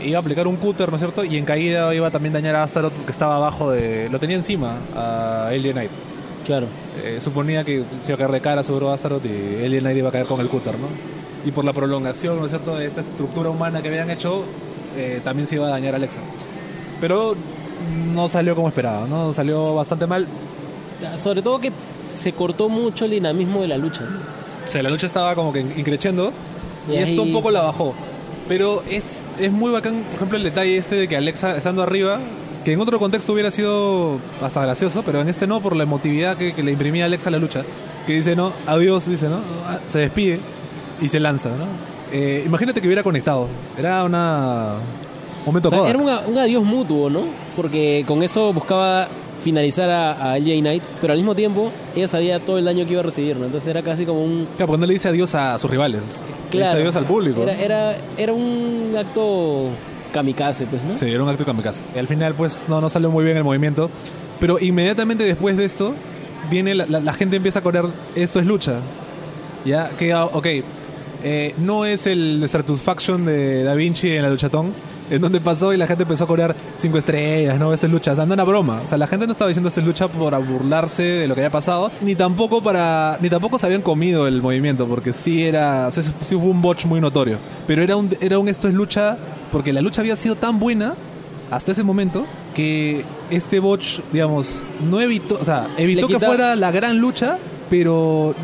iba 0.00 0.18
a 0.18 0.20
aplicar 0.20 0.46
un 0.46 0.56
cúter, 0.56 0.90
¿no 0.90 0.96
es 0.96 1.00
cierto? 1.00 1.24
Y 1.24 1.36
en 1.36 1.44
caída 1.44 1.94
iba 1.94 2.08
a 2.08 2.10
también 2.10 2.32
dañar 2.32 2.54
a 2.56 2.62
Astaroth 2.62 2.92
porque 2.92 3.12
estaba 3.12 3.36
abajo 3.36 3.70
de... 3.70 4.08
lo 4.10 4.18
tenía 4.18 4.36
encima 4.36 4.76
a 4.94 5.50
LJ 5.52 5.72
Knight. 5.72 5.90
Claro. 6.44 6.66
Eh, 7.02 7.20
suponía 7.20 7.64
que 7.64 7.84
se 8.02 8.12
iba 8.12 8.14
a 8.14 8.18
caer 8.18 8.30
de 8.30 8.40
cara 8.40 8.62
seguro 8.62 8.92
Astaroth 8.92 9.24
y 9.24 9.66
LJ 9.68 9.80
Knight 9.80 9.98
iba 9.98 10.08
a 10.08 10.12
caer 10.12 10.26
con 10.26 10.40
el 10.40 10.48
cúter, 10.48 10.74
¿no? 10.78 10.86
Y 11.44 11.52
por 11.52 11.64
la 11.64 11.72
prolongación, 11.72 12.38
¿no 12.38 12.46
es 12.46 12.50
cierto?, 12.50 12.76
de 12.76 12.86
esta 12.86 13.00
estructura 13.00 13.50
humana 13.50 13.82
que 13.82 13.88
habían 13.88 14.10
hecho, 14.10 14.44
eh, 14.96 15.20
también 15.22 15.46
se 15.46 15.56
iba 15.56 15.66
a 15.68 15.70
dañar 15.70 15.94
a 15.94 15.96
Alexa. 15.96 16.20
Pero 17.00 17.36
no 18.14 18.26
salió 18.28 18.54
como 18.54 18.68
esperaba, 18.68 19.06
¿no? 19.06 19.32
Salió 19.32 19.74
bastante 19.74 20.06
mal. 20.06 20.26
Sobre 21.16 21.42
todo 21.42 21.60
que 21.60 21.70
se 22.14 22.32
cortó 22.32 22.68
mucho 22.68 23.04
el 23.04 23.12
dinamismo 23.12 23.60
de 23.60 23.68
la 23.68 23.76
lucha. 23.76 24.02
O 24.66 24.70
sea, 24.70 24.82
la 24.82 24.90
lucha 24.90 25.06
estaba 25.06 25.34
como 25.34 25.52
que 25.52 25.60
increciendo 25.60 26.32
y, 26.88 26.92
Y 26.92 26.96
esto 26.96 27.22
un 27.22 27.32
poco 27.32 27.50
la 27.50 27.62
bajó. 27.62 27.94
Pero 28.48 28.82
es, 28.88 29.24
es 29.40 29.50
muy 29.50 29.72
bacán, 29.72 30.02
por 30.04 30.14
ejemplo, 30.16 30.38
el 30.38 30.44
detalle 30.44 30.76
este 30.76 30.94
de 30.96 31.08
que 31.08 31.16
Alexa 31.16 31.56
estando 31.56 31.82
arriba, 31.82 32.20
que 32.64 32.72
en 32.72 32.80
otro 32.80 32.98
contexto 32.98 33.32
hubiera 33.32 33.50
sido 33.50 34.18
hasta 34.40 34.62
gracioso, 34.62 35.02
pero 35.04 35.20
en 35.20 35.28
este 35.28 35.46
no, 35.46 35.60
por 35.60 35.74
la 35.74 35.82
emotividad 35.82 36.36
que, 36.36 36.52
que 36.54 36.62
le 36.62 36.72
imprimía 36.72 37.04
Alexa 37.06 37.28
a 37.28 37.32
la 37.32 37.38
lucha. 37.38 37.62
Que 38.06 38.12
dice, 38.14 38.36
no, 38.36 38.52
adiós, 38.66 39.08
dice, 39.08 39.28
¿no? 39.28 39.40
Ah, 39.66 39.80
Se 39.86 39.98
despide 39.98 40.38
y 41.02 41.08
se 41.08 41.18
lanza, 41.18 41.48
¿no? 41.50 41.64
Eh, 42.12 42.44
imagínate 42.46 42.80
que 42.80 42.86
hubiera 42.86 43.02
conectado. 43.02 43.48
Era 43.76 44.04
una... 44.04 44.74
Momento 45.44 45.68
O 45.68 45.70
sea, 45.72 45.88
era 45.88 45.98
un, 45.98 46.08
a- 46.08 46.20
un 46.26 46.38
adiós 46.38 46.62
mutuo, 46.64 47.10
¿no? 47.10 47.22
Porque 47.56 48.04
con 48.06 48.22
eso 48.22 48.52
buscaba 48.52 49.08
finalizar 49.46 49.88
a, 49.88 50.32
a 50.32 50.38
LJ 50.40 50.58
Knight, 50.60 50.82
pero 51.00 51.12
al 51.12 51.18
mismo 51.20 51.36
tiempo 51.36 51.70
ella 51.94 52.08
sabía 52.08 52.40
todo 52.40 52.58
el 52.58 52.64
daño 52.64 52.84
que 52.84 52.92
iba 52.94 53.00
a 53.00 53.04
recibir, 53.04 53.36
¿no? 53.36 53.44
Entonces 53.46 53.70
era 53.70 53.80
casi 53.82 54.04
como 54.04 54.24
un... 54.24 54.48
Claro, 54.56 54.66
porque 54.66 54.80
no 54.80 54.86
le 54.86 54.94
dice 54.94 55.06
adiós 55.08 55.36
a 55.36 55.56
sus 55.60 55.70
rivales. 55.70 56.02
Le 56.52 56.58
dice 56.60 56.72
adiós 56.72 56.96
al 56.96 57.04
público. 57.06 57.40
Era, 57.42 57.54
era, 57.54 57.96
era 58.16 58.32
un 58.32 58.92
acto 58.98 59.68
kamikaze, 60.12 60.66
pues, 60.66 60.82
¿no? 60.82 60.96
Sí, 60.96 61.06
era 61.06 61.22
un 61.22 61.28
acto 61.28 61.44
kamikaze. 61.44 61.84
Y 61.94 61.98
al 62.00 62.08
final, 62.08 62.34
pues, 62.34 62.66
no, 62.68 62.80
no 62.80 62.88
salió 62.88 63.08
muy 63.10 63.24
bien 63.24 63.36
el 63.36 63.44
movimiento. 63.44 63.88
Pero 64.40 64.58
inmediatamente 64.58 65.22
después 65.22 65.56
de 65.56 65.64
esto, 65.64 65.94
viene 66.50 66.74
la, 66.74 66.86
la- 66.86 66.98
la 67.00 67.12
gente 67.12 67.36
empieza 67.36 67.60
a 67.60 67.62
correr, 67.62 67.84
esto 68.16 68.40
es 68.40 68.46
lucha. 68.46 68.80
Ya, 69.64 69.90
que, 69.90 70.12
ah, 70.12 70.24
ok, 70.24 70.46
eh, 71.24 71.54
no 71.58 71.84
es 71.86 72.06
el 72.08 72.42
Stratusfaction 72.46 73.24
de 73.24 73.62
Da 73.64 73.74
Vinci 73.74 74.10
en 74.10 74.22
la 74.22 74.30
luchatón, 74.30 74.72
en 75.10 75.20
donde 75.20 75.40
pasó 75.40 75.72
y 75.72 75.76
la 75.76 75.86
gente 75.86 76.02
empezó 76.02 76.24
a 76.24 76.26
corear 76.26 76.54
cinco 76.76 76.98
estrellas, 76.98 77.58
¿no? 77.58 77.72
Esta 77.72 77.86
es 77.86 77.92
lucha, 77.92 78.12
o 78.12 78.16
sea, 78.16 78.26
no 78.26 78.34
era 78.34 78.44
broma. 78.44 78.80
O 78.82 78.86
sea, 78.86 78.98
la 78.98 79.06
gente 79.06 79.26
no 79.26 79.32
estaba 79.32 79.48
diciendo 79.48 79.68
esta 79.68 79.80
es 79.80 79.86
lucha 79.86 80.08
para 80.08 80.38
burlarse 80.38 81.02
de 81.02 81.28
lo 81.28 81.34
que 81.34 81.40
había 81.40 81.50
pasado, 81.50 81.90
ni 82.00 82.14
tampoco 82.14 82.62
para, 82.62 83.18
ni 83.20 83.28
tampoco 83.28 83.58
se 83.58 83.66
habían 83.66 83.82
comido 83.82 84.26
el 84.26 84.42
movimiento, 84.42 84.86
porque 84.86 85.12
sí 85.12 85.44
era, 85.44 85.90
sí, 85.90 86.02
sí 86.02 86.36
fue 86.36 86.48
un 86.48 86.62
botch 86.62 86.86
muy 86.86 87.00
notorio. 87.00 87.38
Pero 87.66 87.82
era 87.82 87.96
un, 87.96 88.10
era 88.20 88.38
un 88.38 88.48
esto 88.48 88.68
es 88.68 88.74
lucha, 88.74 89.16
porque 89.52 89.72
la 89.72 89.80
lucha 89.80 90.00
había 90.00 90.16
sido 90.16 90.36
tan 90.36 90.58
buena 90.58 90.94
hasta 91.50 91.72
ese 91.72 91.82
momento 91.82 92.26
que 92.54 93.04
este 93.30 93.60
botch, 93.60 94.00
digamos, 94.12 94.62
no 94.88 95.00
evitó, 95.00 95.38
o 95.40 95.44
sea, 95.44 95.68
evitó 95.76 96.08
que 96.08 96.18
fuera 96.18 96.56
la 96.56 96.72
gran 96.72 96.98
lucha, 96.98 97.38
pero 97.70 98.34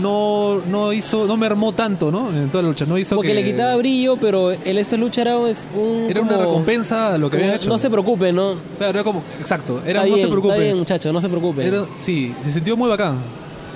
no, 0.00 0.60
no 0.68 0.92
hizo, 0.92 1.26
no 1.26 1.36
mermó 1.36 1.72
tanto, 1.72 2.10
¿no? 2.10 2.30
En 2.30 2.48
toda 2.50 2.62
la 2.62 2.68
lucha, 2.70 2.84
no 2.86 2.98
hizo 2.98 3.16
Porque 3.16 3.28
que 3.28 3.34
le 3.34 3.44
quitaba 3.44 3.76
brillo, 3.76 4.16
pero 4.16 4.50
el 4.50 4.78
ese 4.78 4.96
lucha 4.96 5.22
era 5.22 5.36
un... 5.38 5.48
un- 5.76 6.06
era 6.10 6.20
una 6.22 6.36
recompensa 6.38 7.14
a 7.14 7.18
lo 7.18 7.30
que 7.30 7.36
habían 7.36 7.54
hecho. 7.54 7.68
No 7.68 7.78
se 7.78 7.88
preocupe, 7.90 8.32
¿no? 8.32 8.54
Claro, 8.78 8.90
era 8.90 9.04
como, 9.04 9.22
exacto, 9.40 9.80
era 9.86 10.00
está 10.00 10.08
no 10.10 10.14
bien, 10.14 10.26
se 10.26 10.30
preocupe. 10.30 10.54
Está 10.54 10.62
bien, 10.64 10.76
muchacho, 10.78 11.12
no 11.12 11.20
se 11.20 11.28
preocupe. 11.28 11.66
Era- 11.66 11.86
sí, 11.96 12.34
se 12.42 12.52
sintió 12.52 12.76
muy 12.76 12.88
bacán. 12.88 13.18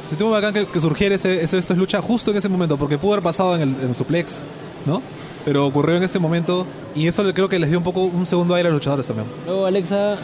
Se 0.02 0.08
sintió 0.10 0.26
muy 0.26 0.34
bacán 0.34 0.54
que, 0.54 0.66
que 0.66 0.80
surgiera 0.80 1.14
ese, 1.14 1.42
ese 1.42 1.58
esto 1.58 1.72
es 1.74 1.78
lucha 1.78 2.00
justo 2.02 2.30
en 2.30 2.36
ese 2.38 2.48
momento, 2.48 2.76
porque 2.76 2.98
pudo 2.98 3.12
haber 3.14 3.22
pasado 3.24 3.54
en 3.56 3.62
el, 3.62 3.68
en 3.82 3.88
el 3.90 3.94
suplex, 3.94 4.42
¿no? 4.86 5.02
Pero 5.44 5.66
ocurrió 5.66 5.96
en 5.96 6.02
este 6.02 6.18
momento 6.18 6.66
y 6.94 7.06
eso 7.06 7.22
creo 7.32 7.48
que 7.48 7.58
les 7.58 7.68
dio 7.70 7.78
un 7.78 7.84
poco 7.84 8.02
un 8.02 8.26
segundo 8.26 8.54
aire 8.54 8.68
a 8.68 8.72
los 8.72 8.80
luchadores 8.80 9.06
también. 9.06 9.26
Luego 9.46 9.66
Alexa 9.66 10.16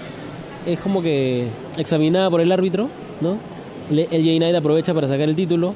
es 0.66 0.78
como 0.80 1.00
que 1.02 1.46
examinada 1.76 2.30
por 2.30 2.40
el 2.40 2.50
árbitro, 2.52 2.88
¿no? 3.20 3.38
El 3.90 4.24
Jay 4.24 4.38
Knight 4.38 4.54
aprovecha 4.56 4.94
para 4.94 5.06
sacar 5.06 5.28
el 5.28 5.36
título, 5.36 5.74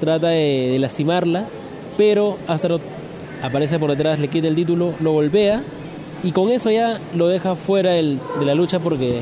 trata 0.00 0.28
de, 0.28 0.70
de 0.72 0.78
lastimarla, 0.78 1.46
pero 1.96 2.36
Astaroth 2.46 2.82
aparece 3.42 3.78
por 3.78 3.90
detrás, 3.90 4.18
le 4.20 4.28
quita 4.28 4.48
el 4.48 4.54
título, 4.54 4.92
lo 5.00 5.12
golpea 5.12 5.62
y 6.22 6.32
con 6.32 6.50
eso 6.50 6.70
ya 6.70 6.98
lo 7.14 7.28
deja 7.28 7.54
fuera 7.54 7.92
de 7.92 8.18
la 8.44 8.54
lucha 8.54 8.78
porque 8.80 9.20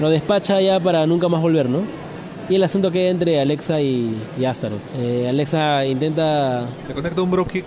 lo 0.00 0.10
despacha 0.10 0.60
ya 0.60 0.80
para 0.80 1.06
nunca 1.06 1.28
más 1.28 1.42
volver, 1.42 1.68
¿no? 1.68 1.80
Y 2.48 2.56
el 2.56 2.62
asunto 2.64 2.90
queda 2.90 3.10
entre 3.10 3.40
Alexa 3.40 3.80
y, 3.80 4.16
y 4.38 4.44
Astaroth. 4.44 4.80
Eh, 4.98 5.26
Alexa 5.28 5.86
intenta 5.86 6.64
Le 6.88 6.94
conecta 6.94 7.22
un 7.22 7.30
bro 7.30 7.46
kick, 7.46 7.64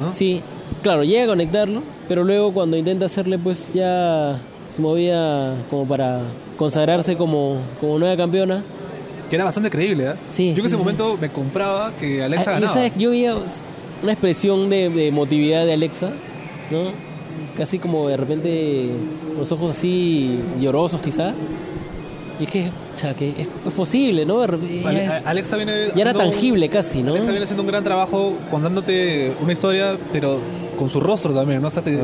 ¿no? 0.00 0.12
Sí, 0.12 0.40
claro, 0.82 1.04
llega 1.04 1.24
a 1.24 1.26
conectarlo, 1.26 1.82
pero 2.08 2.24
luego 2.24 2.52
cuando 2.52 2.76
intenta 2.76 3.06
hacerle 3.06 3.38
pues 3.38 3.72
ya 3.74 4.38
su 4.74 4.82
movida 4.82 5.54
como 5.70 5.86
para 5.86 6.20
consagrarse 6.56 7.16
como, 7.16 7.58
como 7.80 7.98
nueva 7.98 8.16
campeona. 8.16 8.62
Que 9.34 9.36
era 9.36 9.44
bastante 9.46 9.68
creíble, 9.68 10.04
¿eh? 10.10 10.14
Sí, 10.30 10.44
Yo 10.50 10.50
en 10.50 10.60
sí, 10.60 10.60
ese 10.60 10.68
sí. 10.70 10.76
momento 10.76 11.18
me 11.20 11.28
compraba 11.28 11.92
que 11.98 12.22
Alexa 12.22 12.50
Ah, 12.52 12.54
yo, 12.54 12.60
ganaba. 12.60 12.74
¿sabes? 12.74 12.92
yo 12.96 13.10
veía 13.10 13.34
una 14.00 14.12
expresión 14.12 14.70
de, 14.70 14.90
de 14.90 15.08
emotividad 15.08 15.66
de 15.66 15.72
Alexa, 15.72 16.10
¿no? 16.70 16.92
Casi 17.56 17.80
como 17.80 18.06
de 18.06 18.16
repente 18.16 18.90
con 19.30 19.38
los 19.40 19.50
ojos 19.50 19.72
así 19.72 20.38
llorosos 20.60 21.00
quizá. 21.00 21.32
Y 22.38 22.44
es 22.44 22.48
que, 22.50 22.70
cha, 22.94 23.12
que 23.14 23.30
es, 23.30 23.38
es 23.66 23.72
posible, 23.74 24.24
¿no? 24.24 24.44
Es- 24.44 25.26
Alexa 25.26 25.56
viene 25.56 25.88
ya 25.96 26.02
era 26.02 26.12
un- 26.12 26.18
tangible 26.18 26.68
casi, 26.68 27.02
¿no? 27.02 27.10
Alexa 27.10 27.30
viene 27.32 27.42
haciendo 27.42 27.62
un 27.64 27.68
gran 27.68 27.82
trabajo 27.82 28.34
contándote 28.52 29.32
una 29.42 29.52
historia, 29.52 29.98
pero 30.12 30.38
con 30.78 30.88
su 30.88 31.00
rostro 31.00 31.32
también, 31.34 31.60
¿no? 31.60 31.66
O 31.66 31.70
sea, 31.72 31.82
te- 31.82 31.98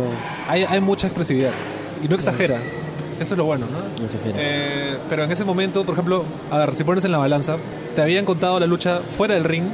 hay, 0.48 0.64
hay 0.68 0.80
mucha 0.80 1.06
expresividad. 1.06 1.52
Y 2.04 2.08
no 2.08 2.16
exagera. 2.16 2.58
Eso 3.20 3.34
es 3.34 3.38
lo 3.38 3.44
bueno, 3.44 3.66
¿no? 3.70 4.06
Eh, 4.34 4.96
pero 5.10 5.24
en 5.24 5.30
ese 5.30 5.44
momento, 5.44 5.84
por 5.84 5.92
ejemplo, 5.92 6.24
a 6.50 6.58
ver, 6.58 6.74
si 6.74 6.84
pones 6.84 7.04
en 7.04 7.12
la 7.12 7.18
balanza, 7.18 7.58
te 7.94 8.00
habían 8.00 8.24
contado 8.24 8.58
la 8.58 8.66
lucha 8.66 9.00
fuera 9.18 9.34
del 9.34 9.44
ring 9.44 9.64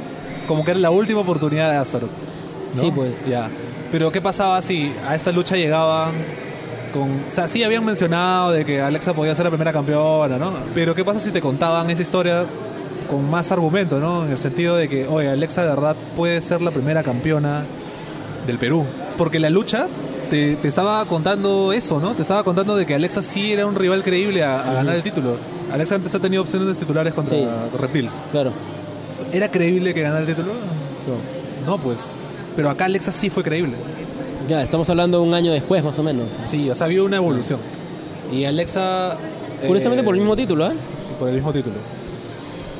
como 0.47 0.63
que 0.63 0.71
era 0.71 0.79
la 0.79 0.91
última 0.91 1.21
oportunidad 1.21 1.71
de 1.71 1.77
Astaroth. 1.77 2.09
¿no? 2.75 2.81
Sí, 2.81 2.91
pues. 2.93 3.25
Ya. 3.25 3.49
Pero 3.91 4.11
¿qué 4.11 4.21
pasaba 4.21 4.61
si 4.61 4.93
a 5.07 5.15
esta 5.15 5.31
lucha 5.31 5.55
llegaban 5.55 6.11
con... 6.93 7.03
O 7.03 7.29
sea, 7.29 7.47
sí 7.47 7.63
habían 7.63 7.85
mencionado 7.85 8.51
de 8.51 8.65
que 8.65 8.81
Alexa 8.81 9.13
podía 9.13 9.33
ser 9.33 9.45
la 9.45 9.51
primera 9.51 9.71
campeona, 9.71 10.37
¿no? 10.37 10.53
Pero 10.73 10.93
¿qué 10.95 11.05
pasa 11.05 11.19
si 11.19 11.31
te 11.31 11.41
contaban 11.41 11.89
esa 11.89 12.01
historia 12.01 12.45
con 13.09 13.29
más 13.29 13.51
argumento, 13.51 13.99
¿no? 13.99 14.25
En 14.25 14.31
el 14.31 14.39
sentido 14.39 14.75
de 14.75 14.89
que, 14.89 15.07
oye, 15.07 15.29
Alexa 15.29 15.63
de 15.63 15.69
verdad 15.69 15.95
puede 16.15 16.41
ser 16.41 16.61
la 16.61 16.71
primera 16.71 17.03
campeona 17.03 17.63
del 18.45 18.57
Perú. 18.57 18.85
Porque 19.17 19.39
la 19.39 19.49
lucha 19.49 19.87
te, 20.29 20.55
te 20.55 20.67
estaba 20.67 21.03
contando 21.05 21.73
eso, 21.73 21.99
¿no? 21.99 22.11
Te 22.13 22.21
estaba 22.21 22.43
contando 22.43 22.75
de 22.75 22.85
que 22.85 22.93
Alexa 22.95 23.21
sí 23.21 23.51
era 23.53 23.65
un 23.65 23.75
rival 23.75 24.03
creíble 24.03 24.43
a, 24.43 24.59
a 24.69 24.73
ganar 24.73 24.95
el 24.95 25.03
título. 25.03 25.35
Alexa 25.71 25.95
antes 25.95 26.13
ha 26.15 26.19
tenido 26.19 26.41
opciones 26.41 26.67
de 26.67 26.75
titulares 26.75 27.13
contra 27.13 27.37
Sí. 27.37 27.45
Reptil. 27.77 28.09
Claro. 28.31 28.51
¿Era 29.31 29.49
creíble 29.51 29.93
que 29.93 30.01
ganara 30.01 30.21
el 30.21 30.27
título? 30.27 30.53
No. 31.65 31.71
No, 31.71 31.77
pues. 31.77 32.13
Pero 32.55 32.69
acá 32.69 32.85
Alexa 32.85 33.11
sí 33.11 33.29
fue 33.29 33.43
creíble. 33.43 33.73
Ya, 34.47 34.63
estamos 34.63 34.89
hablando 34.89 35.21
un 35.21 35.33
año 35.33 35.51
después 35.51 35.83
más 35.83 35.97
o 35.99 36.03
menos. 36.03 36.27
Sí, 36.45 36.69
o 36.69 36.75
sea, 36.75 36.85
había 36.85 37.03
una 37.03 37.17
evolución. 37.17 37.59
Y 38.31 38.45
Alexa... 38.45 39.13
eh, 39.61 39.67
Curiosamente 39.67 40.03
por 40.03 40.13
el 40.15 40.21
mismo 40.21 40.35
título, 40.35 40.65
¿ah? 40.65 40.73
por 41.19 41.27
el 41.29 41.35
mismo 41.35 41.51
título. 41.51 41.75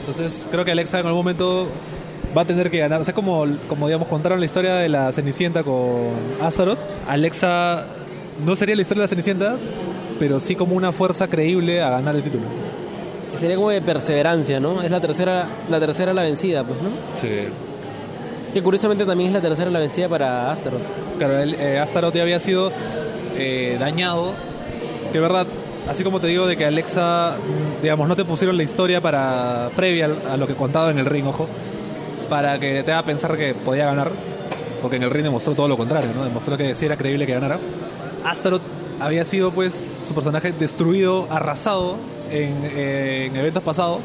Entonces 0.02 0.48
creo 0.50 0.64
que 0.64 0.72
Alexa 0.72 1.00
en 1.00 1.08
algún 1.08 1.20
momento 1.22 1.68
va 2.38 2.44
a 2.44 2.46
tener 2.46 2.70
que 2.70 2.78
ganar. 2.78 3.02
O 3.02 3.04
sea, 3.04 3.14
como, 3.14 3.46
como 3.68 3.88
digamos, 3.88 4.08
contaron 4.08 4.40
la 4.40 4.46
historia 4.46 4.76
de 4.76 4.90
la 4.90 5.12
Cenicienta 5.12 5.64
con 5.64 6.12
Astaroth, 6.42 6.80
Alexa 7.08 7.86
no 8.46 8.56
sería 8.56 8.76
la 8.76 8.82
historia 8.82 9.02
de 9.02 9.06
la 9.06 9.10
Cenicienta, 9.10 9.56
pero 10.20 10.40
sí 10.40 10.56
como 10.56 10.76
una 10.76 10.92
fuerza 10.92 11.28
creíble 11.28 11.82
a 11.82 11.90
ganar 11.90 12.16
el 12.16 12.24
título. 12.24 12.44
Sería 13.36 13.56
como 13.56 13.70
de 13.70 13.82
perseverancia, 13.82 14.60
¿no? 14.60 14.82
Es 14.82 14.92
la 14.92 15.00
tercera, 15.02 15.48
la 15.70 15.80
tercera 15.80 16.14
la 16.14 16.24
vencida, 16.24 16.64
pues, 16.64 16.82
¿no? 16.82 16.90
Sí. 17.22 17.50
Que 18.54 18.64
curiosamente 18.64 19.06
también 19.06 19.30
es 19.30 19.34
la 19.34 19.42
tercera 19.42 19.70
la 19.70 19.80
vencida 19.80 20.08
para 20.08 20.52
Astaroth. 20.52 20.82
Claro, 21.18 21.40
el, 21.40 21.56
eh, 21.56 21.80
Astaroth 21.80 22.16
ya 22.16 22.22
había 22.22 22.40
sido 22.40 22.72
eh, 23.36 23.78
dañado. 23.80 24.34
Que 25.12 25.20
verdad, 25.20 25.46
así 25.90 26.04
como 26.04 26.20
te 26.20 26.28
digo 26.28 26.48
de 26.48 26.58
que 26.58 26.66
Alexa, 26.66 27.36
digamos, 27.82 28.08
no 28.08 28.16
te 28.16 28.26
pusieron 28.26 28.58
la 28.58 28.64
historia 28.64 29.02
para 29.02 29.70
previa 29.76 30.10
a 30.32 30.38
lo 30.38 30.48
que 30.48 30.56
contaba 30.56 30.92
en 30.92 31.00
el 31.00 31.06
ring, 31.06 31.28
ojo, 31.28 31.48
para 32.30 32.60
que 32.60 32.84
te 32.84 32.92
haga 32.92 33.04
pensar 33.04 33.38
que 33.38 33.54
podía 33.54 33.86
ganar, 33.86 34.12
porque 34.82 34.98
en 34.98 35.04
el 35.04 35.10
ring 35.12 35.24
demostró 35.24 35.54
todo 35.54 35.68
lo 35.68 35.78
contrario, 35.78 36.10
¿no? 36.16 36.24
Demostró 36.24 36.58
que 36.58 36.76
sí 36.76 36.86
era 36.86 36.98
creíble 36.98 37.26
que 37.26 37.34
ganara. 37.34 37.58
Astaroth 38.26 38.62
había 39.00 39.24
sido, 39.24 39.52
pues, 39.52 39.90
su 40.06 40.14
personaje 40.14 40.52
destruido, 40.52 41.28
arrasado 41.30 41.96
en, 42.32 42.54
eh, 42.64 43.28
en 43.30 43.36
eventos 43.38 43.64
pasados. 43.64 44.00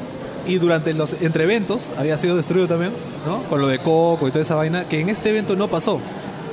Y 0.47 0.57
durante 0.59 0.93
los 0.93 1.15
entre 1.23 1.45
eventos 1.45 1.93
había 1.97 2.17
sido 2.19 2.37
destruido 2.37 2.67
también, 2.67 2.93
¿no? 3.27 3.43
Con 3.45 3.61
lo 3.61 3.69
de 3.69 3.79
Coco 3.79 4.27
y 4.27 4.31
toda 4.31 4.43
esa 4.43 4.57
vaina, 4.57 4.85
que 4.85 5.01
en 5.01 5.09
este 5.09 5.31
evento 5.31 5.55
no 5.55 5.69
pasó. 5.69 6.01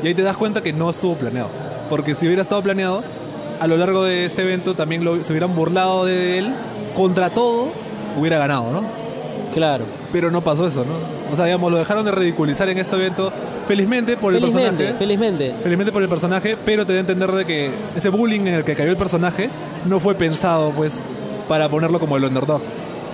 Y 0.03 0.07
ahí 0.07 0.13
te 0.13 0.21
das 0.21 0.37
cuenta 0.37 0.61
que 0.61 0.71
no 0.73 0.89
estuvo 0.89 1.15
planeado. 1.15 1.49
Porque 1.89 2.13
si 2.13 2.27
hubiera 2.27 2.43
estado 2.43 2.61
planeado, 2.61 3.01
a 3.59 3.67
lo 3.67 3.77
largo 3.77 4.03
de 4.03 4.25
este 4.25 4.43
evento 4.43 4.75
también 4.75 5.03
lo- 5.03 5.21
se 5.23 5.31
hubieran 5.33 5.55
burlado 5.55 6.05
de 6.05 6.37
él, 6.37 6.53
contra 6.95 7.31
todo, 7.31 7.69
hubiera 8.17 8.37
ganado, 8.37 8.71
¿no? 8.71 8.83
Claro. 9.55 9.85
Pero 10.11 10.29
no 10.29 10.41
pasó 10.41 10.67
eso, 10.67 10.85
¿no? 10.85 10.93
O 11.31 11.35
sea, 11.35 11.45
digamos, 11.45 11.71
lo 11.71 11.77
dejaron 11.77 12.05
de 12.05 12.11
ridiculizar 12.11 12.69
en 12.69 12.77
este 12.77 12.95
evento, 12.95 13.31
felizmente 13.67 14.17
por 14.17 14.33
el 14.33 14.39
Felizmente, 14.41 14.69
personaje. 14.71 14.97
felizmente. 14.97 15.53
Felizmente 15.63 15.91
por 15.91 16.01
el 16.03 16.09
personaje, 16.09 16.57
pero 16.65 16.85
te 16.85 16.93
da 16.93 16.97
a 16.97 17.01
entender 17.01 17.31
de 17.31 17.45
que 17.45 17.69
ese 17.95 18.09
bullying 18.09 18.41
en 18.41 18.55
el 18.55 18.63
que 18.63 18.75
cayó 18.75 18.89
el 18.89 18.97
personaje 18.97 19.49
no 19.85 19.99
fue 19.99 20.15
pensado, 20.15 20.71
pues, 20.71 21.03
para 21.47 21.69
ponerlo 21.69 21.99
como 21.99 22.17
el 22.17 22.23
underdog. 22.23 22.61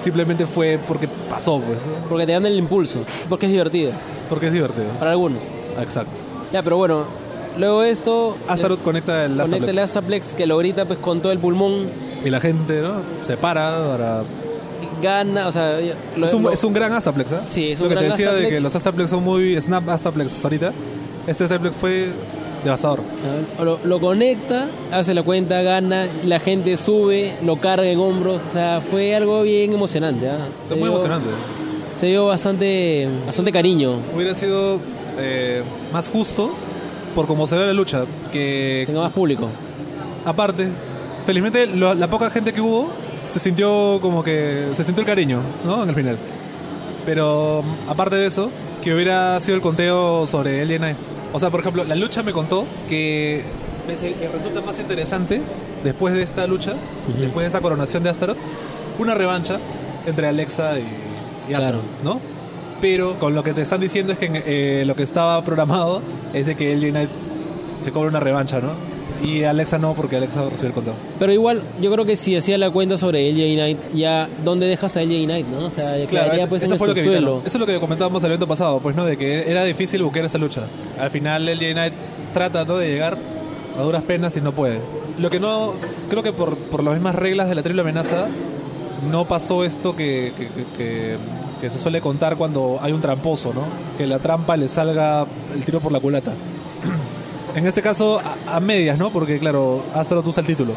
Simplemente 0.01 0.45
fue 0.45 0.80
porque 0.88 1.07
pasó, 1.30 1.59
pues. 1.59 1.80
Porque 2.09 2.26
te 2.26 2.34
dan 2.34 2.45
el 2.45 2.57
impulso. 2.57 3.03
Porque 3.30 3.45
es 3.47 3.51
divertido. 3.51 3.91
Porque 4.30 4.47
es 4.47 4.53
divertido. 4.53 4.88
Para 4.99 5.11
algunos. 5.11 5.39
Exacto. 5.82 6.11
Ya, 6.53 6.61
pero 6.63 6.78
bueno. 6.78 7.05
Luego 7.57 7.82
de 7.82 7.89
esto. 7.91 8.36
Astaroth 8.49 8.84
conecta 8.84 9.24
el 9.26 9.38
Conecta 9.38 9.72
el 9.72 9.80
Astaplex. 9.80 9.80
Astaplex 9.84 10.34
que 10.36 10.45
lo 10.45 10.57
grita 10.57 10.84
pues 10.86 10.99
con 10.99 11.22
todo 11.22 11.32
el 11.32 11.39
pulmón. 11.39 11.89
Y 12.24 12.30
la 12.30 12.41
gente, 12.41 12.82
¿no? 12.82 12.95
Se 13.22 13.38
para 13.38 13.72
para... 13.88 14.24
Gana, 15.06 15.47
o 15.47 15.51
sea. 15.51 15.80
lo- 16.18 16.26
Es 16.26 16.34
un, 16.34 16.43
lo- 16.43 16.51
es 16.51 16.64
un 16.64 16.74
gran 16.74 16.91
Astaplex, 16.93 17.32
¿eh? 17.32 17.36
Sí, 17.47 17.72
es 17.72 17.80
Lo 17.80 17.86
un 17.86 17.89
que 17.89 17.95
gran 17.95 18.06
te 18.06 18.12
decía 18.12 18.34
de 18.34 18.49
que 18.49 18.60
los 18.60 18.76
Astaplex 18.76 19.10
son 19.10 19.24
muy 19.24 19.60
snap 19.62 19.88
Astaplex 19.89 20.43
ahorita. 20.43 20.72
Este 21.28 21.43
Astaplex 21.45 21.76
fue 21.76 22.10
devastador. 22.64 22.99
Lo, 23.64 23.80
lo 23.84 23.99
conecta, 23.99 24.68
hace 24.91 25.14
la 25.14 25.22
cuenta, 25.24 25.62
gana, 25.62 26.08
la 26.24 26.39
gente 26.39 26.78
sube, 26.78 27.36
lo 27.43 27.58
carga 27.58 27.86
en 27.88 27.99
hombros, 27.99 28.41
o 28.49 28.53
sea, 28.53 28.82
fue 28.82 29.14
algo 29.16 29.43
bien 29.43 29.74
emocionante. 29.74 30.30
¿ah? 30.30 30.38
Está 30.64 30.76
muy 30.76 30.86
dio- 30.86 30.93
emocionante. 30.93 31.28
Se 31.95 32.08
dio 32.08 32.26
bastante, 32.26 33.08
bastante 33.26 33.51
cariño. 33.51 33.99
Hubiera 34.16 34.34
sido 34.36 34.80
eh, 35.20 35.62
más 35.93 36.10
justo 36.10 36.51
por 37.14 37.26
cómo 37.28 37.47
se 37.47 37.56
ve 37.56 37.66
la 37.68 37.74
lucha. 37.74 38.03
Que 38.34 38.84
Tenga 38.88 39.01
más 39.01 39.14
público. 39.14 39.47
aparte, 40.26 40.68
felizmente 41.26 41.68
lo- 41.68 41.93
la 41.93 42.08
poca 42.08 42.30
gente 42.30 42.51
que 42.51 42.62
hubo 42.62 42.89
se 43.36 43.39
sintió 43.41 43.99
como 44.01 44.23
que 44.23 44.69
se 44.75 44.86
sintió 44.86 45.01
el 45.01 45.05
cariño, 45.05 45.41
¿no? 45.65 45.83
En 45.83 45.89
el 45.89 45.95
final. 45.95 46.17
Pero 47.05 47.65
aparte 47.86 48.15
de 48.15 48.27
eso, 48.27 48.49
que 48.81 48.93
hubiera 48.93 49.38
sido 49.41 49.57
el 49.57 49.61
conteo 49.61 50.25
sobre 50.25 50.65
LA 50.65 50.77
Knight. 50.77 50.97
O 51.33 51.39
sea, 51.41 51.49
por 51.49 51.59
ejemplo, 51.59 51.83
la 51.83 51.95
lucha 51.95 52.23
me 52.23 52.31
contó 52.31 52.65
que 52.88 53.43
resulta 54.31 54.61
más 54.61 54.79
interesante 54.79 55.41
después 55.83 56.13
de 56.13 56.23
esta 56.23 56.47
lucha, 56.47 56.75
después 57.19 57.43
de 57.43 57.49
esa 57.49 57.59
coronación 57.59 58.03
de 58.03 58.09
Astaroth, 58.09 58.38
una 58.99 59.15
revancha 59.15 59.59
entre 60.05 60.27
Alexa 60.27 60.79
y, 60.79 61.51
y 61.51 61.53
Astaroth, 61.55 61.83
¿no? 62.05 62.21
Pero 62.79 63.15
con 63.19 63.36
lo 63.36 63.43
que 63.43 63.51
te 63.51 63.63
están 63.63 63.81
diciendo 63.81 64.13
es 64.13 64.17
que 64.17 64.29
eh, 64.45 64.86
lo 64.86 64.95
que 64.95 65.03
estaba 65.03 65.43
programado 65.43 66.01
es 66.33 66.45
de 66.45 66.55
que 66.55 66.73
LA 66.73 66.88
Knight 66.91 67.09
se 67.81 67.91
cobra 67.91 68.07
una 68.07 68.21
revancha, 68.21 68.61
¿no? 68.61 68.94
Y 69.24 69.43
Alexa 69.43 69.78
no, 69.78 69.93
porque 69.93 70.18
Alexa 70.18 70.43
recibe 70.49 70.68
el 70.70 70.74
conteo. 70.74 70.93
Pero 71.20 71.32
igual, 71.34 71.61
yo 71.82 71.91
creo 71.91 72.05
que 72.05 72.16
si 72.16 72.36
hacía 72.36 72.57
la 72.57 72.70
cuenta 72.70 72.97
sobre 72.97 73.32
LJ 73.32 73.53
Knight, 73.55 73.78
ya, 73.95 74.28
¿dónde 74.43 74.68
dejas 74.68 74.95
a 74.97 75.01
LJ 75.03 75.26
Knight, 75.26 75.47
no? 75.47 75.66
O 75.68 75.72
sea, 75.72 75.97
eso, 76.38 76.47
pues 76.49 76.63
eso 76.63 76.78
fue 76.78 76.88
lo 76.88 76.93
que. 76.93 77.01
Eso 77.45 77.57
es 77.57 77.59
lo 77.59 77.66
que 77.66 77.80
comentábamos 77.80 78.24
el 78.24 78.32
evento 78.32 78.47
pasado, 78.47 78.80
pues 78.80 78.95
no, 78.95 79.05
de 79.05 79.18
que 79.18 79.49
era 79.49 79.63
difícil 79.63 80.03
buscar 80.03 80.26
esta 80.26 80.38
lucha. 80.38 80.63
Al 80.99 81.09
final 81.11 81.47
el 81.49 81.57
Knight 81.59 81.93
trata 82.34 82.66
¿no? 82.66 82.78
de 82.78 82.88
llegar 82.91 83.18
a 83.80 83.82
duras 83.82 84.03
penas 84.03 84.36
y 84.38 84.41
no 84.41 84.51
puede. 84.51 84.80
Lo 85.18 85.30
que 85.30 85.39
no, 85.39 85.74
creo 86.09 86.22
que 86.22 86.34
por, 86.34 86.55
por 86.57 86.84
las 86.84 86.93
mismas 86.93 87.16
reglas 87.16 87.47
de 87.49 87.55
la 87.55 87.63
triple 87.63 87.82
amenaza, 87.82 88.28
no 89.11 89.26
pasó 89.26 89.63
esto 89.63 89.95
que, 89.95 90.34
que, 90.38 90.47
que- 90.47 90.66
que- 90.78 91.18
que 91.61 91.70
se 91.72 91.80
suele 91.80 92.01
contar 92.01 92.36
cuando 92.36 92.80
hay 92.82 92.91
un 92.91 93.01
tramposo, 93.01 93.53
¿no? 93.53 93.61
Que 93.97 94.05
la 94.05 94.20
trampa 94.20 94.57
le 94.57 94.68
salga 94.68 95.26
el 95.55 95.63
tiro 95.63 95.80
por 95.80 95.91
la 95.93 96.01
culata. 96.01 96.34
En 97.56 97.66
este 97.66 97.82
caso, 97.82 98.20
a, 98.20 98.58
a 98.58 98.60
medias, 98.60 98.97
¿no? 98.97 99.10
Porque 99.10 99.39
claro, 99.39 99.82
Astaroth 99.93 100.28
usa 100.28 100.41
el 100.41 100.47
título 100.47 100.74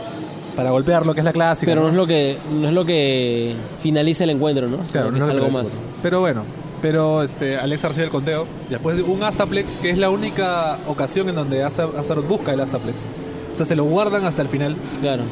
para 0.57 0.71
golpearlo, 0.71 1.13
que 1.15 1.21
es 1.21 1.25
la 1.25 1.33
clásica. 1.33 1.71
Pero 1.71 1.83
¿no? 1.83 1.89
es 1.89 1.95
lo 1.95 2.07
que 2.07 2.37
no 2.61 2.69
es 2.69 2.75
lo 2.75 2.85
que 2.85 3.55
finaliza 3.81 4.25
el 4.25 4.31
encuentro, 4.31 4.69
¿no? 4.69 4.79
Claro, 4.91 5.11
no 5.11 5.17
es 5.19 5.35
lo 5.35 5.45
algo 5.45 5.51
más. 5.59 5.81
Pero 6.03 6.21
bueno, 6.21 6.43
pero 6.83 7.23
este, 7.23 7.57
Alexa 7.57 7.89
recibe 7.89 8.07
el 8.07 8.11
conteo. 8.13 8.47
Después 8.71 8.97
de 8.97 9.03
un 9.03 9.23
Astaplex, 9.23 9.77
que 9.79 9.91
es 9.91 9.99
la 9.99 10.11
única 10.11 10.79
ocasión 10.87 11.29
en 11.29 11.35
donde 11.35 11.63
Asta- 11.65 11.89
Astaroth 11.99 12.27
busca 12.29 12.53
el 12.53 12.61
Astaplex. 12.61 13.07
O 13.53 13.57
sea, 13.57 13.67
se 13.67 13.75
lo 13.77 13.85
guardan 13.85 14.25
hasta 14.25 14.43
el 14.43 14.49
final. 14.49 14.77
Claro. 15.01 15.23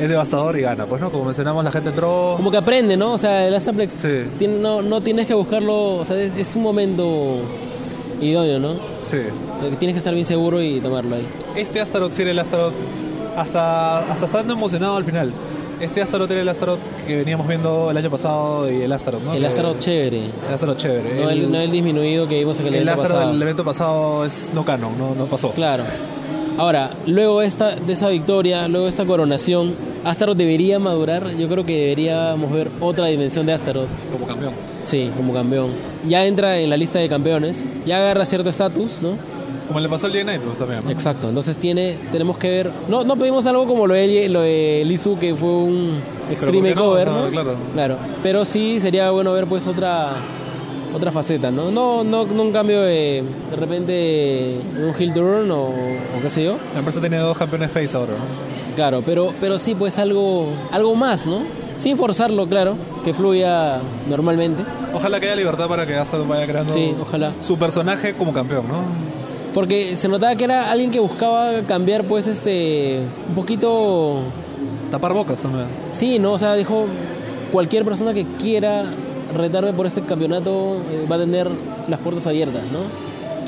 Es 0.00 0.08
devastador 0.08 0.56
y 0.58 0.62
gana. 0.62 0.86
Pues 0.86 1.00
no, 1.00 1.10
como 1.10 1.24
mencionamos, 1.24 1.64
la 1.64 1.72
gente 1.72 1.90
entró. 1.90 2.34
Como 2.36 2.50
que 2.52 2.56
aprende, 2.56 2.96
¿no? 2.96 3.12
O 3.14 3.18
sea, 3.18 3.46
el 3.48 3.54
Astaplex 3.54 3.92
Sí. 3.92 4.22
tiene- 4.38 4.58
no, 4.58 4.80
no 4.82 5.00
tienes 5.00 5.26
que 5.26 5.34
buscarlo, 5.34 5.96
o 5.96 6.04
sea, 6.04 6.16
es, 6.20 6.34
es 6.36 6.54
un 6.56 6.62
momento 6.62 7.38
idóneo, 8.20 8.58
¿no? 8.60 8.97
Sí. 9.08 9.16
Eh, 9.16 9.76
Tienes 9.78 9.94
que 9.94 9.98
estar 9.98 10.14
bien 10.14 10.26
seguro 10.26 10.62
y 10.62 10.80
tomarlo 10.80 11.16
ahí. 11.16 11.26
Este 11.56 11.80
Astaroth 11.80 12.12
sí 12.12 12.22
era 12.22 12.30
el 12.30 12.38
Astaroth. 12.38 12.74
Hasta, 13.36 13.98
hasta 14.12 14.26
estando 14.26 14.52
emocionado 14.52 14.96
al 14.96 15.04
final. 15.04 15.32
Este 15.80 16.02
Astaroth 16.02 16.30
era 16.32 16.40
el 16.40 16.48
Astaroth 16.48 16.80
que 17.06 17.16
veníamos 17.16 17.46
viendo 17.46 17.90
el 17.90 17.96
año 17.96 18.10
pasado 18.10 18.68
y 18.70 18.82
el 18.82 18.92
Astaroth, 18.92 19.22
¿no? 19.22 19.32
El 19.32 19.44
Astaroth 19.44 19.78
chévere. 19.78 20.24
El 20.48 20.54
Astaroth 20.54 20.76
chévere. 20.76 21.20
No 21.22 21.30
el, 21.30 21.52
no 21.52 21.58
el 21.58 21.70
disminuido 21.70 22.26
que 22.26 22.38
vimos 22.40 22.58
en 22.60 22.66
el, 22.66 22.74
el 22.74 22.80
evento 22.82 22.92
Astaroth 23.02 23.14
pasado. 23.16 23.32
del 23.32 23.42
evento 23.42 23.64
pasado 23.64 24.24
es 24.24 24.50
no 24.52 24.64
canon, 24.64 24.98
no, 24.98 25.14
no 25.14 25.26
pasó. 25.26 25.52
Claro. 25.52 25.84
Ahora, 26.58 26.90
luego 27.06 27.40
esta, 27.40 27.76
de 27.76 27.92
esa 27.92 28.08
victoria, 28.08 28.66
luego 28.66 28.84
de 28.86 28.90
esta 28.90 29.04
coronación, 29.06 29.74
Astaroth 30.04 30.36
debería 30.36 30.78
madurar. 30.80 31.36
Yo 31.36 31.48
creo 31.48 31.64
que 31.64 31.78
deberíamos 31.80 32.50
ver 32.50 32.68
otra 32.80 33.06
dimensión 33.06 33.46
de 33.46 33.52
Astaroth. 33.52 33.86
Como 34.12 34.26
campeón. 34.26 34.52
Sí, 34.82 35.08
como 35.16 35.32
campeón. 35.32 35.70
Ya 36.08 36.26
entra 36.26 36.58
en 36.58 36.68
la 36.68 36.76
lista 36.76 36.98
de 36.98 37.08
campeones, 37.08 37.64
ya 37.86 37.98
agarra 37.98 38.24
cierto 38.26 38.50
estatus, 38.50 39.00
¿no? 39.00 39.10
Como 39.68 39.78
le 39.80 39.88
pasó 39.88 40.06
al 40.06 40.12
Knight, 40.12 40.40
pues 40.40 40.58
también, 40.58 40.80
¿no? 40.82 40.90
Exacto, 40.90 41.28
entonces 41.28 41.58
tiene, 41.58 41.96
tenemos 42.10 42.38
que 42.38 42.48
ver. 42.48 42.70
No, 42.88 43.04
no 43.04 43.16
pedimos 43.16 43.46
algo 43.46 43.66
como 43.66 43.86
lo 43.86 43.94
de, 43.94 44.28
lo 44.28 44.40
de 44.40 44.82
Lizu, 44.86 45.18
que 45.18 45.34
fue 45.34 45.50
un 45.50 45.98
extreme 46.30 46.74
cover, 46.74 47.06
No, 47.06 47.24
¿no? 47.26 47.30
claro. 47.30 47.54
Claro, 47.74 47.96
pero 48.22 48.44
sí 48.46 48.80
sería 48.80 49.10
bueno 49.10 49.32
ver 49.34 49.44
pues 49.46 49.66
otra 49.66 50.12
otra 50.94 51.10
faceta, 51.12 51.50
¿no? 51.50 51.70
No, 51.70 52.02
no, 52.04 52.24
no 52.26 52.42
un 52.42 52.52
cambio 52.52 52.80
de 52.82 53.22
de 53.50 53.56
repente 53.56 54.56
un 54.78 54.94
heel 55.00 55.12
turn 55.14 55.50
o, 55.50 55.64
o 55.66 56.22
qué 56.22 56.30
sé 56.30 56.44
yo. 56.44 56.56
La 56.72 56.78
empresa 56.80 57.00
tiene 57.00 57.18
dos 57.18 57.36
campeones 57.36 57.70
face 57.70 57.96
ahora, 57.96 58.12
¿no? 58.12 58.74
Claro, 58.76 59.02
pero, 59.04 59.32
pero 59.40 59.58
sí 59.58 59.74
pues 59.74 59.98
algo, 59.98 60.48
algo 60.72 60.94
más, 60.94 61.26
¿no? 61.26 61.40
Sin 61.76 61.96
forzarlo, 61.96 62.46
claro, 62.48 62.76
que 63.04 63.12
fluya 63.14 63.78
normalmente. 64.08 64.62
Ojalá 64.94 65.20
que 65.20 65.26
haya 65.26 65.36
libertad 65.36 65.68
para 65.68 65.86
que 65.86 65.94
Astaroth 65.96 66.26
vaya 66.28 66.46
creando 66.46 66.72
Sí, 66.72 66.94
ojalá. 67.00 67.32
su 67.44 67.56
personaje 67.58 68.14
como 68.14 68.32
campeón, 68.32 68.66
¿no? 68.68 68.82
Porque 69.54 69.96
se 69.96 70.08
notaba 70.08 70.34
que 70.36 70.44
era 70.44 70.70
alguien 70.70 70.90
que 70.90 71.00
buscaba 71.00 71.62
cambiar 71.66 72.04
pues 72.04 72.26
este 72.26 73.00
un 73.28 73.34
poquito 73.34 74.20
Tapar 74.90 75.12
bocas 75.12 75.40
también. 75.42 75.66
Sí, 75.92 76.18
no, 76.18 76.32
o 76.32 76.38
sea, 76.38 76.54
dijo 76.54 76.84
cualquier 77.52 77.84
persona 77.84 78.14
que 78.14 78.24
quiera 78.40 78.84
retarme 79.36 79.72
por 79.72 79.86
este 79.86 80.00
campeonato 80.02 80.76
eh, 80.90 81.06
va 81.10 81.16
a 81.16 81.18
tener 81.18 81.48
las 81.88 82.00
puertas 82.00 82.26
abiertas, 82.26 82.62
¿no? 82.72 82.78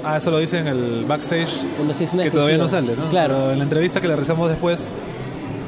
Ah, 0.05 0.16
eso 0.16 0.31
lo 0.31 0.39
dice 0.39 0.59
en 0.59 0.66
el 0.66 1.05
backstage, 1.07 1.49
Cuando 1.76 1.93
sí 1.95 2.05
es 2.05 2.14
una 2.14 2.24
que 2.24 2.31
todavía 2.31 2.57
no 2.57 2.68
sale, 2.68 2.95
¿no? 2.97 3.05
Claro. 3.11 3.35
Pero 3.37 3.53
en 3.53 3.59
la 3.59 3.64
entrevista 3.64 4.01
que 4.01 4.09
le 4.09 4.14
realizamos 4.14 4.49
después, 4.49 4.91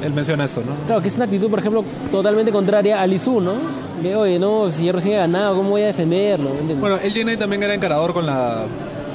él 0.03 0.13
menciona 0.13 0.45
esto, 0.45 0.63
¿no? 0.67 0.75
Claro, 0.87 1.03
que 1.03 1.09
es 1.09 1.17
una 1.17 1.27
actitud, 1.27 1.51
por 1.51 1.59
ejemplo, 1.59 1.85
totalmente 2.11 2.51
contraria 2.51 3.01
a 3.01 3.07
Lizu, 3.07 3.41
¿no? 3.41 3.53
Que, 4.01 4.17
oye, 4.17 4.39
no, 4.39 4.71
si 4.73 4.87
yo 4.87 4.93
recién 4.93 5.15
he 5.15 5.19
ganado, 5.19 5.55
¿cómo 5.57 5.71
voy 5.71 5.83
a 5.83 5.87
defenderlo? 5.89 6.49
¿Entiendes? 6.51 6.81
Bueno, 6.81 6.97
el 7.03 7.13
Knight 7.13 7.39
también 7.39 7.63
era 7.63 7.75
encarador 7.75 8.13
con 8.15 8.25
la 8.27 8.63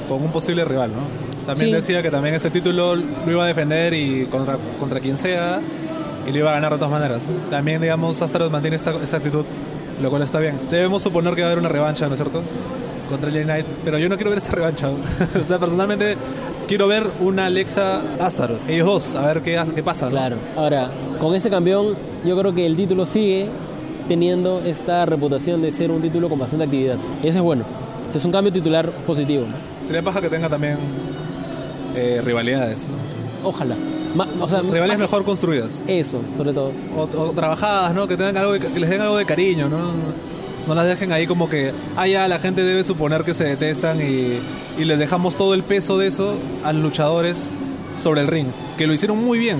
con 0.08 0.22
un 0.22 0.30
posible 0.30 0.64
rival, 0.64 0.90
¿no? 0.92 1.02
También 1.46 1.70
Sí. 1.70 1.76
decía 1.76 2.02
que 2.02 2.10
también 2.10 2.34
ese 2.34 2.50
título 2.50 2.94
lo 2.96 3.30
iba 3.30 3.44
a 3.44 3.46
defender 3.46 3.92
y 3.94 4.24
contra, 4.26 4.56
contra 4.80 5.00
quien 5.00 5.16
sea 5.18 5.60
y 6.26 6.30
lo 6.32 6.38
iba 6.38 6.50
a 6.50 6.54
ganar 6.54 6.72
de 6.72 6.78
todas 6.78 6.92
maneras. 6.92 7.24
También, 7.50 7.80
digamos, 7.82 8.22
Astaroth 8.22 8.50
mantiene 8.52 8.76
esta, 8.76 8.92
esta 9.02 9.18
actitud, 9.18 9.44
lo 10.02 10.10
cual 10.10 10.22
está 10.22 10.38
bien. 10.38 10.56
Debemos 10.70 11.02
suponer 11.02 11.34
que 11.34 11.42
va 11.42 11.48
a 11.48 11.50
haber 11.52 11.60
una 11.60 11.68
revancha, 11.68 12.06
¿no 12.06 12.14
es 12.14 12.20
cierto? 12.20 12.42
Contra 13.08 13.30
el 13.30 13.44
Knight, 13.44 13.66
pero 13.84 13.98
yo 13.98 14.08
no 14.08 14.16
quiero 14.16 14.30
ver 14.30 14.38
esa 14.38 14.52
revancha. 14.52 14.90
o 15.40 15.44
sea, 15.46 15.58
personalmente 15.58 16.16
quiero 16.66 16.86
ver 16.86 17.06
una 17.20 17.46
Alexa 17.46 18.02
Astaroth, 18.20 18.68
ellos 18.68 18.86
dos, 18.86 19.14
a 19.14 19.26
ver 19.26 19.42
qué, 19.42 19.62
qué 19.74 19.82
pasa, 19.82 20.06
¿no? 20.06 20.10
Claro. 20.10 20.36
Ahora, 20.56 20.90
con 21.18 21.34
ese 21.34 21.48
campeón, 21.50 21.96
yo 22.24 22.38
creo 22.38 22.54
que 22.54 22.66
el 22.66 22.76
título 22.76 23.06
sigue 23.06 23.48
teniendo 24.06 24.60
esta 24.60 25.04
reputación 25.06 25.62
de 25.62 25.70
ser 25.70 25.90
un 25.90 26.02
título 26.02 26.28
con 26.28 26.38
bastante 26.38 26.64
actividad. 26.64 26.96
Y 27.22 27.28
eso 27.28 27.38
es 27.38 27.44
bueno. 27.44 27.64
Ese 28.08 28.18
es 28.18 28.24
un 28.24 28.32
cambio 28.32 28.52
titular 28.52 28.90
positivo. 29.06 29.44
Sería 29.86 30.02
paja 30.02 30.20
que 30.20 30.28
tenga 30.28 30.48
también 30.48 30.78
eh, 31.94 32.22
rivalidades, 32.24 32.88
¿no? 32.88 33.48
Ojalá. 33.48 33.74
Ma- 34.14 34.26
o 34.40 34.48
sea, 34.48 34.60
Rivalidades 34.60 34.98
más 34.98 35.10
mejor 35.10 35.24
construidas. 35.24 35.84
Eso, 35.86 36.20
sobre 36.36 36.52
todo. 36.52 36.72
o, 36.96 37.02
o 37.20 37.30
trabajadas, 37.32 37.94
¿no? 37.94 38.06
Que 38.08 38.16
tengan 38.16 38.36
algo, 38.36 38.52
de- 38.52 38.60
que 38.60 38.78
les 38.80 38.90
den 38.90 39.00
algo 39.00 39.16
de 39.16 39.24
cariño, 39.24 39.68
¿no? 39.68 39.78
No 40.66 40.74
las 40.74 40.86
dejen 40.86 41.12
ahí 41.12 41.26
como 41.26 41.48
que, 41.48 41.72
ah, 41.96 42.06
ya, 42.06 42.28
la 42.28 42.38
gente 42.40 42.62
debe 42.62 42.84
suponer 42.84 43.24
que 43.24 43.32
se 43.34 43.44
detestan 43.44 44.00
y, 44.00 44.38
y 44.80 44.84
les 44.84 44.98
dejamos 44.98 45.34
todo 45.36 45.54
el 45.54 45.62
peso 45.62 45.96
de 45.98 46.08
eso 46.08 46.34
a 46.64 46.72
los 46.72 46.82
luchadores 46.82 47.52
sobre 48.02 48.20
el 48.20 48.26
ring, 48.26 48.48
que 48.76 48.86
lo 48.86 48.92
hicieron 48.92 49.22
muy 49.24 49.38
bien. 49.38 49.56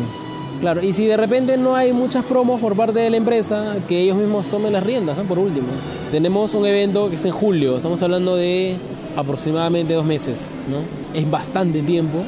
Claro, 0.61 0.83
y 0.83 0.93
si 0.93 1.07
de 1.07 1.17
repente 1.17 1.57
no 1.57 1.77
hay 1.77 1.93
muchas 1.93 2.25
promos 2.25 2.61
por 2.61 2.75
parte 2.75 2.99
de 2.99 3.09
la 3.11 3.17
empresa, 3.17 3.77
que 3.87 4.01
ellos 4.01 4.17
mismos 4.17 4.49
tomen 4.49 4.73
las 4.73 4.83
riendas, 4.85 5.17
¿no? 5.17 5.23
Por 5.23 5.39
último. 5.39 5.69
Tenemos 6.11 6.53
un 6.55 6.67
evento 6.67 7.09
que 7.09 7.15
es 7.17 7.25
en 7.25 7.31
julio, 7.33 7.77
estamos 7.77 8.03
hablando 8.03 8.35
de 8.37 8.77
aproximadamente 9.17 9.95
dos 9.95 10.05
meses, 10.05 10.47
¿no? 10.71 10.79
Es 11.19 11.31
bastante 11.31 11.81
tiempo 11.83 12.19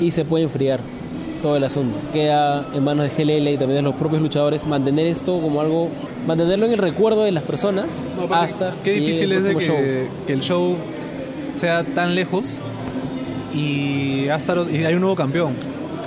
y 0.00 0.10
se 0.10 0.24
puede 0.24 0.44
enfriar 0.44 0.80
todo 1.44 1.56
el 1.58 1.64
asunto. 1.64 1.94
Queda 2.10 2.64
en 2.72 2.82
manos 2.82 3.04
de 3.04 3.22
GLL 3.22 3.48
y 3.48 3.58
también 3.58 3.76
de 3.76 3.82
los 3.82 3.94
propios 3.96 4.22
luchadores 4.22 4.66
mantener 4.66 5.06
esto 5.06 5.42
como 5.42 5.60
algo, 5.60 5.90
mantenerlo 6.26 6.64
en 6.64 6.72
el 6.72 6.78
recuerdo 6.78 7.22
de 7.22 7.32
las 7.32 7.42
personas 7.42 8.06
hasta 8.30 8.74
Qué 8.82 8.92
difícil 8.92 9.30
es 9.30 9.44
de 9.44 9.54
que, 9.54 9.66
show. 9.66 9.76
que 10.26 10.32
el 10.32 10.40
show 10.40 10.74
sea 11.56 11.84
tan 11.84 12.14
lejos 12.14 12.62
y, 13.54 14.26
hasta, 14.30 14.54
y 14.72 14.84
hay 14.84 14.94
un 14.94 15.00
nuevo 15.00 15.14
campeón. 15.16 15.52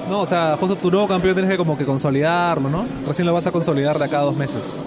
No, 0.10 0.22
o 0.22 0.26
sea, 0.26 0.58
justo 0.60 0.76
tu 0.76 0.90
nuevo 0.90 1.08
campeón 1.08 1.36
tienes 1.36 1.52
que 1.52 1.58
como 1.58 1.78
que 1.78 1.86
consolidarlo, 1.86 2.68
¿no? 2.68 2.86
Recién 3.06 3.28
lo 3.28 3.34
vas 3.36 3.46
a 3.46 3.52
consolidar 3.52 4.00
de 4.00 4.06
acá 4.06 4.22
a 4.22 4.24
dos 4.24 4.36
meses. 4.36 4.82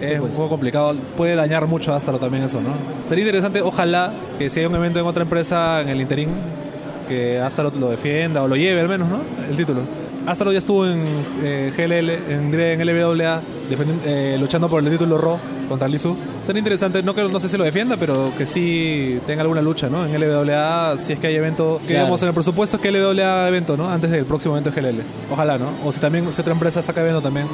Sí, 0.00 0.04
es 0.04 0.20
pues. 0.20 0.32
un 0.32 0.36
poco 0.36 0.50
complicado, 0.50 0.94
puede 1.16 1.34
dañar 1.34 1.66
mucho 1.66 1.94
a 1.94 1.96
Astaro 1.96 2.18
también 2.18 2.44
eso, 2.44 2.60
¿no? 2.60 2.74
Sería 3.08 3.24
interesante, 3.24 3.62
ojalá, 3.62 4.12
que 4.38 4.50
si 4.50 4.60
hay 4.60 4.66
un 4.66 4.74
evento 4.74 5.00
en 5.00 5.06
otra 5.06 5.22
empresa 5.22 5.80
en 5.80 5.88
el 5.88 6.02
interín, 6.02 6.28
que 7.08 7.38
Astaro 7.40 7.72
lo 7.78 7.90
defienda 7.90 8.42
o 8.42 8.48
lo 8.48 8.56
lleve 8.56 8.80
al 8.80 8.88
menos, 8.88 9.08
¿no? 9.08 9.20
El 9.50 9.56
título. 9.56 9.80
Astaro 10.26 10.52
ya 10.52 10.58
estuvo 10.58 10.86
en 10.86 11.04
eh, 11.42 11.70
GLL, 11.76 12.32
en, 12.32 12.54
en 12.54 12.86
LWA, 12.86 13.40
eh, 14.06 14.36
luchando 14.40 14.68
por 14.70 14.82
el 14.82 14.90
título 14.90 15.18
Raw 15.18 15.38
contra 15.68 15.86
Lizu. 15.86 16.16
Sería 16.40 16.60
interesante, 16.60 17.02
no, 17.02 17.14
que, 17.14 17.22
no 17.24 17.38
sé 17.38 17.48
si 17.50 17.58
lo 17.58 17.64
defienda, 17.64 17.98
pero 17.98 18.32
que 18.38 18.46
sí 18.46 19.18
tenga 19.26 19.42
alguna 19.42 19.60
lucha, 19.60 19.88
¿no? 19.90 20.06
En 20.06 20.18
LWA, 20.18 20.96
si 20.96 21.12
es 21.12 21.18
que 21.18 21.26
hay 21.26 21.34
evento, 21.36 21.78
que 21.82 21.88
Claro. 21.88 22.00
digamos 22.04 22.22
en 22.22 22.28
el 22.28 22.34
presupuesto 22.34 22.76
es 22.78 22.82
que 22.82 22.90
LWA 22.90 23.48
evento, 23.48 23.76
¿no? 23.76 23.90
Antes 23.90 24.10
del 24.10 24.24
próximo 24.24 24.56
evento 24.56 24.70
de 24.70 24.80
GLL. 24.80 25.02
Ojalá, 25.30 25.58
¿no? 25.58 25.66
O 25.84 25.92
si 25.92 26.00
también, 26.00 26.32
si 26.32 26.40
otra 26.40 26.54
empresa 26.54 26.80
saca 26.80 27.02
evento 27.02 27.20
también, 27.20 27.46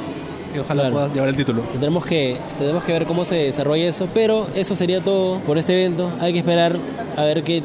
y 0.55 0.59
ojalá 0.59 0.83
Claro. 0.83 0.95
puedas 0.95 1.13
llevar 1.13 1.27
el 1.29 1.35
título. 1.35 1.63
Y 1.75 1.77
Tenemos 1.77 2.05
que, 2.05 2.37
tenemos 2.57 2.83
que 2.85 2.93
ver 2.93 3.05
cómo 3.05 3.25
se 3.25 3.35
desarrolla 3.35 3.87
eso, 3.89 4.07
pero 4.13 4.47
eso 4.55 4.75
sería 4.75 5.01
todo 5.01 5.39
por 5.39 5.57
este 5.57 5.73
evento. 5.73 6.09
Hay 6.21 6.31
que 6.31 6.39
esperar 6.39 6.77
a 7.17 7.23
ver 7.23 7.43
qué. 7.43 7.63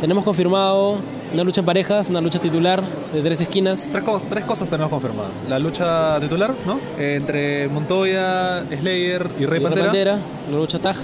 Tenemos 0.00 0.24
confirmado 0.24 0.96
una 1.32 1.44
lucha 1.44 1.60
en 1.60 1.66
parejas, 1.66 2.08
una 2.10 2.20
lucha 2.20 2.38
titular 2.38 2.82
de 3.12 3.22
tres 3.22 3.40
esquinas. 3.40 3.88
Tres, 3.90 4.04
cos- 4.04 4.24
tres 4.28 4.44
cosas 4.44 4.68
tenemos 4.68 4.90
confirmadas. 4.90 5.32
La 5.48 5.58
lucha 5.58 6.18
titular, 6.20 6.54
¿no? 6.66 6.78
Eh, 6.98 7.14
entre 7.16 7.68
Montoya, 7.68 8.64
Slayer 8.64 9.28
y 9.38 9.46
Rey 9.46 9.60
Y 9.60 9.62
Pantera. 9.64 9.86
Pantera, 9.86 10.18
la 10.50 10.56
lucha 10.56 10.78
tag. 10.78 10.96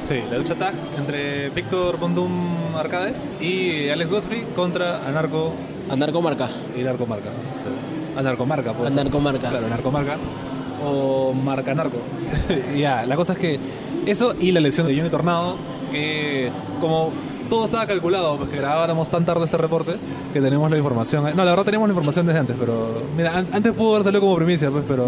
Sí, 0.00 0.20
la 0.30 0.38
lucha 0.38 0.54
tag 0.54 0.74
entre 0.96 1.50
Víctor 1.50 1.98
Bondum 1.98 2.30
Arcade 2.76 3.14
y 3.40 3.88
Alex 3.88 4.10
Godfrey 4.12 4.44
contra 4.54 5.06
Anarco 5.06 5.52
Anarcomarca. 5.90 6.48
y 6.78 6.82
Narcomarca. 6.82 7.30
Sí. 7.54 8.18
Anarcomarca, 8.18 8.72
pues. 8.72 8.92
Anarcomarca. 8.92 9.50
Claro, 9.50 9.68
Narcomarca. 9.68 10.16
O 10.86 11.32
Marca 11.32 11.74
Narco. 11.74 11.98
Y 12.74 12.80
ya, 12.80 13.04
la 13.06 13.16
cosa 13.16 13.32
es 13.32 13.38
que 13.38 13.58
eso 14.06 14.34
y 14.40 14.52
la 14.52 14.60
lesión 14.60 14.86
de 14.86 14.96
Johnny 14.96 15.10
Tornado, 15.10 15.56
que 15.90 16.50
como 16.80 17.10
todo 17.48 17.64
estaba 17.64 17.86
calculado, 17.86 18.36
pues 18.36 18.50
que 18.50 18.56
grabáramos 18.56 19.08
tan 19.08 19.24
tarde 19.24 19.44
este 19.44 19.56
reporte, 19.56 19.96
que 20.32 20.40
tenemos 20.40 20.70
la 20.70 20.76
información. 20.78 21.24
No, 21.36 21.44
la 21.44 21.50
verdad 21.50 21.64
tenemos 21.64 21.88
la 21.88 21.92
información 21.92 22.26
desde 22.26 22.40
antes, 22.40 22.56
pero 22.58 23.02
mira, 23.16 23.36
an- 23.38 23.48
antes 23.52 23.72
pudo 23.72 23.92
haber 23.92 24.04
salido 24.04 24.20
como 24.20 24.36
primicia, 24.36 24.70
pues, 24.70 24.84
pero, 24.86 25.06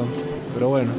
pero 0.54 0.68
bueno. 0.68 0.90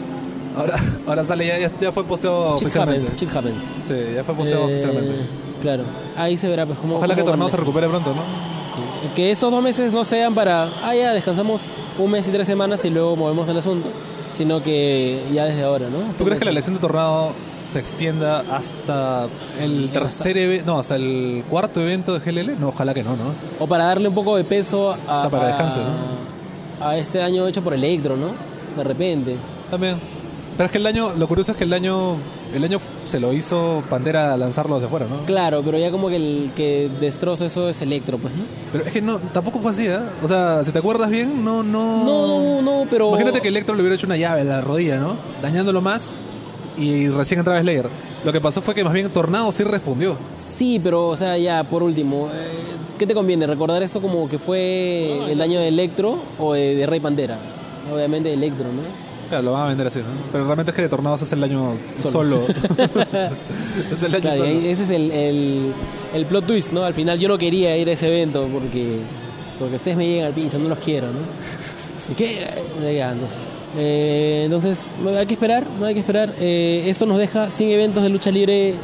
Ahora, 0.57 0.75
ahora 1.07 1.23
sale, 1.23 1.47
ya, 1.61 1.91
fue 1.91 2.03
posteado 2.03 2.55
Shit 2.57 2.63
oficialmente. 2.67 3.07
happens, 3.07 3.21
shit 3.21 3.35
happens. 3.35 3.55
Sí, 3.81 3.95
ya 4.15 4.23
fue 4.23 4.35
posteado 4.35 4.63
Eh, 4.69 4.73
oficialmente. 4.73 5.13
Claro, 5.61 5.83
ahí 6.17 6.37
se 6.37 6.47
verá 6.49 6.65
pues 6.65 6.77
cómo. 6.79 6.97
Ojalá 6.97 7.13
que 7.15 7.21
cómo 7.21 7.31
Tornado 7.31 7.49
se 7.49 7.57
recupere 7.57 7.87
pronto, 7.87 8.09
¿no? 8.09 8.15
sí. 8.21 9.09
Que 9.15 9.31
estos 9.31 9.51
dos 9.51 9.61
meses 9.63 9.93
no 9.93 10.03
sean 10.03 10.33
para. 10.33 10.69
Ah, 10.83 10.95
ya 10.95 11.13
descansamos 11.13 11.63
un 11.99 12.09
mes 12.11 12.27
y 12.27 12.31
tres 12.31 12.47
semanas 12.47 12.83
y 12.85 12.89
luego 12.89 13.15
movemos 13.15 13.47
el 13.47 13.57
asunto. 13.57 13.87
Sino 14.35 14.63
que 14.63 15.21
ya 15.33 15.45
desde 15.45 15.63
ahora, 15.63 15.87
¿no? 15.89 15.97
¿Tú 16.17 16.23
crees 16.23 16.39
que 16.39 16.45
la 16.45 16.51
lesión 16.51 16.73
de 16.75 16.81
Tornado 16.81 17.31
se 17.65 17.79
extienda 17.79 18.43
hasta 18.51 19.27
el 19.59 19.89
tercer 19.91 20.37
evento, 20.37 20.65
no, 20.65 20.79
hasta 20.79 20.95
el 20.95 21.43
cuarto 21.49 21.81
evento 21.81 22.17
de 22.17 22.19
GLL? 22.19 22.59
No, 22.59 22.69
ojalá 22.69 22.93
que 22.93 23.03
no, 23.03 23.11
¿no? 23.11 23.33
O 23.59 23.67
para 23.67 23.85
darle 23.85 24.07
un 24.07 24.15
poco 24.15 24.35
de 24.35 24.43
peso 24.43 24.91
a, 25.07 25.19
O 25.19 25.21
sea, 25.21 25.29
para 25.29 25.47
descanso, 25.47 25.81
a 26.81 26.97
este 26.97 27.21
año 27.21 27.47
hecho 27.47 27.61
por 27.61 27.73
Electro, 27.73 28.17
¿no? 28.17 28.31
De 28.75 28.83
repente. 28.83 29.35
También. 29.69 29.97
Pero 30.57 30.65
es 30.65 30.71
que 30.71 30.77
el 30.77 30.83
daño, 30.83 31.13
lo 31.17 31.27
curioso 31.27 31.53
es 31.53 31.57
que 31.57 31.63
el 31.63 31.69
daño, 31.69 32.15
el 32.53 32.61
daño 32.61 32.79
se 33.05 33.19
lo 33.19 33.31
hizo 33.33 33.83
Pantera 33.89 34.35
lanzarlo 34.35 34.75
hacia 34.75 34.87
afuera, 34.87 35.05
¿no? 35.09 35.25
Claro, 35.25 35.61
pero 35.63 35.77
ya 35.77 35.91
como 35.91 36.09
que 36.09 36.17
el 36.17 36.51
que 36.55 36.89
destroza 36.99 37.45
eso 37.45 37.69
es 37.69 37.81
Electro, 37.81 38.17
pues, 38.17 38.33
¿no? 38.35 38.43
Pero 38.71 38.85
es 38.85 38.91
que 38.91 39.01
no, 39.01 39.17
tampoco 39.17 39.59
fue 39.59 39.71
así, 39.71 39.87
¿eh? 39.87 39.99
O 40.21 40.27
sea, 40.27 40.63
si 40.65 40.71
te 40.71 40.79
acuerdas 40.79 41.09
bien, 41.09 41.43
no, 41.43 41.63
no. 41.63 42.03
No, 42.03 42.27
no, 42.27 42.61
no, 42.61 42.85
pero. 42.89 43.09
Imagínate 43.09 43.41
que 43.41 43.47
Electro 43.47 43.75
le 43.75 43.81
hubiera 43.81 43.95
hecho 43.95 44.07
una 44.07 44.17
llave 44.17 44.41
a 44.41 44.43
la 44.43 44.61
rodilla, 44.61 44.97
¿no? 44.97 45.15
Dañándolo 45.41 45.81
más 45.81 46.21
y 46.77 47.07
recién 47.09 47.39
entraba 47.39 47.59
Slayer. 47.61 47.87
Lo 48.23 48.31
que 48.31 48.39
pasó 48.41 48.61
fue 48.61 48.75
que 48.75 48.83
más 48.83 48.93
bien 48.93 49.09
Tornado 49.09 49.51
sí 49.51 49.63
respondió. 49.63 50.15
Sí, 50.37 50.79
pero, 50.83 51.07
o 51.09 51.15
sea, 51.15 51.37
ya, 51.37 51.63
por 51.63 51.81
último, 51.83 52.29
eh, 52.33 52.47
¿qué 52.99 53.07
te 53.07 53.13
conviene? 53.13 53.47
¿Recordar 53.47 53.81
esto 53.83 54.01
como 54.01 54.29
que 54.29 54.37
fue 54.39 55.31
el 55.31 55.41
año 55.41 55.59
de 55.59 55.67
Electro 55.69 56.17
o 56.39 56.53
de, 56.53 56.75
de 56.75 56.85
Rey 56.85 56.99
Pantera? 56.99 57.37
Obviamente 57.93 58.29
de 58.29 58.35
Electro, 58.35 58.65
¿no? 58.65 58.81
Claro, 59.29 59.43
lo 59.45 59.51
van 59.53 59.61
a 59.63 59.67
vender 59.69 59.87
así, 59.87 59.99
¿no? 59.99 60.05
Pero 60.31 60.43
realmente 60.45 60.71
es 60.71 60.75
que 60.75 60.81
de 60.83 60.89
Tornados 60.89 61.21
es 61.21 61.31
el 61.31 61.41
año 61.43 61.73
Solo. 61.95 62.11
solo. 62.11 62.41
es 63.91 64.03
el 64.03 64.13
año 64.13 64.21
Claro, 64.21 64.37
solo. 64.39 64.49
ese 64.49 64.83
es 64.83 64.89
el, 64.89 65.09
el, 65.11 65.73
el 66.13 66.25
plot 66.25 66.45
twist, 66.45 66.71
¿no? 66.73 66.83
Al 66.83 66.93
final 66.93 67.17
yo 67.17 67.27
no 67.29 67.37
quería 67.37 67.75
ir 67.77 67.87
a 67.89 67.93
ese 67.93 68.07
evento 68.09 68.47
porque, 68.51 68.97
porque 69.57 69.77
ustedes 69.77 69.95
me 69.97 70.05
llegan 70.05 70.27
al 70.27 70.33
pincho, 70.33 70.59
no 70.59 70.67
los 70.69 70.79
quiero, 70.79 71.07
¿no? 71.07 71.19
¿Y 72.11 72.13
qué? 72.13 72.45
Ya, 72.97 73.13
entonces, 73.13 73.37
eh, 73.77 74.43
entonces, 74.45 74.85
hay 75.17 75.25
que 75.25 75.33
esperar, 75.33 75.63
no 75.79 75.85
hay 75.85 75.93
que 75.93 75.99
esperar. 76.01 76.33
Eh, 76.39 76.83
esto 76.87 77.05
nos 77.05 77.17
deja 77.17 77.49
sin 77.51 77.69
eventos 77.69 78.03
de 78.03 78.09
lucha 78.09 78.31
libre 78.31 78.75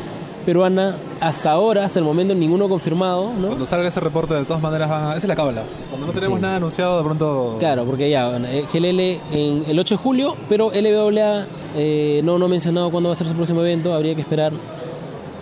peruana 0.45 0.95
hasta 1.19 1.51
ahora, 1.51 1.83
hasta 1.83 1.99
el 1.99 2.05
momento 2.05 2.33
ninguno 2.33 2.69
confirmado, 2.69 3.31
¿no? 3.37 3.47
Cuando 3.47 3.65
salga 3.65 3.89
ese 3.89 3.99
reporte, 3.99 4.33
de 4.33 4.45
todas 4.45 4.61
maneras 4.61 4.89
van 4.89 5.03
a... 5.03 5.09
Esa 5.11 5.17
es 5.17 5.25
la 5.27 5.35
cábala. 5.35 5.63
Cuando 5.89 6.07
no 6.07 6.13
tenemos 6.13 6.37
Sí. 6.39 6.41
nada 6.41 6.55
anunciado, 6.55 6.97
de 6.99 7.03
pronto... 7.03 7.57
Claro, 7.59 7.83
porque 7.83 8.09
ya, 8.09 8.29
bueno, 8.29 8.47
eh, 8.47 8.63
GLL 8.71 9.35
en 9.37 9.63
el 9.67 9.77
8 9.77 9.95
de 9.95 9.97
julio, 9.97 10.35
pero 10.47 10.71
LWA 10.71 11.45
eh, 11.75 12.21
no, 12.23 12.37
no 12.39 12.45
ha 12.45 12.47
mencionado 12.47 12.89
cuándo 12.91 13.09
va 13.09 13.13
a 13.13 13.17
ser 13.17 13.27
su 13.27 13.33
próximo 13.33 13.59
evento, 13.61 13.93
habría 13.93 14.15
que 14.15 14.21
esperar, 14.21 14.53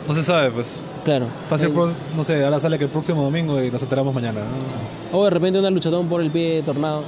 No 0.07 0.15
se 0.15 0.23
sabe, 0.23 0.49
pues. 0.49 0.75
claro. 1.03 1.27
Fácil, 1.49 1.67
El- 1.67 1.73
pro- 1.73 1.91
no 2.17 2.23
sé, 2.23 2.43
ahora 2.43 2.59
sale 2.59 2.79
que 2.79 2.85
el 2.85 2.89
próximo 2.89 3.21
domingo 3.21 3.61
y 3.61 3.69
nos 3.69 3.83
enteramos 3.83 4.11
mañana. 4.13 4.39
¿no? 5.11 5.19
o 5.19 5.23
de 5.23 5.29
repente 5.29 5.59
una 5.59 5.69
luchatón 5.69 6.07
por 6.07 6.19
el 6.21 6.31
pie 6.31 6.55
de 6.55 6.63
tornado. 6.63 7.03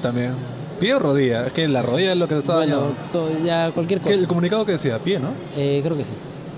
También. 0.00 0.32
Pie 0.80 0.94
o 0.94 0.98
rodilla. 0.98 1.46
Es 1.46 1.52
que 1.52 1.66
la 1.68 1.82
rodilla 1.82 2.12
es 2.12 2.18
lo 2.18 2.28
que 2.28 2.38
estaba 2.38 2.58
Bueno, 2.64 2.92
ya 3.44 3.70
cualquier 3.72 4.00
¿Qué- 4.00 4.10
cosa. 4.10 4.14
El 4.20 4.26
comunicado 4.28 4.64
que 4.66 4.72
decía, 4.72 4.98
pie, 4.98 5.18
¿no? 5.18 5.28
Eh, 5.56 5.80
creo 5.84 5.96
que 5.96 6.04
sí. 6.04 6.12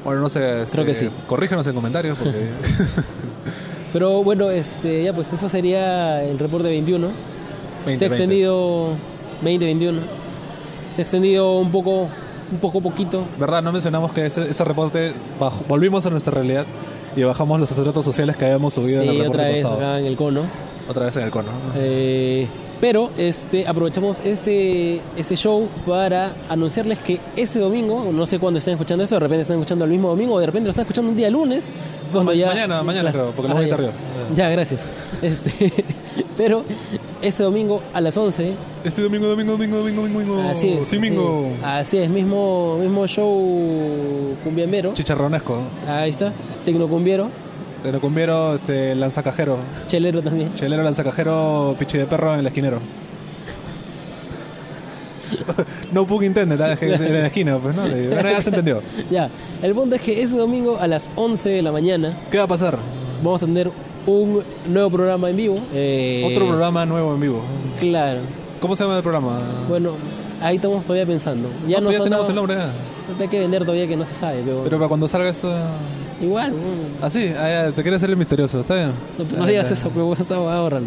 Bueno, 0.05 0.21
no 0.21 0.29
sé. 0.29 0.63
este, 0.63 0.73
Creo 0.73 0.85
que 0.87 0.95
sí. 0.95 1.09
Corrígenos 1.27 1.67
en 1.67 1.75
comentarios 1.75 2.19
porque... 2.19 2.39
Pero 3.93 4.23
bueno, 4.23 4.51
este, 4.51 5.05
ya 5.05 5.13
pues 5.13 5.33
eso 5.33 5.49
sería 5.49 6.23
el 6.23 6.39
reporte 6.39 6.69
21. 6.69 7.09
20, 7.87 7.99
se 7.99 8.05
ha 8.05 8.09
extendido 8.09 8.89
2021. 9.43 10.01
Se 10.95 11.01
ha 11.01 11.05
extendido 11.05 11.59
un 11.59 11.71
poco, 11.71 12.03
un 12.53 12.59
poco 12.61 12.81
poquito. 12.83 13.23
¿Verdad? 13.39 13.63
No 13.63 13.73
mencionamos 13.73 14.13
que 14.13 14.27
ese, 14.27 14.51
ese 14.51 14.65
reporte 14.65 15.13
bajó- 15.41 15.65
volvimos 15.67 16.05
a 16.07 16.11
nuestra 16.11 16.35
realidad 16.35 16.67
y 17.17 17.23
bajamos 17.23 17.59
los 17.61 17.71
estratos 17.71 18.05
sociales 18.05 18.37
que 18.37 18.45
habíamos 18.45 18.75
subido 18.75 19.03
en 19.03 19.09
el 19.09 19.15
Sí, 19.15 19.21
reporte 19.23 19.39
otra 19.39 19.49
vez 19.49 19.63
pasado. 19.63 19.77
acá 19.81 19.99
en 20.01 20.07
el 20.07 20.17
cono. 20.17 20.43
Otra 20.89 21.07
vez 21.07 21.17
en 21.17 21.23
el 21.25 21.31
cono. 21.31 21.49
Eh, 21.77 22.47
pero 22.81 23.11
este, 23.19 23.67
aprovechamos 23.67 24.19
este, 24.25 25.01
este 25.17 25.37
show 25.37 25.69
para 25.87 26.33
anunciarles 26.49 26.99
que 27.01 27.19
este 27.37 27.59
domingo, 27.59 28.11
no 28.13 28.27
sé 28.27 28.39
cuándo 28.39 28.59
están 28.59 28.75
escuchando 28.75 29.03
esto, 29.05 29.17
de 29.17 29.21
repente 29.21 29.43
están 29.43 29.57
escuchando 29.59 29.85
el 29.85 29.91
mismo 29.91 30.09
domingo, 30.09 30.35
o 30.35 30.41
de 30.41 30.47
repente 30.47 30.67
lo 30.67 30.71
están 30.71 30.85
escuchando 30.85 31.11
un 31.11 31.17
día 31.17 31.31
lunes. 31.31 31.69
Cuando 32.13 32.33
ma- 32.33 32.37
ya, 32.37 32.47
mañana, 32.49 32.83
mañana 32.83 33.13
creo, 33.13 33.31
porque 33.33 33.49
lo 33.49 33.55
voy 33.55 33.65
a 33.65 33.69
ya. 33.69 33.75
editar 33.77 33.93
Ya, 34.35 34.49
gracias. 34.51 34.85
Este, 35.23 35.73
pero 36.37 36.65
este 37.21 37.43
domingo 37.43 37.83
a 37.93 38.01
las 38.01 38.17
11 38.17 38.53
Este 38.85 39.03
domingo, 39.03 39.27
domingo, 39.27 39.53
domingo, 39.53 39.79
domingo, 39.79 40.03
domingo. 40.03 40.41
Así 40.49 40.71
es. 40.71 40.89
Sí, 40.89 40.97
domingo. 40.97 41.47
Así 41.57 41.59
es, 41.59 41.65
así 41.65 41.97
es, 41.99 42.11
mismo, 42.11 42.79
mismo 42.81 43.07
show 43.07 44.37
cumbiambero. 44.45 44.95
Chicharronesco. 44.95 45.59
Ahí 45.89 46.11
está, 46.11 46.33
tecnocumbiero, 46.65 47.29
Te 47.83 47.93
lo 47.93 48.01
conviero, 48.01 48.55
este, 48.55 48.95
lanzacajero. 48.95 49.59
chelero 49.87 50.21
también. 50.23 50.55
Chelero, 50.55 50.83
lanzacajero, 50.83 51.77
pichi 51.79 51.99
de 51.99 52.07
perro 52.07 52.35
en 52.35 52.41
el 52.41 52.47
esquinero. 52.47 52.81
no 55.93 56.07
pug 56.07 56.23
intended, 56.25 56.61
¿ah? 56.61 56.73
es 56.73 56.83
en 56.83 57.13
la 57.13 57.27
esquina, 57.27 57.59
pues 57.59 57.75
no. 57.77 57.83
Bueno, 57.83 58.31
ya 58.31 58.43
se 58.43 58.51
entendió. 58.51 58.81
Ya, 59.11 59.29
el 59.63 59.75
punto 59.75 59.95
es 59.97 60.01
que 60.03 60.23
ese 60.23 60.37
domingo 60.37 60.79
a 60.81 60.87
las 60.87 61.11
11 61.17 61.49
de 61.49 61.63
la 61.63 61.71
mañana 61.73 62.17
¿Qué 62.31 62.39
va 62.39 62.45
a 62.45 62.49
pasar? 62.49 62.79
vamos 63.23 63.43
a 63.43 63.47
tener 63.47 63.71
un 64.07 64.43
nuevo 64.69 64.91
programa 64.91 65.29
en 65.31 65.37
vivo. 65.37 65.59
Eh, 65.75 66.25
Otro 66.33 66.47
programa 66.49 66.87
nuevo 66.87 67.13
en 67.15 67.21
vivo. 67.21 67.43
Claro. 67.79 68.21
¿Cómo 68.61 68.75
se 68.75 68.85
llama 68.85 68.97
el 68.97 69.03
programa? 69.03 69.41
Bueno, 69.69 69.93
ahí 70.41 70.57
estamos 70.57 70.83
todavía 70.85 71.07
pensando. 71.07 71.49
Ya, 71.67 71.77
No, 71.79 71.85
nos 71.85 71.91
pues 71.91 71.99
ya 71.99 72.05
tenemos 72.05 72.29
dado- 72.29 72.31
el 72.31 72.35
nombre. 72.37 72.57
ya. 72.57 72.73
Hay 73.23 73.29
que 73.29 73.41
vender 73.41 73.63
todavía 73.65 73.87
que 73.87 73.97
no 73.97 74.05
se 74.07 74.15
sabe, 74.15 74.43
pero, 74.45 74.63
Pero 74.65 74.77
para 74.79 74.89
cuando 74.89 75.09
salga 75.09 75.29
esto. 75.31 75.53
Igual. 76.21 76.53
mm, 76.53 77.05
Así, 77.05 77.33
ah, 77.39 77.67
ya, 77.67 77.73
te 77.73 77.83
quieres 77.83 77.99
hacer 77.99 78.11
el 78.11 78.17
misterioso, 78.17 78.61
¿está 78.61 78.75
bien? 78.75 78.93
No, 79.19 79.39
no 79.39 79.47
digas 79.47 79.71
eso, 79.71 79.91
pero 79.91 80.07
bueno, 80.07 80.25
ahorralo. 80.51 80.87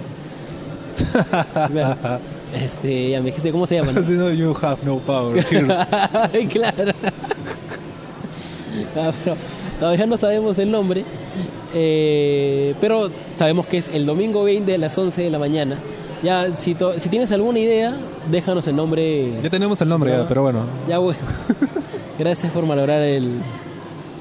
Mira, 1.70 2.20
este, 2.56 3.10
ya 3.12 3.20
me 3.20 3.26
dijiste 3.28 3.52
cómo 3.52 3.66
se 3.68 3.76
llama. 3.76 3.92
¿no? 3.94 4.04
Si 4.06 4.12
no, 4.14 4.32
you 4.32 4.56
have 4.62 4.78
no 4.84 4.98
power. 5.00 5.44
here. 5.52 5.68
Ay, 6.34 6.48
claro. 6.48 6.92
Ah, 8.96 9.12
pero 9.24 9.36
todavía 9.80 10.06
no 10.06 10.18
sabemos 10.18 10.58
el 10.60 10.72
nombre, 10.72 11.04
eh, 11.74 12.74
pero 12.82 13.10
sabemos 13.36 13.66
que 13.66 13.78
es 13.78 13.90
el 13.94 14.06
domingo 14.06 14.44
20 14.44 14.74
a 14.74 14.78
las 14.78 14.98
11 14.98 15.22
de 15.24 15.30
la 15.30 15.40
mañana. 15.40 15.78
Ya, 16.24 16.56
si, 16.56 16.76
to- 16.76 17.00
si 17.00 17.10
tienes 17.10 17.32
alguna 17.32 17.60
idea, 17.60 17.96
déjanos 18.30 18.68
el 18.68 18.76
nombre. 18.76 19.34
ya 19.42 19.50
tenemos 19.50 19.82
el 19.82 19.90
nombre, 19.90 20.12
ya, 20.12 20.28
pero 20.28 20.44
bueno. 20.44 20.60
Ya, 20.88 21.00
bueno. 21.00 21.18
Gracias 22.20 22.52
por 22.54 22.66
malograr 22.66 23.02
el 23.02 23.40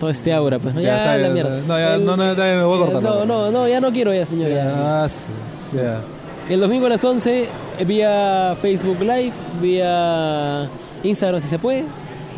todo 0.00 0.10
este 0.10 0.32
aura, 0.32 0.58
pues 0.58 0.74
no, 0.74 0.80
Ya, 0.80 1.16
la 1.16 1.28
mierda. 1.28 1.60
no, 1.68 1.78
ya, 1.78 1.94
El- 1.94 2.04
no, 2.04 2.16
no, 2.16 2.34
ya, 2.34 2.56
no 2.56 2.68
voy 2.68 2.78
a 2.78 2.84
cortar, 2.86 3.02
No, 3.02 3.24
no. 3.24 3.24
no, 3.26 3.50
no, 3.52 3.68
ya 3.68 3.80
no 3.80 3.92
quiero 3.92 4.12
ya, 4.12 4.26
señor. 4.26 4.50
ya. 4.50 5.08
Sí, 5.08 5.76
ya. 5.76 6.00
El 6.52 6.58
domingo 6.60 6.86
a 6.86 6.88
las 6.88 7.04
11 7.04 7.46
eh, 7.78 7.84
vía 7.84 8.56
Facebook 8.60 8.98
Live, 9.00 9.32
vía 9.62 10.68
Instagram 11.04 11.40
si 11.40 11.48
se 11.48 11.58
puede, 11.60 11.84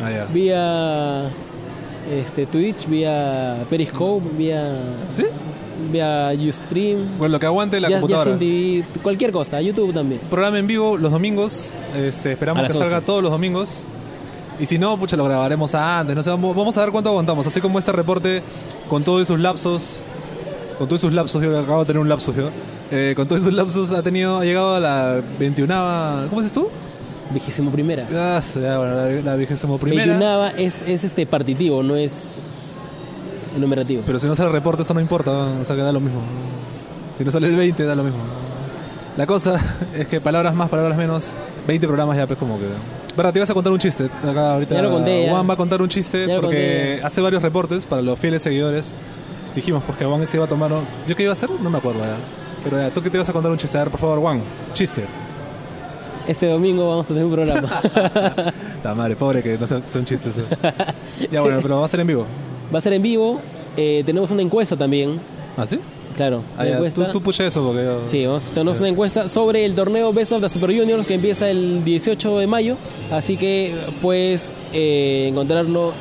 Ah, 0.03 0.25
vía 0.31 1.29
este 2.13 2.45
Twitch, 2.45 2.85
vía 2.87 3.57
Periscope, 3.69 4.25
vía 4.37 4.75
¿Sí? 5.09 5.23
vía 5.91 6.31
Ustream, 6.47 7.17
Bueno, 7.17 7.31
lo 7.33 7.39
que 7.39 7.45
aguante 7.45 7.79
la 7.79 7.89
ya, 7.89 7.99
computadora. 8.01 8.37
TV, 8.37 8.83
cualquier 9.01 9.31
cosa, 9.31 9.61
YouTube 9.61 9.93
también. 9.93 10.19
Programa 10.29 10.59
en 10.59 10.67
vivo 10.67 10.97
los 10.97 11.11
domingos. 11.11 11.71
Este, 11.97 12.33
esperamos 12.33 12.63
que 12.67 12.73
salga 12.73 12.97
11. 12.97 13.05
todos 13.05 13.23
los 13.23 13.31
domingos. 13.31 13.81
Y 14.59 14.65
si 14.65 14.77
no, 14.77 14.97
pucha, 14.97 15.17
lo 15.17 15.25
grabaremos 15.25 15.73
antes. 15.75 16.15
No 16.15 16.23
sé, 16.23 16.29
vamos, 16.29 16.77
a 16.77 16.81
ver 16.81 16.91
cuánto 16.91 17.09
aguantamos. 17.09 17.47
Así 17.47 17.59
como 17.61 17.79
este 17.79 17.91
reporte, 17.91 18.41
con 18.89 19.03
todos 19.03 19.27
sus 19.27 19.39
lapsos. 19.39 19.95
Con 20.77 20.87
todos 20.87 21.01
sus 21.01 21.13
lapsos, 21.13 21.41
yo 21.41 21.57
acabo 21.59 21.81
de 21.81 21.85
tener 21.85 21.99
un 21.99 22.09
lapsus 22.09 22.35
yo. 22.35 22.49
Eh, 22.91 23.13
con 23.15 23.27
todos 23.27 23.43
sus 23.43 23.53
lapsos 23.53 23.91
ha 23.91 24.01
tenido, 24.03 24.39
ha 24.39 24.45
llegado 24.45 24.75
a 24.75 24.79
la 24.79 25.21
21 25.39 26.27
¿Cómo 26.29 26.41
dices 26.41 26.53
tú? 26.53 26.67
Vigésimo 27.31 27.71
primera. 27.71 28.07
Ah, 28.13 28.41
ya, 28.53 28.77
bueno, 28.77 28.95
la, 28.95 29.09
la 29.21 29.35
vigésimo 29.35 29.77
primera. 29.77 30.17
21 30.17 30.47
es, 30.57 30.81
es 30.83 31.03
este 31.03 31.25
partitivo, 31.25 31.81
no 31.81 31.95
es 31.95 32.35
enumerativo. 33.55 34.03
Pero 34.05 34.19
si 34.19 34.27
no 34.27 34.35
sale 34.35 34.49
el 34.49 34.53
reporte, 34.53 34.83
eso 34.83 34.93
no 34.93 34.99
importa. 34.99 35.31
O 35.31 35.65
sea, 35.65 35.75
que 35.75 35.81
da 35.81 35.91
lo 35.91 35.99
mismo. 35.99 36.21
Si 37.17 37.23
no 37.23 37.31
sale 37.31 37.47
el 37.47 37.55
20, 37.55 37.83
da 37.85 37.95
lo 37.95 38.03
mismo. 38.03 38.19
La 39.17 39.25
cosa 39.27 39.59
es 39.97 40.07
que 40.07 40.19
palabras 40.21 40.55
más, 40.55 40.69
palabras 40.69 40.97
menos. 40.97 41.31
20 41.67 41.87
programas 41.87 42.17
ya, 42.17 42.27
pues 42.27 42.37
como 42.39 42.57
que. 42.59 42.65
Verdad, 43.15 43.31
te 43.31 43.39
ibas 43.39 43.49
a 43.49 43.53
contar 43.53 43.71
un 43.71 43.79
chiste. 43.79 44.05
Acá 44.27 44.53
ahorita 44.53 44.75
Ya 44.75 44.81
lo 44.81 44.91
conté. 44.91 45.29
Juan 45.29 45.47
va 45.47 45.53
a 45.53 45.57
contar 45.57 45.81
un 45.81 45.87
chiste 45.89 46.25
Ya 46.27 46.41
porque 46.41 46.99
hace 47.03 47.21
varios 47.21 47.43
reportes 47.43 47.85
para 47.85 48.01
los 48.01 48.17
fieles 48.17 48.41
seguidores. 48.41 48.93
Dijimos, 49.55 49.83
pues 49.85 49.97
que 49.99 50.05
Juan 50.05 50.25
se 50.25 50.37
iba 50.37 50.45
a 50.45 50.49
tomar. 50.49 50.71
¿Yo 51.07 51.15
qué 51.15 51.23
iba 51.23 51.31
a 51.31 51.33
hacer? 51.33 51.49
No 51.61 51.69
me 51.69 51.77
acuerdo 51.77 51.99
ya. 51.99 52.15
Pero 52.63 52.79
ya, 52.79 52.89
tú 52.89 53.01
que 53.03 53.09
te 53.11 53.17
ibas 53.17 53.29
a 53.29 53.33
contar 53.33 53.51
un 53.51 53.57
chiste. 53.57 53.77
A 53.77 53.81
ver, 53.83 53.91
por 53.91 53.99
favor, 53.99 54.19
Juan, 54.19 54.41
chiste. 54.73 55.05
Este 56.27 56.47
domingo 56.47 56.89
vamos 56.89 57.05
a 57.05 57.09
tener 57.09 57.25
un 57.25 57.31
programa. 57.33 57.81
La 58.83 58.95
madre, 58.95 59.15
pobre 59.15 59.43
que 59.43 59.57
no 59.57 59.67
sé, 59.67 59.81
son 59.81 60.05
chistes. 60.05 60.37
eh. 60.37 60.43
ya 61.29 61.41
bueno, 61.41 61.59
pero 61.61 61.79
va 61.81 61.85
a 61.85 61.89
ser 61.89 61.99
en 61.99 62.07
vivo. 62.07 62.25
Va 62.73 62.77
a 62.79 62.81
ser 62.81 62.93
en 62.93 63.01
vivo. 63.01 63.41
eh, 63.77 64.03
tenemos 64.05 64.31
una 64.31 64.41
encuesta 64.41 64.75
también. 64.77 65.19
¿Ah, 65.57 65.65
sí? 65.65 65.79
Claro, 66.15 66.43
Ah, 66.57 66.61
una 66.61 66.69
ya, 66.69 66.75
encuesta. 66.75 67.05
Tú, 67.07 67.11
tú 67.13 67.21
pucha 67.21 67.45
eso 67.45 67.63
porque 67.65 67.83
yo. 67.83 68.01
Sí, 68.07 68.25
vamos, 68.25 68.43
tenemos 68.53 68.79
una 68.79 68.89
encuesta 68.89 69.27
sobre 69.29 69.65
el 69.65 69.73
torneo 69.75 70.13
Best 70.13 70.31
of 70.33 70.41
the 70.41 70.49
Super 70.49 70.75
Juniors 70.77 71.05
que 71.07 71.15
empieza 71.15 71.49
el 71.49 71.83
18 71.83 72.39
de 72.39 72.47
mayo. 72.47 72.75
Así 73.11 73.35
que 73.37 73.73
puedes 74.01 74.51
eh, 74.73 75.27
encontrarlo 75.29 75.93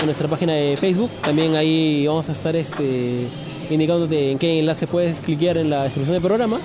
en 0.00 0.06
nuestra 0.06 0.26
página 0.28 0.54
de 0.54 0.76
Facebook. 0.76 1.10
También 1.22 1.54
ahí 1.54 2.06
vamos 2.06 2.28
a 2.28 2.32
estar 2.32 2.56
este, 2.56 3.26
indicándote 3.70 4.32
en 4.32 4.38
qué 4.38 4.58
enlace 4.58 4.86
puedes 4.86 5.20
cliquear 5.20 5.58
en 5.58 5.70
la 5.70 5.84
descripción 5.84 6.14
del 6.14 6.22
programa. 6.22 6.58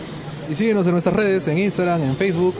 Y 0.50 0.56
síguenos 0.56 0.86
en 0.88 0.94
nuestras 0.94 1.16
redes, 1.16 1.48
en 1.48 1.60
Instagram, 1.60 2.02
en 2.02 2.16
Facebook. 2.16 2.56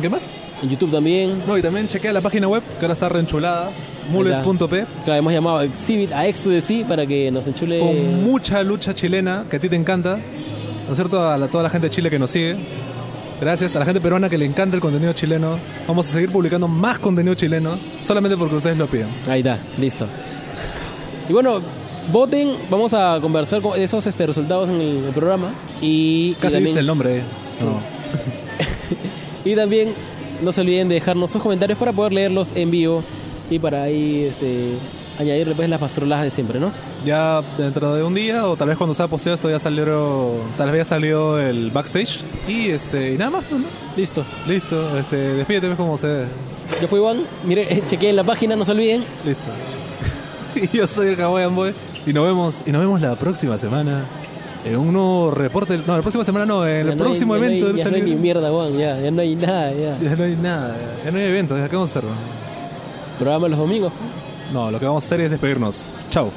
¿Qué 0.00 0.08
más? 0.08 0.28
En 0.62 0.68
YouTube 0.70 0.90
también. 0.90 1.42
No, 1.46 1.56
y 1.56 1.62
también 1.62 1.86
chequea 1.86 2.12
la 2.12 2.20
página 2.20 2.48
web, 2.48 2.62
que 2.78 2.84
ahora 2.84 2.94
está 2.94 3.08
reenchulada, 3.08 3.70
mullet.p, 4.08 4.84
Claro, 5.04 5.18
hemos 5.18 5.32
llamado 5.32 5.58
a 5.58 5.64
Exhibit, 5.64 6.12
a 6.12 6.26
Exodus 6.26 6.64
para 6.88 7.06
que 7.06 7.30
nos 7.30 7.46
enchule. 7.46 7.78
con 7.78 8.24
mucha 8.24 8.62
lucha 8.62 8.94
chilena, 8.94 9.44
que 9.48 9.56
a 9.56 9.58
ti 9.60 9.68
te 9.68 9.76
encanta. 9.76 10.16
¿No 10.86 10.92
es 10.92 10.96
cierto? 10.96 11.28
A 11.28 11.36
la- 11.36 11.48
toda 11.48 11.62
la 11.64 11.70
gente 11.70 11.88
de 11.88 11.90
Chile 11.94 12.08
que 12.10 12.18
nos 12.18 12.30
sigue. 12.30 12.56
Gracias 13.40 13.76
a 13.76 13.78
la 13.78 13.84
gente 13.84 14.00
peruana 14.00 14.28
que 14.28 14.36
le 14.38 14.44
encanta 14.46 14.74
el 14.74 14.80
contenido 14.82 15.12
chileno. 15.12 15.58
Vamos 15.86 16.08
a 16.08 16.12
seguir 16.12 16.30
publicando 16.32 16.66
más 16.66 16.98
contenido 16.98 17.34
chileno, 17.34 17.78
solamente 18.02 18.36
porque 18.36 18.56
ustedes 18.56 18.76
lo 18.76 18.86
piden. 18.86 19.06
Ahí 19.28 19.40
está, 19.40 19.58
listo. 19.78 20.06
Y 21.28 21.32
bueno, 21.32 21.60
voten, 22.10 22.52
vamos 22.70 22.94
a 22.94 23.18
conversar 23.20 23.60
con 23.60 23.78
esos 23.78 24.06
este, 24.06 24.26
resultados 24.26 24.68
en 24.70 24.80
el, 24.80 25.04
el 25.04 25.12
programa. 25.12 25.50
Y, 25.80 26.30
y 26.30 26.34
Casi 26.40 26.54
también, 26.54 26.64
dice 26.72 26.80
el 26.80 26.86
nombre. 26.86 27.18
eh. 27.18 27.22
No. 27.60 27.80
y 29.44 29.54
también 29.54 29.90
no 30.42 30.50
se 30.52 30.60
olviden 30.62 30.88
de 30.88 30.94
dejarnos 30.96 31.30
sus 31.30 31.42
comentarios 31.42 31.78
para 31.78 31.92
poder 31.92 32.12
leerlos 32.12 32.52
en 32.56 32.70
vivo 32.70 33.02
y 33.50 33.58
para 33.58 33.82
ahí 33.84 34.24
este, 34.24 34.74
añadirle 35.18 35.54
pues 35.54 35.68
las 35.68 35.80
pastroladas 35.80 36.24
de 36.24 36.30
siempre, 36.30 36.60
¿no? 36.60 36.70
Ya 37.04 37.40
dentro 37.56 37.94
de 37.94 38.02
un 38.02 38.14
día, 38.14 38.46
o 38.46 38.56
tal 38.56 38.68
vez 38.68 38.76
cuando 38.78 38.94
sea 38.94 39.08
posteado 39.08 39.34
esto 39.34 39.50
ya 39.50 39.58
salió, 39.58 40.32
tal 40.56 40.70
vez 40.70 40.80
ya 40.80 40.84
salió 40.84 41.38
el 41.38 41.70
backstage. 41.70 42.20
Y 42.46 42.68
este, 42.70 43.12
y 43.14 43.18
nada 43.18 43.30
más, 43.30 43.44
¿no? 43.50 43.58
Listo. 43.96 44.24
Listo, 44.46 44.98
este, 44.98 45.16
despídete 45.16 45.66
pues, 45.68 45.76
como 45.78 45.96
se 45.96 46.24
Yo 46.80 46.88
fui 46.88 47.00
Juan, 47.00 47.22
mire, 47.44 47.82
chequeen 47.86 48.16
la 48.16 48.24
página, 48.24 48.54
no 48.56 48.64
se 48.64 48.72
olviden. 48.72 49.04
Listo. 49.24 49.50
y 50.72 50.76
yo 50.76 50.86
soy 50.86 51.08
el 51.08 51.20
Hawaiian 51.20 51.54
Boy. 51.54 51.72
Y 52.06 52.12
nos 52.12 52.24
vemos, 52.26 52.64
y 52.66 52.72
nos 52.72 52.80
vemos 52.80 53.00
la 53.00 53.16
próxima 53.16 53.58
semana 53.58 54.04
en 54.64 54.76
un 54.76 54.92
nuevo 54.92 55.30
reporte. 55.30 55.78
No, 55.86 55.94
la 55.96 56.02
próxima 56.02 56.24
semana 56.24 56.46
no, 56.46 56.66
en 56.66 56.72
Ya 56.72 56.80
el 56.80 56.86
no 56.86 56.92
hay- 56.92 56.98
próximo 57.10 57.34
ya 57.34 57.40
no 57.40 57.46
hay- 57.46 57.52
evento 57.52 57.66
de 57.66 57.72
Ya 57.72 57.84
lucha 57.84 57.90
no 57.90 57.96
hay 57.96 58.02
ni 58.10 58.14
mierda, 58.16 58.50
Juan, 58.50 58.78
ya, 58.78 58.98
ya 59.00 59.10
no 59.10 59.20
hay 59.22 59.34
nada, 59.36 59.72
ya. 59.72 59.96
Ya 59.98 60.16
no 60.16 60.24
hay 60.24 60.36
nada, 60.36 60.76
ya 61.04 61.10
no 61.10 61.18
hay 61.18 61.24
evento, 61.24 61.56
ya 61.58 61.68
qué 61.68 61.76
vamos 61.76 61.94
a 61.94 61.98
hacer. 61.98 62.10
Programa 63.18 63.48
los 63.48 63.58
domingos. 63.58 63.92
No, 64.52 64.70
lo 64.70 64.78
que 64.78 64.86
vamos 64.86 65.04
a 65.04 65.06
hacer 65.06 65.20
es 65.20 65.30
despedirnos. 65.30 65.84
Chao. 66.10 66.30